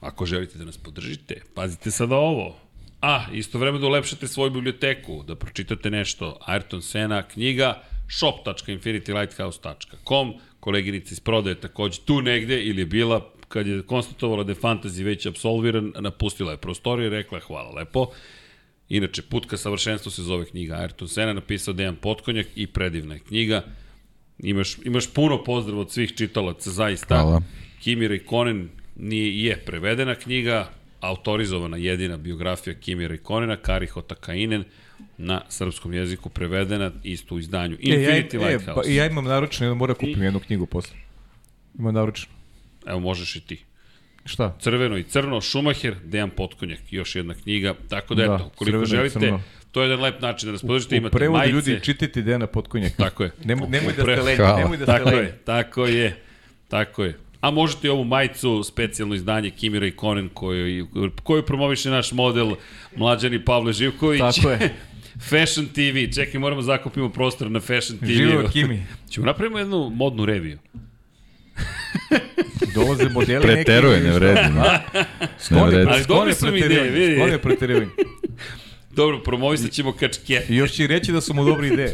[0.00, 2.56] Ako želite da nas podržite, pazite sada ovo.
[3.04, 6.38] A, istovremeno ulepšate svoju biblioteku, da pročitate nešto.
[6.46, 13.82] Ayrton Sena, knjiga, shop.infinitylighthouse.com, koleginica iz prodaje takođe tu negde ili je bila kad je
[13.82, 18.06] konstatovala da je fantasy već absolviran, napustila je prostoriju i rekla je hvala lepo.
[18.88, 23.20] Inače, Put ka savršenstvu se zove knjiga Ayrton Sena, napisao Dejan Potkonjak i predivna je
[23.20, 23.62] knjiga.
[24.38, 27.20] Imaš, imaš puno pozdrav od svih čitalaca, zaista.
[27.20, 27.42] Hvala.
[27.82, 30.70] Kimi Rekonen nije, je prevedena knjiga,
[31.08, 34.64] autorizovana jedina biografija Kimi Rekonena, Kari Hotakainen,
[35.18, 37.76] na srpskom jeziku prevedena isto u izdanju.
[37.76, 38.80] Infinity e, ja, e, Lighthouse.
[38.88, 40.96] pa, ja imam naručeno, jedno mora kupim jednu knjigu posle.
[41.78, 42.32] Imam naručeno.
[42.86, 43.64] Evo, možeš i ti.
[44.24, 44.56] Šta?
[44.60, 47.74] Crveno i crno, Šumacher, Dejan Potkonjak, još jedna knjiga.
[47.88, 49.32] Tako da, Da, eto, koliko i želite,
[49.72, 50.94] to je jedan lep način da nas podržite.
[50.94, 51.52] U Imate prevodu majice.
[51.52, 52.96] ljudi čitajte Dejana Potkonjaka.
[52.96, 53.30] Tako je.
[53.44, 55.22] Nemoj, nemoj da ste lenji, nemoj da ste Tako lenji.
[55.22, 56.16] je, tako je,
[56.68, 57.18] tako je.
[57.44, 60.86] A možete i ovu majicu, specijalno izdanje Kimira i Konen, koju,
[61.22, 62.54] koju promoviše naš model
[62.96, 64.20] mlađani Pavle Živković.
[64.20, 64.74] Tako je.
[65.30, 68.06] Fashion TV, čekaj, moramo da zakupimo prostor na Fashion TV.
[68.06, 68.86] Živo Kimi.
[69.10, 70.58] Ćemo napravimo jednu modnu reviju.
[72.74, 74.06] Dolaze modeli Preteruje, neki.
[74.06, 74.34] ne vredi.
[74.34, 74.80] Ne,
[75.66, 75.90] vredi.
[75.90, 77.14] Ali ideje, vidi.
[77.14, 77.90] Sklon je preterivanje.
[78.96, 80.42] Dobro, promovisat ćemo kačke.
[80.48, 81.92] I još će reći da su mu dobre ideje.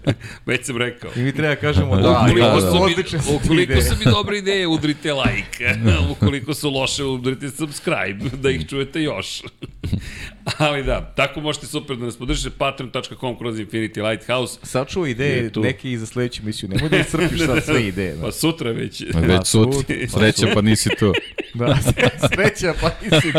[0.46, 1.10] Već sam rekao.
[1.16, 2.72] I mi treba kažemo da, ukoliko, da, su da.
[2.72, 5.74] mi, odlične su ukoliko su mi dobre ideje, udrite like.
[6.12, 9.42] ukoliko su loše, udrite subscribe, da ih čujete još.
[10.58, 14.58] Ali da, tako možete super da nas podržite, patreon.com kroz Infinity Lighthouse.
[14.62, 16.68] Sačuvaj Je ideje neke i za sledeću misiju.
[16.68, 18.14] Nemoj da iscrpiš sad sve ideje.
[18.14, 18.22] Da.
[18.22, 19.02] Pa sutra već.
[19.14, 19.96] Već sutra.
[20.08, 21.12] Sreća pa nisi tu.
[21.54, 21.78] Da,
[22.34, 23.38] sreća, pa nisi tu.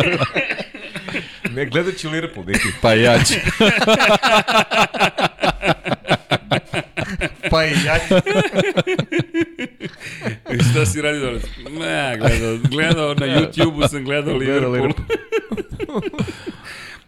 [1.54, 2.68] Ne, gledat ću Liverpool, neki.
[2.82, 3.34] Pa ja ću.
[7.52, 8.16] Pa i ja ću.
[10.52, 11.44] I šta si radio danas?
[11.72, 15.08] Ne, gledao, gledao na YouTube-u sam gledao Gledao Liverpool.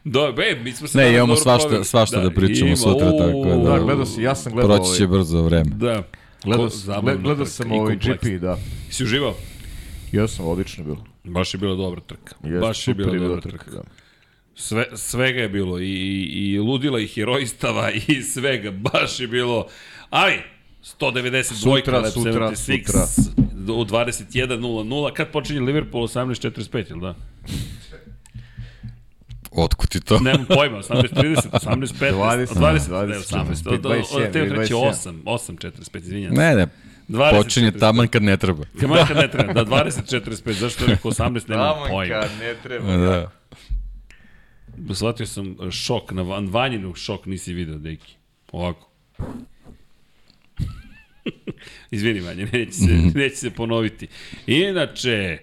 [0.03, 1.85] Do, be, mi smo se Ne, imamo svašta- proveli.
[1.85, 4.97] svašta da pričamo ima, sutra, u, tako Da, da- gledao si, ja sam gledao Proći
[4.97, 5.69] će ovaj, brzo vreme.
[5.69, 6.03] Da.
[6.43, 6.69] gledao,
[7.01, 7.95] gledao trka sam i ovaj.
[7.95, 8.57] GP, da.
[8.89, 9.35] Si uživao?
[10.11, 11.05] Ja sam odlično bilo.
[11.23, 12.35] Baš je bila dobra trka.
[12.43, 13.71] Jeste, Baš je bila dobra trka.
[13.71, 13.81] Da.
[14.55, 19.67] Sve, svega je bilo, i, i, i ludila, i herojstava, i svega, baš je bilo,
[20.09, 20.33] ali,
[20.99, 23.73] 192 Sutra, sutra, 76, sutra.
[23.73, 27.15] u 21.00, kad počinje Liverpool 18.45, ili da?
[29.51, 30.19] Otkud ti to?
[30.19, 34.73] Nemam pojma, 18.30, 18.15, 20, 20, ne, 20, 18, od, od, 21, od te treće
[34.73, 35.23] 21.
[35.23, 36.41] 8, 8.45, izvinjam se.
[36.41, 36.67] Ne, ne.
[37.09, 37.79] 20, Počinje 45.
[37.79, 38.63] taman kad ne treba.
[38.79, 42.21] Kaman kad ne treba, da, 20.45, zašto je rekao 18, nemam pojma.
[42.39, 42.97] ne treba.
[42.97, 43.31] Da.
[44.91, 48.15] Shvatio sam šok, na van, vanjinu šok nisi video, deki.
[48.51, 48.89] Ovako.
[51.91, 52.85] Izvini, Vanja, neće se,
[53.15, 54.07] neće se ponoviti.
[54.47, 55.37] Inače,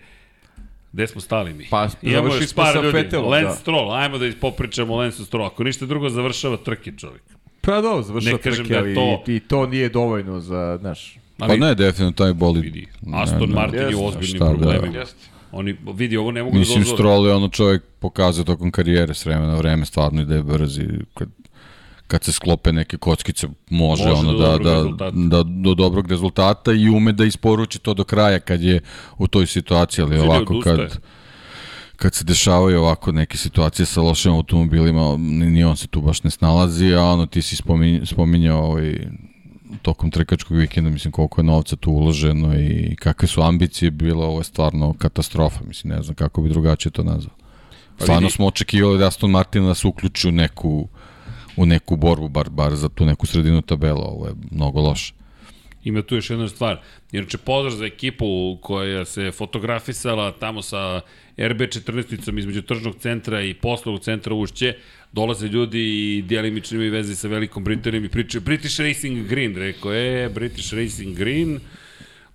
[0.92, 1.66] gde smo stali mi?
[1.70, 2.88] Pa, Imamo još smo par ljudi.
[2.88, 3.54] Vettelom, Lance da.
[3.54, 5.46] Stroll, ajmo da popričamo o Lance Stroll.
[5.46, 7.22] Ako ništa drugo, završava trke čovjek.
[7.60, 11.16] Pa dobro, završava Ne kažem trke, da ali to- i to nije dovoljno za, znaš,
[11.38, 12.64] Pa ne, definitivno taj bolid.
[12.64, 15.04] Vidi, Aston ne, Martin je Jeste, u ozbiljnim šta da- problemima.
[15.52, 16.96] Oni, vidi, ovo ne mogu Mislim, da dozvore.
[16.96, 20.42] Stroll je ono čovjek pokazao tokom karijere s vremena na vreme, stvarno i da je
[20.42, 21.28] brz i kad,
[22.06, 25.10] kad se sklope neke kockice, može, Može ono da, da, rezultata.
[25.16, 28.80] da, do dobrog rezultata i ume da isporuči to do kraja kad je
[29.18, 30.76] u toj situaciji, ali Vidi, ovako odustaje.
[30.88, 30.98] kad,
[31.96, 36.22] kad se dešavaju ovako neke situacije sa lošim automobilima, ni, ni on se tu baš
[36.22, 38.96] ne snalazi, a ono ti si spominjao, spominjao ovaj,
[39.82, 44.40] tokom trkačkog vikenda, mislim koliko je novca tu uloženo i kakve su ambicije bilo, ovo
[44.40, 47.36] je stvarno katastrofa, mislim ne znam kako bi drugačije to nazvao.
[47.96, 48.32] Stvarno vidi.
[48.32, 50.88] smo očekivali da Aston Martin da se uključi u neku
[51.56, 55.14] u neku borbu, bar, bar za tu neku sredinu tabela, ovo je mnogo loše.
[55.84, 56.80] Ima tu još jedna stvar.
[57.12, 61.00] Inače, pozdrav za ekipu koja se fotografisala tamo sa
[61.36, 64.74] RB14-icom između tržnog centra i poslovnog centra Ušće.
[65.12, 69.56] Dolaze ljudi i dijelimično imaju veze sa Velikom Britanijom i pričaju British Racing Green.
[69.56, 71.60] Rekao je, British Racing Green,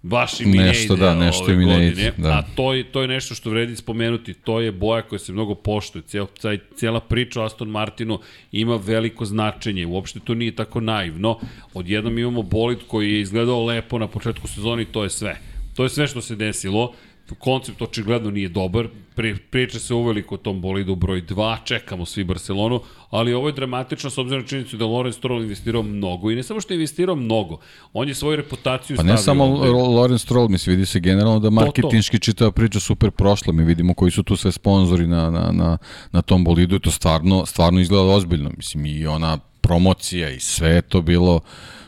[0.01, 1.87] baš im i ne Nešto ide da, nešto ove im godine.
[1.87, 2.29] ide, da.
[2.29, 4.33] A to je, to je nešto što vredi spomenuti.
[4.33, 6.01] To je boja koja se mnogo poštuje.
[6.01, 8.19] Cijel, taj, cijela priča o Aston Martinu
[8.51, 9.85] ima veliko značenje.
[9.85, 11.39] Uopšte to nije tako naivno.
[11.73, 15.37] Odjednom imamo bolid koji je izgledao lepo na početku sezoni to je sve.
[15.75, 16.93] To je sve što se desilo.
[17.35, 18.87] Koncept očigledno nije dobar.
[19.15, 21.57] Pri, priča se uveliko o tom bolidu broj 2.
[21.63, 22.81] Čekamo svi Barcelonu.
[23.09, 26.31] Ali ovo je dramatično s obzirom na činjenicu da Lorenz Stroll investirao mnogo.
[26.31, 27.59] I ne samo što je investirao mnogo.
[27.93, 29.13] On je svoju reputaciju Pa stavio.
[29.13, 29.69] ne samo ovde.
[29.69, 34.11] Lorenz Stroll, mislim, vidi se generalno da marketinški čitava priča super prošla, mi vidimo koji
[34.11, 35.77] su tu sve sponzori na, na, na,
[36.11, 40.81] na tom bolidu i to stvarno, stvarno izgleda ozbiljno, mislim, i ona promocija i sve
[40.81, 41.39] to bilo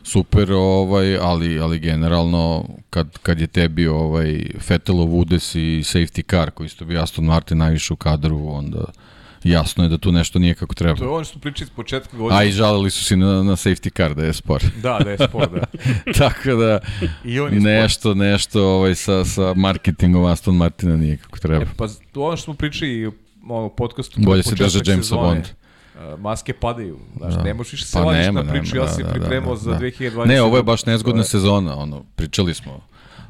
[0.10, 6.52] super, ovaj, ali, ali generalno kad, kad je tebi ovaj, Vettelov udes i safety car
[6.52, 8.86] koji isto bio Aston Martin najviše u kadru, onda
[9.44, 10.96] jasno je da tu nešto nije kako treba.
[10.96, 12.40] to je ono što pričali s početka godine.
[12.40, 14.64] A i žalili su se na, na safety car da je spor.
[14.84, 15.66] Da, da je sport, da.
[16.28, 16.80] Tako da
[17.24, 21.64] I on nešto, nešto ovaj, sa, sa marketingom Aston Martina nije kako treba.
[21.64, 23.14] E, pa to ono što smo pričali u
[23.78, 24.22] podcastu.
[24.22, 25.59] Bolje se početak Jamesa sezone, Bonda.
[26.18, 26.98] Maske padaju.
[27.18, 27.44] Znaš, Da.
[27.44, 29.52] ne možeš više se Pa vadiš nema, na priču, nema, ja sam da, da, pripremao
[29.52, 29.78] da, za da.
[29.78, 30.28] 2020.
[30.28, 32.80] Ne, ovo je baš nezgodna je- sezona, ono, pričali smo.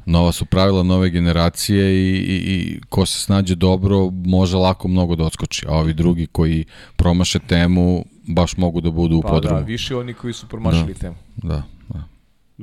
[0.06, 5.16] Nova su pravila nove generacije i, i, i ko se snađe dobro može lako mnogo
[5.16, 6.64] da odskoči, a ovi drugi koji
[6.96, 9.64] promaše temu baš mogu da budu u Pa da, podrumu.
[9.64, 11.16] više oni koji su promašili temu.
[11.36, 11.62] Da, da.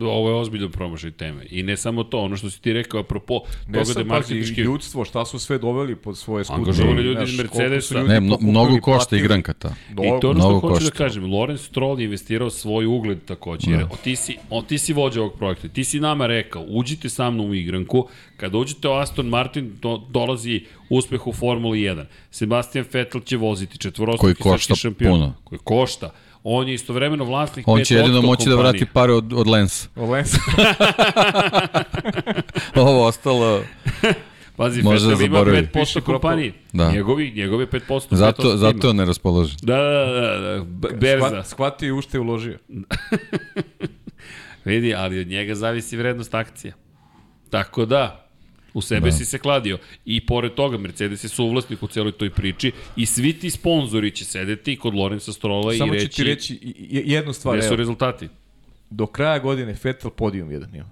[0.01, 1.45] Ovo je ozbiljno promašaj teme.
[1.49, 4.61] I ne samo to, ono što si ti rekao, apropo Ne toga da marketički...
[4.61, 6.59] ljudstvo, šta su sve doveli pod svoje skute.
[6.59, 7.95] Angažovali ljudi iz Mercedesa.
[7.99, 9.73] ljudi Ne, mnogo košta igranka ta.
[9.91, 11.33] I to ono što Mnogo hoću da kažem.
[11.33, 13.71] Lorenz Stroll je investirao svoj ugled takođe.
[13.71, 15.67] Jer ti si, on, ti si vođa ovog projekta.
[15.67, 18.07] Ti si nama rekao, uđite sa mnom u igranku.
[18.37, 22.05] Kada uđete u Aston Martin, do, dolazi uspeh u Formuli 1.
[22.31, 25.11] Sebastian Vettel će voziti četvorostruki Koji košta šampion.
[25.11, 25.33] puno.
[25.43, 26.11] Koji košta.
[26.49, 28.71] On je istovremeno vlasnik On 5% će jedino moći da kompanije.
[28.71, 29.89] vrati pare od, od Lensa.
[29.95, 30.33] Lens.
[32.75, 33.61] Ovo ostalo...
[34.55, 35.67] Pazi, Može Vettel da ima zaboravi.
[35.67, 36.53] 5% Piše kompanije.
[36.73, 36.91] Da.
[36.91, 38.07] Njegovi, njegovi 5%.
[38.11, 38.87] Zato, 5% zato ima.
[38.87, 39.57] je neraspoložen.
[39.61, 41.25] Da, da, da, da, B- berza.
[41.27, 42.57] Shva- Shvatio i u što je uložio.
[44.65, 46.73] Vidi, ali od njega zavisi vrednost akcija.
[47.49, 48.26] Tako da,
[48.77, 49.11] u sebe da.
[49.11, 49.77] si se kladio.
[50.05, 54.25] I pored toga, Mercedes je suvlasnik u celoj toj priči i svi ti sponzori će
[54.25, 57.55] sedeti kod Lorenza Strola Samo i ću reći ti reći i- i- jednu stvar.
[57.55, 58.29] gde su Evo, rezultati.
[58.89, 60.89] do kraja godine Vettel podijum jedan ima.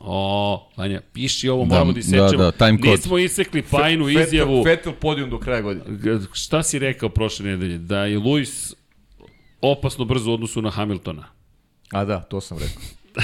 [0.00, 2.42] O, Vanja, piši ovo, Da, moramo da da, isečemo.
[2.42, 2.90] da, time code.
[2.90, 4.62] Nismo isekli Pajinu Vettel- izjavu.
[4.62, 5.84] Vettel podijum do kraja godine.
[6.32, 7.78] Šta si rekao prošle nedelje?
[7.78, 8.74] Da je Luis
[9.60, 11.24] opasno brzo u odnosu na Hamiltona.
[11.92, 12.82] A da, to sam rekao.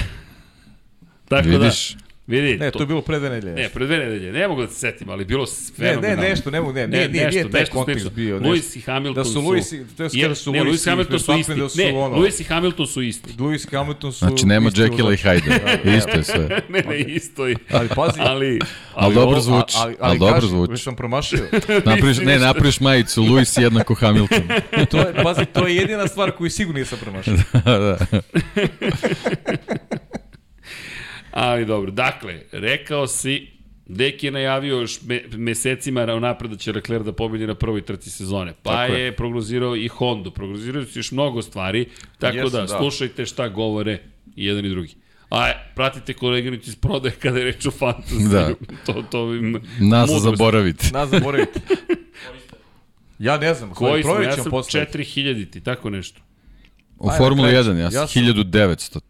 [1.29, 1.93] Tako Vidiš?
[1.93, 3.55] da, vidi, Ne, to je bilo pre dve nedelje.
[3.55, 6.23] Ne, pre dve nedelje, ne mogu da se setim, ali bilo Ne, fenomenalno.
[6.23, 8.11] ne, nešto, ne mogu, ne, nije, nije, nije taj kontekst slično.
[8.13, 8.39] bio.
[8.39, 8.79] Lewis nešto.
[8.79, 9.41] i Hamilton Da su su...
[9.41, 11.55] Lewis i- to je kada su ne, Lewis Lewis i Hamilton su isti.
[11.55, 13.33] da su ne, ono- Lewis i Hamilton su isti.
[13.33, 14.19] Lewis i Hamilton su...
[14.19, 15.17] Znači, nema isti Jekylla i.
[15.17, 15.61] Hyde.
[15.99, 16.49] Isto je sve.
[16.69, 17.57] ne, ne, isto je.
[17.71, 18.61] Ali pazi, Ali,
[18.95, 19.75] Ali dobro zvuči.
[19.77, 20.71] ali, ali, Ali dobro zvuči.
[20.71, 21.39] već sam promašio.
[21.87, 24.43] Napriš, ne, napriš majicu, Lewis jednako Hamilton.
[24.91, 27.35] To je, pazi, to je jedina stvar koju sigurno nisam promašio.
[27.65, 27.97] da.
[31.35, 33.47] Ali dobro, dakle, rekao si,
[33.87, 38.11] Deki je najavio još me, mesecima napred da će Leclerc da pobedi na prvoj trci
[38.11, 38.55] sezone.
[38.63, 39.01] Pa Tako je.
[39.01, 39.13] je.
[39.13, 40.31] prognozirao i Honda.
[40.31, 41.87] Prognozirao su još mnogo stvari,
[42.19, 42.67] tako Jesu, da, da.
[42.69, 43.99] slušajte šta govore
[44.37, 44.95] i jedan i drugi.
[45.31, 48.29] A pratite koleginicu iz prodaje kada je reč o fantaziju.
[48.29, 48.51] Da.
[48.87, 50.25] to, to im Nas mudrost.
[50.25, 50.91] zaboravite.
[50.93, 51.61] Nas zaboravite.
[53.19, 54.13] Ja ne znam, Koji smo?
[54.13, 54.87] provjerit Ja ćemo sam posle.
[54.87, 56.21] 4000 ti, tako nešto.
[56.99, 57.63] U Ajde, Formuli kraj.
[57.63, 59.01] 1, ja sam Ja sam- 1900.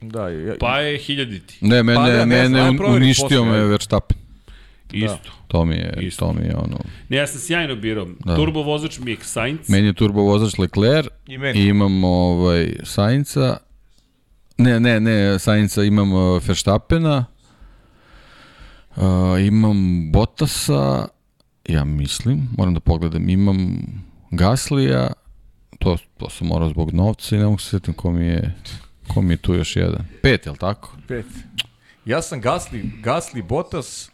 [0.00, 1.58] Da, ja, Pa je 1000 ti.
[1.60, 3.64] Ne, mene, Pa da, ne mene uništio me.
[3.64, 4.18] Verstappen.
[4.92, 5.30] Isto.
[5.48, 6.26] To mi je, Isto.
[6.26, 6.78] to mi je ono...
[7.08, 8.06] Ne, ja sam sjajno birao.
[8.24, 8.36] Da.
[8.36, 9.68] Turbo vozač mi je Sainz.
[9.68, 11.60] Meni je turbo vozač Leclerc, I meni.
[11.60, 13.56] i imam ovaj, Sainca,
[14.58, 17.24] ne, ne, ne, Sainca imam uh, Verstappena,
[18.96, 19.02] uh,
[19.46, 21.08] imam Bottasa,
[21.68, 23.82] ja mislim, moram da pogledam, imam
[24.30, 25.12] Gaslija,
[25.78, 28.54] to, to sam morao zbog novca i ne mogu se sjetim ko mi je,
[29.14, 30.06] ko mi je tu još jedan.
[30.22, 30.96] Pet, je li tako?
[31.08, 31.26] Pet.
[32.04, 34.10] Ja sam Gasly, Gasly, Bottas,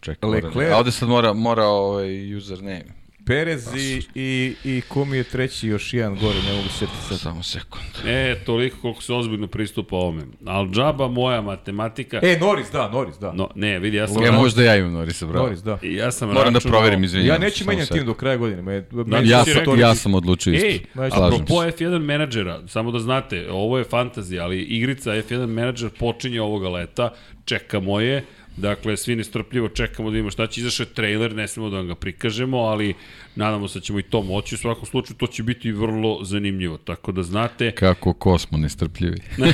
[0.00, 0.74] Čekaj, Leclerc.
[0.74, 2.84] ovde sad mora, mora ovaj username.
[3.26, 6.98] Perez i, i, i ko mi je treći još jedan gore, ne mogu se sjetiti
[7.08, 7.18] sad.
[7.18, 7.84] Samo sekund.
[8.06, 10.22] E, toliko koliko se ozbiljno pristupa ovome.
[10.46, 12.20] Al džaba moja matematika...
[12.22, 13.32] E, Norris, da, Norris, da.
[13.32, 14.22] No, ne, vidi, ja sam...
[14.24, 15.42] Ja možda ja imam Norisa, bravo.
[15.42, 15.78] Norris, da.
[15.82, 17.28] Ja sam Moram da računao- proverim, izvinjam.
[17.28, 18.00] Ja neću menjati sekund.
[18.00, 18.62] tim do kraja godine.
[18.62, 20.66] Me, me, Ja, ti sam, rekao- ja sam odlučio isto.
[20.66, 21.68] Ej, Znači, apropo se.
[21.68, 27.10] F1 menadžera, samo da znate, ovo je fantazija, ali igrica F1 menadžer počinje ovoga leta,
[27.44, 28.24] čekamo je,
[28.60, 31.86] dakle, svi nestrpljivo čekamo da imamo šta će, izašao je trailer, ne smemo da vam
[31.86, 32.94] ga prikažemo, ali
[33.34, 36.78] nadamo se da ćemo i to moći, u svakom slučaju to će biti vrlo zanimljivo,
[36.78, 39.18] tako da znate, Kako ko smo nestrpljivi.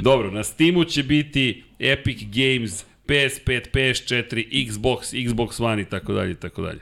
[0.00, 6.32] Dobro, na Steamu će biti Epic Games, PS5, PS4, Xbox, Xbox One i tako dalje
[6.32, 6.80] i tako dalje.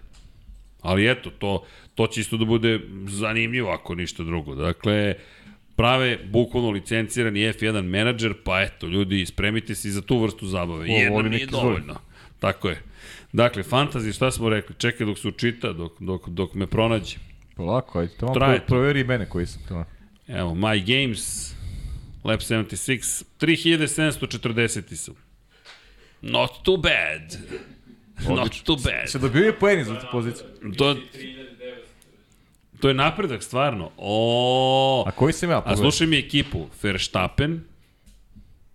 [0.80, 1.64] Ali eto, to,
[1.94, 4.54] to će isto da bude zanimljivo ako ništa drugo.
[4.54, 5.14] Dakle,
[5.80, 10.86] prave bukvalno licencirani F1 menadžer, pa eto, ljudi, spremite se i za tu vrstu zabave.
[10.90, 11.94] O, volim nije dovoljno.
[12.38, 12.82] Tako je.
[13.32, 14.74] Dakle, fantasy, šta smo rekli?
[14.78, 17.16] Čekaj dok se učita, dok, dok, dok me pronađe.
[17.56, 18.66] Polako, ajde, tamo Traje to.
[18.66, 19.84] proveri i mene koji sam tamo.
[20.28, 21.54] Evo, My Games,
[22.24, 25.14] Lab 76, 3740 sam.
[26.22, 27.36] Not too bad.
[28.28, 29.10] Not too bad.
[29.10, 30.46] Se dobio poeni za tu poziciju.
[30.78, 30.96] To,
[32.80, 33.90] to je napredak, stvarno.
[33.96, 35.56] O, A koji sam ja?
[35.56, 35.82] a Pogledaj.
[35.82, 36.66] slušaj mi ekipu.
[36.82, 37.64] Verstappen,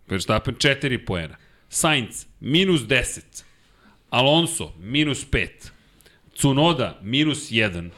[0.07, 1.35] Verstappen 4 poena.
[1.69, 3.43] Sainz, minus 10.
[4.09, 5.47] Alonso, minus 5.
[6.35, 7.89] Cunoda, minus 1.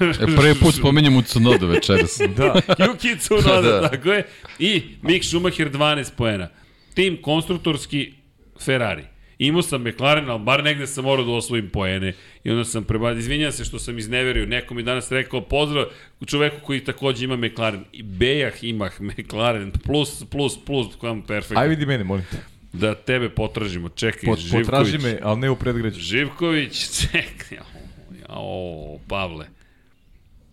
[0.00, 2.18] E, prvi put spominjem u Cunodu večeras.
[2.36, 2.54] Da.
[2.68, 3.80] Yuki Tsunoda, Da.
[3.80, 3.88] da.
[3.88, 4.26] tako je.
[4.58, 6.48] I Mick Schumacher 12 poena.
[6.94, 8.12] Tim konstruktorski
[8.60, 9.04] Ferrari.
[9.38, 12.12] Imao sam McLaren, ali bar negde sam morao da osvojim poene.
[12.44, 14.46] I onda sam prebadio, izvinjam se što sam izneverio.
[14.46, 15.84] Neko mi danas rekao pozdrav
[16.26, 17.84] čoveku koji takođe ima McLaren.
[17.92, 21.56] I Bejah ima McLaren, plus, plus, plus, kvam perfekt.
[21.58, 22.36] Aj vidi mene, molim te.
[22.72, 23.88] Da tebe potražimo.
[23.88, 24.66] Čekaj, Pot, Živković.
[24.66, 26.00] potraži me, ali ne u predgrađu.
[26.00, 27.58] Živković, čekaj.
[28.28, 29.46] O, Pavle.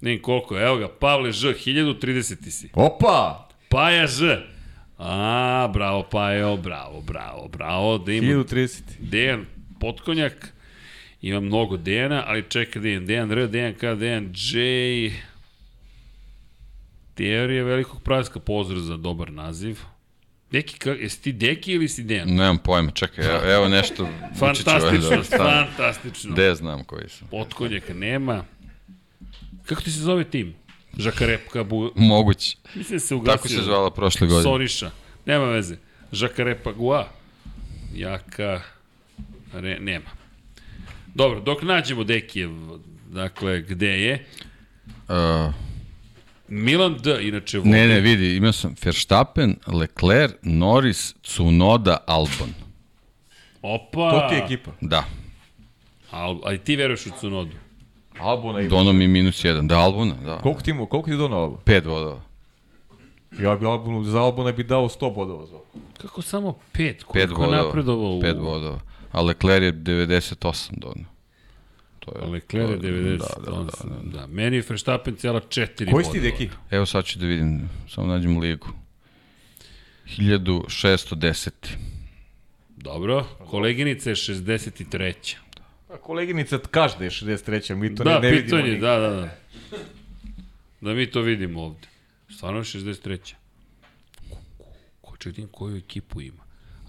[0.01, 2.69] Ne koliko, evo ga, Pavle Ž, 1030 si.
[2.73, 3.49] Opa!
[3.69, 4.37] Paja Ž.
[5.03, 7.97] A, bravo Pajo, bravo, bravo, bravo.
[7.97, 8.81] Da ima 1030.
[8.99, 9.45] Dejan
[9.79, 10.53] Potkonjak.
[11.21, 13.05] Ima mnogo Dejana, ali čekaj Dejan.
[13.05, 15.11] Dejan R, Dejan K, Dejan J.
[17.13, 19.79] Teorija velikog praska, pozdrav za dobar naziv.
[20.51, 22.29] Deki, ka, jesi ti Deki ili si Dejan?
[22.29, 24.07] Nemam pojma, čekaj, evo, evo nešto.
[24.39, 26.33] Fantastično, fantastično.
[26.33, 27.25] Gde znam koji su.
[27.25, 28.45] Potkonjaka nema.
[29.65, 30.53] Kako ti se zove tim?
[30.97, 31.91] Žakarepka, bu...
[31.95, 32.57] Moguće.
[32.75, 33.35] mislim se ugasio.
[33.37, 34.43] Tako se zvala prošle godine.
[34.43, 34.91] Soriša.
[35.25, 35.75] Nema veze.
[36.11, 37.07] Žakarepa Gua.
[37.95, 38.61] Jaka...
[39.53, 40.09] Re, nema.
[41.15, 42.51] Dobro, dok nađemo Dekijev,
[43.09, 44.25] dakle, gde je?
[44.87, 45.53] Uh,
[46.47, 47.69] Milan D, inače vodi.
[47.69, 52.53] ne, ne, vidi, imao sam Verstappen, Leclerc, Norris, Tsunoda, Albon.
[53.61, 54.11] Opa!
[54.11, 54.71] To ti je ekipa.
[54.81, 55.05] Da,
[56.11, 57.55] Al, ali ti veruješ u Cunodu?
[58.19, 58.69] Albona ima.
[58.69, 59.67] dono mi minus jedan.
[59.67, 60.37] Da, Albona, da.
[60.37, 61.59] Koliko ti, koliko ti donao Albon?
[61.65, 62.21] Pet vodova.
[63.33, 65.57] Ja bi Albonu, za Albona bi dao 100 bodova za.
[65.97, 66.73] Kako samo pet?
[66.73, 67.63] Pet Koliko je vodova.
[67.63, 68.11] napredovao?
[68.11, 68.79] u- Pet vodova.
[69.11, 71.05] A Leclerc je 98 dono.
[71.99, 73.17] To je, Leclerc je to 90.
[73.17, 73.71] Da, da, da,
[74.11, 74.19] da.
[74.19, 74.27] da.
[74.27, 76.31] Meni je Verstappen cijela četiri Koji si ti bodova.
[76.31, 76.49] deki?
[76.71, 78.67] Evo sad ću da vidim, samo nađem ligu.
[80.07, 81.49] 1610.
[82.69, 85.35] Dobro, koleginica je 63.
[85.91, 87.75] A koleginica kaže da je 63.
[87.75, 88.45] Mi to da, ne, ne vidimo.
[88.45, 88.79] pitanje, nigde.
[88.79, 89.29] da, da, da.
[90.81, 91.87] Da mi to vidimo ovde.
[92.29, 93.33] Stvarno je 63.
[95.01, 96.43] Ko će vidim koju ekipu ima?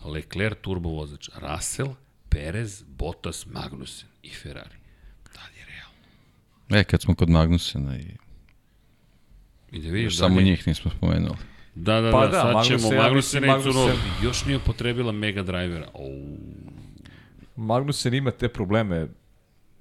[0.05, 1.89] Leclerc turbo vozač, Russell,
[2.29, 4.77] Perez, Bottas, Magnussen i Ferrari.
[5.25, 6.81] Tad je realno.
[6.81, 8.07] E, kad smo kod Magnusena i
[9.73, 11.37] I da vidiš samo da li- njih nismo spomenuli.
[11.75, 13.47] Da, da, Pa da, da, sad Magnussen, ćemo ja Magnussen i.
[13.47, 15.89] Magnussen- Još nije upotrebila Mega Drivera.
[15.95, 16.37] Ou.
[17.57, 19.07] Magnussen ima te probleme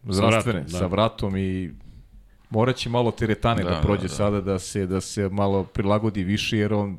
[0.10, 0.78] zdravstvene vratom, da.
[0.80, 1.72] sa vratom i
[2.50, 4.16] moraće malo teretane da, Da, da prođe da, da, da.
[4.16, 6.98] sada da se da se malo prilagodi više jer on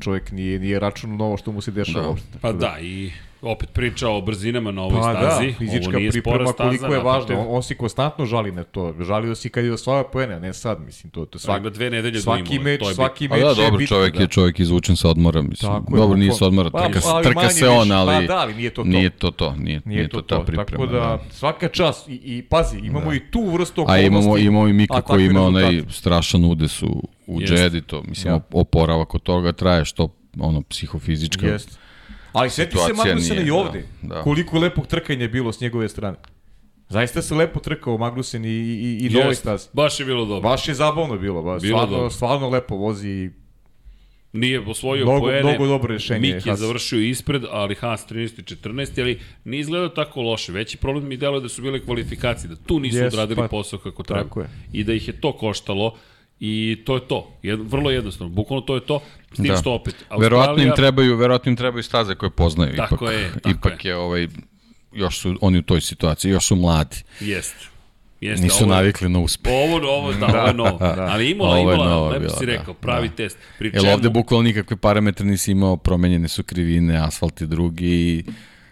[0.00, 2.08] čovjek nije nije računao na ovo što mu se dešava Da.
[2.08, 2.38] uopšte.
[2.40, 3.12] Pa da, i
[3.42, 5.46] opet priča o brzinama na ovoj Pa stazi.
[5.46, 7.40] da, fizička Ovo nije spora priprema staza, koliko je važno.
[7.40, 8.94] On, on si konstantno žali na to.
[9.00, 11.10] Žalio si kad je osvajao poene, a ne sad, mislim.
[11.10, 13.44] To, to svaki, Ima dve nedelje da svaki imamo, meč, to je svaki Pa meč
[13.44, 14.20] da, je dobro, čovjek da.
[14.20, 15.72] je čovjek izvučen sa odmora, mislim.
[15.72, 16.38] Tako je, dobro, nije bukvalno.
[16.38, 17.94] sa odmora, Pa, trka, ali trka se on, više.
[17.94, 18.88] ali Pa da, ali nije to to.
[18.88, 20.44] nije to to, nije, Nije, to, ta to.
[20.44, 20.66] priprema.
[20.66, 22.08] Tako da, svaka čast.
[22.08, 24.06] I, i pazi, imamo i tu vrstu A okolnosti.
[24.06, 26.88] imamo, imamo i Mika a koji ima onaj strašan udes u,
[27.26, 27.40] u.
[27.40, 30.08] Jedi, to mislim, oporavak od toga traje što
[30.40, 31.46] ono psihofizička.
[31.46, 31.76] Jeste.
[32.32, 33.84] Ali seti se Magnusena i ovde.
[34.02, 34.22] da, da.
[34.22, 36.16] Koliko lepog trkanja je bilo s njegove strane.
[36.88, 39.68] Zaista se lepo trkao Magnusen i, i, i Jest, stazi.
[39.72, 40.50] Baš je bilo dobro.
[40.50, 41.42] Baš je zabavno bilo.
[41.42, 41.62] Baš.
[41.62, 42.10] Bilo stvarno, dobro.
[42.10, 43.30] stvarno lepo vozi i
[44.32, 45.42] Nije osvojio Mnogo- poene.
[45.42, 46.58] mnogo dobro rešenje Mik je Haas.
[46.58, 50.52] završio ispred, ali Haas 13 i 14, ali nije izgledao tako loše.
[50.52, 53.78] Veći problem mi deluje da su bile kvalifikacije, da tu nisu Jesu, odradili pa, posao
[53.78, 54.22] kako treba.
[54.22, 54.48] tako je.
[54.72, 55.94] I da ih je to koštalo
[56.40, 57.32] i to je to.
[57.42, 58.32] Jed, vrlo jednostavno.
[58.32, 59.00] Bukvalno to je to.
[59.32, 59.56] S tim Da.
[59.56, 59.94] što opet.
[60.18, 62.76] Verovatno im trebaju, verovatno im trebaju staze koje poznaju.
[62.76, 63.96] Tako ipak, je, tako ipak je.
[63.96, 64.28] ovaj,
[64.92, 66.96] još su oni u toj situaciji, još su mladi.
[67.20, 67.66] Jeste.
[68.20, 69.52] Jeste, Nisu ovo je- navikli na uspeh.
[69.54, 70.78] Ovo, ovo, da, ovo je novo.
[70.80, 73.14] Ali Imola, Ovo je Imola, novo lepo si da, rekao, pravi da.
[73.14, 73.38] test.
[73.58, 77.86] Pri Jel čemu- ovde bukvalno nikakve parametre nisi imao, promenjene su krivine, asfalt je drugi
[77.86, 78.24] i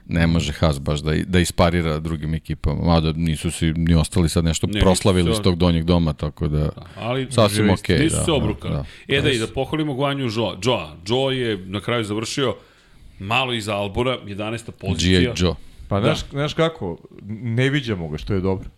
[0.09, 2.83] ne može Haas baš da, da isparira drugim ekipama.
[2.85, 6.49] Mada nisu si ni ostali sad nešto Ne, proslavili se- s tog donjeg doma, tako
[6.49, 6.69] da...
[6.97, 8.75] Ali Sasvim okej, Nisu da, se da, obrukali.
[8.75, 8.85] da.
[9.09, 10.59] E da i da pohvalimo Guanju Joa.
[10.65, 10.97] Joa.
[11.07, 12.55] Joa je na kraju završio
[13.19, 14.71] malo iza Albora, 11.
[14.71, 15.21] pozicija.
[15.23, 15.33] G.I.
[15.37, 15.55] Joe.
[15.89, 18.69] Pa znaš, znaš kako, ne viđamo ga što je dobro.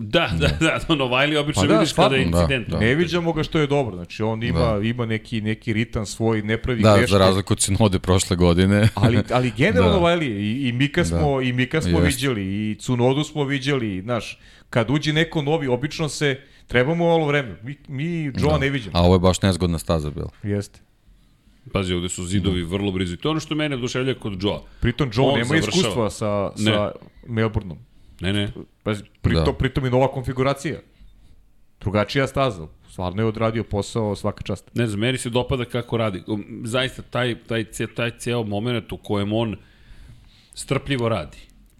[0.00, 2.68] Da, da, da, da, Novajli obično Pa da, vidiš kada je da, incident.
[2.68, 2.78] da.
[2.78, 3.96] Ne viđamo ga što je dobro.
[3.96, 7.10] Znači on ima, ima neki, neki ritam svoj, ne pravi Da, greške.
[7.10, 8.88] za razliku od Sinode prošle godine.
[8.94, 9.94] Ali, ali generalno Da.
[9.94, 10.02] da.
[10.02, 14.38] Vajli, i, i Mika smo, i Mika smo viđali, i Cunodu smo viđali, znaš,
[14.70, 17.56] kad uđe neko novi, obično se, trebamo malo vreme.
[17.62, 18.58] Mi, mi Joe Da.
[18.58, 18.98] ne viđamo.
[18.98, 20.30] A ovo je baš nezgodna staza bila.
[20.42, 20.80] Jeste.
[21.72, 23.14] Pazi, ovde su zidovi vrlo blizu.
[23.14, 24.62] I to je ono što mene oduševlja kod Joa.
[24.80, 25.70] Pritom Joe On nema završava.
[25.70, 26.72] iskustva sa, Ne.
[26.72, 26.92] sa
[27.26, 27.78] Melbourneom.
[28.20, 28.48] Ne, ne.
[28.82, 29.50] Pazi, pritom, Da.
[29.52, 29.58] da.
[29.58, 30.78] pritom i nova konfiguracija.
[31.80, 32.66] Drugačija staza.
[32.90, 34.70] Stvarno je odradio posao svaka čast.
[34.74, 36.22] Ne znam, meni se dopada kako radi.
[36.26, 37.64] Um, Zaista, taj, taj,
[37.94, 39.56] taj ceo moment u kojem on
[40.54, 41.38] strpljivo radi.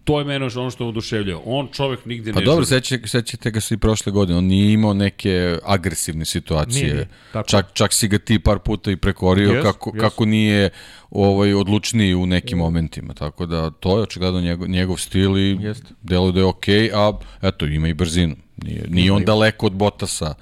[0.09, 1.41] To je mene ono što oduševljava.
[1.45, 2.81] On čovek nigde Pa ne dobro, žuri.
[2.81, 4.37] seća, sećate ga se i prošle godine.
[4.37, 6.83] On nije imao neke agresivne situacije.
[6.83, 7.49] Nije, nije, tako.
[7.49, 9.99] čak, čak si ga ti par puta i prekorio Jest, kako, jest.
[9.99, 10.69] kako nije
[11.09, 13.13] ovaj, odlučniji u nekim momentima.
[13.13, 15.83] Tako da to je očigledno njegov, njegov stil i Jest.
[16.01, 18.35] deluje da je okej, a eto, ima i brzinu.
[18.63, 20.33] Nije, nije on daleko od Botasa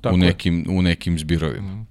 [0.00, 0.24] Tako u je.
[0.26, 1.84] nekim, u nekim zbirovima.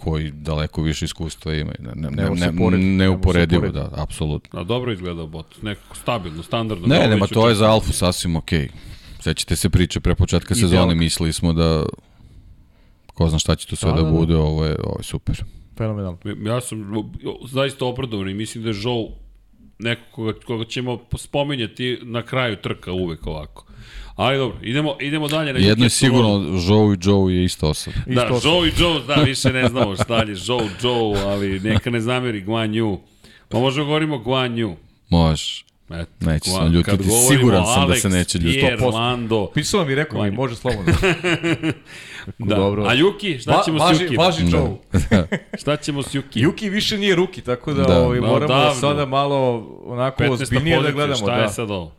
[0.00, 1.76] Koji daleko više iskustva imaju.
[1.78, 4.60] Ne, ne, ne, ne, neuporedivo, da, apsolutno.
[4.60, 6.86] A dobro izgleda bot, nekako stabilno, standardno.
[6.86, 8.68] Ne, Dobro nema, to je za Alfu sasvim okej.
[9.20, 11.84] Sećate se priče pre početka sezone, mislili smo da
[13.14, 14.16] ko zna šta će tu sve Da, da, da, da.
[14.16, 15.44] bude, ovo je, ovo je super.
[15.76, 16.18] Fenomenalno.
[16.44, 16.92] Ja sam
[17.48, 19.08] zaista obradovan i mislim da je Joe
[19.78, 23.66] neko koga, koga ćemo spominjati na kraju trka uvek ovako.
[24.16, 25.52] Ali dobro, idemo, idemo dalje.
[25.52, 26.30] Na Jedno je sigurno,
[26.68, 27.96] Joe i Joe je ista osoba.
[28.06, 31.90] Da, Isto Joe i Joe, da, više ne znamo šta je Joe, Joe, ali neka
[31.90, 32.98] ne zameri Guan Yu.
[33.48, 34.74] Pa možemo govorimo Guan Yu.
[35.08, 35.64] Možeš.
[35.90, 37.04] Eto, Neće se ljutiti.
[37.28, 38.60] Siguran sam da Alex, se neće ljutiti.
[38.60, 38.92] Pierre, 100%.
[38.92, 39.46] Lando.
[39.46, 40.92] Pisao mi i rekao mi, može slobodno.
[42.38, 42.54] Da.
[42.56, 42.84] Dobro.
[42.84, 44.16] A Juki, šta ćemo Va, s Juki?
[44.16, 44.56] važi Da.
[44.58, 44.68] Joe.
[45.60, 46.40] Šta ćemo s Juki?
[46.40, 47.98] Juki više nije ruki, tako da, Da.
[47.98, 48.74] ovaj, No, moramo davno.
[48.74, 50.30] sada malo onako 15.
[50.32, 51.16] ozbiljnije da gledamo.
[51.16, 51.42] šta da.
[51.42, 51.92] je sad ovo?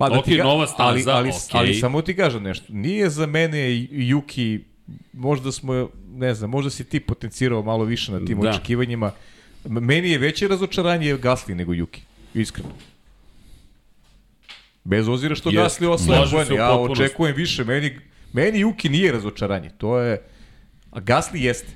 [0.00, 1.34] Pa da ti ga, nova staza, ali, ali, ok.
[1.52, 2.66] ali samo ti kažem nešto.
[2.68, 4.60] Nije za mene Juki,
[5.12, 8.50] možda smo, ne znam, možda si ti potencirao malo više na tim Da.
[8.50, 9.12] očekivanjima.
[9.64, 12.00] Meni je veće razočaranje Gasly nego Juki,
[12.34, 12.70] iskreno.
[14.84, 15.50] Bez ozira što.
[15.50, 17.64] Gasly osvaja poene, ja očekujem više.
[17.64, 17.98] Meni,
[18.32, 20.22] meni Juki nije razočaranje, to je...
[20.90, 21.72] A Gasly jeste.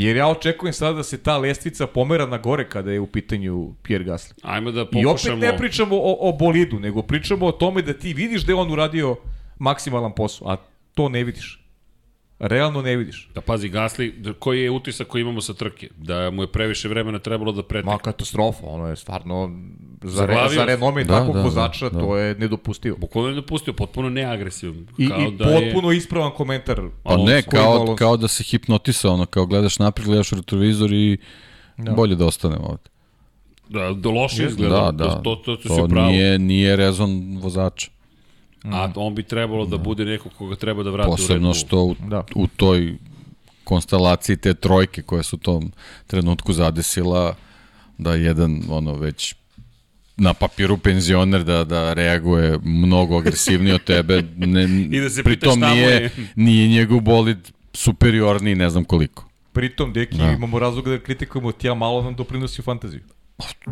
[0.00, 3.74] Jer ja očekujem sada da se ta lestvica pomera na gore kada je u pitanju
[3.82, 4.32] Pierre Gasly.
[4.42, 5.36] Ajmo da I pokušamo...
[5.36, 8.56] opet ne pričamo o, o bolidu, nego pričamo o tome da ti vidiš da je
[8.56, 9.16] on uradio
[9.58, 10.56] maksimalan posao, a
[10.94, 11.59] to ne vidiš.
[12.40, 13.28] Realno ne vidiš.
[13.34, 15.88] Da pazi, Gasli, da- koji je utisak koji imamo sa trke?
[15.96, 17.92] Da mu je previše vremena trebalo da pretekne.
[17.92, 19.50] Ma katastrofa, ono je stvarno
[20.02, 22.00] za, re, za renome Da, takvog da, vozača da, da.
[22.00, 22.96] to je nedopustivo.
[22.96, 24.86] Bukvalno je dopustio, potpuno neagresivan.
[24.98, 26.80] I, Kao i da je- potpuno ispravan komentar.
[27.02, 27.96] Pa Alonso, ne, kao, Alonso.
[27.96, 31.18] kao da se hipnotisao, ono, kao gledaš naprijed, gledaš u retrovizor i
[31.76, 31.92] Da.
[31.92, 32.82] bolje da ostanem ovde.
[33.68, 34.74] Da, da loše izgleda.
[34.76, 35.10] Da, da.
[35.12, 37.90] To, to, to, to, to nije, nije rezon vozača.
[38.64, 41.54] A on bi trebalo da bude neko koga treba da vrati u Red Posebno Bull.
[41.54, 42.24] što u, Da.
[42.34, 42.94] u toj
[43.64, 45.72] konstelaciji te trojke koje su u tom
[46.06, 47.34] trenutku zadesila
[47.98, 49.34] da jedan ono već
[50.16, 54.64] na papiru penzioner da da reaguje mnogo agresivnije od tebe ne,
[54.96, 56.10] I da se pritom nije, je.
[56.34, 57.38] nije njegov bolid
[57.72, 60.30] superiorniji ne znam koliko Pritom, deki, Da.
[60.32, 63.00] imamo razlog da kritikujemo tija malo nam doprinosi u fantaziju.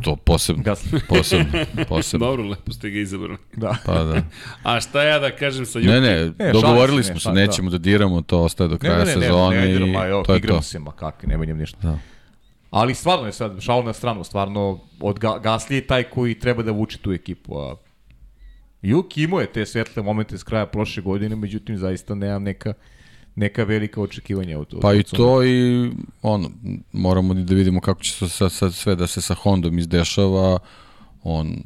[0.03, 0.63] To posebno
[1.09, 1.47] posebno
[1.89, 3.39] posebno Dobro, lepo ste ga izabrali.
[3.57, 3.77] Da.
[3.87, 4.23] pa da
[4.63, 5.91] A šta ja da kažem sa Juki?
[5.91, 8.79] ne ne šalim dogovorili ne, smo se šalim, nećemo da diramo to ostaje do Ne,
[8.79, 10.93] kraja ne, ne, ne, sezone ne, ne, i ma, evo, to je to se, ma
[10.93, 11.79] kakvi, ne menjam ništa.
[11.83, 11.99] Da.
[12.71, 16.63] Ali stvarno je sad, šal na stranu, stvarno od Ga Gasly je taj koji treba
[16.63, 17.59] da vuče tu ekipu.
[17.59, 17.77] A
[18.83, 22.73] Juki imao je te svetle momente s kraja prošle godine, međutim zaista nemam neka
[23.39, 25.91] neka velika očekivanja od, od Pa i od to i
[26.23, 26.51] ono,
[26.93, 30.59] moramo da vidimo kako će se sad, sad sve da se sa Hondom izdešava,
[31.23, 31.57] on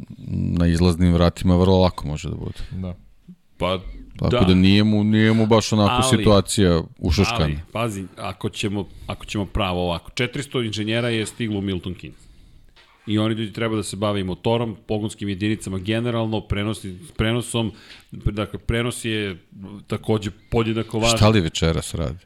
[0.58, 2.58] na izlaznim vratima vrlo lako može da bude.
[2.70, 2.94] Da.
[3.56, 3.78] Pa,
[4.18, 7.44] Tako da, da nije, mu, nije mu baš onako Ali- situacija ušuškana.
[7.44, 12.21] Ali, pazi, ako ćemo, ako ćemo pravo ovako, 400 inženjera je stiglo u Milton Keynes.
[13.06, 17.72] I oni ljudi treba da se bave i motorom, pogonskim jedinicama generalno, prenosi, prenosom,
[18.10, 19.36] dakle, prenos je
[19.86, 21.16] takođe podjednako važan.
[21.16, 22.18] Šta li večeras radi?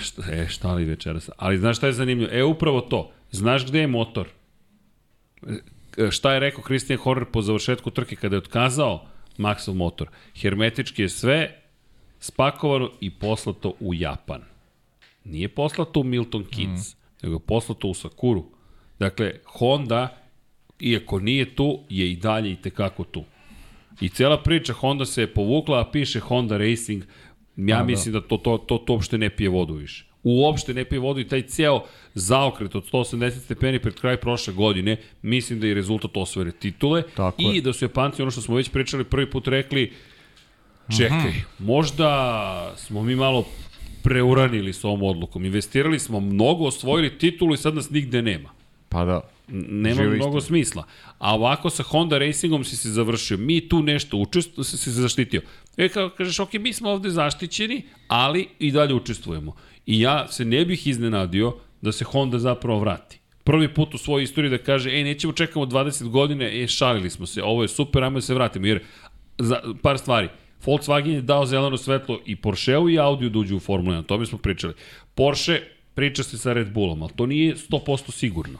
[0.00, 1.30] Šta, e, šta li večeras?
[1.36, 2.30] Ali znaš šta je zanimljivo?
[2.32, 3.12] E, upravo to.
[3.30, 4.28] Znaš gde je motor?
[5.96, 9.06] E, šta je rekao Christian Horner po završetku trke kada je otkazao
[9.38, 10.08] Maxov motor?
[10.34, 11.60] Hermetički je sve
[12.20, 14.42] spakovano i poslato u Japan.
[15.24, 16.98] Nije poslato u Milton Keynes, mm.
[17.22, 18.55] nego je poslato u Sakuru.
[18.98, 20.26] Dakle, Honda,
[20.80, 23.24] iako nije tu, je i dalje i tekako tu.
[24.00, 27.02] I cela priča Honda se je povukla, a piše Honda Racing.
[27.56, 30.04] Ja mislim da to, to, to, to uopšte ne pije vodu više.
[30.22, 34.96] Uopšte ne pije vodu i taj ceo zaokret od 180 stepeni pred kraj prošle godine,
[35.22, 37.60] mislim da je rezultat osvojene titule Tako i je.
[37.60, 39.92] da su Japanci, ono što smo već pričali prvi put rekli,
[40.96, 43.44] čekaj, možda smo mi malo
[44.02, 45.44] preuranili s ovom odlukom.
[45.44, 48.55] Investirali smo mnogo, osvojili titulu i sad nas nigde nema.
[48.96, 49.20] Pa da.
[49.48, 50.48] Nema Živa mnogo istina.
[50.48, 50.84] smisla.
[51.18, 53.36] A ovako sa Honda Racingom si se završio.
[53.36, 55.42] Mi tu nešto učestvujemo, si se zaštitio.
[55.76, 59.54] E, kao kažeš, ok, mi smo ovde zaštićeni, ali i dalje učestvujemo.
[59.86, 63.20] I ja se ne bih iznenadio da se Honda zapravo vrati.
[63.44, 67.26] Prvi put u svojoj istoriji da kaže, ej, nećemo čekamo 20 godine, e, šalili smo
[67.26, 68.66] se, ovo je super, ajmo da se vratimo.
[68.66, 68.80] Jer,
[69.38, 70.28] za, par stvari,
[70.64, 74.02] Volkswagen je dao zeleno svetlo i Porscheu i Audiju da uđu u Formulu 1, o
[74.02, 74.74] tome smo pričali.
[75.14, 75.60] Porsche
[75.96, 78.58] priča se sa Red Bullom, ali to nije 100% sigurno.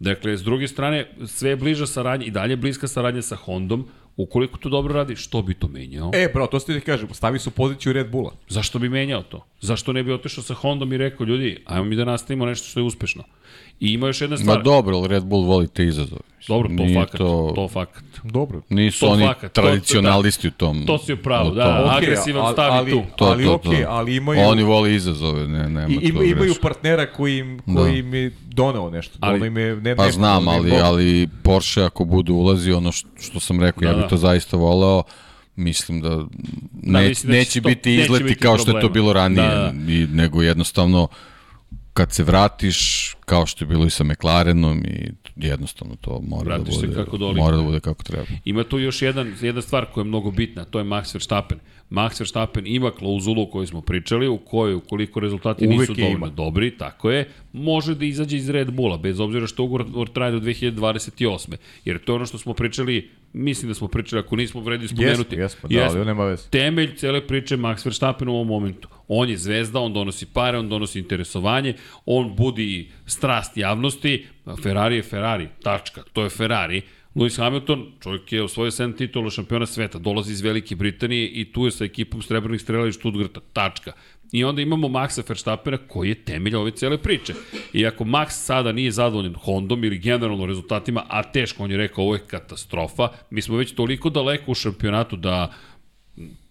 [0.00, 3.88] Dakle, s druge strane, sve je bliža saradnja i dalje bliska saradnja sa Hondom.
[4.16, 6.10] Ukoliko to dobro radi, što bi to menjao?
[6.14, 8.32] E, bro, to ste ti kažem, stavi su poziciju Red Bulla.
[8.48, 9.44] Zašto bi menjao to?
[9.60, 12.80] Zašto ne bi otišao sa Hondom i rekao, ljudi, ajmo mi da nastavimo nešto što
[12.80, 13.24] je uspešno.
[13.80, 14.62] I ima još jedna Ma stvar.
[14.62, 16.20] dobro, ali Red Bull voli te izazove.
[16.48, 18.04] Dobro, to Nije fakat, to, to fakat.
[18.24, 18.60] Dobro.
[18.68, 20.86] Nisu to oni fakat, to- tradicionalisti u tom.
[20.86, 21.90] To si u pravu, u da, tom.
[21.90, 23.02] a- agresivan stav i ali, tu.
[23.16, 23.88] To, ali to, okej, to.
[23.88, 24.40] ali imaju...
[24.42, 26.62] Oni vole izazove, ne, nema I, to ima, imaju greška.
[26.62, 27.74] partnera koji im, Da.
[27.74, 29.18] koji im je donao nešto.
[29.20, 32.72] Ali- Ali, im je, ne, Pa ne, znam, im ali, ali Porsche ako bude ulazi,
[32.72, 34.08] ono što, što sam rekao, ja Da, bih da.
[34.08, 35.02] to zaista voleo,
[35.56, 36.16] mislim da,
[36.82, 38.92] ne, mislim da će neće to- biti neće izleti biti kao što je to problema.
[38.94, 41.08] bilo ranije, Da, I, nego jednostavno
[41.92, 46.74] kad se vratiš, kao što je bilo i sa McLarenom i jednostavno to mora Vratiš
[46.74, 48.26] da bude, kako mora da bude kako treba.
[48.44, 51.58] Ima tu još jedan, jedna stvar koja je mnogo bitna, to je Max Verstappen.
[51.90, 56.16] Max Verstappen ima klauzulu o kojoj smo pričali, u kojoj ukoliko rezultati Uvek nisu dovoljno
[56.16, 56.28] ima.
[56.28, 60.40] dobri, tako je, može da izađe iz Red Bulla, bez obzira što ugovor traje do
[60.40, 61.56] 2028.
[61.84, 65.36] Jer to je ono što smo pričali, mislim da smo pričali, ako nismo vredi spomenuti.
[65.36, 66.48] Jesmo, jesmo, da, ali nema veze.
[66.50, 68.88] Temelj cele priče Max Verstappen u ovom momentu.
[69.08, 71.74] On je zvezda, on donosi pare, on donosi interesovanje,
[72.06, 74.26] on budi strast javnosti.
[74.62, 76.82] Ferrari je Ferrari, tačka, to je Ferrari.
[77.14, 81.64] Lewis Hamilton, čovjek je osvojio 7 titula šampiona sveta, dolazi iz Velike Britanije i tu
[81.64, 83.92] je sa ekipom srebrnih strela iz Stuttgarta, tačka.
[84.32, 87.34] I onda imamo Maxa Verstappena koji je temelj ove cele priče.
[87.72, 92.04] I ako Max sada nije zadovoljan Hondom ili generalno rezultatima, a teško, on je rekao
[92.04, 95.52] ovo je katastrofa, mi smo već toliko daleko u šampionatu da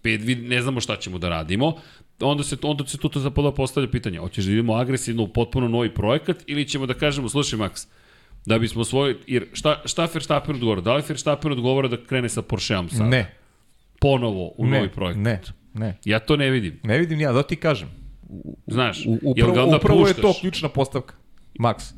[0.02, 1.78] pet, ne znamo šta ćemo da radimo,
[2.22, 5.94] onda se, onda se tu zapada postavlja pitanje, hoćeš da idemo agresivno u potpuno novi
[5.94, 7.88] projekat ili ćemo da kažemo, slušaj Max,
[8.46, 10.82] da bismo svoj, jer šta, šta Verstappen odgovara?
[10.82, 13.10] Da li Verstappen odgovara da krene sa Porscheom sada?
[13.10, 13.34] Ne,
[14.00, 15.24] Ponovo u ne, novi projekat?
[15.24, 15.42] ne,
[15.74, 15.98] ne.
[16.06, 16.80] Ja to ne vidim.
[16.84, 17.90] Ne vidim ja, da ti kažem.
[18.68, 20.22] Znaš, U, jel ga upravo, onda upravo je puštaš?
[20.22, 21.16] to ključna postavka.
[21.60, 21.94] Max.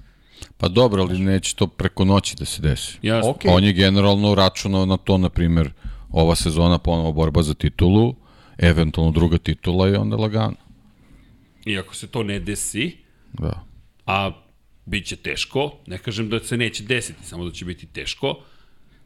[0.57, 2.97] Pa dobro, ali neće to preko noći da se desi.
[3.01, 3.31] Jasno.
[3.31, 3.51] Okej.
[3.53, 5.71] On je generalno računao na to, na primjer,
[6.11, 8.15] ova sezona ponovo borba za titulu,
[8.61, 10.56] eventualno druga titula i onda lagano.
[11.65, 12.98] I ako se to ne desi,
[13.34, 13.65] Da.
[14.06, 14.31] a
[14.86, 18.36] bit će teško, ne kažem da se neće desiti, samo da će biti teško,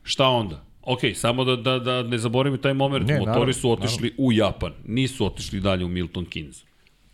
[0.04, 0.64] šta onda?
[0.82, 4.32] Ok, samo da, da, da ne zaboravimo taj moment, Ne, motori naravno, su otišli u
[4.32, 6.64] Japan, nisu otišli dalje u Milton Keynes.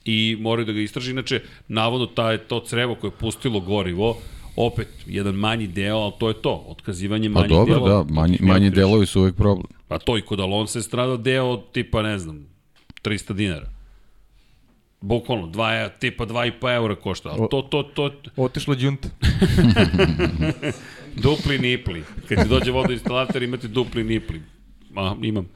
[0.06, 4.18] I moraju da ga istraži, inače, navodno taj, to crevo koje je pustilo gorivo,
[4.60, 8.04] opet, jedan manji deo, ali to je to, otkazivanje Pa manjih dobro, delova.
[8.04, 9.68] da, manji, manji delovi su uvijek problem.
[9.88, 12.46] Pa to i kod Alonso je stradao deo od tipa, ne znam,
[13.04, 13.70] 300 dinara.
[15.02, 17.30] Bukvalno, dva, tipa 2,5 eura košta.
[17.30, 19.10] Ali to, to, to, Otišla đunta.
[21.24, 22.04] Dupli nipli.
[22.28, 24.42] Kad ti dođe vodoinstalater imate dupli nipli.
[24.92, 25.48] Ma, imam.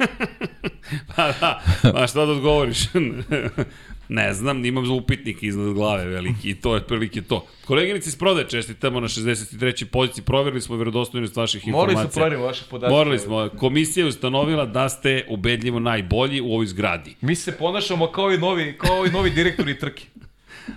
[1.16, 1.62] pa da,
[1.94, 2.78] ma šta da odgovoriš?
[4.10, 7.46] ne znam, imam upitnik iznad glave veliki i to je prilike to.
[7.66, 9.84] Koleginici iz prodaje čestitamo na 63.
[9.84, 12.10] poziciji, provjerili smo verodostojnost vaših Morali informacija.
[12.10, 12.94] su provjeriti vaše podatke.
[12.94, 13.48] Morali smo.
[13.58, 17.16] Komisija je ustanovila da ste ubedljivo najbolji u ovoj zgradi.
[17.20, 20.02] Mi se ponašamo kao i novi, kao i novi direktori trke.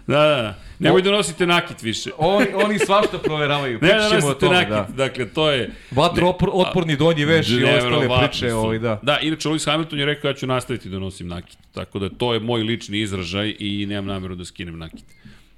[0.07, 0.59] Da, da, da.
[0.79, 2.09] Nemoj da nosite nakit više.
[2.17, 3.79] Oni, oni svašta proveravaju.
[3.81, 4.69] Ne da o nosite tome, nakit.
[4.69, 4.87] da.
[5.05, 5.71] Dakle, to je...
[5.91, 8.53] Vatro otporni donji veš i ostale priče.
[8.53, 8.99] Ovaj, da.
[9.01, 11.57] Da, inače Lewis Hamilton je rekao ja ću nastaviti da nosim nakit.
[11.73, 15.05] Tako da to je moj lični izražaj i nemam nameru da skinem nakit.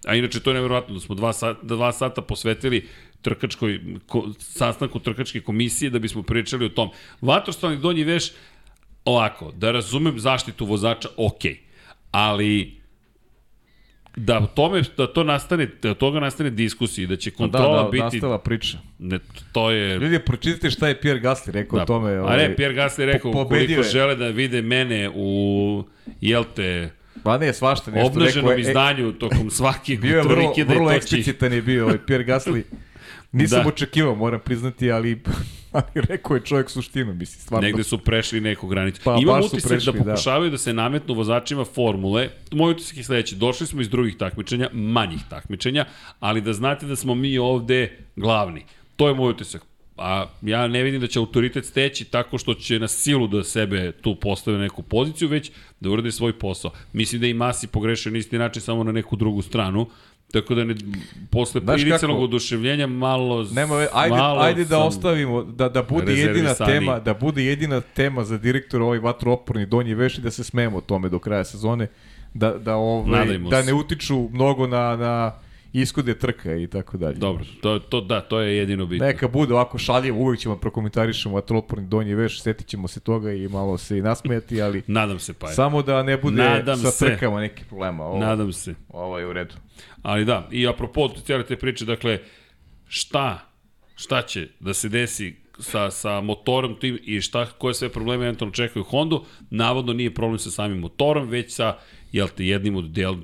[0.06, 2.88] A inače to je nevjerovatno da smo dva sata, dva sata posvetili
[3.22, 6.89] trkačkoj, ko, sastanku trkačke komisije da bismo pričali o tom.
[7.22, 8.31] Vatrostalni donji veš,
[9.06, 11.41] ovako, da razumem zaštitu vozača, ok,
[12.11, 12.85] ali
[14.16, 17.36] da u tome da to nastane da od toga nastane diskusija i da će Da,
[17.36, 18.78] kontrola da, biti nastava priča.
[19.00, 19.20] ne,
[19.52, 22.12] to je Ljudi, pročitajte šta je Pierre Gasly rekao o tome.
[22.12, 23.84] A Ovaj, ne, Pierre Gasly rekao, po- ukoliko je.
[23.84, 25.84] žele da vide mene u,
[26.22, 26.90] jel te,
[27.24, 28.52] Pa ne, svašta nešto obnaženom rekao.
[28.54, 28.62] je.
[28.62, 31.98] izdanju tokom svake Bio je vrlo, trke da je vrlo to eksplicitan je bio ovaj
[32.00, 32.62] Pierre Gasly.
[33.32, 33.64] Nisam Da.
[33.64, 33.70] da.
[33.70, 35.22] očekivao, moram priznati, ali,
[35.76, 37.68] ali rekao je čovjek suštinu, mislim, stvarno.
[37.68, 39.02] Negde su prešli neku granicu.
[39.03, 40.03] Pa, Imam utisak prešli, da da.
[40.03, 40.57] pokušavaju da.
[40.57, 42.30] se nametnu vozačima formule.
[42.52, 43.35] Moj utisak je sledeći.
[43.35, 45.85] Došli smo iz drugih takmičenja, manjih takmičenja,
[46.19, 48.65] ali da znate da smo mi ovde glavni.
[48.95, 49.61] To je moj utisak.
[49.97, 53.91] A ja ne vidim da će autoritet steći tako što će na silu da sebe
[53.91, 56.72] tu postave na neku poziciju, već da urade svoj posao.
[56.93, 59.88] Mislim da i Masi pogrešio na isti način samo na neku drugu stranu.
[60.31, 60.76] Tako da ne,
[61.31, 63.43] posle Znaš inicijalnog oduševljenja malo...
[63.52, 68.23] Nema, ajde, malo ajde da ostavimo, da, da bude jedina tema, da bude jedina tema
[68.23, 71.88] za direktor ovaj vatro donji veš i da se smemo tome do kraja sezone,
[72.34, 73.68] da, da, ovaj, Nadajmo da se.
[73.68, 75.31] ne utiču mnogo na, na
[75.73, 77.15] ishode trka i tako dalje.
[77.15, 79.06] Dobro, to, to, da, to je jedino bitno.
[79.06, 83.47] Neka bude ovako šaljivo, uvek ćemo prokomentarišemo vatroporni donji veš, setit ćemo se toga i
[83.47, 85.53] malo se i nasmejati, ali Nadam se, pa je.
[85.53, 87.06] samo da ne bude Nadam sa se.
[87.06, 88.06] trkama neki problema.
[88.06, 88.73] Ovo, Nadam se.
[88.89, 89.56] ovo je u redu.
[90.06, 92.19] Ali da, i apropo cijele te priče, dakle,
[92.88, 93.40] šta,
[93.95, 98.53] šta će da se desi sa, sa motorom tim i šta, koje sve probleme eventualno
[98.53, 101.77] čekaju Hondu, navodno nije problem sa samim motorom, već sa
[102.16, 103.16] jel te, jednim od del,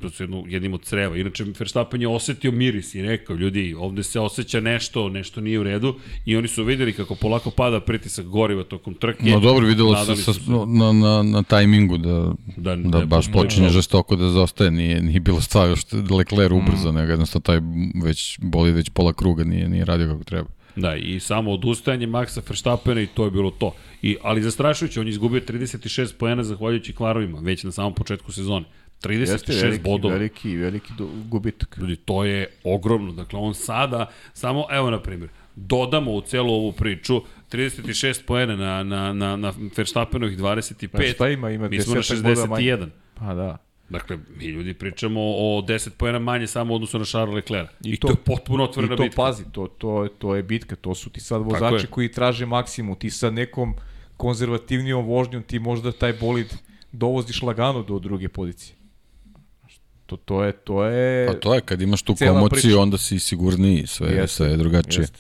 [0.48, 1.18] jednim od creva.
[1.18, 5.64] Inače, Verstappen je osetio miris i rekao, ljudi, ovde se osjeća nešto, nešto nije u
[5.64, 5.96] redu
[6.26, 9.24] i oni su videli kako polako pada pritisak goriva tokom trke.
[9.24, 10.32] No dobro, videlo se sa,
[10.68, 13.74] na, na, na tajmingu da, da, da, da baš počinje da.
[13.74, 16.96] žestoko da zostaje, nije, nije bilo stvar što je Leclerc ubrzo, mm.
[16.96, 17.60] nego jednostavno taj
[18.04, 20.50] već boli već pola kruga, nije, nije radio kako treba.
[20.76, 23.74] Da, i samo odustajanje Maxa Verstappena i to je bilo to.
[24.02, 28.66] I, ali zastrašujuće, on je izgubio 36 poena zahvaljujući klarovima, već na samom početku sezone.
[29.02, 30.14] 36 Jeste veliki, bodova.
[30.14, 30.94] Veliki, veliki
[31.28, 31.78] gubitak.
[31.78, 33.12] Ljudi, to je ogromno.
[33.12, 37.22] Dakle, on sada, samo, evo na primjer, dodamo u celu ovu priču
[37.52, 40.88] 36 poena na, na, na, na Verstappenovih 25.
[40.88, 41.50] Pa šta ima?
[41.52, 42.88] Ima mi smo na 61.
[43.14, 43.58] Pa da.
[43.90, 47.70] Dakle, mi ljudi pričamo o 10 poena manje samo u odnosu na Charles Leclerc.
[47.84, 49.04] I, I to, to je potpuno otvorena bitka.
[49.04, 49.22] I to bitka.
[49.22, 52.96] pazi, to, to, to je bitka, to su ti sad vozači koji traže maksimum.
[52.96, 53.74] Ti sa nekom
[54.18, 56.54] konzervativnijom vožnjom ti možda taj bolid
[56.92, 58.76] dovoziš lagano do druge pozicije.
[60.12, 61.28] To, to je, to je...
[61.28, 62.80] Pa to je, kad imaš tu komociju, priča.
[62.80, 65.02] onda si sigurniji, sve, jeste, sve je drugačije.
[65.02, 65.20] Jeste.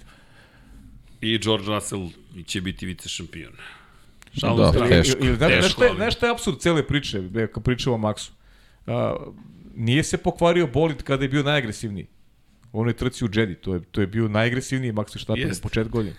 [1.22, 2.10] I George Russell
[2.46, 3.54] će biti vice šampion.
[4.40, 5.18] Šalim da, da teško.
[5.20, 7.22] Ili, ili, nešto, je, nešto je absurd cele priče,
[7.54, 8.32] kad pričamo o Maxu.
[8.88, 9.16] A,
[9.76, 12.08] nije se pokvario bolid kada je bio najagresivniji.
[12.74, 15.92] On je trci u Jedi, to je, to je bio najagresivniji Max Verstappen na početku
[15.92, 16.16] godine.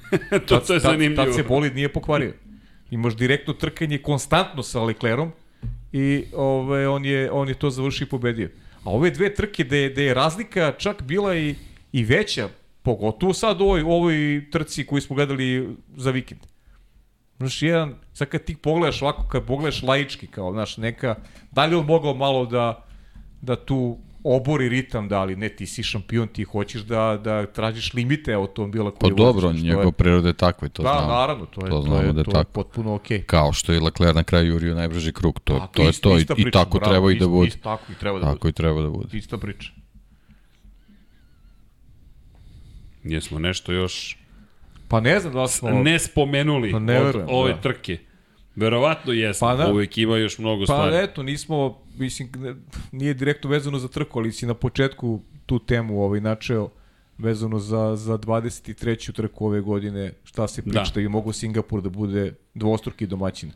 [0.46, 1.16] to, to je zanimljivo.
[1.16, 2.32] Tad, tad se bolid nije pokvario.
[2.90, 5.32] Imaš direktno trkanje konstantno sa Leclerom,
[5.92, 8.48] i ove, on, je, on je to završio i pobedio.
[8.84, 11.54] A ove dve trke gde, gde je razlika čak bila i,
[11.92, 12.48] i veća,
[12.82, 16.40] pogotovo sad u ovoj, ovoj trci koju smo gledali za vikend.
[17.38, 21.14] Znaš, jedan, sad kad ti pogledaš ovako, kad pogledaš laički, kao, znaš, neka,
[21.50, 22.86] da li on mogao malo da,
[23.40, 27.94] da tu obori ritam, da li ne, ti si šampion, ti hoćeš da, da tražiš
[27.94, 29.92] limite automobila koji Pa dobro, voziš, njegov je...
[29.92, 31.06] prirode je takve, to da, znamo.
[31.06, 33.18] Da, naravno, to je, to, to je, da je, to je potpuno okej.
[33.18, 33.26] Okay.
[33.26, 36.26] Kao što je Leclerc na kraju jurio najbrži krug, to, A, to, je to i,
[36.26, 37.48] priča, i tako bravo, treba i da bude.
[37.48, 38.48] Ist, tako i treba da tako bude.
[38.48, 39.18] i treba da bude.
[39.18, 39.72] Ista priča.
[43.04, 44.16] Jesmo nešto još
[44.92, 45.70] Pa ne znam da smo...
[45.70, 47.60] Ne spomenuli pa ne verujem, od ove da.
[47.60, 47.98] trke.
[48.56, 49.72] Verovatno jesmo, pa da.
[49.72, 50.92] uvijek ima još mnogo pa stvari.
[50.92, 52.30] Pa eto, nismo, mislim,
[52.92, 56.70] nije direktno vezano za trku, ali si na početku tu temu ovaj, načeo
[57.18, 59.12] vezano za, za 23.
[59.12, 60.90] trku ove godine, šta se priča, da.
[60.94, 63.52] da bi mogo Singapur da bude dvostruki domaćin.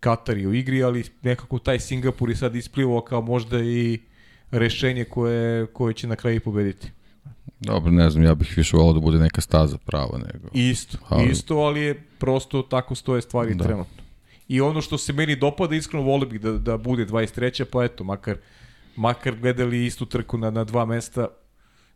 [0.00, 4.00] Katar je u igri, ali nekako taj Singapur je sad isplivao kao možda i
[4.50, 6.90] rešenje koje, koje će na kraju pobediti.
[7.60, 10.48] Dobro, ne znam, ja bih više volao da bude neka staza prava nego.
[10.52, 11.30] Isto, ali...
[11.30, 13.64] isto, ali je prosto tako stoje stvari da.
[13.64, 14.03] trenutno.
[14.48, 17.64] I ono što se meni dopada, iskreno volio bih da, da bude 23.
[17.64, 18.36] pa eto, makar,
[18.96, 21.28] makar gledali istu trku na, na dva mesta,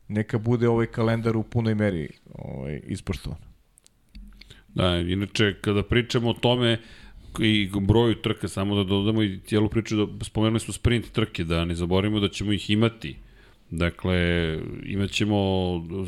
[0.09, 3.39] neka bude ovaj kalendar u punoj meri ovaj, ispoštovan.
[4.69, 6.79] Da, inače, kada pričamo o tome,
[7.41, 11.65] i broju trka, samo da dodamo i cijelu priču, da spomenuli smo sprint trke, da
[11.65, 13.17] ne zaboravimo da ćemo ih imati
[13.71, 14.19] Dakle,
[14.85, 15.39] imat ćemo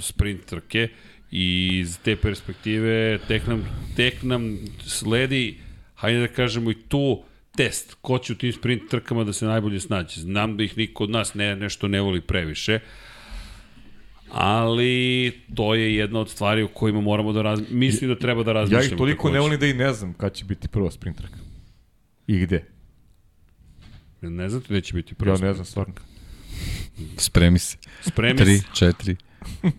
[0.01, 0.89] sprint trke
[1.31, 3.65] i iz te perspektive tek nam,
[3.97, 5.59] tek nam sledi,
[6.01, 7.23] hajde da kažemo i tu,
[7.57, 10.21] test, ko će u tim sprint trkama da se najbolje snađe.
[10.21, 12.79] Znam da ih niko od nas ne, nešto ne voli previše,
[14.33, 17.61] ali to je jedna od stvari u kojima moramo da raz...
[17.71, 18.83] mislim da treba da razmišljamo.
[18.83, 19.33] Ja ih toliko takođe.
[19.33, 21.39] ne volim da i ne znam kada će biti prva sprint trka.
[22.27, 22.65] I gde.
[24.21, 25.95] Ne znate gde će biti prva Ja ne znam stvarno.
[27.17, 27.77] Spremi se.
[28.01, 28.45] Spremi se.
[28.45, 29.17] Tri, četiri.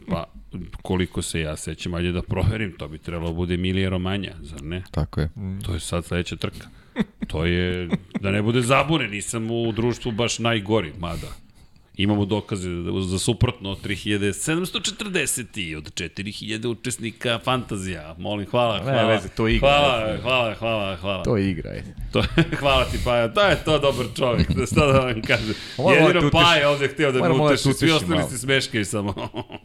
[0.09, 0.33] Pa,
[0.81, 4.63] koliko se ja sećam, ajde da proverim, to bi trebalo da bude Emilija Romanja, zar
[4.63, 4.83] ne?
[4.91, 5.29] Tako je.
[5.65, 6.67] To je sad sledeća trka.
[7.27, 11.27] To je, da ne bude zabune, nisam u društvu baš najgori, mada.
[11.95, 12.69] Imamo dokaze
[13.01, 18.15] za suprotno 3740 od 4000 učesnika fantazija.
[18.17, 19.01] Molim, hvala, hvala.
[19.01, 19.69] Ne, veze, to igra.
[19.69, 21.23] Hvala, hvala, hvala, hvala.
[21.23, 21.95] To igra, ajde.
[22.11, 22.23] To,
[22.59, 23.27] hvala ti, Paja.
[23.27, 25.55] Da je to dobar čovjek, da šta da vam kažem.
[25.77, 29.13] Jedino Paja ovde htio da me uteši, svi ostali se smeškaju samo.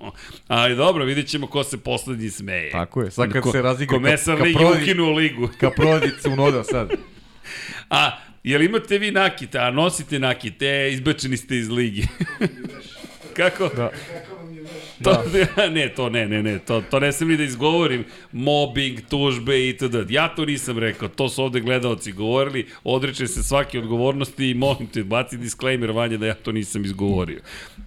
[0.48, 2.70] Ali dobro, vidit ćemo ko se poslednji smeje.
[2.70, 3.96] Tako je, sad kad ko, se razigra...
[3.96, 5.48] Komesar ka, ka ligi ukinuo ligu.
[5.60, 6.90] Ka prodicu unoda sad.
[7.90, 8.10] A,
[8.46, 12.06] Jel imate vi nakite, a nosite nakite, izbačeni ste iz ligi.
[13.36, 13.70] Kako?
[13.76, 13.90] Da.
[15.02, 15.22] To,
[15.56, 15.68] da.
[15.76, 18.04] ne, to ne, ne, ne, to, to ne sam ni da izgovorim.
[18.32, 20.10] Mobbing, tužbe itd.
[20.10, 24.86] Ja to nisam rekao, to su ovde gledalci govorili, odreče se svake odgovornosti i molim
[24.86, 27.40] te, baci disclaimer vanje da ja to nisam izgovorio.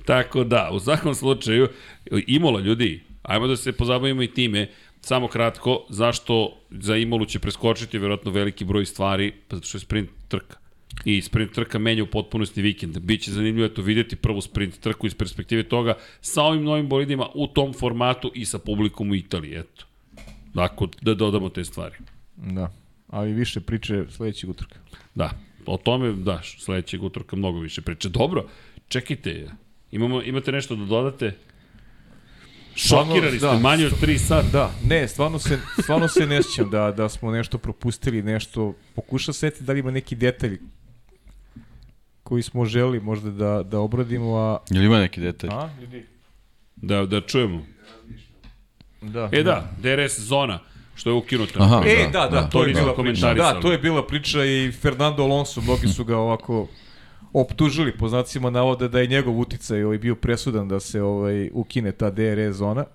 [0.05, 1.67] Tako da, u svakom slučaju,
[2.27, 4.67] Imola ljudi, ajmo da se pozabavimo i time,
[5.01, 9.81] Samo kratko, zašto za Imolu će preskočiti vjerojatno veliki broj stvari, pa zato što je
[9.81, 10.57] sprint trka.
[11.05, 12.99] I sprint trka menja u potpunosti vikend.
[12.99, 17.47] Biće zanimljivo eto videti prvu sprint trku iz perspektive toga sa ovim novim bolidima u
[17.47, 19.85] tom formatu i sa publikom u Italiji, eto.
[20.55, 21.95] Ako da dodamo te stvari.
[22.37, 22.71] Da.
[23.07, 24.75] Ali više priče sledećeg utrka.
[25.15, 25.31] Da,
[25.65, 28.09] o tome, da, sledećeg utorka mnogo više priče.
[28.09, 28.49] Dobro,
[28.87, 29.51] čekajte,
[29.91, 31.35] imamo, imate nešto da dodate?
[32.75, 33.59] Stvarno, Šokirani ste, da.
[33.59, 34.47] manje od 3 sata.
[34.51, 39.33] Da, ne, stvarno se, stvarno se ne sjećam da, da smo nešto propustili, nešto, pokuša
[39.33, 40.59] seti da li ima neki detalj
[42.23, 44.57] koji smo želi možda da, da obradimo, a...
[44.69, 45.49] Jel ima neki detalj?
[45.53, 46.05] A, ljudi?
[46.75, 47.65] Da, da čujemo.
[49.01, 49.29] Da.
[49.31, 50.59] E da, DRS zona,
[50.95, 51.63] što je ukinuta.
[51.63, 51.83] Aha.
[51.85, 52.49] E, Da, da, da, da.
[52.49, 53.33] to je bila priča.
[53.33, 56.67] Da, to je bila priča i Fernando Alonso, mnogi su ga ovako
[57.33, 61.91] optužili po znacima navoda da je njegov uticaj ovaj bio presudan da se ovaj ukine
[61.91, 62.85] ta DRS zona.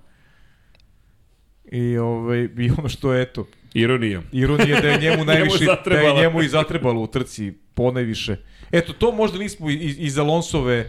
[1.73, 4.23] I ovaj i ono što je eto Ironija.
[4.32, 6.20] ironija da je njemu najviše da je zatrebala.
[6.20, 8.36] njemu i zatrebalo u trci ponajviše.
[8.73, 10.81] Eto to možda nismo iz, iz Alonsove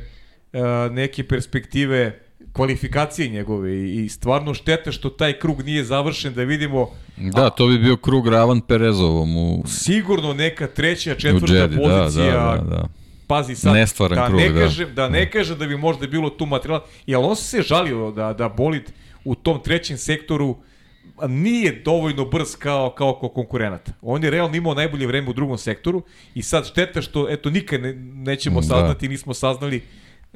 [0.53, 0.59] uh,
[0.91, 2.19] neke perspektive
[2.53, 7.67] kvalifikacije njegove i, i stvarno štete što taj krug nije završen da vidimo Da, to
[7.67, 11.75] bi bio krug ravan Perezovom u, sigurno neka treća, četvrta Jedi.
[11.75, 12.87] Da, pozicija, da, da, da.
[13.27, 14.59] Pazi sad, Nestvaran da krug, ne da.
[14.59, 18.33] kažem, da ne kažem da bi možda bilo tu materijala, i Alonso se žalio da,
[18.33, 18.91] da bolid
[19.23, 20.55] u tom trećem sektoru
[21.27, 23.91] nije dovoljno brz kao, kao ko konkurenata.
[24.01, 26.01] On je realno imao najbolje vreme u drugom sektoru
[26.35, 28.67] i sad šteta što, eto, nikad ne, nećemo Da.
[28.67, 29.81] saznati, nismo saznali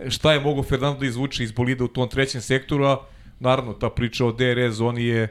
[0.08, 2.98] šta je mogo Fernando da izvuče iz bolida u tom trećem sektoru, a
[3.40, 5.28] naravno ta priča o DRS zoni je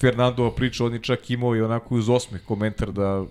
[0.00, 3.24] Fernandova priča, on je čak imao i onako uz osmeh komentar da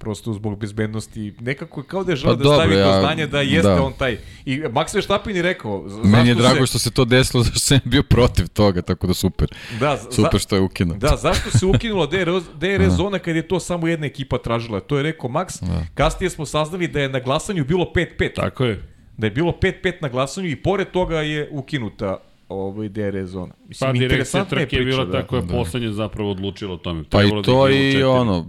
[0.00, 3.00] prosto zbog bezbednosti, nekako je kao da je želeo Pa da stavi dobro, do ja-
[3.00, 3.82] znanja da jeste da.
[3.82, 4.18] on taj.
[4.44, 7.78] I Max Verstappen je rekao, Meni je drago se, što se to desilo, zašto sam
[7.84, 9.48] bio protiv toga, tako da super.
[9.80, 10.98] Da, za- Super što je ukinuto.
[11.00, 14.80] Da, zašto se ukinula DRS, DRS zona kad je to samo jedna ekipa tražila?
[14.80, 15.62] To je rekao Max.
[15.62, 15.86] Da.
[15.94, 18.34] Kasnije smo saznali da je na glasanju bilo 5-5.
[18.34, 18.82] Tako je.
[19.16, 22.16] Da je bilo 5-5 na glasanju i pored toga je ukinuta
[22.48, 23.52] ovaj DRS zona.
[23.68, 25.12] Mislim, Pa direkcija interesantna je trke je priča, bila da.
[25.12, 25.52] ta koja je Da.
[25.52, 27.04] poslednje zapravo odlučila o tome.
[27.04, 28.46] Pa i da to i ono,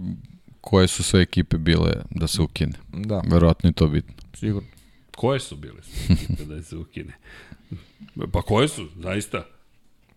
[0.62, 2.72] koje su sve ekipe bile da se ukine.
[2.88, 4.12] Da, Verovatno je to bitno.
[4.34, 4.68] sigurno.
[5.10, 5.78] Koje su bile
[6.10, 7.12] ekipe da se ukine?
[8.32, 9.44] Pa koje su, zaista?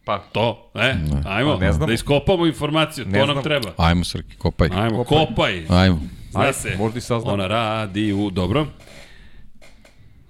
[0.05, 0.95] Pa, To, e,
[1.25, 1.87] ajmo, Pa ne znamo.
[1.87, 3.43] da iskopamo informaciju, Ne to nam znam.
[3.43, 3.73] treba.
[3.77, 4.69] Ajmo, Srki, kopaj.
[4.73, 5.25] Ajmo, Kopaj.
[5.27, 5.65] kopaj.
[5.71, 5.99] Ajmo.
[6.31, 7.33] Zna se, možda i saznamo.
[7.33, 8.67] ona radi u, dobro.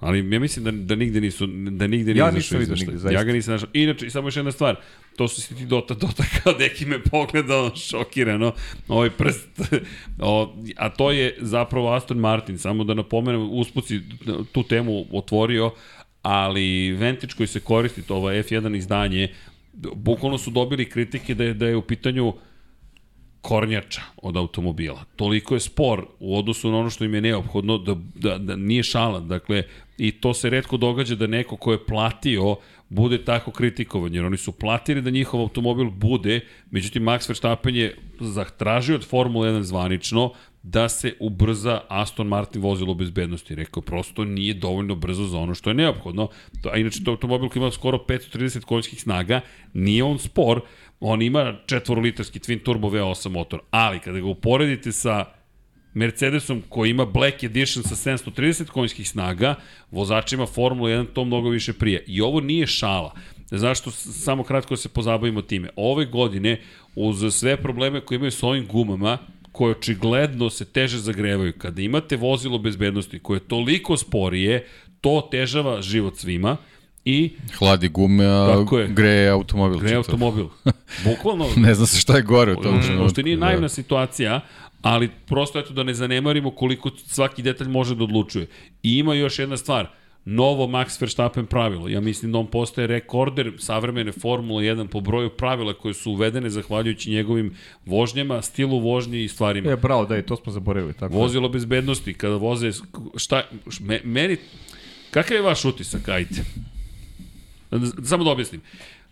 [0.05, 2.85] Ali ja mislim da, da nigde nisu, da nigde nije Ja izašao nisam izveštaj.
[2.87, 3.19] nigde, zaista.
[3.19, 3.69] Ja ga nisam našao.
[3.73, 4.75] Inače, samo još jedna stvar,
[5.15, 8.53] to su si ti dota, dotakao, neki me pogledao šokirano,
[8.87, 9.49] ovaj prst,
[10.19, 14.01] o, a to je zapravo Aston Martin, samo da napomenem, uspuci
[14.51, 15.71] tu temu otvorio,
[16.21, 19.33] ali Vantage koji se koristi, to ovo F1 izdanje,
[19.95, 22.33] bukvalno su dobili kritike da je, da je u pitanju
[23.45, 25.03] kornjača od automobila.
[25.15, 28.83] Toliko je spor u odnosu na ono što im je neophodno da, da, da nije
[28.83, 29.19] šala.
[29.19, 29.63] Dakle,
[29.97, 32.55] i to se redko događa da neko ko je platio
[32.89, 36.39] bude tako kritikovan, jer oni su platili da njihov automobil bude,
[36.71, 40.31] međutim Max Verstappen je zatražio od Formule 1 zvanično
[40.63, 43.55] da se ubrza Aston Martin vozilo bezbednosti.
[43.55, 46.27] Rekao, prosto nije dovoljno brzo za ono što je neophodno.
[46.71, 49.41] A inače, to automobil koji ima skoro 530 konjskih snaga,
[49.73, 50.61] nije on spor,
[50.99, 55.25] on ima četvorolitarski twin turbo V8 motor, ali kada ga uporedite sa
[55.95, 59.55] Mercedesom koji ima Black Edition sa 730 konjskih snaga,
[59.91, 62.03] vozačima Formula 1 to mnogo više prije.
[62.07, 63.13] I ovo nije šala.
[63.51, 63.91] Zašto?
[63.91, 65.69] Samo kratko se pozabavimo time.
[65.75, 66.61] Ove godine,
[66.95, 69.17] uz sve probleme koje imaju s ovim gumama,
[69.51, 74.67] koje očigledno se teže zagrevaju, kada imate vozilo bezbednosti koje je toliko sporije,
[75.01, 76.57] to težava život svima
[77.05, 78.87] i Hladi gume, a je.
[78.87, 79.79] greje automobil.
[79.79, 79.97] gre čitav.
[79.97, 80.47] automobil.
[81.05, 83.03] Bukvalno, Ne zna se šta je gore u tom trenutku.
[83.03, 83.45] Uopšte nije da.
[83.45, 84.41] naivna situacija,
[84.85, 88.47] ali prosto eto da ne zanemarimo koliko svaki detalj može da odlučuje.
[88.83, 89.87] I ima još jedna stvar,
[90.25, 91.89] novo Max Verstappen pravilo.
[91.89, 96.49] Ja mislim da on postaje rekorder savremene Formule 1 po broju pravila koje su uvedene
[96.49, 97.55] zahvaljujući njegovim
[97.85, 99.71] vožnjama, stilu vožnje i stvarima.
[99.71, 100.93] E, bravo, da, i to smo zaboravili.
[100.93, 101.19] Tako je.
[101.19, 102.71] Vozilo bezbednosti, kada voze,
[103.15, 103.43] šta,
[103.79, 104.37] me, meni,
[105.11, 106.43] kakav je vaš utisak, ajte?
[108.03, 108.61] Samo da objasnim.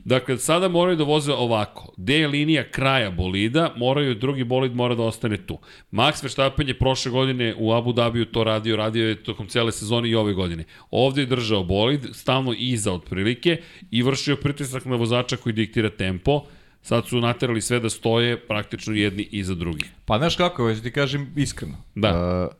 [0.06, 1.94] Dakle, sada moraju da voze ovako.
[1.98, 5.60] D je linija kraja bolida, moraju, drugi bolid mora da ostane tu.
[5.92, 10.10] Max Verstappen je prošle godine u Abu Dhabiju to radio, radio je tokom cele sezone
[10.10, 10.64] i ove godine.
[10.92, 13.62] Ovde je držao bolid, stalno iza otprilike
[13.92, 16.44] i vršio pritisak na vozača koji diktira tempo.
[16.82, 19.92] Sad su naterali sve da stoje praktično jedni iza drugih.
[20.06, 21.76] Pa znaš kako, već ti kažem iskreno.
[21.96, 22.10] Da.
[22.52, 22.56] E,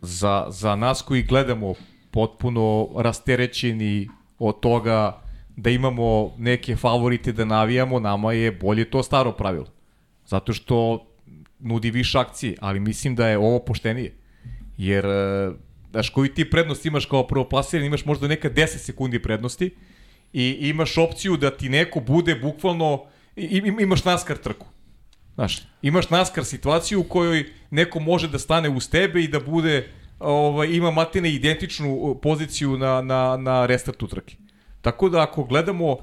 [0.00, 1.74] za, za nas koji gledamo
[2.10, 4.08] potpuno rasterećeni
[4.38, 5.23] od toga
[5.56, 9.66] da imamo neke favorite da navijamo, nama je bolje to staro pravilo.
[10.26, 11.06] Zato što
[11.58, 14.14] nudi više akcije, ali mislim da je ovo poštenije.
[14.76, 15.50] Jer, e,
[15.90, 19.70] znaš, koju ti prednost imaš kao prvoplasirani, imaš možda neka 10 sekundi prednosti
[20.32, 23.04] i imaš opciju da ti neko bude bukvalno,
[23.80, 24.66] imaš naskar trku.
[25.34, 29.88] Znaš, imaš naskar situaciju u kojoj neko može da stane uz tebe i da bude,
[30.18, 34.36] ovaj, ima matine identičnu poziciju na, na, na restart utrke.
[34.84, 35.98] Tako da ako gledamo, uh,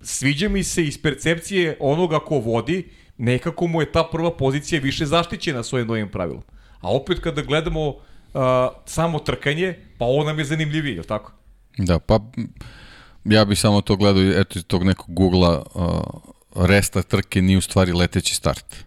[0.00, 5.06] sviđa mi se iz percepcije onoga ko vodi, nekako mu je ta prva pozicija više
[5.06, 6.42] zaštićena svojim novim pravilom.
[6.80, 7.94] A opet kada gledamo uh,
[8.84, 11.32] samo trkanje, pa ovo nam je zanimljivije, je tako?
[11.78, 12.20] Da, pa
[13.24, 17.60] ja bih samo to gledao, eto iz tog nekog Google-a, uh, restart trke nije u
[17.60, 18.84] stvari leteći start.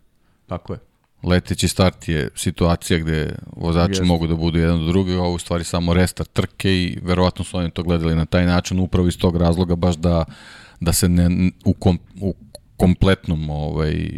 [0.48, 0.80] Tako je.
[1.26, 4.04] Leteći start je situacija gde vozači Jeste.
[4.04, 7.58] mogu da budu jedan do drugog, a u stvari samo restart trke i verovatno su
[7.58, 10.26] oni to gledali na taj način, upravo iz tog razloga baš da,
[10.80, 11.30] da se ne,
[11.66, 12.34] u, kom, u
[12.78, 14.10] kompletnom ovaj,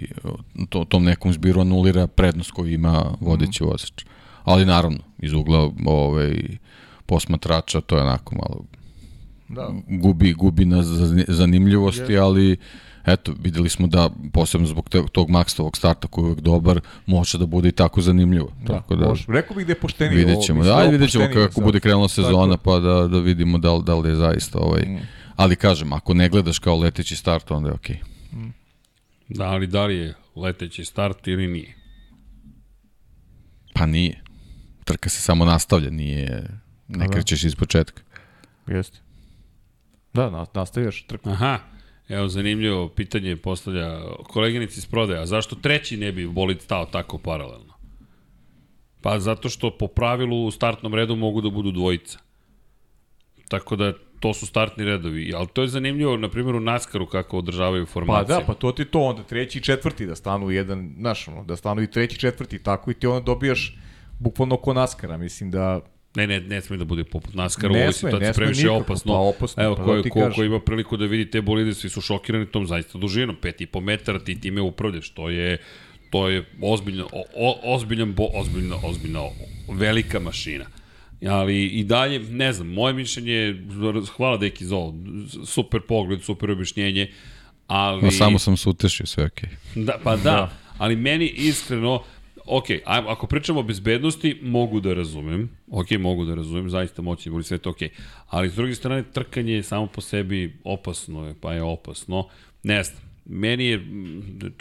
[0.70, 3.72] to, tom nekom zbiru anulira prednost koju ima vodeći Mhm.
[3.72, 4.06] vozač.
[4.44, 6.36] Ali naravno, iz ugla ovaj,
[7.06, 8.64] posmatrača to je onako malo
[9.50, 9.70] Da.
[9.90, 12.58] gubi, gubi na za- zanimljivosti, ali
[13.08, 17.38] eto, videli smo da posebno zbog te- tog Maxtovog starta koji je uvek dobar, može
[17.38, 18.52] da bude i tako zanimljivo.
[18.68, 19.26] tako da, može.
[19.28, 20.18] Rekao bih da je poštenije.
[20.26, 20.64] vidjet ćemo.
[20.64, 21.64] Da, ajde vidjet ćemo kako sad.
[21.64, 22.64] bude krenula sezona, Tako.
[22.64, 24.82] pa da, da vidimo da li, da li je zaista ovaj...
[24.82, 25.00] Mm.
[25.36, 27.98] Ali kažem, ako ne gledaš kao leteći start, onda je okej.
[29.30, 31.76] Da, ali da li je leteći start ili nije?
[33.74, 34.24] Pa nije.
[34.84, 36.50] Trka se samo nastavlja, nije...
[36.88, 37.12] Ne da.
[37.14, 38.02] krećeš iz početka.
[38.68, 38.98] Jeste.
[40.14, 41.30] Da, na, nastaviš trku.
[41.30, 41.60] Aha,
[42.10, 47.74] evo zanimljivo pitanje postavlja koleginici iz prodaja, zašto treći ne bi bolid stao tako paralelno?
[49.02, 52.20] Pa zato što po pravilu u startnom redu mogu da budu dvojica.
[53.48, 57.38] Tako da to su startni redovi, ali to je zanimljivo, na primjer u NASCAR-u kako
[57.38, 58.40] održavaju Pa formacije.
[58.40, 61.56] da, pa to ti to onda treći i četvrti da stanu jedan, znaš, ono, da
[61.56, 63.78] stanu i treći i četvrti, tako i ti onda dobijaš
[64.20, 65.82] bukvalno ko naskara, mislim da
[66.18, 69.14] Ne, ne, ne sme da bude poput NASCAR u ovoj situaciji, previše nikako, opasno.
[69.14, 71.90] pa opasno, Evo, pa ko, da ko, ko ima priliku da vidi te bolide, svi
[71.90, 75.58] su šokirani tom zaista dužinom, 5,5 metara, ti time upravljaš, to je
[76.10, 79.30] to je ozbiljno, o, o, ozbiljan, bo, ozbiljno, ozbiljno,
[79.70, 80.66] velika mašina.
[81.28, 83.64] Ali i dalje, ne znam, moje mišljenje je,
[84.16, 84.94] hvala Deki za ovo,
[85.46, 87.12] super pogled, super objašnjenje,
[87.68, 88.02] ali...
[88.02, 89.50] No, samo sam se utešio, sve okej.
[89.76, 92.04] Da, pa da, da, ali meni iskreno,
[92.48, 97.44] ok, ako pričamo o bezbednosti, mogu da razumem, ok, mogu da razumem, zaista moći boli
[97.44, 97.78] sve to ok,
[98.30, 102.28] ali s druge strane, trkanje je samo po sebi opasno, je, pa je opasno,
[102.64, 103.86] ne znam, meni je,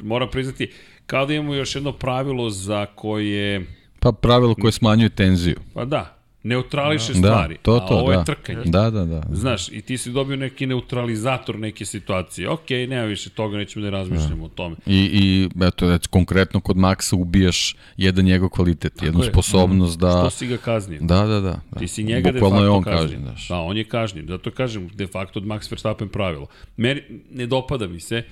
[0.02, 0.70] moram priznati,
[1.06, 3.66] kao da imamo još jedno pravilo za koje,
[4.00, 5.56] Pa pravilo koje smanjuje tenziju.
[5.74, 6.15] pa da,
[6.46, 8.18] neutrališe Da, stvari, to, a to, ovo da.
[8.18, 8.62] je trkanje.
[8.64, 9.22] Da, da, da.
[9.30, 12.48] Znaš, i ti si dobio neki neutralizator neke situacije.
[12.50, 14.76] Ok, nema više toga, nećemo da razmišljamo o tome.
[14.86, 19.30] I, i eto, eto, konkretno kod Maxa ubijaš jedan njegov kvalitet, jednu je.
[19.30, 20.10] sposobnost da...
[20.10, 20.98] Što si ga kaznio?
[21.02, 21.60] Da, da, da.
[21.70, 21.78] da.
[21.78, 23.24] Ti si njega de Bukvalno facto je on kažnjen.
[23.24, 23.48] kažnjen.
[23.48, 24.26] Da, on je kažnjen.
[24.28, 26.46] Zato kažem, de facto od Max Verstappen pravilo.
[26.76, 28.22] Meni ne dopada mi se,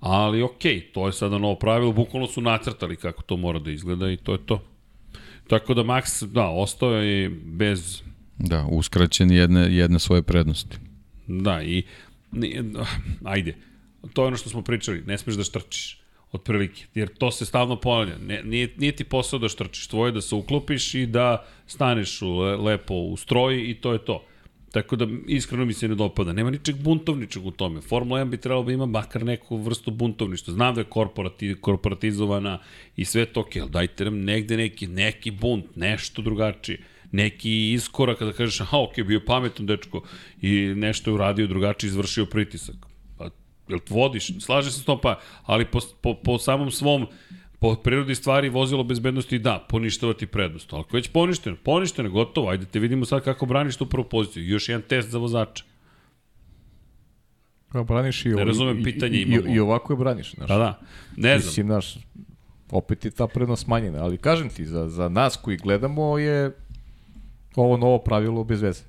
[0.00, 1.92] ali okay, to je sada novo pravilo.
[1.92, 4.62] Bukvalno su nacrtali kako to mora da izgleda i to je to.
[5.50, 8.02] Tako da Max, da, ostao je bez
[8.38, 10.76] Da, uskraćen jedne, jedne svoje prednosti.
[11.26, 11.82] Da, i
[12.32, 12.62] ni-
[13.24, 13.56] ajde,
[14.12, 16.00] to je ono što smo pričali, ne smeš da štrčiš
[16.32, 18.18] otprilike, jer to se stalno ponavlja.
[18.18, 22.22] Ne, nije, nije ti posao da štrčiš, tvoje je da se uklopiš i da staneš
[22.22, 24.24] u, le, lepo u stroj i to je to.
[24.72, 26.32] Tako da iskreno mi se ne dopada.
[26.32, 27.80] Nema ničeg buntovničeg u tome.
[27.80, 30.54] Formula 1 bi trebalo da ima makar neku vrstu buntovništva.
[30.54, 32.58] Znam da je korporati, korporatizovana
[32.96, 36.78] i sve to, ok, ali dajte nam negde neki, neki bunt, nešto drugačije
[37.12, 40.02] neki iskorak kada kažeš, aha, ok, bio pametan dečko
[40.42, 42.76] i nešto je uradio drugačije, izvršio pritisak.
[43.18, 43.30] Pa,
[43.68, 44.30] jel vodiš?
[44.40, 47.06] Slaže se s tom, pa, ali po, po, po samom svom
[47.60, 50.72] po prirodi stvari vozilo bezbednosti da, poništavati prednost.
[50.72, 54.04] Ali ako je već poništeno, poništeno, gotovo, ajde te vidimo sad kako braniš tu prvu
[54.04, 54.44] poziciju.
[54.44, 55.64] Još jedan test za vozača.
[57.68, 59.48] Pa braniš i, Ne razumem i- pitanje i, imamo.
[59.48, 60.48] i, i ovako je braniš, znaš.
[60.48, 60.80] Pa da,
[61.16, 61.48] ne znam.
[61.48, 61.94] Mislim, znaš,
[62.70, 66.56] opet je ta prednost smanjena, ali kažem ti, za, za nas koji gledamo je
[67.56, 68.82] ovo novo pravilo bez veze.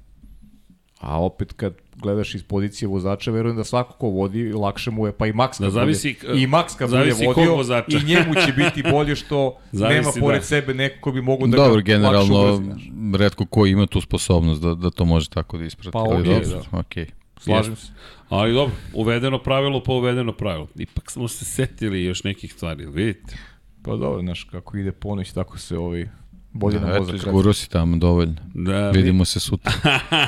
[1.00, 5.12] A opet kad gledaš iz pozicije vozača, verujem da svako ko vodi, lakše mu je,
[5.12, 7.98] pa i Max kad Da zavisi, bude, i Max kad bude vodio, vozača.
[7.98, 10.46] i njemu će biti bolje što Zavisi, nema pored da.
[10.46, 14.02] sebe neko ko bi mogu da Dobro, ga lakše generalno, ubrzi, redko ko ima tu
[14.02, 15.92] sposobnost da, da to može tako da isprati.
[15.92, 16.78] Pa ali okej, dobro, da.
[16.80, 17.06] okej.
[17.38, 17.92] Slažem se.
[18.30, 20.68] Ali dobro, uvedeno pravilo pa uvedeno pravilo.
[20.76, 23.38] Ipak smo se setili još nekih stvari, vidite?
[23.84, 26.08] Pa dobro, znaš, kako ide ponoć, tako se ovaj
[26.54, 27.28] bolje Da, na eto, mozak radi.
[27.28, 28.36] izguro si tamo dovoljno.
[28.54, 29.72] Da, Vidimo se sutra.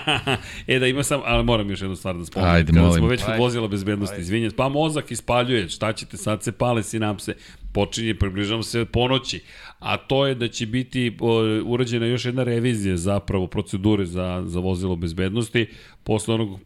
[0.68, 2.56] e da ima sam, ali moram još jednu stvar da spomenem.
[2.56, 4.52] Ajde, Kada molim smo već kod vozila bezbednosti, izvinjam.
[4.58, 7.36] Pa mozak ispaljuje, šta ćete, sad se pale sinapse,
[7.72, 9.42] počinje, približamo se ponoći.
[9.80, 11.18] A to je da će biti
[11.66, 15.68] urađena još jedna revizija zapravo procedure za, za vozilo bezbednosti
[16.04, 16.60] posle onog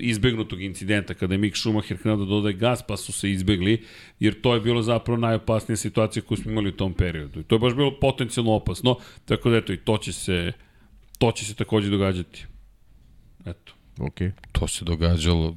[0.00, 3.84] izbegnutog incidenta kada je Mick Schumacher krenuo da dodaje gas, pa su se izbegli,
[4.20, 7.40] jer to je bilo zapravo najopasnija situacija koju smo imali u tom periodu.
[7.40, 10.52] I to je baš bilo potencijalno opasno, tako da eto, i to će se,
[11.18, 12.46] to će se takođe događati.
[13.46, 13.72] Eto.
[14.00, 14.18] Ok.
[14.52, 15.56] To se događalo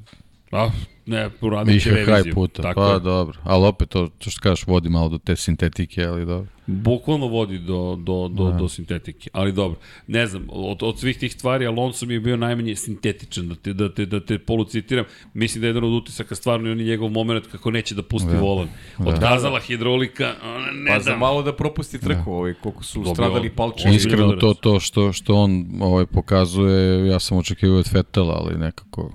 [0.53, 0.69] A,
[1.05, 2.33] ne, uradit će više kraj reviziju.
[2.33, 2.61] puta.
[2.61, 2.99] Tako pa je.
[2.99, 3.39] dobro.
[3.43, 6.47] Ali opet to, to što kažeš vodi malo do te sintetike, ali dobro.
[6.67, 8.51] Bukvalno vodi do, do, do, Da.
[8.51, 9.79] do sintetike, ali dobro.
[10.07, 13.73] Ne znam, od, od svih tih stvari Alonso mi je bio najmanje sintetičan, da te,
[13.73, 15.05] da te, da te polucitiram.
[15.33, 18.03] Mislim da je jedan od utisaka stvarno i on je njegov moment kako neće da
[18.03, 18.39] pusti Da.
[18.39, 18.67] volan.
[18.99, 21.03] Otkazala hidraulika, ona ne Pa da.
[21.03, 23.95] za malo da propusti trku, ovaj, koliko su Dobio- stradali palčevi.
[23.95, 25.51] Iskreno to, to što, što on
[25.81, 29.11] ovaj, pokazuje, ja sam očekivao od Fetela, ali nekako...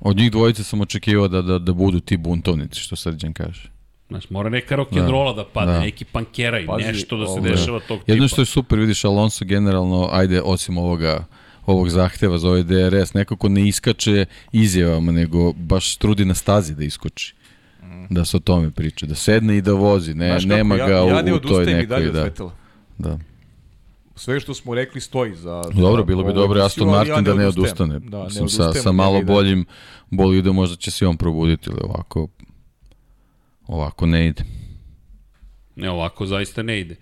[0.00, 3.70] Od njih dvojice sam očekivao da, da, da budu ti buntovnici, što Srđan kaže.
[4.08, 5.42] Znaš, mora neka rock'n'rolla da.
[5.42, 5.80] da padne, Da.
[5.80, 8.12] neki pankeraj, Pazi, nešto da se ovo- dešava tog tipa.
[8.12, 11.24] Jedno što je super, vidiš Alonso generalno, ajde, osim ovoga
[11.66, 16.84] ovog zahteva za ovaj DRS, nekako ne iskače izjavama, nego baš trudi na stazi da
[16.84, 17.34] iskoči.
[18.10, 20.86] Da se o tome priča, da sedne i da vozi, ne, Znaš kako, nema ja,
[20.86, 22.52] ga ja ne u, u toj odustajem i dalje nekoj, od da, Vetela.
[22.98, 23.18] da.
[24.18, 25.62] Sve što smo rekli stoji za...
[25.74, 27.90] Dobro, bilo bi ovu dobro Aston Martin da ne odustajem.
[27.90, 27.98] odustane.
[27.98, 29.64] Da, ne Mislim, sa, odustajem sa malo boljim
[30.10, 32.28] bolidom možda će se on probuditi, ali ovako
[33.66, 34.44] ovako ne ide.
[35.76, 36.96] Ne, ovako zaista ne ide.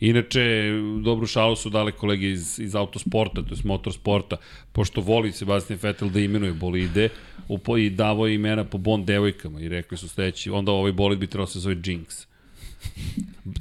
[0.00, 0.70] Inače,
[1.02, 4.36] dobru šalu su dali kolege iz, iz autosporta, to je motorsporta,
[4.72, 7.08] pošto voli Sebastian Vettel da imenuje bolide
[7.48, 11.18] upo, i davo je imena po Bond devojkama i rekli su sledeći, onda ovaj bolid
[11.18, 12.26] bi trebao se zove Jinx.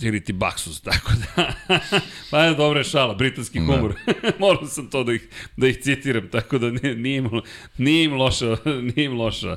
[0.01, 1.53] Ili ti Baxus, tako da.
[2.31, 3.65] pa je dobra je šala, britanski Da.
[3.65, 3.93] humor.
[4.39, 5.27] Morao sam to da ih,
[5.57, 7.29] da ih citiram, tako da ne, nije, im,
[7.77, 9.55] nije im loša, nije im loša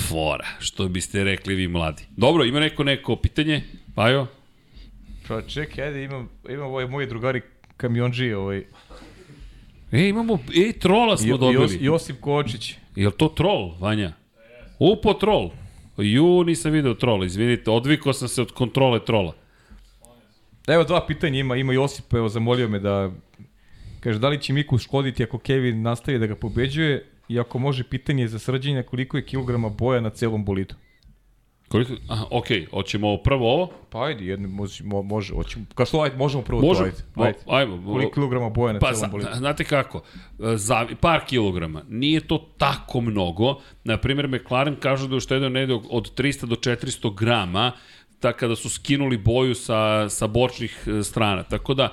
[0.00, 2.02] fora, što biste rekli vi mladi.
[2.10, 3.62] Dobro, ima neko neko pitanje?
[3.94, 4.26] Pajo?
[5.28, 7.40] Pa čekaj, ajde, imam, imam ovaj moji drugari
[7.76, 8.64] kamionđi, ovaj,
[9.92, 11.62] E, imamo, e, trola smo Jo- dobili.
[11.62, 12.74] Jos, Josip Kočić.
[12.96, 14.12] Je li to trol, Vanja?
[14.78, 15.50] Upo trol.
[15.98, 19.34] Ju, nisam video trola, izvinite, odvikao sam se od kontrole trola.
[20.66, 23.10] Evo dva pitanja ima, ima Josip, evo zamolio me da
[24.00, 27.84] kaže da li će Miku škoditi ako Kevin nastavi da ga pobeđuje i ako može
[27.84, 30.74] pitanje za srđenje koliko je kilograma boja na celom bolidu.
[31.68, 33.70] Koliko, aha, okej, hoćemo prvo ovo?
[33.90, 36.98] Pa ajde, jedno, može, mo- može, hoćemo, kao što ajde, možemo prvo Može, to, ajde.
[37.16, 37.38] ajde.
[37.46, 37.92] ajmo.
[37.92, 39.30] Koliko kilograma boja na Pa, celom bolidu?
[39.34, 43.54] znate kako, e, za, par kilograma, nije to tako mnogo.
[43.84, 47.72] Na primjer, McLaren kažu da je uštedio negde od 300 do 400 grama,
[48.20, 51.42] ta kada su skinuli boju sa, sa bočnih e, strana.
[51.42, 51.92] Tako da,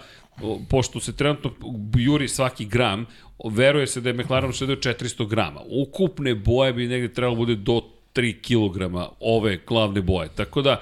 [0.70, 1.52] pošto se trenutno
[1.96, 3.06] juri svaki gram,
[3.46, 5.60] veruje se da je McLaren uštedio 400 grama.
[5.84, 7.82] Ukupne boje bi negde trebalo bude do
[8.14, 10.30] 3 kg ove glavne boje.
[10.36, 10.82] Tako da,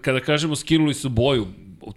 [0.00, 1.46] kada kažemo skinuli su boju,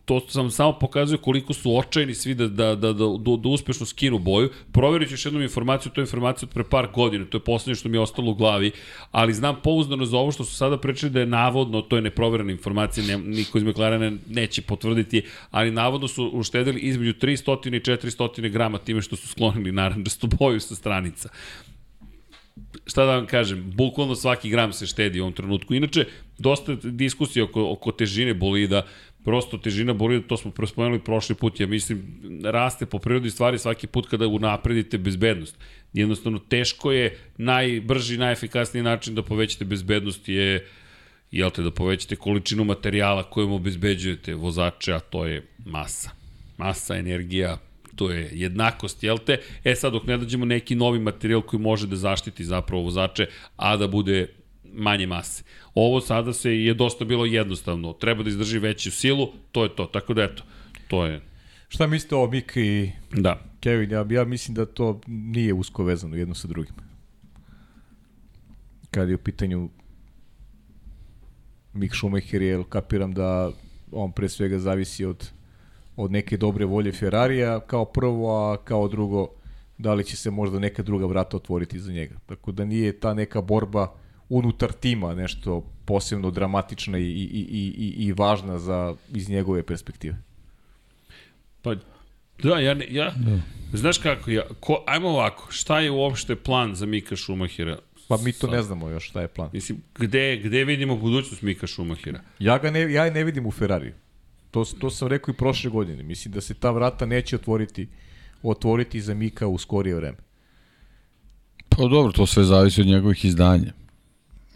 [0.06, 3.86] to sam samo pokazuje koliko su očajni svi da, da, da, da, da, da uspešno
[3.86, 4.50] skinu boju.
[4.72, 7.76] Proverit ću još jednom informaciju, to je informacija od pre par godina, to je poslednje
[7.76, 8.72] što mi je ostalo u glavi,
[9.12, 12.52] ali znam pouzdano za ovo što su sada pričali da je navodno, to je neproverena
[12.52, 15.22] informacija, ne, niko iz McLarena neće potvrditi,
[15.52, 20.60] ali navodno su uštedili između 300 i 400 grama time što su sklonili naranđastu boju
[20.60, 21.30] sa stranica
[22.86, 25.74] šta da vam kažem, bukvalno svaki gram se štedi u ovom trenutku.
[25.74, 26.06] Inače,
[26.38, 28.86] dosta diskusije oko, oko težine bolida,
[29.24, 32.04] prosto težina bolida, to smo prospomenuli prošli put, ja mislim,
[32.44, 35.58] raste po prirodi stvari svaki put kada unapredite bezbednost.
[35.94, 40.68] Jednostavno, teško je, najbrži, najefikasniji način da povećate bezbednost je
[41.32, 46.10] jel te, da povećate količinu materijala kojom obezbeđujete vozače, a to je masa.
[46.58, 47.58] Masa, energija,
[47.96, 49.40] to je jednakost, jel te?
[49.64, 53.78] E sad, dok ne dođemo neki novi materijal koji može da zaštiti zapravo vozače, a
[53.78, 54.28] da bude
[54.74, 55.44] manje mase.
[55.76, 57.94] Ovo sada se je dosta bilo jednostavno.
[57.94, 59.86] Treba da izdrži veću silu, to je to.
[59.86, 60.44] Tako da eto,
[60.88, 61.22] to je,
[61.74, 63.42] Šta mislite o Mik i da.
[63.60, 63.92] Kevin?
[63.92, 66.76] Ja, ja mislim da to nije usko vezano jedno sa drugim.
[68.92, 69.70] Kad je u pitanju
[71.74, 73.52] Mik Schumacher, jer kapiram da
[73.92, 75.32] on pre svega zavisi od,
[75.96, 79.28] od neke dobre volje Ferrarija kao prvo, a kao drugo
[79.78, 82.16] da li će se možda neka druga vrata otvoriti za njega.
[82.26, 83.94] Tako da nije ta neka borba
[84.30, 90.18] unutar tima nešto posebno dramatična i, i, i, i, i važna za, iz njegove perspektive.
[91.62, 91.76] Pa,
[92.44, 93.78] da, ja, ne, ja da.
[93.78, 97.78] znaš kako, ja, ko, ajmo ovako, šta je uopšte plan za Mika Šumahira?
[98.08, 99.50] Pa mi to ne znamo još šta je plan.
[99.54, 102.20] Mislim, gde, gde vidimo budućnost Mika Šumahira?
[102.40, 103.94] Ja ga ne, ja ne vidim u Ferrariju.
[104.54, 106.04] To, to sam rekao i prošle godine.
[106.04, 107.88] Mislim da se ta vrata neće otvoriti
[108.44, 110.18] otvoriti za Mika u skorije vreme.
[111.70, 113.74] Pa dobro, to sve zavisi od njegovih izdanja.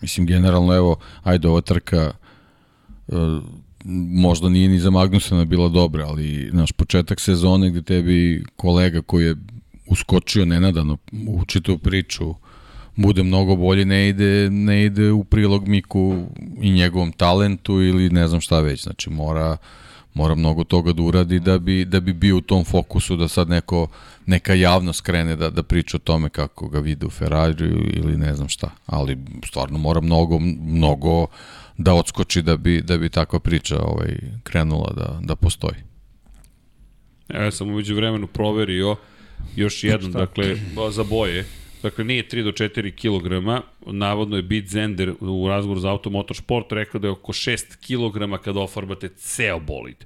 [0.01, 2.13] Mislim, generalno, evo, ajde, ova trka
[3.07, 3.13] e,
[4.23, 9.25] možda nije ni za Magnusena bila dobra, ali naš početak sezone gde tebi kolega koji
[9.25, 9.35] je
[9.87, 10.97] uskočio nenadano
[11.27, 12.35] u čitavu priču,
[12.95, 16.25] bude mnogo bolje, ne ide, ne ide u prilog Miku
[16.61, 18.83] i njegovom talentu ili ne znam šta već.
[18.83, 19.57] Znači mora,
[20.18, 23.49] mora mnogo toga da uradi da bi, da bi bio u tom fokusu da sad
[23.49, 23.88] neko,
[24.26, 28.35] neka javnost krene da, da priča o tome kako ga vide u Ferrariju ili ne
[28.35, 28.69] znam šta.
[28.85, 31.27] Ali stvarno mora mnogo, mnogo
[31.77, 35.77] da odskoči da bi, da bi takva priča ovaj, krenula da, da postoji.
[37.30, 38.95] Evo ja sam umeđu vremenu proverio
[39.56, 40.56] još jednom, dakle,
[40.91, 41.45] za boje.
[41.83, 46.99] Dakle, nije 3 do 4 kg, navodno je Beat Zender u razgovoru za Automotorsport rekao
[46.99, 50.05] da je oko 6 kg kada ofarbate ceo bolid.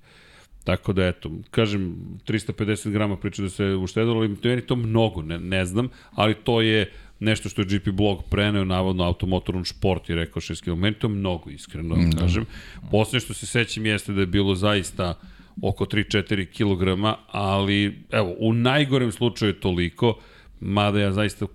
[0.64, 1.96] Tako da, eto, kažem,
[2.28, 6.62] 350 grama priča da se uštedilo, ali meni to mnogo, ne, ne znam, ali to
[6.62, 10.80] je nešto što je GP blog preneo, navodno Automotorun Sport je rekao 6 kg.
[10.80, 12.46] Meni to mnogo, iskreno, mm, kažem.
[12.92, 15.20] Poslednje što se sećam jeste da je bilo zaista
[15.62, 20.20] oko 3-4 kg, ali evo, u najgorem slučaju je toliko,
[20.60, 21.46] mada ja zaista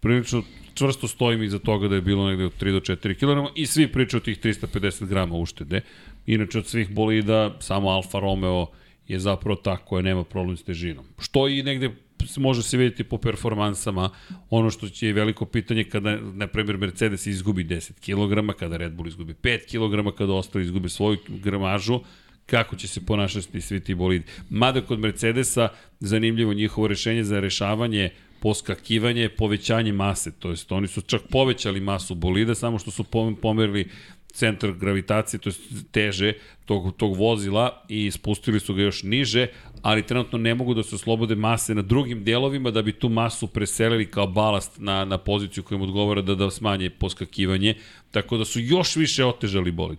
[0.00, 0.42] prilično
[0.74, 3.92] čvrsto stojim iza toga da je bilo negde od 3 do 4 kg i svi
[3.92, 5.80] pričaju o tih 350 grama uštede.
[6.26, 8.66] Inače od svih bolida samo Alfa Romeo
[9.08, 11.04] je zapravo ta koja nema problem s težinom.
[11.18, 11.90] Što i negde
[12.36, 14.10] može se vidjeti po performansama,
[14.50, 18.92] ono što će je veliko pitanje kada, na primjer, Mercedes izgubi 10 kg, kada Red
[18.92, 22.00] Bull izgubi 5 kg, kada ostali izgubi svoju gramažu,
[22.46, 24.24] kako će se ponašati svi ti bolidi.
[24.50, 25.68] Mada kod Mercedesa
[26.00, 28.10] zanimljivo njihovo rešenje za rešavanje
[28.40, 33.04] poskakivanje, povećanje mase, to jest oni su čak povećali masu bolida, samo što su
[33.42, 33.88] pomerili
[34.32, 35.54] centar gravitacije, to je
[35.90, 36.32] teže
[36.64, 39.46] tog, tog vozila i spustili su ga još niže,
[39.82, 43.46] ali trenutno ne mogu da se oslobode mase na drugim delovima da bi tu masu
[43.46, 47.74] preselili kao balast na, na poziciju kojim odgovara da, da smanje poskakivanje,
[48.10, 49.98] tako da su još više otežali bolid.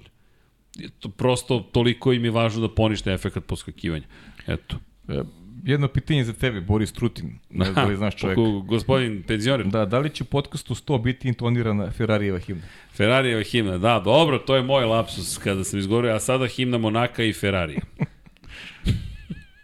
[0.99, 4.05] To, prosto toliko im je važno da ponište efekt poskakivanja.
[4.47, 4.77] Eto.
[5.63, 7.39] Jedno pitanje za tebe, Boris Trutin.
[7.49, 8.41] Ne znam da li znaš čovjeka.
[8.73, 9.67] Gospodin penzioner.
[9.67, 12.63] Da, da li će u podcastu 100 biti intonirana Ferrarijeva himna?
[12.93, 17.23] Ferrarijeva himna, da, dobro, to je moj lapsus kada sam izgovorio, a sada himna Monaka
[17.23, 17.77] i Ferrari.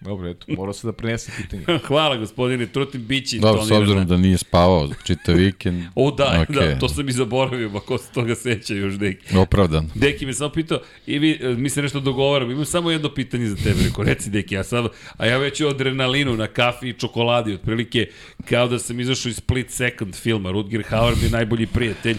[0.08, 1.80] Dobro, eto, morao se da prenese pitanje.
[1.88, 5.84] Hvala gospodine Trutin, bit će Dobro, s obzirom da nije spavao čitav vikend.
[5.96, 6.74] o da, okay.
[6.74, 9.38] da, to sam i zaboravio, ba ko se toga seća još Deki.
[9.38, 9.90] Opravdan.
[9.96, 13.48] Deki me samo pitao, i vi, e, mi se nešto dogovaramo, imam samo jedno pitanje
[13.48, 16.94] za tebe, rekao, reci Deki, ja sad, a ja već u adrenalinu na kafi i
[16.94, 18.08] čokoladi, otprilike,
[18.50, 22.18] kao da sam izašao iz Split Second filma, Rutger Hauer mi je najbolji prijatelj,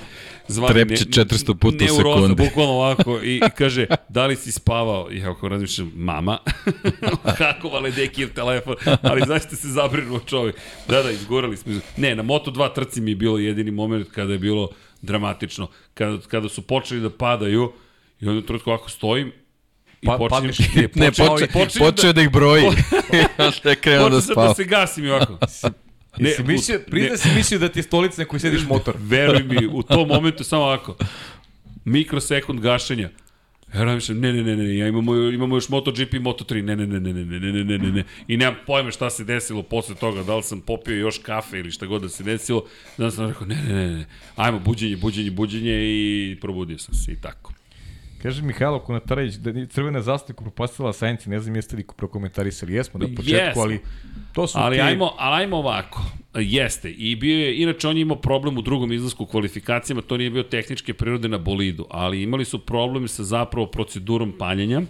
[0.48, 2.34] zvani Trepće 400 puta u sekundi.
[2.34, 5.08] bukvalno ovako, i, i kaže, da li si spavao?
[5.12, 6.38] I ja ako razmišljam, mama,
[7.38, 10.56] hakovale dekijev telefon, ali zašto se zabrinuo čovjek.
[10.88, 11.72] Da, da, izgorali smo.
[11.96, 14.68] Ne, na Moto2 trci mi je bilo jedini moment kada je bilo
[15.02, 15.68] dramatično.
[15.94, 17.72] Kada, kada su počeli da padaju,
[18.20, 19.32] i onda trutko ovako stojim,
[20.02, 22.64] I pa, počinjem, ne, ne, poče, počeo, počeo da ih broji.
[23.38, 24.34] ja što je krenuo da spava.
[24.34, 25.38] Počeo da se gasim i ovako.
[26.18, 28.94] Ne, si mislio, prida si mislio da ti je stolica na kojoj sediš motor.
[28.98, 30.96] Veruj mi, u tom momentu samo ovako.
[31.84, 33.10] Mikrosekund gašenja.
[33.74, 36.86] Ja razmišljam, ne, ne, ne, ne, ja imamo, imamo još MotoGP i Moto3, ne, ne,
[36.86, 38.04] ne, ne, ne, ne, ne, ne, ne, ne, ne.
[38.28, 41.70] I nemam pojma šta se desilo posle toga, da li sam popio još kafe ili
[41.70, 42.64] šta god da se desilo.
[42.96, 44.06] Znači sam rekao, ne, ne, ne, ne,
[44.36, 47.52] ajmo, buđenje, buđenje, buđenje i probudio sam se i tako.
[48.22, 53.00] Kaže Mihajlo Konatarić da je crvena zastava propastila Sajenci, ne znam jeste li prokomentarisali, jesmo
[53.00, 53.62] na početku, yes.
[53.62, 53.80] ali
[54.32, 54.80] to su ali ti...
[54.80, 56.02] ajmo, ali ajmo ovako.
[56.34, 60.16] Jeste, i bio je, inače on je imao problem u drugom izlasku u kvalifikacijama, to
[60.16, 64.82] nije bio tehničke prirode na bolidu, ali imali su problem sa zapravo procedurom paljenja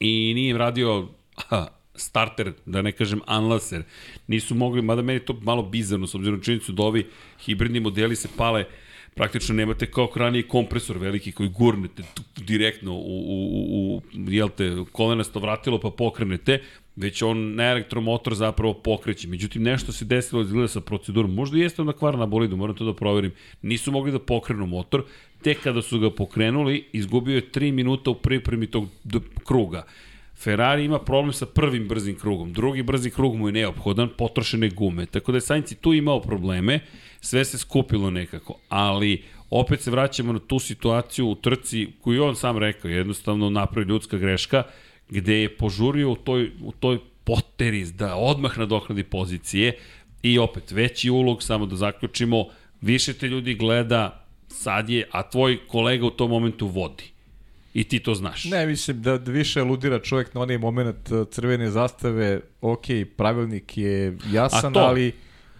[0.00, 3.82] i nije radio aha, starter, da ne kažem unlasser,
[4.26, 7.06] nisu mogli, mada meni to malo bizarno, s obzirom činjenicu da ovi
[7.44, 8.64] hibridni modeli se pale
[9.14, 12.02] praktično nemate kao ranije kompresor veliki koji gurnete
[12.36, 16.60] direktno u, u, u, u jel te, kolenasto vratilo pa pokrenete,
[16.96, 19.28] već on na elektromotor zapravo pokreće.
[19.28, 21.34] Međutim, nešto se desilo izgleda sa procedurom.
[21.34, 23.32] Možda jeste onda kvar na bolidu, moram to da proverim.
[23.62, 25.04] Nisu mogli da pokrenu motor.
[25.42, 28.88] Tek kada su ga pokrenuli, izgubio je 3 minuta u pripremi tog
[29.44, 29.86] kruga.
[30.36, 32.52] Ferrari ima problem sa prvim brzim krugom.
[32.52, 35.06] Drugi brzi krug mu je neophodan, potrošene gume.
[35.06, 36.80] Tako da je Sainz tu imao probleme
[37.22, 42.36] sve se skupilo nekako, ali opet se vraćamo na tu situaciju u trci koju on
[42.36, 44.62] sam rekao, jednostavno napravi ljudska greška,
[45.08, 49.76] gde je požurio u toj, u toj poteri da odmah nadoknadi pozicije
[50.22, 52.46] i opet veći ulog, samo da zaključimo,
[52.80, 57.04] više te ljudi gleda, sad je, a tvoj kolega u tom momentu vodi.
[57.74, 58.44] I ti to znaš.
[58.44, 62.84] Ne, mislim da, da više aludira čovjek na onaj moment uh, crvene zastave, ok,
[63.16, 65.12] pravilnik je jasan, to, ali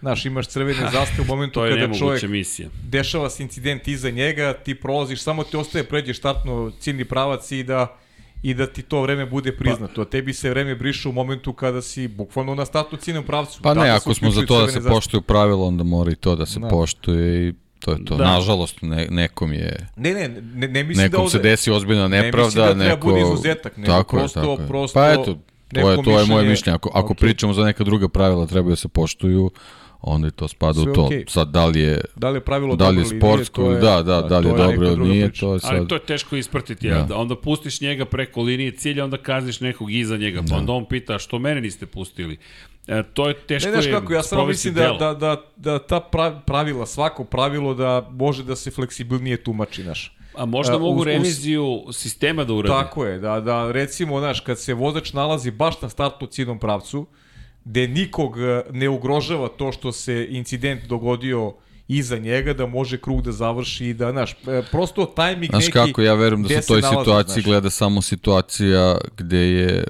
[0.03, 2.69] Znaš, imaš crvene zaste u momentu kada čovjek misija.
[2.83, 7.63] dešava se incident iza njega, ti prolaziš, samo ti ostaje pređeš startno ciljni pravac i
[7.63, 7.97] da
[8.41, 10.01] i da ti to vreme bude priznato.
[10.01, 13.59] A tebi se vreme briše u momentu kada si bukvalno na startnu ciljnom pravcu.
[13.61, 14.95] Pa ne, ako smo za to da se zastave.
[14.95, 16.67] poštuju pravila, onda mora i to da se Da.
[16.67, 18.15] poštuje i to je to.
[18.15, 18.23] Da.
[18.25, 21.31] Nažalost, ne, nekom je Ne, ne, ne, ne mislim da nekom ovde...
[21.31, 23.07] se desi ozbiljna ne nepravda, mislim da treba neko...
[23.09, 24.67] bude izuzetak, nego tako prosto- je, tako je.
[24.67, 25.23] prosto pa eto,
[25.73, 26.75] to je, neko to je moje mišljenje-.
[26.75, 27.19] Ako, ako Ok.
[27.19, 29.51] pričamo za neka druga pravila, treba da se poštuju,
[30.03, 31.03] onda i to spada Sve u to.
[31.03, 31.25] okej.
[31.27, 33.85] Sad, da li je, Da li je pravilo da li je ili sportsko, nije, to
[33.85, 35.39] da, da, da li je to dobro ili nije, priča.
[35.39, 35.87] to je Ali sad...
[35.87, 36.95] to je teško ispratiti, Da.
[36.95, 37.03] ja.
[37.03, 37.17] da.
[37.17, 41.19] onda pustiš njega preko linije cilja, onda kazniš nekog iza njega, pa onda on pita
[41.19, 42.37] što mene niste pustili.
[42.87, 45.41] E, to je teško Ne, znaš je kako, ja samo sprovesti mislim da, da, da,
[45.57, 50.17] da ta pra- pravila, svako pravilo da može da se fleksibilnije tumači, naš.
[50.35, 52.75] A možda E, mogu uz- uz- reviziju sistema da urade.
[52.75, 57.05] Tako je, da, da recimo, znaš, kad se vozač nalazi baš na startnu ciljnom pravcu,
[57.65, 61.53] gde nikog e, ne ugrožava to što se incident dogodio
[61.87, 65.71] iza njega, da može krug da završi i da, znaš, e, prosto tajming Znaš neki...
[65.71, 67.45] kako, ja verujem da se u toj nalaze, situaciji znaš.
[67.45, 69.83] gleda samo situacija gde je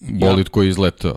[0.00, 1.16] bolid koji je izletao.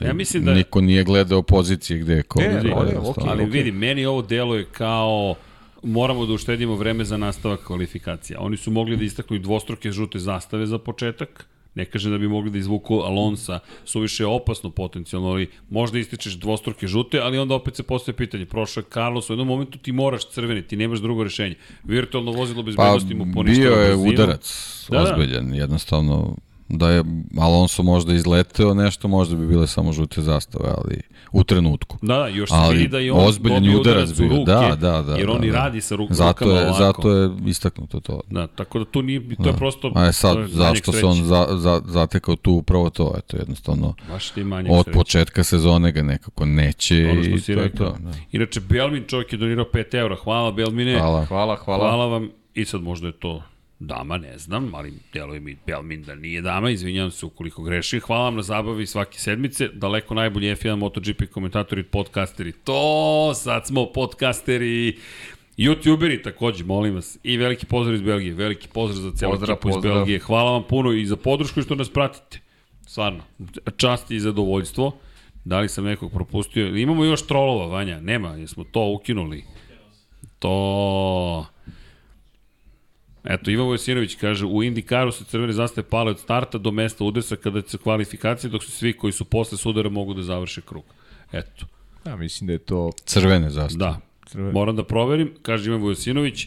[0.00, 2.40] Ja mislim da- Niko nije gledao pozicije gde je ko.
[2.40, 3.10] Ne, ne, jednostavno.
[3.10, 3.24] okej.
[3.28, 5.34] Ali vidi, meni ovo deluje kao
[5.82, 8.40] moramo da uštedimo vreme za nastavak kvalifikacija.
[8.40, 12.28] Oni su mogli da istaknu i dvostruke žute zastave za početak, ne kažem da bi
[12.28, 17.54] mogli da izvuku Alonsa, suviše je opasno potencijalno, ali možda ističeš dvostruke žute, ali onda
[17.54, 20.98] opet se postoje pitanje, prošao je Carlos, u jednom momentu ti moraš crveni, ti nemaš
[20.98, 21.54] drugo rešenje.
[21.84, 24.10] Virtualno vozilo Pa bezbednosti mu poništava bio je brzinu.
[24.10, 25.02] udarac Da, da.
[25.02, 26.36] ozbiljan, jednostavno
[26.70, 27.04] da je
[27.38, 31.00] Alonso možda izleteo nešto, možda bi bile samo žute zastave, ali
[31.32, 31.98] u trenutku.
[32.02, 35.16] Da, da, još se vidi da je on ozbiljan udarac bio, ruke, da, da, da,
[35.16, 35.56] jer on da, i da.
[35.56, 36.82] radi sa ruk, Zato rukama je, ovako.
[36.84, 38.20] zato je istaknuto to.
[38.30, 39.92] Da, tako da tu nije, to je prosto...
[39.94, 43.94] A je sad, je zašto se on za, za, zatekao tu upravo to, eto, jednostavno,
[44.08, 44.98] Baš ti od sreće.
[44.98, 47.86] početka sezone ga nekako neće Ono što i si to je rekao.
[47.90, 47.96] to.
[47.98, 48.10] Da.
[48.32, 50.16] Inače, Belmin čovjek je donirao 5 eura.
[50.16, 50.98] Hvala Belmine.
[50.98, 51.24] Hvala.
[51.24, 51.88] Hvala, hvala.
[51.88, 52.30] Hvala vam.
[52.54, 53.42] I sad možda je to
[53.80, 58.00] dama, ne znam, ali deluje mi Belmin da nije dama, izvinjavam se ukoliko grešim.
[58.00, 62.52] Hvala vam na zabavi svake sedmice, daleko najbolji F1 MotoGP komentatori i podcasteri.
[62.52, 64.98] To, sad smo podcasteri.
[65.56, 67.18] Youtuberi takođe, molim vas.
[67.22, 69.76] I veliki pozdrav iz Belgije, veliki pozdrav za celu ekipu iz.
[69.82, 70.18] Belgije.
[70.18, 72.40] Hvala vam puno i za podršku i što nas pratite.
[72.86, 73.22] Stvarno,
[73.76, 74.96] čast i zadovoljstvo.
[75.44, 76.76] Da li sam nekog propustio?
[76.76, 79.44] Imamo još trolova, Vanja, nema, jesmo to ukinuli.
[80.38, 81.46] To...
[83.24, 87.36] Eto, Ivan Vojsinović kaže, u Indikaru se crvene zastave pale od starta do mesta udesa
[87.36, 90.84] kada se kvalifikacije, dok su svi koji su posle sudara mogu da završe krug.
[91.32, 91.66] Eto,
[92.06, 92.90] Ja mislim da je to...
[93.04, 93.78] Crvene zastave.
[93.78, 94.00] da.
[94.26, 94.52] Crvene.
[94.52, 96.46] Moram da proverim, kaže Ivan Vojsinović,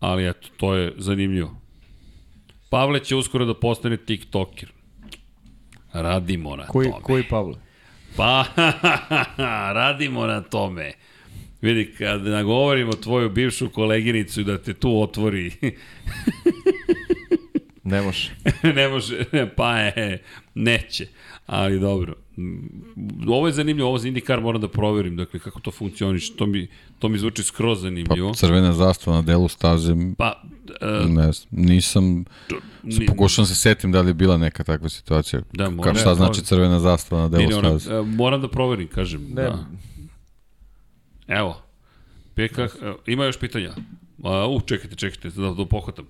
[0.00, 1.56] ali eto, to je zanimljivo.
[2.70, 4.72] Pavle će uskoro da postane tiktoker.
[5.92, 7.02] Radimo na Koji, tome.
[7.02, 7.54] koji Pavle?
[8.16, 8.44] Pa,
[9.80, 10.92] radimo na tome.
[11.62, 15.52] Vidi, kad nagovorimo tvoju bivšu koleginicu da te tu otvori,
[17.84, 18.30] Ne može.
[18.76, 19.24] ne može,
[19.56, 20.22] pa je,
[20.54, 21.06] neće.
[21.46, 22.14] Ali dobro.
[22.36, 22.58] Mm,
[23.28, 26.30] Ovo je zanimljivo, ovo za IndyCar moram da proverim, dakle, kako to funkcioniš.
[26.30, 26.66] To mi,
[26.98, 28.34] to mi zvuči skroz Pa zanimljivo.
[28.34, 30.42] crvena zastava na delu staze, Pa,
[30.80, 32.24] e, ne znam, nisam,
[32.84, 35.42] ni- pokušam se setim da li je bila neka takva situacija.
[35.52, 37.94] Da, mora- Kako šta ne, znači to- crvena zastava na Ne, delu ne, ona, staze?
[37.94, 39.20] e, moram da proverim, kažem.
[39.24, 39.42] Ne.
[39.42, 39.64] Da.
[41.30, 41.62] Evo.
[42.36, 42.58] E,
[43.06, 43.70] ima još pitanja?
[44.24, 46.06] A, u, čekajte, čekajte, da, da pohvatam.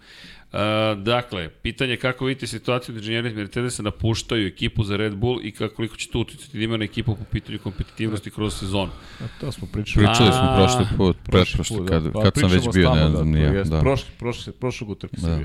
[0.53, 5.41] A, dakle, pitanje je kako vidite situaciju da inženjeri Mercedesa napuštaju ekipu za Red Bull
[5.43, 8.93] i kako koliko će to uticati da ima na ekipu po pitanju kompetitivnosti kroz sezonu.
[9.21, 10.07] A to smo pričali.
[10.07, 12.11] Pričali smo prošli put, Prošli pretprošli, put, kad, da.
[12.11, 13.49] Pa kad sam već bio, ne znam, da, nije.
[13.49, 13.71] to jest.
[13.71, 13.81] Da.
[13.81, 15.29] Prošli, prošli, prošlog utrka Da.
[15.29, 15.45] da.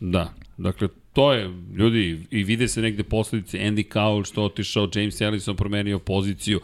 [0.00, 5.20] Da, dakle, to je, ljudi, i vide se negde posledice Andy Cowell što otišao, James
[5.20, 6.60] Ellison promenio poziciju.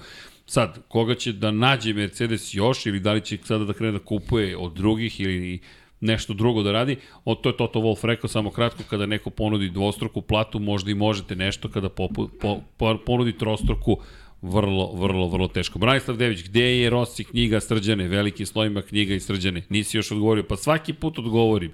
[0.53, 3.99] Sad, koga će da nađe Mercedes još ili da li će sada da krene da
[3.99, 5.59] kupuje od drugih ili
[6.01, 9.71] nešto drugo da radi, o, to je Toto Wolff rekao samo kratko, kada neko ponudi
[9.71, 13.97] dvostruku platu, možda i možete nešto, kada popu, po, po, ponudi trostruku,
[14.43, 15.79] vrlo, vrlo, vrlo teško.
[15.79, 19.63] Branislav Dević, gde je Rossi knjiga Srđane, veliki slojima knjiga i Srđane?
[19.69, 21.73] Nisi još odgovorio, pa svaki put odgovorim.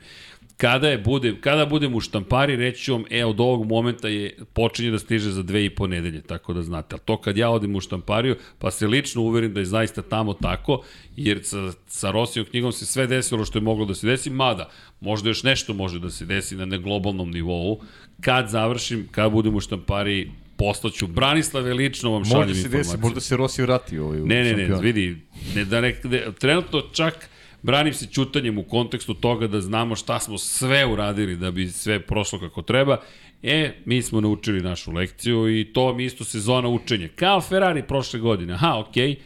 [0.59, 4.37] Kada, je bude, kada budem u štampari, reći ću vam, e, od ovog momenta je
[4.53, 6.95] počinje da stiže za dve i po nedelje, tako da znate.
[6.95, 10.35] Ali to kad ja odem u štampariju, pa se lično uverim da je zaista tamo
[10.35, 10.83] tako,
[11.17, 14.71] jer sa, sa Rosijom knjigom se sve desilo što je moglo da se desi, mada
[15.01, 17.81] možda još nešto može da se desi na ne globalnom nivou.
[18.21, 21.07] Kad završim, kad budem u štampariji, poslaću.
[21.07, 24.69] Branislave lično vam šaljem Možda se desi, možda se Rossi vrati ovaj u Ne, ne,
[24.69, 25.17] ne, vidi,
[25.55, 27.29] ne, da ne, ne, trenutno čak
[27.69, 32.01] branim se ćutanjem u kontekstu toga da znamo šta smo sve uradili da bi sve
[32.01, 33.01] prošlo kako treba.
[33.43, 37.09] E, mi smo naučili našu lekciju i to mi isto sezona učenja.
[37.17, 38.53] Kao Ferrari prošle godine.
[38.53, 39.17] Aha, okej.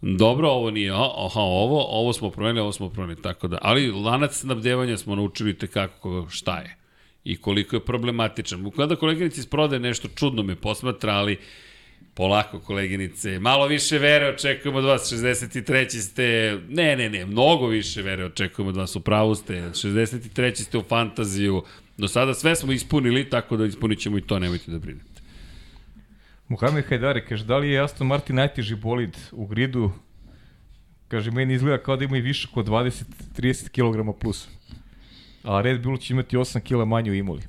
[0.00, 3.58] Dobro, ovo nije, aha, ovo, ovo smo promenili, ovo smo promenili, tako da.
[3.62, 6.76] Ali lanac snabdevanja smo naučili te kako šta je.
[7.24, 8.70] i koliko je problematičan.
[8.76, 11.38] Kada koleginici iz prodaje nešto čudno me posmatra, ali
[12.14, 16.00] polako koleginice, malo više vere očekujemo od vas, 63.
[16.00, 20.54] ste, ne, ne, ne, mnogo više vere očekujemo od vas, u pravu ste, 63.
[20.54, 21.62] ste u fantaziju,
[21.96, 25.22] do sada sve smo ispunili, tako da ispunit ćemo i to, nemojte da brinete.
[26.48, 29.92] Muhamed Hajdari kaže, da li je Aston Martin najteži bolid u gridu?
[31.08, 34.48] Kaže, meni izgleda kao da ima i više kod 20-30 kg plus.
[35.42, 37.42] A Red Bull će imati 8 kg manje u Imoli.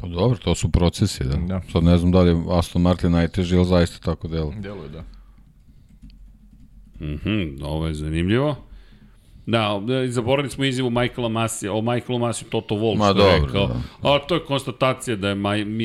[0.00, 1.36] Pa dobro, to su procesi, da.
[1.36, 1.60] Da.
[1.72, 4.54] Sad ne znam da li je Aston Martin najteži, ali zaista tako delo.
[4.60, 5.04] Delo je, da.
[7.00, 8.56] Mhm, ovo je zanimljivo.
[9.46, 13.30] Da, da, zaboravili smo izjavu Michaela Masi, o Michaelu Masi Toto Wolff Ma, što dobro,
[13.32, 13.66] je rekao.
[13.66, 14.10] da.
[14.14, 15.34] A to je konstatacija da je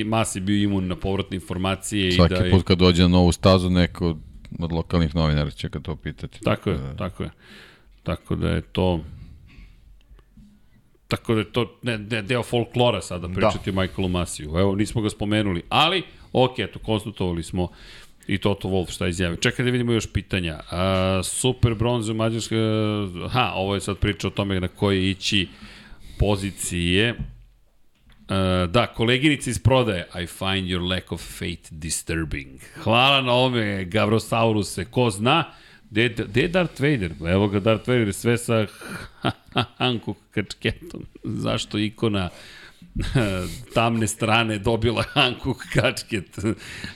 [0.05, 2.51] Masi bio imun na povratne informacije Svaki i da je...
[2.51, 4.17] put kad dođe na novu stazu, neko od,
[4.59, 6.39] od lokalnih novinara će ga to pitati.
[6.41, 6.95] Tako je, Da.
[6.95, 7.29] tako je.
[8.03, 8.99] Tako da je to...
[11.15, 13.79] Tako da je to ne, ne, deo folklora sada pričati da.
[13.79, 14.57] o Michaelu Masiju.
[14.57, 17.67] Evo, nismo ga spomenuli, ali, ok, eto, konstatovali smo
[18.27, 19.37] i Toto Wolff šta izjavio.
[19.37, 20.59] Čekaj da vidimo još pitanja.
[20.71, 22.57] A, super bronze u Mađarskoj...
[23.29, 25.47] Ha, ovo je sad priča o tome na koje ići
[26.19, 27.11] pozicije.
[27.13, 30.07] Uh, da, koleginica iz prodaje.
[30.23, 32.59] I find your lack of faith disturbing.
[32.83, 34.85] Hvala na ovome, Gavrosauruse.
[34.85, 35.43] Ko zna,
[35.93, 37.11] gde je Darth Vader?
[37.27, 38.65] Evo ga Darth Vader, sve sa
[39.79, 41.05] Hanku kačketom.
[41.23, 42.29] Zašto ikona
[43.75, 46.37] tamne strane dobila Hanku kačket?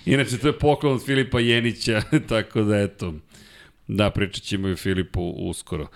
[0.06, 3.14] Inače, to je poklon od Filipa Jenića, tako da eto,
[3.88, 5.88] Da, pričat ćemo i Filipu uskoro.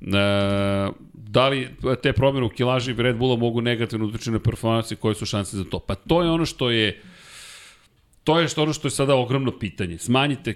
[0.00, 0.14] E,
[1.12, 1.68] da li
[2.02, 5.64] te promjene u kilaži Red Bulla mogu negativno utičiti na performanse, koje su šanse za
[5.64, 5.78] to?
[5.78, 7.02] Pa to je ono što je
[8.24, 9.98] to je što ono što je sada ogromno pitanje.
[9.98, 10.54] Smanjite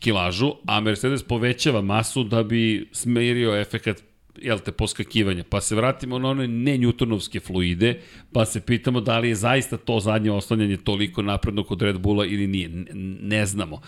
[0.00, 4.02] kilažu, a Mercedes povećava masu da bi smerio efekat
[4.42, 5.44] jel te, poskakivanja.
[5.48, 8.00] Pa se vratimo na one ne newtonovske fluide,
[8.32, 12.26] pa se pitamo da li je zaista to zadnje oslanjanje toliko napredno kod Red Bulla
[12.26, 12.68] ili nije.
[12.68, 12.84] Ne,
[13.20, 13.80] ne znamo.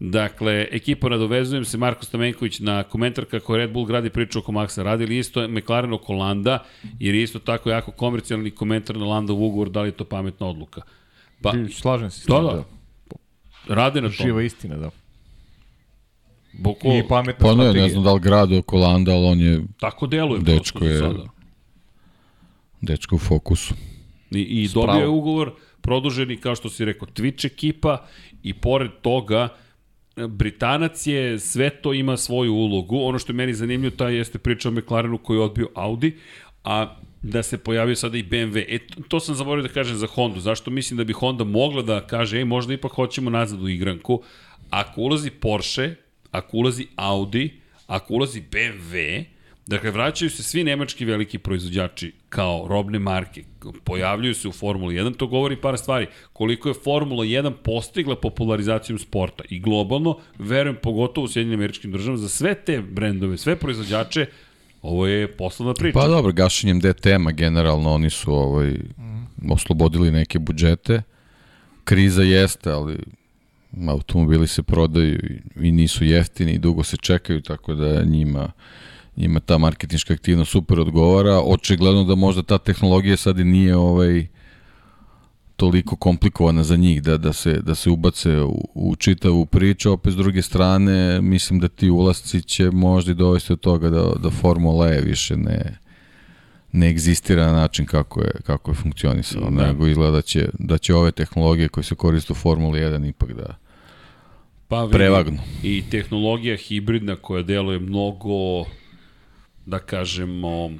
[0.00, 4.82] Dakle, ekipa nadovezujem se, Marko Stamenković na komentar kako Red Bull gradi priču oko Maxa.
[4.82, 6.64] Radili isto McLaren oko Landa,
[6.98, 10.46] jer je isto tako jako komercijalni komentar na Landov ugovor, da li je to pametna
[10.46, 10.82] odluka.
[11.42, 12.64] Pa, Slažem se Da, tim, da.
[13.74, 14.46] Rade na Živa tom.
[14.46, 14.90] istina, da.
[16.58, 17.82] Boko, I pametna Pa ne, strategija.
[17.82, 21.24] ne znam da li grad oko Landa, ali on je tako deluje Dečko je- sada.
[22.80, 23.74] dečko u fokusu.
[24.30, 24.86] I, i Spravo.
[24.86, 28.06] dobio je ugovor produženi, kao što si rekao, Twitch ekipa
[28.42, 29.48] i pored toga
[30.18, 32.98] Britanac je, sve to ima svoju ulogu.
[32.98, 36.16] Ono što je meni zanimljivo, ta jeste priča o McLarenu koji je odbio Audi,
[36.64, 38.64] a da se pojavio sada i BMW.
[38.68, 40.40] E, to- to sam zaboravio da kažem za Hondu.
[40.40, 44.22] Zašto mislim da bi Honda mogla da kaže, ej, možda ipak hoćemo nazad u igranku.
[44.70, 45.94] Ako ulazi Porsche,
[46.36, 49.24] ako ulazi Audi, ako ulazi BMW,
[49.66, 53.44] Dakle, vraćaju se svi nemački veliki proizvođači kao robne marke,
[53.84, 56.06] pojavljuju se u Formuli 1, to govori par stvari.
[56.32, 62.16] Koliko je Formula 1 postigla popularizacijom sporta i globalno, verujem pogotovo u Sjedinim američkim državama,
[62.16, 64.26] za sve te brendove, sve proizvođače,
[64.82, 65.98] ovo je poslovna priča.
[65.98, 68.74] Pa dobro, gašenjem DTM-a generalno oni su ovaj,
[69.50, 71.02] oslobodili neke budžete.
[71.84, 72.98] Kriza jeste, ali
[73.88, 75.18] automobili se prodaju
[75.56, 78.52] i- nisu jeftini i dugo se čekaju, tako da njima
[79.16, 81.40] njima ta marketinška aktivnost super odgovara.
[81.40, 84.26] Očigledno da možda ta tehnologija sad i nije ovaj
[85.56, 90.12] toliko komplikovana za njih da, da, se, da se ubace u, u čitavu priču, opet
[90.12, 94.30] s druge strane mislim da ti ulasci će možda i dovesti od toga da, da
[94.30, 95.78] Formula E više ne,
[96.72, 99.50] ne egzistira na način kako je, kako je funkcionisao, Da.
[99.52, 99.66] da.
[99.66, 103.32] nego izgleda da će, da će ove tehnologije koje se koriste u Formuli 1 ipak
[103.32, 103.56] da
[104.68, 105.38] pa, vidi, prevagnu.
[105.62, 108.64] I tehnologija hibridna koja deluje mnogo,
[109.66, 110.70] da kažemo,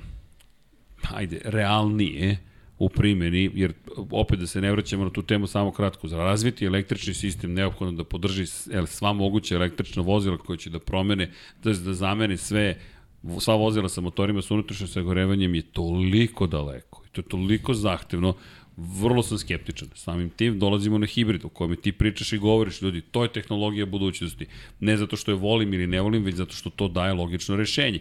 [1.14, 2.36] ajde, realnije
[2.78, 3.72] u primjeni, jer
[4.10, 7.92] opet da se ne vraćamo na tu temu samo kratko, za razviti električni sistem neophodno
[7.92, 8.46] da podrži
[8.86, 11.30] sva moguća električna vozila koje će da promene,
[11.64, 12.78] jest da zamene sve
[13.40, 18.34] sva vozila sa motorima sa unutrašnjim sagorevanjem je toliko daleko i to je toliko zahtevno
[18.76, 19.88] vrlo sam skeptičan.
[19.94, 23.86] Samim tim dolazimo na hibrid o kojem ti pričaš i govoriš, ljudi, to je tehnologija
[23.86, 24.46] budućnosti.
[24.80, 28.00] Ne zato što je volim ili ne volim, već zato što to daje logično rešenje.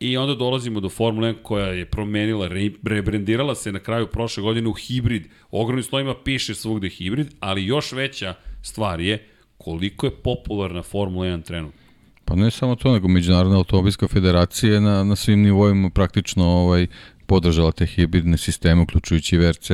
[0.00, 4.42] I onda dolazimo do Formule 1 koja je promenila, re, rebrendirala se na kraju prošle
[4.42, 5.26] godine u hibrid.
[5.50, 9.28] Ogromnim slovima piše svugde hibrid, ali još veća stvar je
[9.58, 11.80] koliko je popularna Formula 1 trenutno.
[12.24, 16.86] Pa ne samo to, nego Međunarodna automobilska federacija na, na svim nivoima praktično ovaj,
[17.26, 19.70] podržala te hibridne sisteme, uključujući VRC,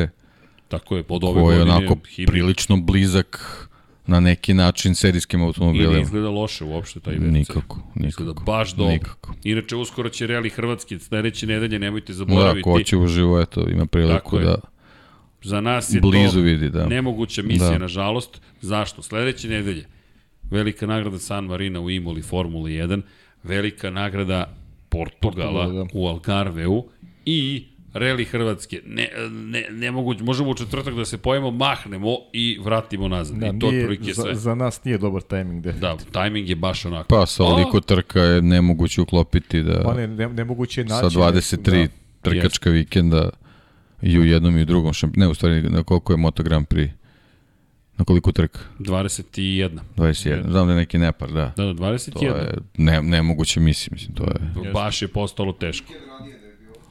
[0.70, 2.26] Tako je, pod ove koji je godine onako hibrid.
[2.28, 3.66] prilično blizak
[4.06, 5.98] na neki način serijskim I ne automobilima.
[5.98, 7.30] izgleda loše uopšte taj WRC.
[7.30, 8.44] Nikako, Izgleda nikako.
[8.44, 8.92] baš dobro.
[8.92, 9.34] Nikako.
[9.44, 12.62] Inače, uskoro će Rally Hrvatski, sledeće nedelje, nemojte Da, zaboraviti.
[12.62, 14.60] ko će uživo, eto, ima priliku da
[15.42, 16.86] Za nas je blizu to vidi, da.
[16.86, 17.78] nemoguća misija, Da.
[17.78, 18.40] nažalost.
[18.60, 19.02] Zašto?
[19.02, 19.84] Sledeće nedelje,
[20.42, 23.02] velika nagrada San Marina u Imoli Formula 1,
[23.42, 24.56] velika nagrada
[24.88, 25.86] Portugala Portugala, da.
[25.92, 26.84] u Algarveu
[27.26, 28.80] i Reli Hrvatske.
[28.86, 33.36] Ne, ne, nemoguće, možemo u četvrtak da se pojemo, mahnemo i vratimo nazad.
[33.36, 34.34] Da, I to nije, otprilike za, sve.
[34.34, 35.62] za nas nije dobar tajming.
[35.62, 35.72] Da.
[35.72, 37.08] Da, tajming je baš onako.
[37.08, 41.00] Pa sa ovoliko trka je nemoguće uklopiti da Pa ne, ne, nemoguće je naći.
[41.10, 41.88] sa 23 Da.
[42.22, 43.30] trkačka vikenda
[44.02, 45.16] i u jednom i u drugom šamp...
[45.16, 46.90] Ne, u stvari, na koliko je Moto Grand Prix?
[47.96, 48.58] Na koliko trka?
[48.78, 49.78] 21.
[49.96, 50.50] 21.
[50.50, 51.52] Znam da je neki nepar, da.
[51.56, 52.24] Da, da, To 21.
[52.24, 55.92] je ne, nemoguće misli, mislim, to je, Baš je postalo teško.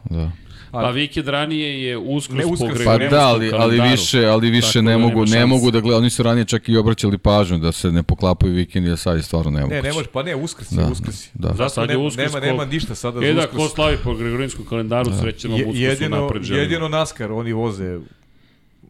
[0.10, 0.32] da.
[0.72, 4.78] Pa vikend ranije je uskrs Ne Uskrs, Pa da, ali, ali više, ali više Tako
[4.78, 7.58] ne da nema mogu, ne mogu da gledaju, oni su ranije čak i obraćali pažnju
[7.58, 9.76] da se ne poklapaju vikendi, a sad je stvarno nemoguće.
[9.76, 11.30] Ne, ne može, pa ne, uskrs je, Da, uskrs je.
[11.34, 11.48] da.
[11.48, 13.56] Da, Zato sad je uskrs nema, nema ništa sada E za da, uskrs.
[13.58, 16.64] ko slavi po Gregorijanskom kalendaru, srećemo Je, uskrsu jedino, napred želimo.
[16.64, 18.00] jedino NASCAR, oni voze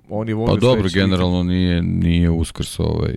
[0.09, 3.15] oni voze Pa dobro, generalno nije, nije uskrs ovaj,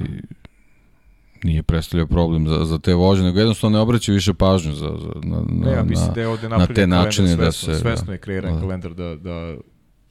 [1.45, 5.13] nije predstavljao problem za, za te vožnje, nego jednostavno ne obraćaju više pažnju za, za,
[5.23, 7.75] na, na, Ne, ja mislim na, da je ovde na te načine da se...
[7.75, 8.61] Svesno je kreiran da.
[8.61, 9.57] kalendar da, da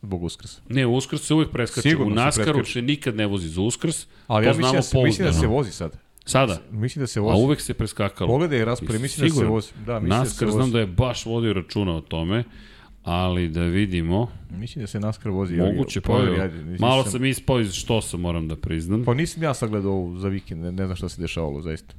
[0.01, 0.61] zbog uskrsa.
[0.69, 1.89] Ne, uskrs se uvek preskače.
[1.89, 2.71] Sigurno u preskače.
[2.71, 4.07] se nikad ne vozi za uskrs.
[4.27, 5.97] Ali ja mislim da, se, mislim da se vozi sad.
[6.25, 6.57] Sada.
[6.71, 7.43] Mislim da se A vozi.
[7.43, 8.27] uvek se preskakalo.
[8.27, 9.67] Pogledaj raspore, mislim da se vozi.
[9.85, 10.55] Da, mislim da se vozi.
[10.55, 12.43] znam da je baš vodio računa o tome,
[13.03, 15.57] ali da vidimo, Mislim da se NASCAR vozi.
[15.57, 16.41] moguće pa je.
[16.41, 19.03] ajde, mislim Malo da sam ispao iz što sam, moram da priznam.
[19.05, 21.93] Pa nisam ja sagledao ovu za vikend, ne, ne znam šta se dešavalo zaista.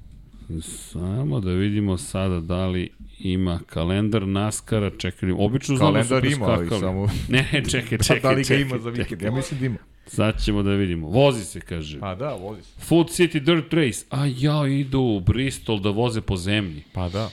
[0.62, 6.32] Samo da vidimo sada da li ima kalendar NASCAR-a, čekaj, obično znam da su Kalendar
[6.32, 6.81] ima, ali preskakali.
[6.81, 7.06] samo...
[7.28, 9.08] Ne, ne, čekaj, Pa čekaj, da li ga ima za vikend?
[9.08, 9.26] čekaj.
[9.26, 9.76] Ja mislim da ima.
[10.06, 11.08] Sad ćemo da vidimo.
[11.08, 12.00] Vozi se, kaže.
[12.00, 12.81] Pa da, vozi se.
[12.81, 14.05] Food City Dirt Race.
[14.10, 16.82] A ja, idu u Bristol da voze po zemlji.
[16.92, 17.31] Pa da.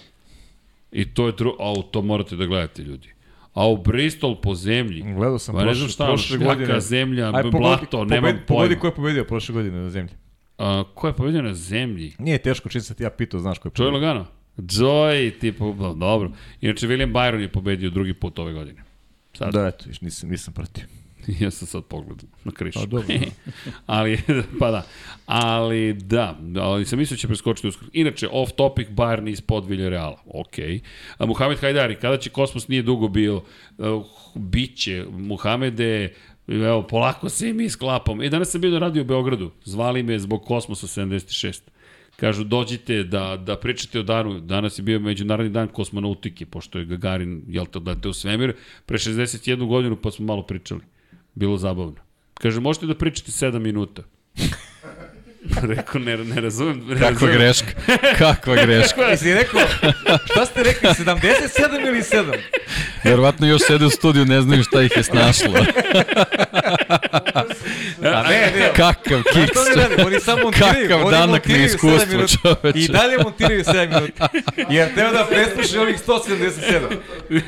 [0.92, 1.56] I to je dru...
[1.60, 3.08] A, to morate da gledate, ljudi.
[3.54, 5.02] A u Bristol po zemlji.
[5.04, 6.80] Gledao sam Pa prošle, šta, prošle šljaka, godine.
[6.80, 8.80] zemlja, Aj, blato, pogodi, nemam pobedi, pogodi pojma.
[8.82, 10.14] ko je pobedio prošle godine na zemlji.
[10.58, 12.14] A, ko je pobedio na zemlji?
[12.20, 13.92] Nije teško, čim sam ti ja pitao, znaš ko je Joey pobedio.
[13.92, 14.26] Logano?
[14.58, 16.32] Joey, tipo, dobro.
[16.62, 18.84] Inače, William Byron je pobedio drugi put ove godine.
[19.34, 20.84] Sad, Da, eto, nisam, nisam pratio.
[21.44, 22.80] ja sam sad pogledao na krišu.
[22.80, 23.16] Pa dobro.
[23.86, 24.20] ali,
[24.60, 24.86] pa da.
[25.26, 27.92] Ali da, ali sam mislio da će preskočiti uskoro.
[27.94, 30.22] Inače, off topic, Bayern ispod Villarreala.
[30.26, 30.58] Ok.
[31.18, 33.42] A Muhamed Hajdari, kada će Kosmos nije dugo bio,
[33.78, 36.14] uh, biće, Muhamede,
[36.48, 38.24] evo, polako se i mi sklapamo.
[38.24, 39.52] I danas sam bio na radio u Beogradu.
[39.66, 41.62] Zvali me zbog Kosmosa 76.
[42.16, 44.40] Kažu, dođite da, da pričate o danu.
[44.40, 48.54] Danas je bio međunarodni dan kosmonautike, pošto je Gagarin, jel to da te u svemir,
[48.86, 50.82] pre 61 godinu pa smo malo pričali.
[51.36, 52.02] Bilo zabavno.
[52.34, 54.04] Kaže, možete da pričate 7 minuta.
[55.70, 56.78] Rekao, ne, ne razumem.
[56.80, 57.34] Ne Kakva razumem.
[57.34, 57.72] greška,
[58.18, 59.02] kakva greška.
[59.02, 59.62] Jesi rekao,
[60.26, 61.08] šta ste rekli, 77
[61.88, 62.38] ili 7?
[63.04, 65.54] Verovatno još sede u studiju, ne znaju šta ih je snašlo.
[68.04, 69.54] A ne, ne, Kakav kiks.
[69.54, 70.88] To ne radi, oni samo montiraju.
[70.90, 72.34] Kakav oni danak sedam minuta.
[72.36, 72.80] čoveče.
[72.80, 74.28] I dalje montiraju 7 minuta.
[74.70, 77.42] Jer treba da preslušaju ovih 177.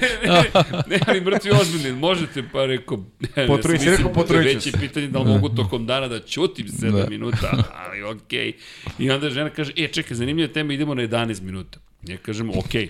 [0.87, 2.97] ne, ali mrtvi ozbiljni, možete, pa rekao...
[3.37, 3.47] Ne,
[3.79, 4.79] se, rekao, da potrujit ću Veće se.
[4.79, 7.09] pitanje da li mogu tokom dana da ćutim 7 Da.
[7.09, 7.51] minuta,
[7.85, 8.53] ali okej.
[8.99, 11.79] I onda žena kaže, e, čekaj, zanimljiva tema, idemo na 11 minuta.
[12.07, 12.89] Ja kažem, okej.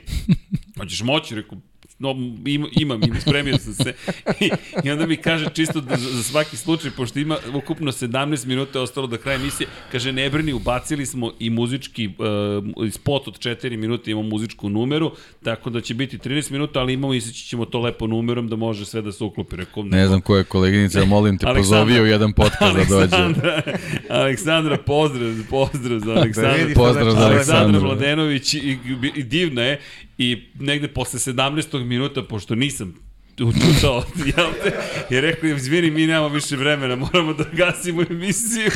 [0.78, 1.36] Hoćeš moći?
[1.36, 1.58] Rekao,
[2.02, 2.16] no,
[2.46, 3.94] ima, imam, imam, spremio sam se.
[4.40, 4.52] I,
[4.84, 9.08] I onda mi kaže čisto da, za, svaki slučaj, pošto ima ukupno 17 minuta ostalo
[9.08, 14.12] do kraja emisije, kaže ne brini, ubacili smo i muzički uh, spot od 4 minuta,
[14.12, 15.12] imamo muzičku numeru,
[15.44, 18.86] tako da će biti 13 minuta, ali imamo iseći ćemo to lepo numerom da može
[18.86, 19.56] sve da se uklopi.
[19.56, 21.80] Rekao, Ne znam ko je koleginica, molim te, Aleksandra.
[21.80, 22.96] pozovi u jedan podcast da dođe.
[22.96, 23.62] Aleksandra,
[24.10, 26.54] Aleksandra, pozdrav, pozdrav za Aleksandra.
[26.54, 27.82] vidi Pozdrav za Aleksandra Aleksandra.
[27.82, 28.78] Mladenović i,
[29.16, 29.80] i divna je
[30.22, 31.84] i negde posle 17.
[31.84, 32.96] minuta, pošto nisam
[33.40, 34.04] učutao,
[34.38, 34.74] jel te,
[35.10, 38.72] je rekao, izvini, mi nemamo više vremena, moramo da gasimo emisiju.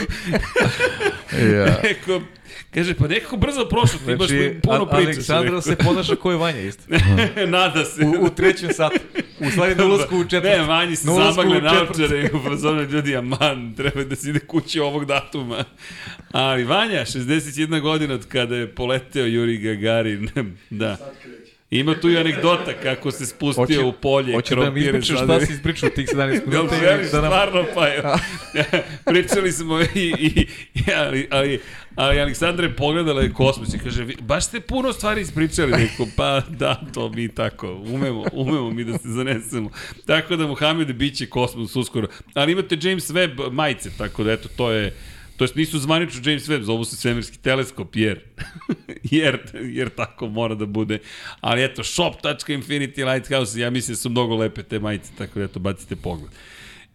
[1.54, 1.78] Ja.
[1.84, 2.22] Rekao,
[2.76, 5.16] kaže, pa nekako brzo prošlo, ti imaš Znači, puno A- pričaš.
[5.16, 6.84] Aleksandra se ponaša ko je Vanja isto.
[7.58, 8.06] Nada se.
[8.06, 9.00] U, u trećem satu.
[9.40, 10.58] U stvari na ulazku u četvrtu.
[10.58, 14.80] Ne, manji se zamagle naočare i u fazonu ljudi, aman, treba da se ide kući
[14.80, 15.64] ovog datuma.
[16.32, 20.30] Ali Vanja, 61 godina od kada je poleteo Juri Gagarin,
[20.70, 20.98] da.
[21.72, 24.34] Ima tu i anegdota kako se spustio u polje.
[24.34, 27.32] Hoće da mi ispričaš šta si ispričao tih 17 Jel minuta želiš i da nam...
[27.32, 28.04] stvarno pa je.
[29.06, 29.86] Pričali smo i,
[30.20, 31.60] i, i ali, ali,
[31.96, 35.72] ali Aleksandra je pogledala je kosmos i kaže, "Vi- baš ste puno stvari ispričali.
[35.72, 39.70] Rekao, pa da, to mi tako, umemo, umemo mi da se zanesemo.
[40.06, 42.08] Tako da, Muhammed, bit će kosmos uskoro.
[42.34, 44.94] Ali imate James Webb majice, tako da eto, to je
[45.38, 48.20] To jest nisu zvanično James Webb, zovu se svemirski teleskop, jer,
[49.12, 51.00] jer, jer tako mora da bude.
[51.42, 55.60] Ali eto, shop.infinity lighthouse, ja mislim da su mnogo lepe te majice, tako da eto,
[55.60, 56.32] bacite pogled.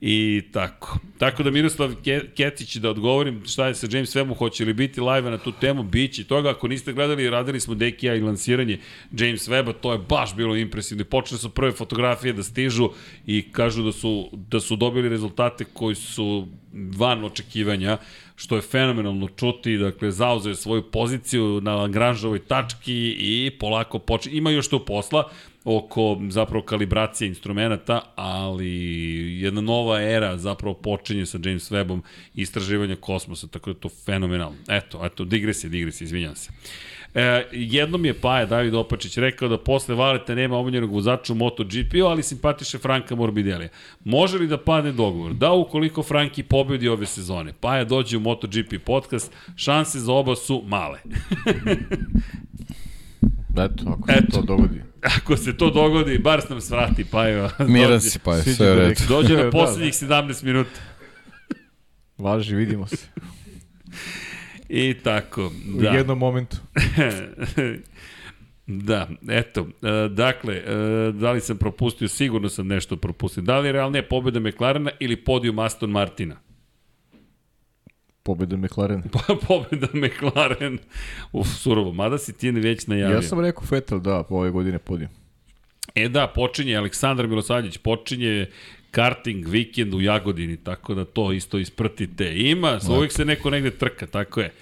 [0.00, 0.98] I tako.
[1.18, 1.94] Tako da Miroslav
[2.36, 5.82] Kecić, da odgovorim šta je sa James Webbom, hoće li biti live na tu temu,
[5.82, 6.50] bit će toga.
[6.50, 8.78] Ako niste gledali, radili smo Deki ja i lansiranje
[9.12, 11.04] James Webba, to je baš bilo impresivno.
[11.04, 12.90] Počele su prve fotografije da stižu
[13.26, 17.98] i kažu da su, da su dobili rezultate koji su van očekivanja,
[18.36, 24.50] što je fenomenalno čuti, dakle, zauzeo svoju poziciju na Lagranžovoj tački i polako počne, ima
[24.50, 25.30] još to posla,
[25.64, 28.70] oko zapravo kalibracije instrumenta, ali
[29.40, 32.00] jedna nova era zapravo počinje sa James Webbom
[32.34, 34.56] istraživanja kosmosa, tako da je to fenomenalno.
[34.68, 36.50] Eto, eto, digresija, digresija, izvinjam se.
[37.14, 42.06] E, jednom je Paja David Opačić rekao da posle Valeta nema omiljenog vozača u MotoGP-u,
[42.06, 43.68] ali simpatiše Franka Morbidelija.
[44.04, 45.34] Može li da padne dogovor?
[45.34, 47.52] Da, ukoliko Franki pobedi ove sezone.
[47.60, 50.98] Paja dođe u MotoGP podcast, šanse za oba su male.
[53.56, 54.36] Eto, ako se Eto.
[54.36, 54.82] to dogodi.
[55.16, 57.50] Ako se to dogodi, bar nam svrati, pa evo.
[57.68, 58.98] Miran si, pa je, sve red.
[59.08, 60.80] Dođe na poslednjih 17 minuta.
[62.18, 63.06] Važi, vidimo se.
[64.68, 65.90] I tako, da.
[65.90, 66.56] U jednom momentu.
[68.66, 70.62] da, eto, e, dakle, e,
[71.12, 73.42] da li sam propustio, sigurno sam nešto propustio.
[73.42, 76.36] Da li je realnije pobjeda McLarena ili podijum Aston Martina?
[78.22, 79.02] Pobjeda McLaren.
[79.48, 80.78] pobjeda McLaren.
[81.32, 81.92] Uf, surovo.
[81.92, 83.16] Mada si ti već najavio.
[83.16, 85.10] Ja sam rekao Vettel, da, ove godine podijum.
[85.94, 88.46] E da, počinje Aleksandar Milosavljević, počinje
[88.90, 92.32] karting vikend u Jagodini, tako da to isto ispratite.
[92.36, 92.82] Ima, Lep.
[92.88, 94.52] uvijek se neko negde trka, tako je.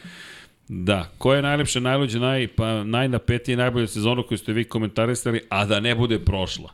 [0.68, 5.40] Da, ko je najlepše, najluđe, naj, pa, najnapetije i najbolje sezonu koju ste vi komentarisali,
[5.48, 6.72] a da ne bude prošla?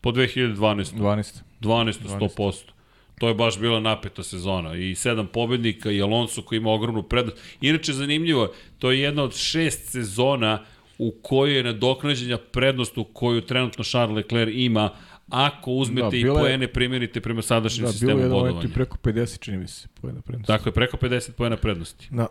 [0.00, 0.56] Po 2012.
[0.56, 1.40] 12.
[1.60, 2.73] 12, 100%.
[3.18, 7.38] To je baš bila napeta sezona i sedam pobednika i Alonso koji ima ogromnu prednost.
[7.60, 10.64] Inače, zanimljivo, to je jedna od šest sezona
[10.98, 14.90] u kojoj je nadoknađenja prednost u koju trenutno Charles Leclerc ima,
[15.28, 18.30] ako uzmete da, i poene primerite prema sadašnjem da, sistemu bodovanja.
[18.30, 20.46] Da, bilo je jedan preko 50, čini mi se, poena prednosti.
[20.46, 22.08] Tako je, preko 50 poena prednosti.
[22.10, 22.26] Da.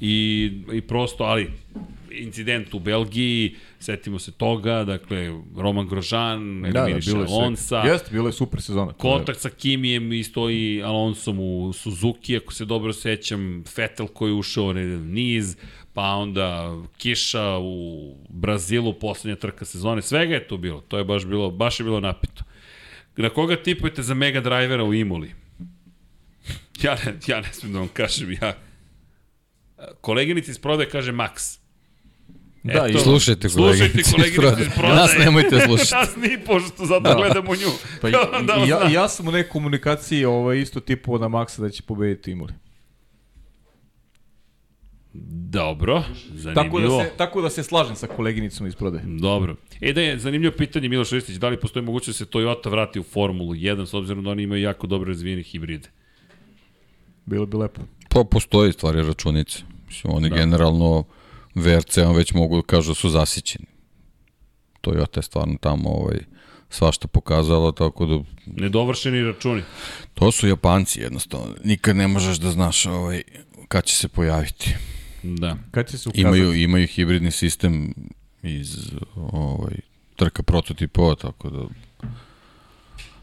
[0.00, 1.50] I, I prosto, ali
[2.12, 7.78] incident u Belgiji, setimo se toga, dakle, Roman Grožan, da, da, Alonsa.
[7.78, 8.92] Jeste, bilo je super sezona.
[8.92, 14.34] Kontakt sa Kimijem i stoji Alonsom u Suzuki, ako se dobro sećam, Vettel koji je
[14.34, 15.56] ušao ne, niz,
[15.92, 20.80] pa onda kiša u Brazilu, poslednja trka sezone, svega je to bilo.
[20.80, 22.44] To je baš bilo, baš je bilo napito.
[23.16, 25.34] Na koga tipujete za Mega Drivera u Imoli?
[26.82, 28.56] Ja ne, ja ne smijem da vam kažem, ja...
[30.00, 31.59] Koleginica iz prodaje kaže Max.
[32.62, 34.96] Da, Eto, i slušajte koleginice koleginice iz prodaje.
[34.96, 35.94] Nas nemojte slušati.
[35.94, 37.14] Nas ni pošto zato da.
[37.14, 37.70] gledamo nju.
[38.00, 38.12] Pa i,
[38.46, 41.82] da i, ja, ja sam u nekoj komunikaciji ovaj, isto tipu na Maxa da će
[41.82, 42.52] pobediti Imoli.
[45.50, 46.02] Dobro,
[46.34, 46.64] zanimljivo.
[46.64, 49.04] Tako da, se, tako da se slažem sa koleginicom iz prodaje.
[49.06, 49.56] Dobro.
[49.80, 53.00] E da je zanimljivo pitanje Miloš Ristić, da li postoji mogućnost da se Toyota vrati
[53.00, 55.88] u Formulu 1, s obzirom da oni imaju jako dobro razvijene hibride?
[57.26, 57.80] Bilo bi lepo.
[58.08, 59.58] Pa postoji stvari računice.
[59.86, 60.36] Mislim, oni da.
[60.36, 61.04] generalno
[61.54, 63.66] VRC-om već mogu da kažu da su zasićeni.
[64.80, 66.18] Toyota je stvarno tamo ovaj,
[66.68, 68.18] svašta pokazala, tako da...
[68.46, 69.62] Nedovršeni računi.
[70.14, 71.54] To su Japanci jednostavno.
[71.64, 73.22] Nikad ne možeš da znaš ovaj,
[73.68, 74.74] kad će se pojaviti.
[75.22, 75.56] Da.
[75.70, 76.20] Kad će se ukazati?
[76.20, 77.94] Imaju, imaju hibridni sistem
[78.42, 78.76] iz
[79.16, 79.74] ovaj,
[80.16, 81.62] trka prototipova, tako da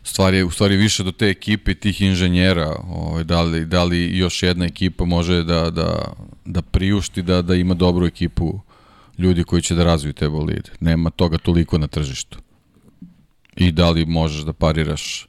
[0.08, 4.18] stvar je u stvari više do te ekipe tih inženjera, ovaj, da, li, da li
[4.18, 6.14] još jedna ekipa može da, da,
[6.46, 8.60] da priušti da, da ima dobru ekipu
[9.18, 10.70] ljudi koji će da razviju te bolide.
[10.80, 12.40] Nema toga toliko na tržištu.
[13.56, 15.28] I da li možeš da pariraš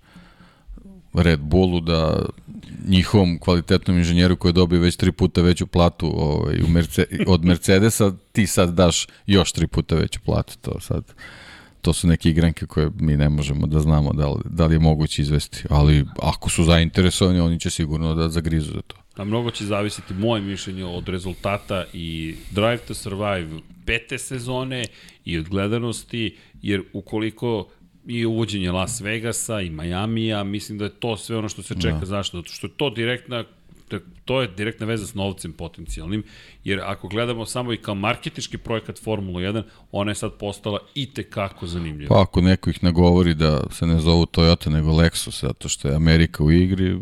[1.14, 2.26] Red Bullu da
[2.88, 8.12] njihovom kvalitetnom inženjeru koji dobije već tri puta veću platu ovaj, u Merce, od Mercedesa,
[8.32, 10.58] ti sad daš još tri puta veću platu.
[10.60, 11.04] To sad
[11.88, 14.78] to su neke igranke koje mi ne možemo da znamo da li, da li je
[14.78, 18.96] moguće izvesti, ali ako su zainteresovani, oni će sigurno da zagrizu za to.
[19.16, 23.48] A mnogo će zavisiti moje mišljenje od rezultata i Drive to Survive
[23.86, 24.84] pete sezone
[25.24, 27.68] i od gledanosti, jer ukoliko
[28.06, 31.98] i uvođenje Las Vegasa i Majamija, mislim da je to sve ono što se čeka.
[31.98, 32.06] Da.
[32.06, 32.36] Zašto?
[32.36, 33.44] Zato što je to direktna
[34.24, 36.22] to je direktna veza s novcem potencijalnim,
[36.64, 41.06] jer ako gledamo samo i kao marketički projekat Formula 1, ona je sad postala i
[41.06, 42.08] tekako zanimljiva.
[42.08, 45.94] Pa ako neko ih nagovori da se ne zovu Toyota nego Lexus, zato što je
[45.94, 46.98] Amerika u igri,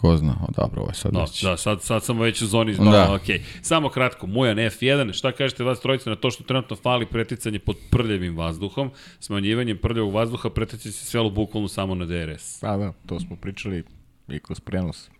[0.00, 1.42] Ko zna, o, dobro, ovo je sad no, već.
[1.42, 3.14] Da, sad, sad sam već u zoni znao, da.
[3.14, 3.40] ok.
[3.62, 7.76] Samo kratko, Mujan F1, šta kažete vas trojice na to što trenutno fali preticanje pod
[7.90, 12.60] prljavim vazduhom, smanjivanjem prljavog vazduha pretiče se svelo bukvalno samo na DRS.
[12.60, 13.84] Pa da, to smo pričali
[14.30, 15.10] i kroz prenos.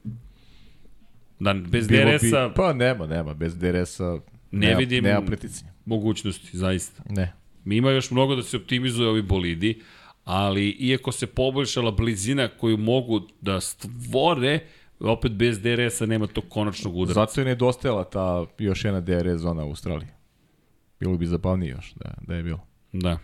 [1.40, 4.18] Da, bez DRS-a Bi, pa nema, nema, bez DRS-a
[4.50, 5.72] Ne nema, vidim- nema preticanja.
[5.84, 7.02] mogućnosti, zaista.
[7.08, 7.32] Ne.
[7.64, 9.80] Mi ima još mnogo da se optimizuje ovi bolidi,
[10.24, 14.60] ali iako se poboljšala blizina koju mogu da stvore,
[15.00, 17.14] opet bez DRS-a nema tog konačnog udara.
[17.16, 20.08] Zato je nedostajala ta još jedna DRS zona u Australiji.
[21.00, 22.60] Bilo bi zabavnije još da, da je bilo.
[22.92, 23.18] Da.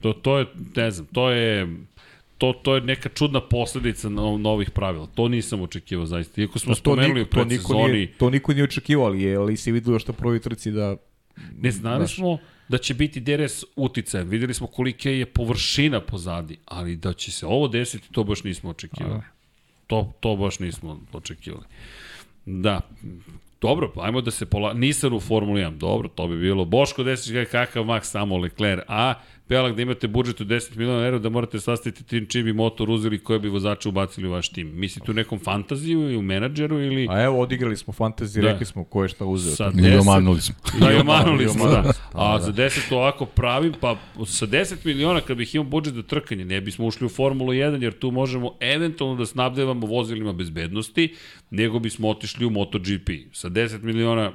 [0.00, 0.46] To, to je,
[0.76, 1.76] ne znam, to je
[2.38, 5.06] to, to je neka čudna posledica no, novih pravila.
[5.14, 6.40] To nisam očekivao zaista.
[6.40, 9.22] Iako smo to, spomenuli u niko, to, niko predsezoni, nije, to niko nije očekivao, ali,
[9.22, 10.96] je, ali se videlo što prvoj trci da...
[11.60, 12.38] ne znali smo
[12.68, 14.28] da će biti DRS uticajan.
[14.28, 18.70] Videli smo kolika je površina pozadi, ali da će se ovo desiti, to baš nismo
[18.70, 19.20] očekivali.
[19.86, 21.64] To, to baš nismo očekivali.
[22.46, 22.80] Da,
[23.64, 24.72] Dobro, ajmo da se pola...
[24.72, 26.64] Nisam u Formuli 1, dobro, to bi bilo.
[26.64, 29.14] Boško Desić ga kakav mak samo Leclerc, a
[29.48, 32.90] Pelak da imate budžet od 10 miliona evra da morate sastaviti tim čim bi motor
[32.90, 34.70] uzeli koje bi vozače ubacili u vaš tim.
[34.74, 37.06] Mislite u nekom fantaziju i u menadžeru ili...
[37.10, 38.50] A evo, odigrali smo fantaziju, Da.
[38.50, 39.56] rekli smo ko je šta uzeo.
[39.56, 40.54] Sa I 10 omanuli smo.
[40.80, 41.92] Da, i omanuli I smo, da.
[42.12, 46.02] A za 10 to ovako pravim, pa sa 10 miliona kad bih imao budžet za
[46.02, 51.14] trkanje, ne bismo ušli u Formulu 1, jer tu možemo eventualno da snabdevamo vozilima bezbednosti,
[51.50, 53.10] nego bismo otišli u MotoGP.
[53.32, 54.32] Sa 10 miliona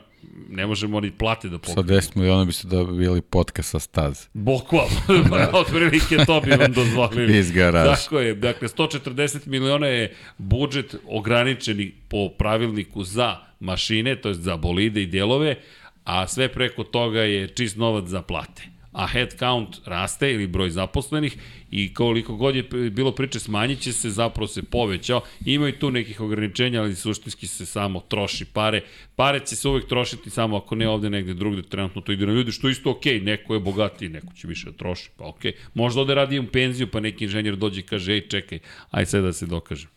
[0.49, 2.01] ne možemo ni plate da Sa pokrijemo.
[2.01, 4.27] 10 miliona biste dobili podcast sa staze.
[4.33, 4.89] Bukvalno,
[5.29, 5.51] da.
[5.53, 7.37] otprilike to bi vam dozvolili.
[7.39, 7.95] Iz garaža.
[7.95, 14.57] Tako je, dakle 140 miliona je budžet ograničeni po pravilniku za mašine, to je za
[14.57, 15.55] bolide i delove,
[16.03, 18.78] a sve preko toga je čist novac za plate.
[18.91, 21.37] A head count raste ili broj zaposlenih
[21.71, 25.21] i koliko god je bilo priče smanjit će se, zapravo se povećao.
[25.45, 28.81] Ima i tu nekih ograničenja, ali suštinski se samo troši pare.
[29.15, 32.33] Pare će se uvek trošiti samo ako ne ovde negde drugde, trenutno to ide na
[32.33, 35.53] ljudi, što isto okej, neko je bogatiji, neko će više da troši, pa okej.
[35.73, 38.59] Možda ovde radi u penziju, pa neki inženjer dođe i kaže, ej, čekaj,
[38.91, 39.89] aj sad da se dokažem.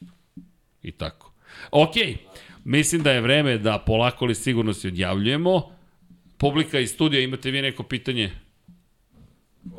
[0.82, 1.32] I tako.
[1.70, 2.16] Okej,
[2.64, 5.62] mislim da je vreme da polako ali sigurno se odjavljujemo.
[6.38, 8.32] Publika iz studija, imate vi neko pitanje?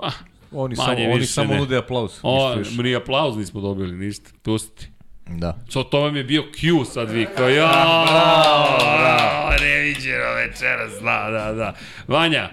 [0.01, 0.11] Ah,
[0.51, 1.59] Oni, Manje samo, oni više samo ne.
[1.59, 2.19] nude aplauz.
[2.23, 4.29] o, ni aplauz nismo dobili, ništa.
[4.41, 4.87] Pustiti.
[5.27, 5.57] Da.
[5.69, 7.67] So, to vam je bio Q sad vi, kao ja,
[8.07, 11.73] bravo, neviđeno večeras, da, da, da.
[12.07, 12.49] Vanja,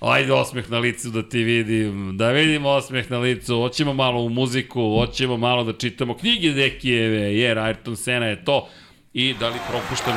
[0.00, 4.28] ajde osmeh na licu da ti vidim, da vidim osmeh na licu, hoćemo malo u
[4.28, 8.68] muziku, hoćemo malo da čitamo knjige Dekijeve, jer Ayrton Sena je to,
[9.12, 10.14] i da li propuštam,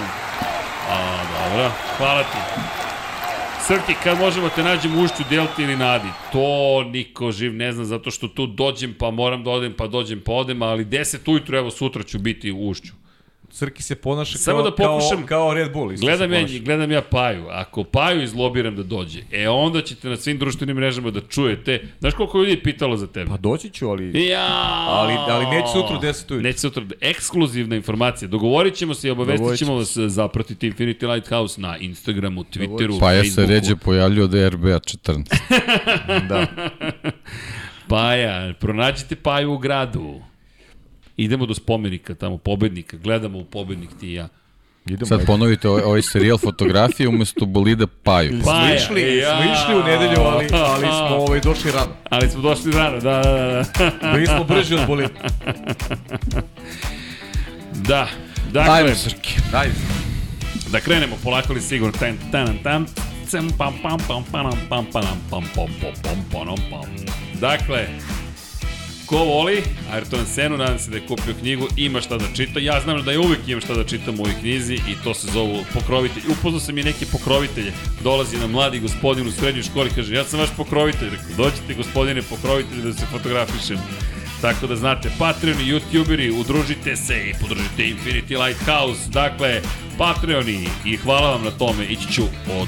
[0.89, 2.37] a, dobro, hvala ti.
[3.67, 6.07] Srki, kad možemo te nađemo u ušću Delti ili Nadi?
[6.31, 10.21] To niko živ ne zna, zato što tu dođem, pa moram da odem, pa dođem,
[10.25, 13.02] pa odem, ali 10 ujutru, evo sutra ću biti u ušću.
[13.53, 15.91] Crki se ponaša Samo kao, da pokušam- kao, kao Red Bull.
[15.91, 17.45] Isto Gledam ja, gledam ja Paju.
[17.49, 21.87] Ako Paju izlobiram da dođe, e onda ćete na svim društvenim mrežama da čujete.
[21.99, 23.29] Znaš koliko ljudi je pitalo za tebe?
[23.29, 24.27] Pa doći ću, ali...
[24.27, 24.47] Ja!
[24.87, 26.41] Ali, ali neće sutra u 10 ujutru.
[26.41, 26.83] Neće sutra.
[27.01, 28.27] Ekskluzivna informacija.
[28.29, 33.23] Dogovorit ćemo se i obavestit ćemo vas zapratiti Infinity Lighthouse na Instagramu, Twitteru, Pa ja
[33.23, 33.51] se Facebooku.
[33.51, 35.23] ređe pojavljio od RBA 14.
[36.29, 36.47] Da.
[37.87, 40.21] Paja, pronađite Paju u gradu.
[41.17, 42.97] Idemo do spomenika tamo, pobednika.
[42.97, 44.27] Gledamo u pobednik ti i ja.
[44.85, 45.05] Idemo.
[45.05, 48.29] Sad ponovite ovaj, ovaj serijal fotografije umesto bolida Paju.
[48.29, 49.35] Smo Paja, išli, ja.
[49.35, 51.91] smo išli u nedelju, ali, ali smo ovaj, došli rano.
[52.09, 53.65] Ali smo došli rano, da, da,
[54.01, 54.11] da.
[54.13, 55.09] Bili smo brži od bolida.
[57.87, 58.07] Da,
[58.51, 59.35] dakle, Ajmo, Srki.
[59.53, 59.73] Ajde.
[60.71, 61.93] da krenemo polako li sigurno.
[61.99, 62.85] Tan, tan, tan,
[63.27, 65.71] cem, pam, pam, pam, pam, pam, pam, pam, pam, pam,
[66.03, 66.81] pam, pam, pam.
[67.41, 67.87] Dakle,
[69.05, 72.59] ko voli Ayrton Senu, nadam se da je kupio knjigu, ima šta da čita.
[72.59, 75.27] Ja znam da ja uvek imam šta da čitam u ovoj knjizi i to se
[75.31, 76.25] zovu pokrovitelji.
[76.31, 77.73] Upoznao sam i neke pokrovitelje.
[78.03, 81.09] Dolazi na mladi gospodin u srednjoj školi, kaže, ja sam vaš pokrovitelj.
[81.09, 83.77] Rekao, dođite gospodine pokrovitelji da se fotografišem.
[84.41, 89.09] Tako da znate, Patreoni, YouTuberi, udružite se i podržite Infinity Lighthouse.
[89.09, 89.61] Dakle,
[89.97, 92.23] Patreoni i hvala vam na tome, ići ću
[92.61, 92.67] od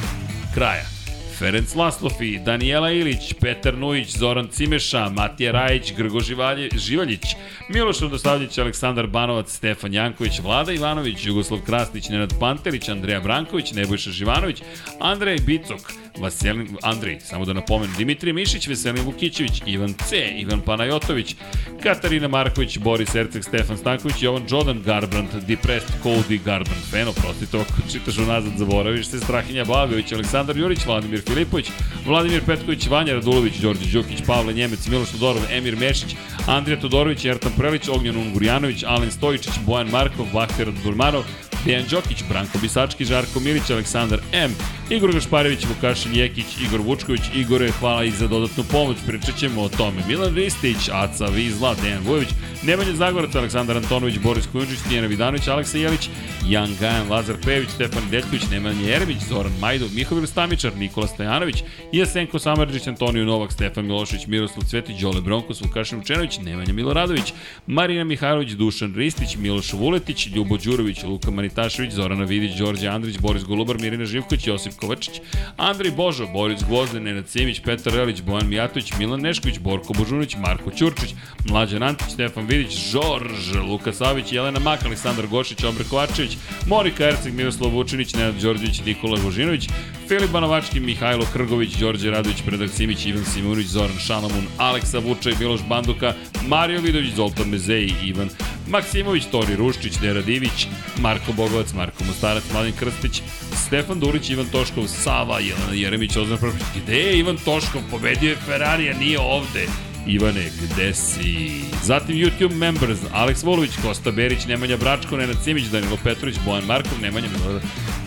[0.54, 0.95] kraja.
[1.40, 7.22] Ferenc Laslofi, Danijela Ilić, Petar Nujić, Zoran Cimeša, Matija Rajić, Grgo Živalje, Živaljić,
[7.70, 14.12] Miloš Radosavljić, Aleksandar Banovac, Stefan Janković, Vlada Ivanović, Jugoslav Krasnić, Nenad Pantelić, Andreja Branković, Nebojša
[14.12, 14.62] Živanović,
[15.00, 21.36] Andrej Bicok, Vaselin, Andrej, samo da napomenem, Dimitrije Mišić, Veselin Vukićević, Ivan C, Ivan Panajotović,
[21.84, 26.86] Katarina Marković, Boris Erceg, Stefan Stanković, Jovan Jodan, Garbrandt, Depressed Cody, Garbrandt.
[26.92, 31.68] Fan, oprostite, ako čitaš unazad, zaboraviš se, Strahinja Blagović, Aleksandar Jurić, Vladimir Filipović,
[32.06, 36.16] Vladimir Petković, Vanja Radulović, Đorđe Đukić, Pavle Njemec, Miloš Todorov, Emir Mešić,
[36.48, 41.24] Andrija Todorović, Ertan Prelić, Ognjan Ungurjanović, Alen Stojičić, Bojan Markov, Bahter Durmanov,
[41.66, 44.56] Dejan Đokić, Branko Bisački, Žarko Milić, Aleksandar M,
[44.90, 49.70] Igor Gašparević, Vukašin Jekić, Igor Vučković, Igore, hvala i za dodatnu pomoć, pričat ćemo o
[49.70, 50.02] tome.
[50.08, 52.30] Milan Ristić, Aca Vizla, Dejan Vujović,
[52.64, 56.10] Nemanja Zagorac, Aleksandar Antonović, Boris Kujundžić, Tijena Vidanović, Aleksa Jelić,
[56.48, 62.40] Jan Gajan, Lazar Pević, Stefan Deljković, Nemanja Jeremić, Zoran Majdov, Mihovil Stamičar, Nikola Stojanović, Jasenko
[62.40, 67.34] Samarđić, Antonio Novak, Stefan Milošević, Miroslav Cvetić, Đole Bronkos, Vukašin Učenović, Nemanja Miloradović,
[67.68, 73.44] Marina Mihajlović, Dušan Ristić, Miloš Vuletić, Ljubo Đurović, Luka Manitašević, Zorana Vidić, Đorđe Andrić, Boris
[73.44, 75.22] Golubar, Mirina Živković, Josip Kovačić,
[75.58, 80.72] Andrej Božo, Boris Gvozden, Nenad Simić, Petar Relić, Bojan Mijatović, Milan Nešković, Borko Božunić, Marko
[80.72, 87.06] Ćurčić, Mlađan Antić, Stefan Vidić, Žorž, Luka Savić, Jelena Mak, Aleksandar Gošić, Obre Kovačević, Monika
[87.06, 89.70] Erceg, Miroslav Vučinić, Nenad Đorđević, Nikola Božinović,
[90.08, 95.62] Filip Banovački, Mihajlo Krgović, Đorđe Radović, Predrag Simić, Ivan Simunović, Zoran Šalamun, Aleksa Vučaj, Miloš
[95.70, 96.14] Banduka,
[96.48, 98.30] Mario Vidović, Zoltan Mezeji, Ivan
[98.68, 100.68] Maksimović, Tori Ruščić, Dera Divić,
[101.02, 103.22] Marko Bogovac, Marko Mostarac, Mladen Krstić,
[103.54, 106.64] Stefan Durić, Ivan Toškov, Sava, Jelena Jeremić, Ozran Prvić.
[106.76, 107.82] Gde je Ivan Toškov?
[107.92, 109.68] Pobedio je Ferrari, a nije ovde.
[110.08, 111.50] Ivane, gde si?
[111.84, 117.02] Zatim YouTube members, Aleks Volović, Kosta Berić, Nemanja Bračko, Nenad Simić, Danilo Petrović, Bojan Markov,
[117.02, 117.62] Nemanja Milorad,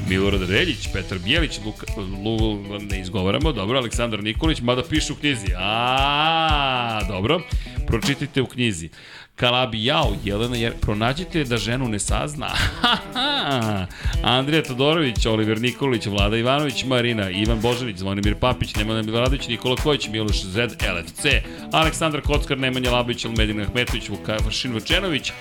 [0.08, 1.86] Milorad Reljić, Petar Bijelić, Luka,
[2.24, 5.46] Lu, ne izgovaramo, dobro, Aleksandar Nikolić, mada piše u knjizi.
[5.56, 7.40] A, dobro,
[7.86, 8.90] pročitajte u knjizi.
[9.40, 12.48] Kalabi Jao, Jelena, jer pronađite da ženu ne sazna.
[14.22, 20.08] Andrija Todorović, Oliver Nikolić, Vlada Ivanović, Marina, Ivan Božanić, Zvonimir Papić, Nemanja Miloradović, Nikola Kojić,
[20.08, 21.24] Miloš Zed, LFC,
[21.72, 25.32] Aleksandar Kockar, Nemanja Labić, Almedina Ahmetović, Vukašin Vučenović,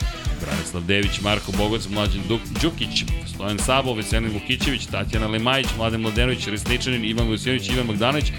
[0.41, 3.03] Branislav Dević, Marko Bogoc, Mlađan Duk, Đukić,
[3.33, 8.31] Stojan Sabo, Veselin Vukićević, Tatjana Lemajić, Mladen Mladenović, Resničanin, Ivan Vujsinović, Ivan Magdanović,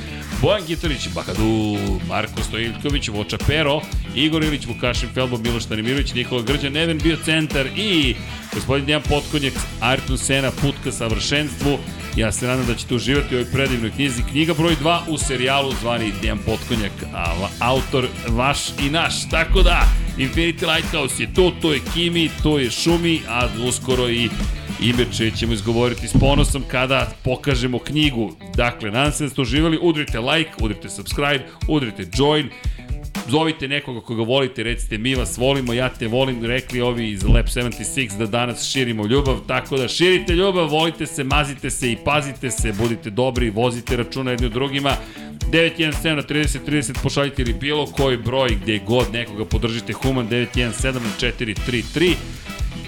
[0.42, 1.76] Bojan Gitarić, Bakadu,
[2.08, 3.80] Marko Stojiljković, Voča Pero,
[4.14, 8.14] Igor Ilić, Vukašin Felbo, Miloš Stanimirović, Nikola Grđan, Neven bio centar i
[8.54, 11.78] gospodin Dejan Potkonjak, Ayrton Sena, put ka savršenstvu.
[12.16, 14.22] Ja se nadam da ćete uživati u ovoj predivnoj knjizi.
[14.30, 19.28] Knjiga broj 2 u serijalu zvani Dejan Potkonjak, a autor vaš i naš.
[19.30, 24.28] Tako da, Infinity Lighthouse je tu, to je Kimi, to je Šumi, a uskoro i
[24.80, 28.32] ime čije ćemo izgovoriti s ponosom kada pokažemo knjigu.
[28.56, 32.50] Dakle, nadam se da ste uživali, udrite like, udrite subscribe, udrite join,
[33.28, 37.46] zovite nekoga koga volite, recite mi vas volimo, ja te volim, rekli ovi iz Lab
[37.46, 42.50] 76 da danas širimo ljubav, tako da širite ljubav, volite se, mazite se i pazite
[42.50, 44.96] se, budite dobri, vozite računa jedni drugima,
[45.52, 50.94] 917 na 30 30 pošaljite ili bilo koji broj gde god nekoga podržite Human 917
[50.94, 52.14] na 433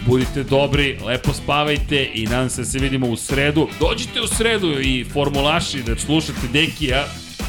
[0.07, 3.68] budite dobri, lepo spavajte i nadam se da se vidimo u sredu.
[3.81, 7.05] Dođite u sredu i formulaši da slušate Dekija,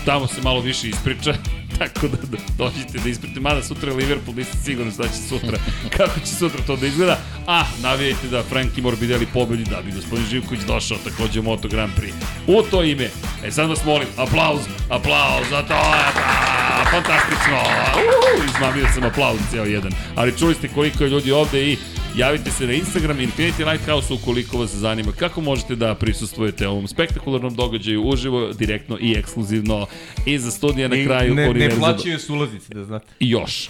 [0.06, 1.34] tamo se malo više ispriča,
[1.82, 5.58] tako da, da dođite da isprite, mada sutra je Liverpool, nisam siguran šta će sutra,
[5.98, 10.26] kako će sutra to da izgleda, a navijajte da Franki Morbidelli pobedi da bi gospodin
[10.26, 12.14] Živković došao takođe u Moto Grand Prix.
[12.48, 13.10] U to ime,
[13.46, 19.68] e sad vas molim, aplauz, aplauz, za to, da, fantastično, uh, izmamio sam aplauz cijel
[19.68, 21.78] jedan, ali čuli ste koliko je ljudi ovde i
[22.16, 27.56] Javite se na Instagram Infinity Lighthouse ukoliko vas zanima kako možete da prisustvujete ovom spektakularnom
[27.56, 29.88] događaju uživo, direktno i ekskluzivno
[30.26, 31.36] iza studija na kraju.
[31.36, 33.06] Ne, ne plaćaju su ulaznice, da znate.
[33.20, 33.70] Još.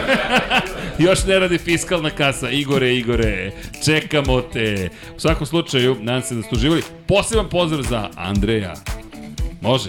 [1.08, 2.50] još ne radi fiskalna kasa.
[2.50, 3.52] Igore, Igore,
[3.84, 4.88] čekamo te.
[5.16, 6.82] U svakom slučaju, nadam se da ste uživali.
[7.06, 8.74] Poseban pozdrav za Andreja.
[9.60, 9.88] Može.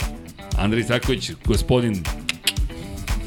[0.57, 2.03] Andrej Zaković, gospodin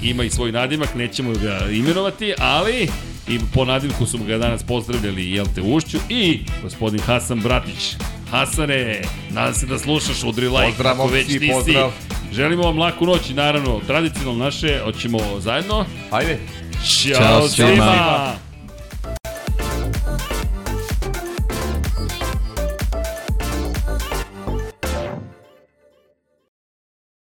[0.02, 2.88] ima i svoj nadimak, nećemo ga imenovati, ali
[3.28, 7.94] i po nadimku su ga danas pozdravljali jel te Ušću i gospodin Hasan Bratić.
[8.30, 11.90] Hasane, nadam se da slušaš, udri like, pozdrav, ako već ti pozdrav.
[11.90, 12.34] si.
[12.34, 15.84] Želimo vam laku noć i naravno tradicionalno naše, hoćemo zajedno.
[16.10, 16.38] Ajde.
[16.86, 17.70] Ćao, Ćao svima!
[17.70, 18.45] svima.